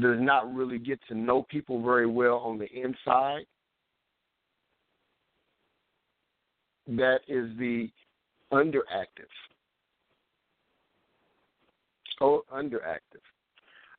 does 0.00 0.18
not 0.20 0.52
really 0.54 0.78
get 0.78 1.00
to 1.08 1.14
know 1.14 1.44
people 1.50 1.82
very 1.82 2.06
well 2.06 2.36
on 2.38 2.58
the 2.58 2.68
inside. 2.72 3.44
That 6.86 7.20
is 7.28 7.50
the 7.58 7.90
underactive. 8.52 9.30
Oh, 12.20 12.42
underactive. 12.54 13.22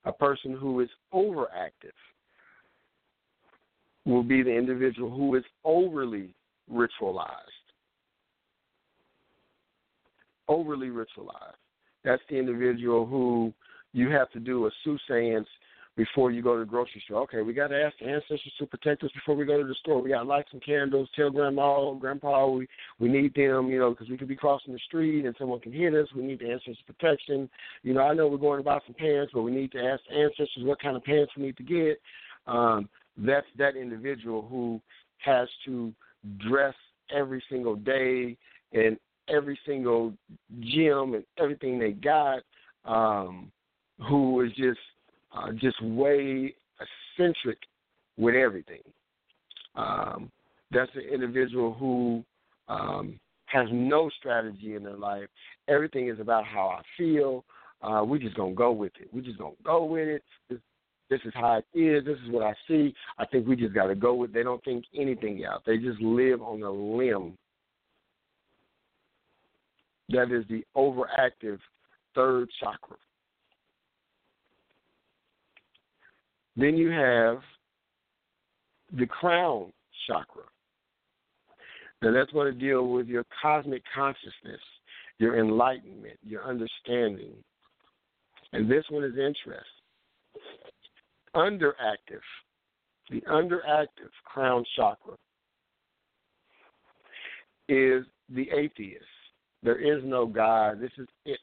A 0.06 0.12
person 0.12 0.56
who 0.56 0.80
is 0.80 0.90
overactive 1.14 1.92
will 4.06 4.24
be 4.24 4.44
the 4.44 4.52
individual 4.52 5.10
who 5.10 5.36
is 5.36 5.44
overly 5.64 6.34
ritualized. 6.72 7.30
Overly 10.48 10.88
ritualized. 10.88 11.56
That's 12.04 12.22
the 12.30 12.38
individual 12.38 13.06
who 13.06 13.54
you 13.94 14.10
have 14.10 14.30
to 14.32 14.40
do 14.40 14.68
a 14.68 14.72
soothsayance 14.86 15.46
before 15.96 16.32
you 16.32 16.42
go 16.42 16.54
to 16.56 16.62
the 16.62 16.66
grocery 16.66 17.02
store. 17.06 17.22
Okay, 17.22 17.42
we 17.42 17.54
got 17.54 17.68
to 17.68 17.80
ask 17.80 17.96
the 18.00 18.08
ancestors 18.08 18.54
to 18.58 18.66
protect 18.66 19.04
us 19.04 19.12
before 19.14 19.36
we 19.36 19.46
go 19.46 19.62
to 19.62 19.68
the 19.68 19.76
store. 19.76 20.02
We 20.02 20.10
got 20.10 20.24
to 20.24 20.28
light 20.28 20.46
some 20.50 20.60
candles, 20.60 21.08
tell 21.16 21.30
grandma, 21.30 21.94
grandpa, 21.94 22.48
we 22.48 22.68
we 23.00 23.10
need 23.10 23.34
them, 23.36 23.70
you 23.70 23.80
know, 23.80 23.92
because 23.92 24.10
we 24.10 24.18
could 24.18 24.28
be 24.28 24.36
crossing 24.36 24.74
the 24.74 24.80
street 24.80 25.26
and 25.26 25.36
someone 25.38 25.60
can 25.60 25.72
hit 25.72 25.94
us. 25.94 26.08
We 26.16 26.24
need 26.24 26.40
the 26.40 26.50
ancestors 26.50 26.80
protection. 26.88 27.50
You 27.84 27.94
know, 27.94 28.02
I 28.02 28.14
know 28.14 28.28
we're 28.28 28.38
going 28.38 28.60
to 28.60 28.64
buy 28.64 28.80
some 28.86 28.96
pants, 28.96 29.32
but 29.34 29.44
we 29.44 29.52
need 29.52 29.72
to 29.74 29.80
ask 29.80 30.02
the 30.10 30.16
ancestors 30.16 30.64
what 30.64 30.82
kind 30.82 30.98
of 30.98 31.04
pants 31.04 31.32
we 31.38 31.44
need 31.44 31.58
to 31.58 31.64
get. 31.64 32.02
Um, 32.48 32.90
that's 33.18 33.48
that 33.58 33.76
individual 33.76 34.48
who 34.50 34.82
has 35.20 35.48
to 35.66 35.94
dress 36.40 36.74
every 37.16 37.44
single 37.50 37.76
day 37.76 38.36
and 38.74 38.98
every 39.30 39.60
single 39.66 40.14
gym 40.60 41.14
and 41.14 41.24
everything 41.38 41.78
they 41.78 41.92
got, 41.92 42.40
um, 42.86 43.52
who 44.00 44.42
is 44.42 44.52
just 44.52 44.80
uh, 45.36 45.52
just 45.54 45.82
way 45.84 46.54
eccentric 47.18 47.58
with 48.18 48.36
everything. 48.36 48.82
Um, 49.76 50.32
that's 50.72 50.92
an 50.96 51.04
individual 51.12 51.74
who 51.74 52.24
um, 52.68 53.20
has 53.46 53.68
no 53.72 54.10
strategy 54.20 54.76
in 54.76 54.84
their 54.84 54.98
life. 54.98 55.28
Everything 55.68 56.10
is 56.10 56.20
about 56.20 56.46
how 56.46 56.68
I 56.68 56.82
feel. 56.98 57.44
Uh, 57.82 58.04
we 58.04 58.20
just 58.20 58.36
gonna 58.36 58.54
go 58.54 58.72
with 58.72 58.94
it. 59.00 59.10
We're 59.14 59.22
just 59.22 59.40
gonna 59.40 59.54
go 59.64 59.86
with 59.86 60.08
it. 60.08 60.24
This 60.50 60.60
this 61.10 61.20
is 61.26 61.34
how 61.36 61.62
it 61.74 61.80
is. 61.80 62.06
This 62.06 62.18
is 62.26 62.32
what 62.32 62.44
I 62.44 62.54
see. 62.68 62.94
I 63.18 63.26
think 63.26 63.48
we 63.48 63.56
just 63.56 63.76
got 63.76 63.88
to 63.88 63.96
go 63.96 64.16
with. 64.16 64.34
They 64.34 64.42
don't 64.42 64.64
think 64.64 64.86
anything 64.98 65.46
out. 65.46 65.64
They 65.66 65.78
just 65.78 66.02
live 66.02 66.42
on 66.42 66.64
a 66.64 66.72
limb. 66.72 67.38
That 70.10 70.32
is 70.32 70.46
the 70.50 70.64
overactive 70.76 71.60
third 72.16 72.50
chakra. 72.60 72.98
Then 76.56 76.78
you 76.78 76.90
have 76.92 77.40
the 78.98 79.08
crown 79.08 79.72
chakra. 80.08 80.44
Now 82.02 82.12
that's 82.12 82.32
going 82.32 82.54
to 82.54 82.60
deal 82.60 82.88
with 82.88 83.08
your 83.08 83.26
cosmic 83.42 83.84
consciousness, 83.94 84.62
your 85.20 85.40
enlightenment, 85.40 86.20
your 86.24 86.44
understanding. 86.44 87.34
And 88.52 88.70
this 88.70 88.84
one 88.90 89.04
is 89.04 89.14
interest 89.18 89.66
underactive, 91.36 92.22
the 93.10 93.22
underactive 93.22 94.12
crown 94.24 94.64
chakra 94.76 95.16
is 97.70 98.06
the 98.30 98.50
atheist. 98.52 99.04
There 99.62 99.80
is 99.80 100.04
no 100.04 100.26
God. 100.26 100.80
This 100.80 100.92
is 100.98 101.08
it. 101.26 101.40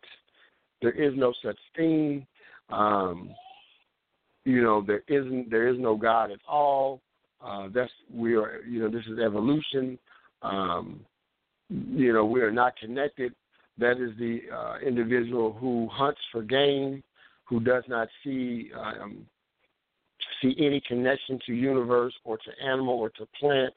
There 0.82 0.92
is 0.92 1.12
no 1.16 1.32
such 1.44 1.58
thing. 1.76 2.26
Um, 2.68 3.30
you 4.44 4.62
know, 4.62 4.82
there 4.86 5.02
isn't. 5.08 5.50
There 5.50 5.68
is 5.68 5.78
no 5.78 5.96
God 5.96 6.30
at 6.30 6.40
all. 6.48 7.00
Uh, 7.44 7.68
that's 7.72 7.90
we 8.12 8.34
are. 8.36 8.62
You 8.68 8.80
know, 8.80 8.90
this 8.90 9.04
is 9.10 9.18
evolution. 9.18 9.98
Um, 10.42 11.00
you 11.68 12.12
know, 12.12 12.24
we 12.24 12.40
are 12.40 12.50
not 12.50 12.76
connected. 12.76 13.34
That 13.78 13.92
is 13.92 14.10
the 14.18 14.40
uh, 14.54 14.78
individual 14.86 15.52
who 15.52 15.88
hunts 15.92 16.20
for 16.32 16.42
game, 16.42 17.02
who 17.44 17.60
does 17.60 17.84
not 17.88 18.08
see 18.24 18.70
um, 18.78 19.26
see 20.42 20.54
any 20.58 20.80
connection 20.86 21.38
to 21.46 21.52
universe 21.52 22.14
or 22.24 22.36
to 22.38 22.66
animal 22.66 22.98
or 22.98 23.10
to 23.10 23.26
plant. 23.38 23.72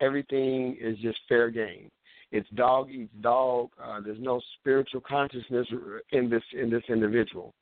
Everything 0.00 0.76
is 0.80 0.98
just 0.98 1.18
fair 1.28 1.50
game. 1.50 1.90
It's 2.32 2.48
dog 2.50 2.90
eats 2.90 3.12
dog. 3.20 3.70
Uh, 3.82 4.00
there's 4.00 4.20
no 4.20 4.40
spiritual 4.58 5.00
consciousness 5.00 5.66
in 6.12 6.30
this 6.30 6.42
in 6.52 6.70
this 6.70 6.84
individual. 6.88 7.54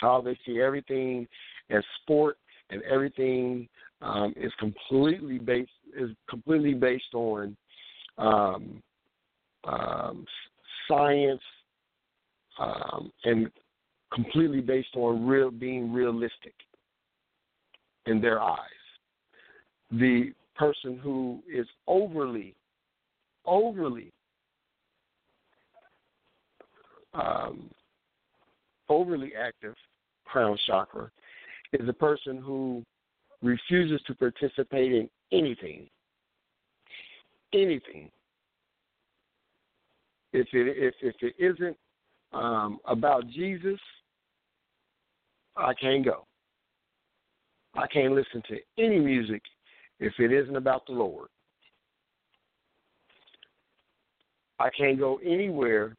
How 0.00 0.20
they 0.20 0.38
see 0.46 0.60
everything 0.60 1.26
as 1.70 1.82
sport 2.02 2.36
and 2.70 2.82
everything 2.82 3.68
um, 4.02 4.34
is 4.36 4.52
completely 4.58 5.38
based 5.38 5.70
is 5.98 6.10
completely 6.28 6.74
based 6.74 7.14
on 7.14 7.56
um, 8.18 8.82
um, 9.64 10.24
science 10.88 11.40
um, 12.58 13.10
and 13.24 13.50
completely 14.12 14.60
based 14.60 14.94
on 14.96 15.26
real 15.26 15.50
being 15.50 15.92
realistic 15.92 16.54
in 18.06 18.20
their 18.20 18.40
eyes. 18.40 18.58
The 19.90 20.32
person 20.56 20.98
who 21.02 21.40
is 21.52 21.66
overly, 21.86 22.54
overly, 23.46 24.12
um, 27.14 27.70
overly 28.88 29.32
active 29.34 29.74
crown 30.30 30.56
chakra 30.66 31.10
is 31.72 31.88
a 31.88 31.92
person 31.92 32.38
who 32.38 32.84
refuses 33.42 34.00
to 34.06 34.14
participate 34.14 34.92
in 34.92 35.08
anything. 35.32 35.88
Anything. 37.52 38.10
If 40.32 40.46
it 40.52 40.76
if 40.76 40.94
if 41.02 41.16
it 41.20 41.34
isn't 41.38 41.76
um, 42.32 42.78
about 42.86 43.28
Jesus, 43.28 43.80
I 45.56 45.74
can't 45.74 46.04
go. 46.04 46.26
I 47.74 47.86
can't 47.86 48.14
listen 48.14 48.42
to 48.48 48.58
any 48.78 48.98
music 48.98 49.42
if 49.98 50.12
it 50.18 50.32
isn't 50.32 50.56
about 50.56 50.86
the 50.86 50.92
Lord. 50.92 51.28
I 54.58 54.68
can't 54.76 54.98
go 54.98 55.18
anywhere, 55.24 55.96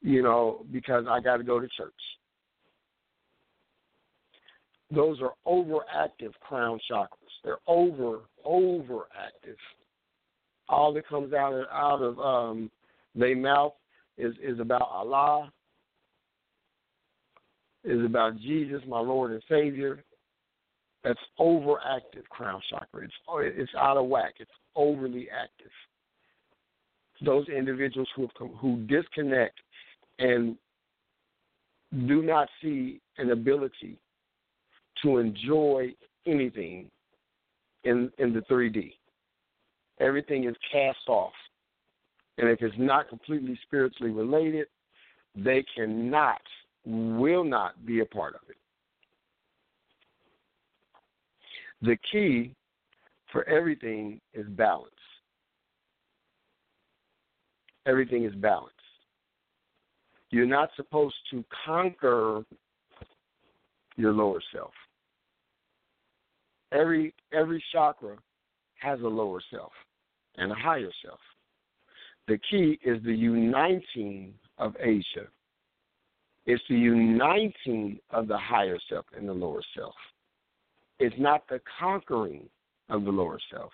you 0.00 0.22
know, 0.22 0.64
because 0.72 1.04
I 1.08 1.20
got 1.20 1.36
to 1.36 1.44
go 1.44 1.60
to 1.60 1.68
church. 1.76 1.92
Those 4.90 5.20
are 5.20 5.32
overactive 5.46 6.32
crown 6.40 6.80
chakras. 6.90 7.08
They're 7.44 7.58
over 7.66 8.20
overactive. 8.46 9.56
All 10.68 10.92
that 10.94 11.06
comes 11.08 11.32
out 11.32 11.52
of 11.52 11.66
out 11.72 12.02
of 12.02 12.18
um, 12.18 12.70
their 13.14 13.36
mouth 13.36 13.74
is 14.16 14.34
is 14.42 14.58
about 14.60 14.88
Allah, 14.90 15.52
is 17.84 18.04
about 18.04 18.38
Jesus, 18.38 18.82
my 18.88 19.00
Lord 19.00 19.32
and 19.32 19.42
Savior. 19.48 20.02
That's 21.04 21.18
overactive 21.38 22.24
crown 22.30 22.60
chakra. 22.70 23.04
It's 23.04 23.14
it's 23.56 23.74
out 23.78 23.98
of 23.98 24.06
whack. 24.06 24.34
It's 24.40 24.50
overly 24.74 25.28
active. 25.30 25.70
Those 27.24 27.48
individuals 27.48 28.08
who 28.16 28.28
who 28.58 28.86
disconnect 28.86 29.58
and 30.18 30.56
do 32.06 32.22
not 32.22 32.48
see 32.62 33.00
an 33.18 33.30
ability 33.30 33.98
to 35.02 35.18
enjoy 35.18 35.94
anything 36.26 36.90
in 37.84 38.10
in 38.18 38.32
the 38.32 38.40
3D. 38.42 38.94
Everything 40.00 40.44
is 40.44 40.56
cast 40.72 41.08
off. 41.08 41.32
And 42.38 42.48
if 42.48 42.62
it's 42.62 42.74
not 42.78 43.08
completely 43.08 43.58
spiritually 43.64 44.12
related, 44.12 44.68
they 45.34 45.64
cannot, 45.74 46.40
will 46.84 47.42
not 47.42 47.84
be 47.84 48.00
a 48.00 48.04
part 48.04 48.36
of 48.36 48.40
it. 48.48 48.56
The 51.82 51.96
key 52.10 52.54
for 53.32 53.48
everything 53.48 54.20
is 54.34 54.46
balance. 54.46 54.90
Everything 57.86 58.24
is 58.24 58.34
balance. 58.34 58.72
You're 60.30 60.46
not 60.46 60.70
supposed 60.76 61.16
to 61.30 61.44
conquer 61.64 62.44
your 63.96 64.12
lower 64.12 64.40
self. 64.54 64.72
Every 66.72 67.14
every 67.32 67.62
chakra 67.72 68.16
has 68.80 69.00
a 69.00 69.08
lower 69.08 69.40
self 69.50 69.72
and 70.36 70.52
a 70.52 70.54
higher 70.54 70.90
self. 71.04 71.20
The 72.26 72.38
key 72.50 72.78
is 72.84 73.02
the 73.04 73.14
uniting 73.14 74.34
of 74.58 74.76
Asia. 74.78 75.26
It's 76.46 76.62
the 76.68 76.76
uniting 76.76 77.98
of 78.10 78.28
the 78.28 78.38
higher 78.38 78.78
self 78.88 79.06
and 79.16 79.28
the 79.28 79.32
lower 79.32 79.62
self. 79.76 79.94
It's 80.98 81.16
not 81.18 81.42
the 81.48 81.60
conquering 81.78 82.48
of 82.90 83.04
the 83.04 83.10
lower 83.10 83.38
self. 83.50 83.72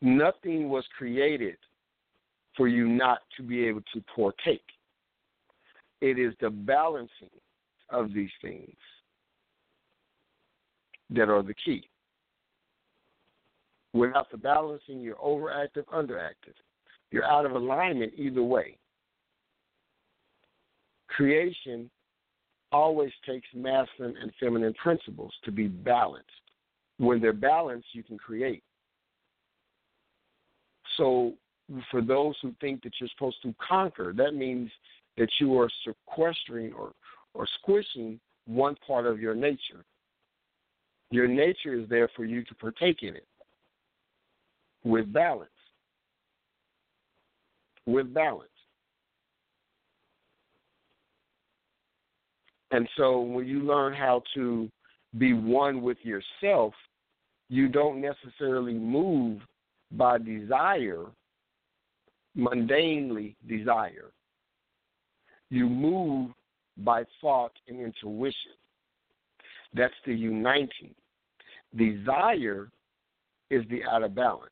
Nothing 0.00 0.68
was 0.68 0.84
created 0.96 1.56
for 2.56 2.68
you 2.68 2.86
not 2.86 3.20
to 3.36 3.42
be 3.42 3.66
able 3.66 3.82
to 3.94 4.02
partake. 4.14 4.64
It 6.00 6.18
is 6.18 6.34
the 6.40 6.50
balancing 6.50 7.30
of 7.90 8.12
these 8.12 8.30
things 8.42 8.76
that 11.10 11.28
are 11.28 11.42
the 11.42 11.54
key. 11.64 11.88
Without 13.92 14.30
the 14.30 14.36
balancing, 14.36 15.00
you're 15.00 15.16
overactive, 15.16 15.84
underactive. 15.92 16.54
You're 17.10 17.24
out 17.24 17.46
of 17.46 17.52
alignment 17.52 18.12
either 18.16 18.42
way. 18.42 18.76
Creation 21.08 21.88
always 22.72 23.12
takes 23.24 23.46
masculine 23.54 24.16
and 24.20 24.32
feminine 24.40 24.74
principles 24.74 25.32
to 25.44 25.52
be 25.52 25.68
balanced. 25.68 26.28
When 26.98 27.20
they're 27.20 27.32
balanced, 27.32 27.86
you 27.92 28.02
can 28.02 28.18
create. 28.18 28.62
So, 30.96 31.34
for 31.90 32.02
those 32.02 32.34
who 32.42 32.52
think 32.60 32.82
that 32.82 32.92
you're 33.00 33.08
supposed 33.16 33.40
to 33.42 33.54
conquer, 33.66 34.12
that 34.16 34.34
means 34.34 34.70
that 35.16 35.28
you 35.40 35.58
are 35.58 35.70
sequestering 35.86 36.72
or, 36.72 36.92
or 37.32 37.46
squishing 37.60 38.20
one 38.46 38.76
part 38.86 39.06
of 39.06 39.20
your 39.20 39.34
nature. 39.34 39.84
Your 41.14 41.28
nature 41.28 41.74
is 41.74 41.88
there 41.88 42.10
for 42.16 42.24
you 42.24 42.42
to 42.42 42.54
partake 42.56 43.04
in 43.04 43.14
it 43.14 43.28
with 44.82 45.12
balance. 45.12 45.48
With 47.86 48.12
balance. 48.12 48.48
And 52.72 52.88
so 52.96 53.20
when 53.20 53.46
you 53.46 53.60
learn 53.60 53.94
how 53.94 54.24
to 54.34 54.68
be 55.16 55.34
one 55.34 55.82
with 55.82 55.98
yourself, 56.02 56.74
you 57.48 57.68
don't 57.68 58.00
necessarily 58.00 58.74
move 58.74 59.40
by 59.92 60.18
desire, 60.18 61.04
mundanely 62.36 63.36
desire. 63.46 64.10
You 65.48 65.68
move 65.68 66.32
by 66.78 67.04
thought 67.20 67.52
and 67.68 67.80
intuition. 67.80 68.56
That's 69.74 69.94
the 70.04 70.12
uniting. 70.12 70.92
Desire 71.76 72.70
is 73.50 73.64
the 73.68 73.82
out 73.84 74.02
of 74.02 74.14
balance. 74.14 74.50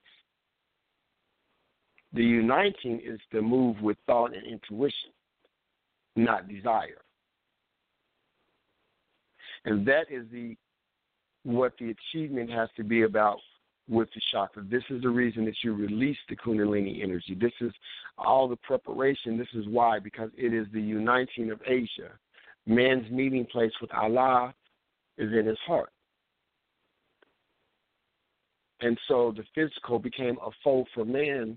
The 2.12 2.24
uniting 2.24 3.00
is 3.04 3.20
the 3.32 3.40
move 3.40 3.80
with 3.80 3.96
thought 4.06 4.34
and 4.34 4.46
intuition, 4.46 5.10
not 6.14 6.48
desire. 6.48 7.00
And 9.64 9.86
that 9.86 10.10
is 10.10 10.26
the 10.30 10.56
what 11.44 11.72
the 11.78 11.90
achievement 11.90 12.50
has 12.50 12.68
to 12.76 12.84
be 12.84 13.02
about 13.02 13.38
with 13.88 14.08
the 14.14 14.20
chakra. 14.30 14.62
This 14.62 14.84
is 14.90 15.02
the 15.02 15.08
reason 15.08 15.44
that 15.46 15.56
you 15.62 15.74
release 15.74 16.18
the 16.28 16.36
Kundalini 16.36 17.02
energy. 17.02 17.36
This 17.40 17.52
is 17.60 17.72
all 18.16 18.46
the 18.48 18.56
preparation. 18.56 19.36
This 19.36 19.48
is 19.54 19.66
why, 19.66 19.98
because 19.98 20.30
it 20.36 20.54
is 20.54 20.66
the 20.72 20.80
uniting 20.80 21.50
of 21.50 21.60
Asia. 21.66 22.10
Man's 22.66 23.10
meeting 23.10 23.44
place 23.44 23.72
with 23.80 23.92
Allah 23.92 24.54
is 25.18 25.32
in 25.32 25.46
his 25.46 25.58
heart. 25.66 25.91
And 28.82 28.98
so 29.06 29.32
the 29.34 29.44
physical 29.54 30.00
became 30.00 30.36
a 30.44 30.50
foe 30.62 30.84
for 30.92 31.04
man 31.04 31.56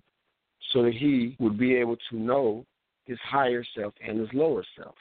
so 0.72 0.84
that 0.84 0.94
he 0.94 1.36
would 1.40 1.58
be 1.58 1.76
able 1.76 1.98
to 2.10 2.18
know 2.18 2.66
his 3.06 3.18
higher 3.24 3.64
self 3.76 3.94
and 4.06 4.20
his 4.20 4.30
lower 4.34 4.64
self. 4.78 4.96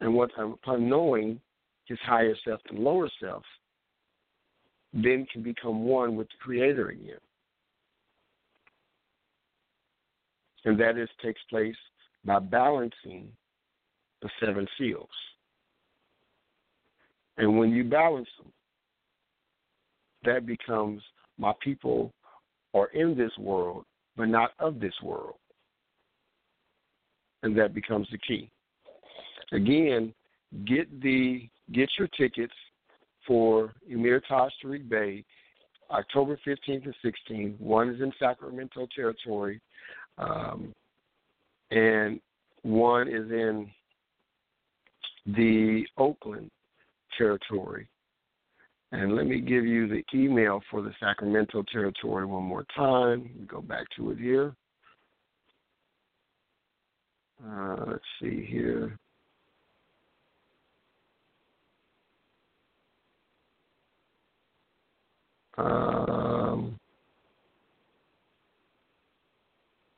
And 0.00 0.14
what 0.14 0.30
uh, 0.38 0.48
upon 0.48 0.88
knowing 0.88 1.40
his 1.86 1.98
higher 2.04 2.34
self 2.44 2.60
and 2.68 2.78
lower 2.78 3.08
self, 3.20 3.44
then 4.92 5.26
can 5.32 5.42
become 5.42 5.84
one 5.84 6.16
with 6.16 6.28
the 6.28 6.34
Creator 6.40 6.90
again. 6.90 7.16
And 10.64 10.78
that 10.78 10.98
is 10.98 11.08
takes 11.22 11.40
place 11.48 11.76
by 12.24 12.38
balancing 12.38 13.28
the 14.20 14.28
seven 14.38 14.66
seals. 14.78 15.08
And 17.38 17.58
when 17.58 17.70
you 17.70 17.84
balance 17.84 18.28
them, 18.38 18.52
that 20.24 20.46
becomes 20.46 21.02
my 21.38 21.52
people 21.60 22.12
are 22.74 22.88
in 22.88 23.16
this 23.16 23.32
world, 23.38 23.84
but 24.16 24.26
not 24.28 24.52
of 24.58 24.80
this 24.80 24.94
world. 25.02 25.36
And 27.42 27.56
that 27.58 27.74
becomes 27.74 28.08
the 28.10 28.18
key. 28.18 28.50
Again, 29.52 30.14
get 30.66 31.00
the 31.02 31.48
get 31.72 31.90
your 31.98 32.08
tickets 32.08 32.54
for 33.26 33.72
Emir 33.88 34.20
Taj 34.28 34.52
Tariq 34.62 34.88
Bey, 34.88 35.24
October 35.90 36.38
15th 36.46 36.84
and 36.84 36.94
16th. 37.04 37.60
One 37.60 37.90
is 37.90 38.00
in 38.00 38.12
Sacramento 38.18 38.86
territory, 38.94 39.60
um, 40.18 40.72
and 41.70 42.20
one 42.62 43.08
is 43.08 43.30
in 43.30 43.68
the 45.26 45.84
Oakland 45.98 46.50
territory. 47.16 47.88
And 48.92 49.16
let 49.16 49.26
me 49.26 49.40
give 49.40 49.64
you 49.64 49.88
the 49.88 50.04
email 50.14 50.60
for 50.70 50.82
the 50.82 50.92
Sacramento 51.00 51.64
territory 51.72 52.26
one 52.26 52.42
more 52.42 52.66
time. 52.76 53.30
Go 53.48 53.62
back 53.62 53.86
to 53.96 54.10
it 54.10 54.18
here. 54.18 54.54
Uh, 57.44 57.76
let's 57.86 58.02
see 58.20 58.44
here. 58.44 58.98
Um, 65.56 66.78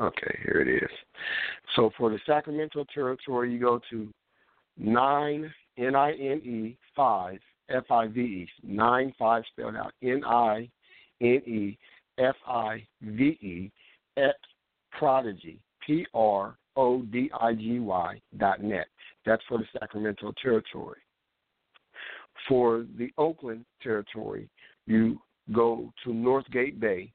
okay, 0.01 0.39
here 0.45 0.61
it 0.61 0.83
is. 0.83 0.91
So 1.75 1.91
for 1.99 2.11
the 2.11 2.19
Sacramento 2.27 2.85
territory, 2.95 3.53
you 3.53 3.59
go 3.59 3.81
to 3.91 4.09
nine 4.79 5.53
N 5.79 5.97
I 5.97 6.13
N 6.13 6.41
E 6.45 6.77
five 6.95 7.41
F 7.69 7.85
I 7.91 8.07
V 8.09 8.21
E 8.21 8.49
nine 8.63 9.13
five 9.19 9.43
spelled 9.51 9.77
out 9.77 9.93
N 10.03 10.23
I 10.25 10.69
N 11.21 11.43
E 11.47 11.79
F 12.19 12.37
I 12.47 12.87
V 13.03 13.25
E 13.25 13.73
at 14.17 14.37
Prodigy 14.99 15.59
P 15.87 16.07
R 16.15 16.57
O 16.77 17.03
D 17.03 17.31
I 17.41 17.55
G 17.55 17.79
Y 17.81 18.21
dot 18.39 18.63
net. 18.63 18.87
That's 19.25 19.43
for 19.49 19.59
the 19.59 19.65
Sacramento 19.79 20.33
territory. 20.43 21.01
For 22.49 22.85
the 22.99 23.11
Oakland 23.17 23.65
territory, 23.83 24.49
you 24.87 25.19
go 25.53 25.93
to 26.05 26.11
Northgate 26.11 26.79
Bey 26.79 27.13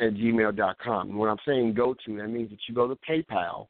at 0.00 0.14
gmail.com. 0.14 1.10
And 1.10 1.18
when 1.18 1.28
I'm 1.28 1.38
saying 1.46 1.74
go 1.74 1.94
to, 2.06 2.16
that 2.18 2.28
means 2.28 2.50
that 2.50 2.60
you 2.68 2.74
go 2.74 2.88
to 2.88 2.96
PayPal, 3.08 3.66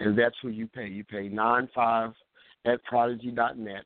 and 0.00 0.18
that's 0.18 0.36
who 0.42 0.48
you 0.48 0.66
pay. 0.66 0.88
You 0.88 1.04
pay 1.04 1.28
nine 1.28 1.68
five 1.74 2.12
at 2.64 2.82
prodigy.net, 2.84 3.84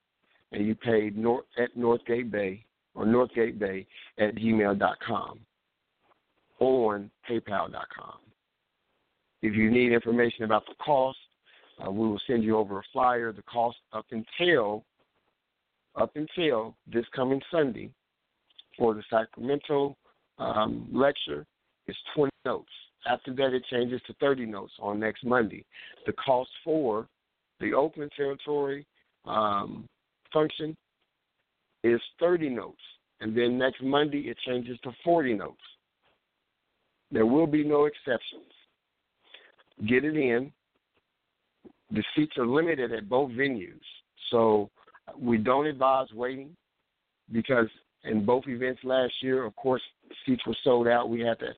and 0.53 0.67
you 0.67 0.75
paid 0.75 1.17
North, 1.17 1.45
at 1.59 1.77
Northgate 1.77 2.31
Bey 2.31 2.65
or 2.95 3.05
Northgate 3.05 3.59
Bey 3.59 3.87
at 4.19 4.35
gmail.com 4.37 5.41
or 6.59 6.95
on 6.97 7.11
PayPal.com. 7.29 8.19
If 9.43 9.55
you 9.55 9.71
need 9.71 9.93
information 9.93 10.45
about 10.45 10.67
the 10.67 10.75
cost, 10.85 11.19
uh, 11.85 11.91
we 11.91 12.09
will 12.09 12.21
send 12.27 12.43
you 12.43 12.57
over 12.57 12.79
a 12.79 12.83
flyer. 12.93 13.33
The 13.33 13.43
cost 13.43 13.77
up 13.93 14.07
until 14.11 14.85
up 15.95 16.17
until 16.17 16.77
this 16.93 17.05
coming 17.15 17.41
Sunday 17.51 17.91
for 18.77 18.95
the 18.95 19.03
Sacramento 19.11 19.97
um, 20.39 20.89
lecture 20.93 21.45
is 21.87 21.97
20 22.15 22.31
notes. 22.45 22.71
After 23.09 23.35
that, 23.35 23.55
it 23.55 23.65
changes 23.71 24.01
to 24.07 24.15
30 24.21 24.47
notes 24.47 24.73
on 24.81 25.01
next 25.01 25.25
Monday. 25.25 25.65
The 26.07 26.13
cost 26.13 26.51
for 26.65 27.09
the 27.61 27.75
Oakland 27.75 28.13
territory 28.17 28.87
um, 29.25 29.87
function 30.33 30.77
is 31.85 32.01
30 32.21 32.51
notes. 32.51 32.81
And 33.21 33.37
then 33.37 33.59
next 33.59 33.83
Monday, 33.83 34.21
it 34.21 34.37
changes 34.47 34.79
to 34.85 34.93
40 35.05 35.35
notes. 35.35 35.57
There 37.11 37.27
will 37.27 37.47
be 37.47 37.65
no 37.65 37.87
exceptions. 37.87 38.53
Get 39.89 40.05
it 40.05 40.17
in. 40.17 40.53
The 41.91 42.05
seats 42.15 42.37
are 42.37 42.47
limited 42.47 42.93
at 42.93 43.09
both 43.09 43.31
venues. 43.33 43.81
So 44.31 44.71
we 45.19 45.39
don't 45.39 45.67
advise 45.67 46.09
waiting 46.13 46.51
because 47.33 47.69
in 48.05 48.25
both 48.25 48.45
events 48.47 48.81
last 48.85 49.15
year, 49.23 49.45
of 49.45 49.57
course, 49.57 49.83
seats 50.27 50.47
were 50.47 50.57
sold 50.63 50.87
out. 50.87 51.09
We 51.09 51.21
had 51.21 51.39
to, 51.41 51.49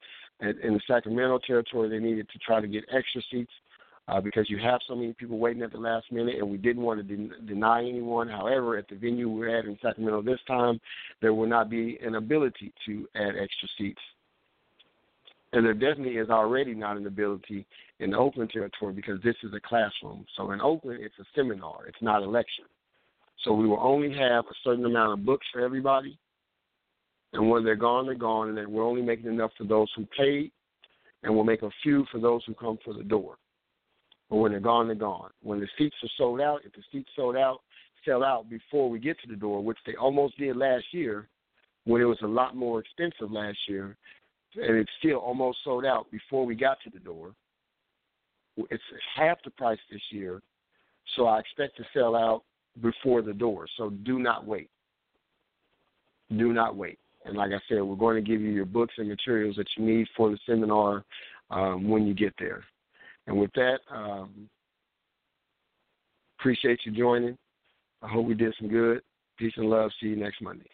in 0.40 0.74
the 0.74 0.80
Sacramento 0.86 1.40
territory, 1.46 1.88
they 1.88 1.98
needed 1.98 2.28
to 2.30 2.38
try 2.38 2.60
to 2.60 2.68
get 2.68 2.84
extra 2.94 3.22
seats 3.30 3.52
uh, 4.10 4.20
because 4.20 4.50
you 4.50 4.58
have 4.58 4.80
so 4.88 4.94
many 4.94 5.12
people 5.12 5.38
waiting 5.38 5.62
at 5.62 5.70
the 5.70 5.78
last 5.78 6.10
minute, 6.10 6.36
and 6.38 6.50
we 6.50 6.56
didn't 6.56 6.82
want 6.82 7.06
to 7.06 7.16
de- 7.16 7.40
deny 7.46 7.80
anyone. 7.80 8.28
However, 8.28 8.76
at 8.76 8.88
the 8.88 8.96
venue 8.96 9.28
we're 9.28 9.56
at 9.56 9.66
in 9.66 9.78
Sacramento 9.80 10.22
this 10.22 10.40
time, 10.48 10.80
there 11.22 11.32
will 11.32 11.46
not 11.46 11.70
be 11.70 11.98
an 12.02 12.16
ability 12.16 12.72
to 12.86 13.06
add 13.14 13.36
extra 13.40 13.68
seats. 13.78 14.00
And 15.52 15.64
there 15.64 15.74
definitely 15.74 16.16
is 16.16 16.30
already 16.30 16.74
not 16.74 16.96
an 16.96 17.06
ability 17.06 17.66
in 17.98 18.10
the 18.10 18.16
Oakland 18.16 18.50
territory 18.50 18.92
because 18.92 19.20
this 19.22 19.36
is 19.42 19.52
a 19.54 19.60
classroom. 19.60 20.24
So 20.36 20.52
in 20.52 20.60
Oakland, 20.60 21.00
it's 21.02 21.18
a 21.20 21.24
seminar, 21.34 21.86
it's 21.86 22.00
not 22.00 22.22
a 22.22 22.26
lecture. 22.28 22.68
So 23.44 23.52
we 23.52 23.66
will 23.66 23.80
only 23.80 24.12
have 24.16 24.44
a 24.44 24.54
certain 24.64 24.84
amount 24.84 25.12
of 25.12 25.24
books 25.24 25.46
for 25.52 25.60
everybody. 25.60 26.18
And 27.32 27.48
when 27.48 27.64
they're 27.64 27.76
gone, 27.76 28.06
they're 28.06 28.14
gone, 28.16 28.48
and 28.48 28.58
then 28.58 28.70
we're 28.72 28.84
only 28.84 29.02
making 29.02 29.26
enough 29.26 29.52
for 29.56 29.64
those 29.64 29.88
who 29.96 30.04
paid, 30.18 30.50
and 31.22 31.32
we'll 31.34 31.44
make 31.44 31.62
a 31.62 31.70
few 31.82 32.04
for 32.10 32.18
those 32.18 32.42
who 32.44 32.54
come 32.54 32.78
for 32.84 32.92
the 32.92 33.04
door. 33.04 33.36
But 34.30 34.36
when 34.36 34.52
they're 34.52 34.60
gone, 34.60 34.86
they're 34.86 34.94
gone. 34.94 35.30
When 35.42 35.60
the 35.60 35.68
seats 35.76 35.96
are 36.02 36.08
sold 36.16 36.40
out, 36.40 36.60
if 36.64 36.72
the 36.72 36.82
seats 36.92 37.10
sold 37.16 37.36
out, 37.36 37.60
sell 38.04 38.24
out 38.24 38.48
before 38.48 38.88
we 38.88 39.00
get 39.00 39.20
to 39.20 39.28
the 39.28 39.36
door, 39.36 39.62
which 39.62 39.78
they 39.84 39.96
almost 39.96 40.38
did 40.38 40.56
last 40.56 40.84
year, 40.92 41.28
when 41.84 42.00
it 42.00 42.04
was 42.04 42.18
a 42.22 42.26
lot 42.26 42.56
more 42.56 42.80
expensive 42.80 43.30
last 43.30 43.58
year, 43.68 43.96
and 44.56 44.76
it's 44.76 44.90
still 44.98 45.18
almost 45.18 45.58
sold 45.64 45.84
out 45.84 46.10
before 46.10 46.46
we 46.46 46.54
got 46.54 46.78
to 46.84 46.90
the 46.90 46.98
door. 47.00 47.34
It's 48.56 48.82
half 49.16 49.38
the 49.44 49.50
price 49.50 49.78
this 49.90 50.00
year, 50.10 50.40
so 51.16 51.26
I 51.26 51.40
expect 51.40 51.76
to 51.78 51.84
sell 51.92 52.14
out 52.14 52.42
before 52.82 53.22
the 53.22 53.32
door. 53.32 53.66
So 53.76 53.90
do 53.90 54.18
not 54.18 54.46
wait. 54.46 54.70
Do 56.36 56.52
not 56.52 56.76
wait. 56.76 56.98
And 57.24 57.36
like 57.36 57.50
I 57.50 57.60
said, 57.68 57.82
we're 57.82 57.96
going 57.96 58.22
to 58.22 58.28
give 58.28 58.40
you 58.40 58.50
your 58.50 58.64
books 58.64 58.94
and 58.98 59.08
materials 59.08 59.56
that 59.56 59.66
you 59.76 59.84
need 59.84 60.06
for 60.16 60.30
the 60.30 60.38
seminar 60.46 61.04
um, 61.50 61.88
when 61.88 62.06
you 62.06 62.14
get 62.14 62.34
there. 62.38 62.64
And 63.26 63.38
with 63.38 63.50
that, 63.54 63.80
um, 63.90 64.48
appreciate 66.38 66.80
you 66.84 66.92
joining. 66.92 67.36
I 68.02 68.08
hope 68.08 68.26
we 68.26 68.34
did 68.34 68.54
some 68.58 68.68
good. 68.68 69.02
Peace 69.38 69.52
and 69.56 69.70
love. 69.70 69.90
See 70.00 70.08
you 70.08 70.16
next 70.16 70.40
Monday. 70.42 70.68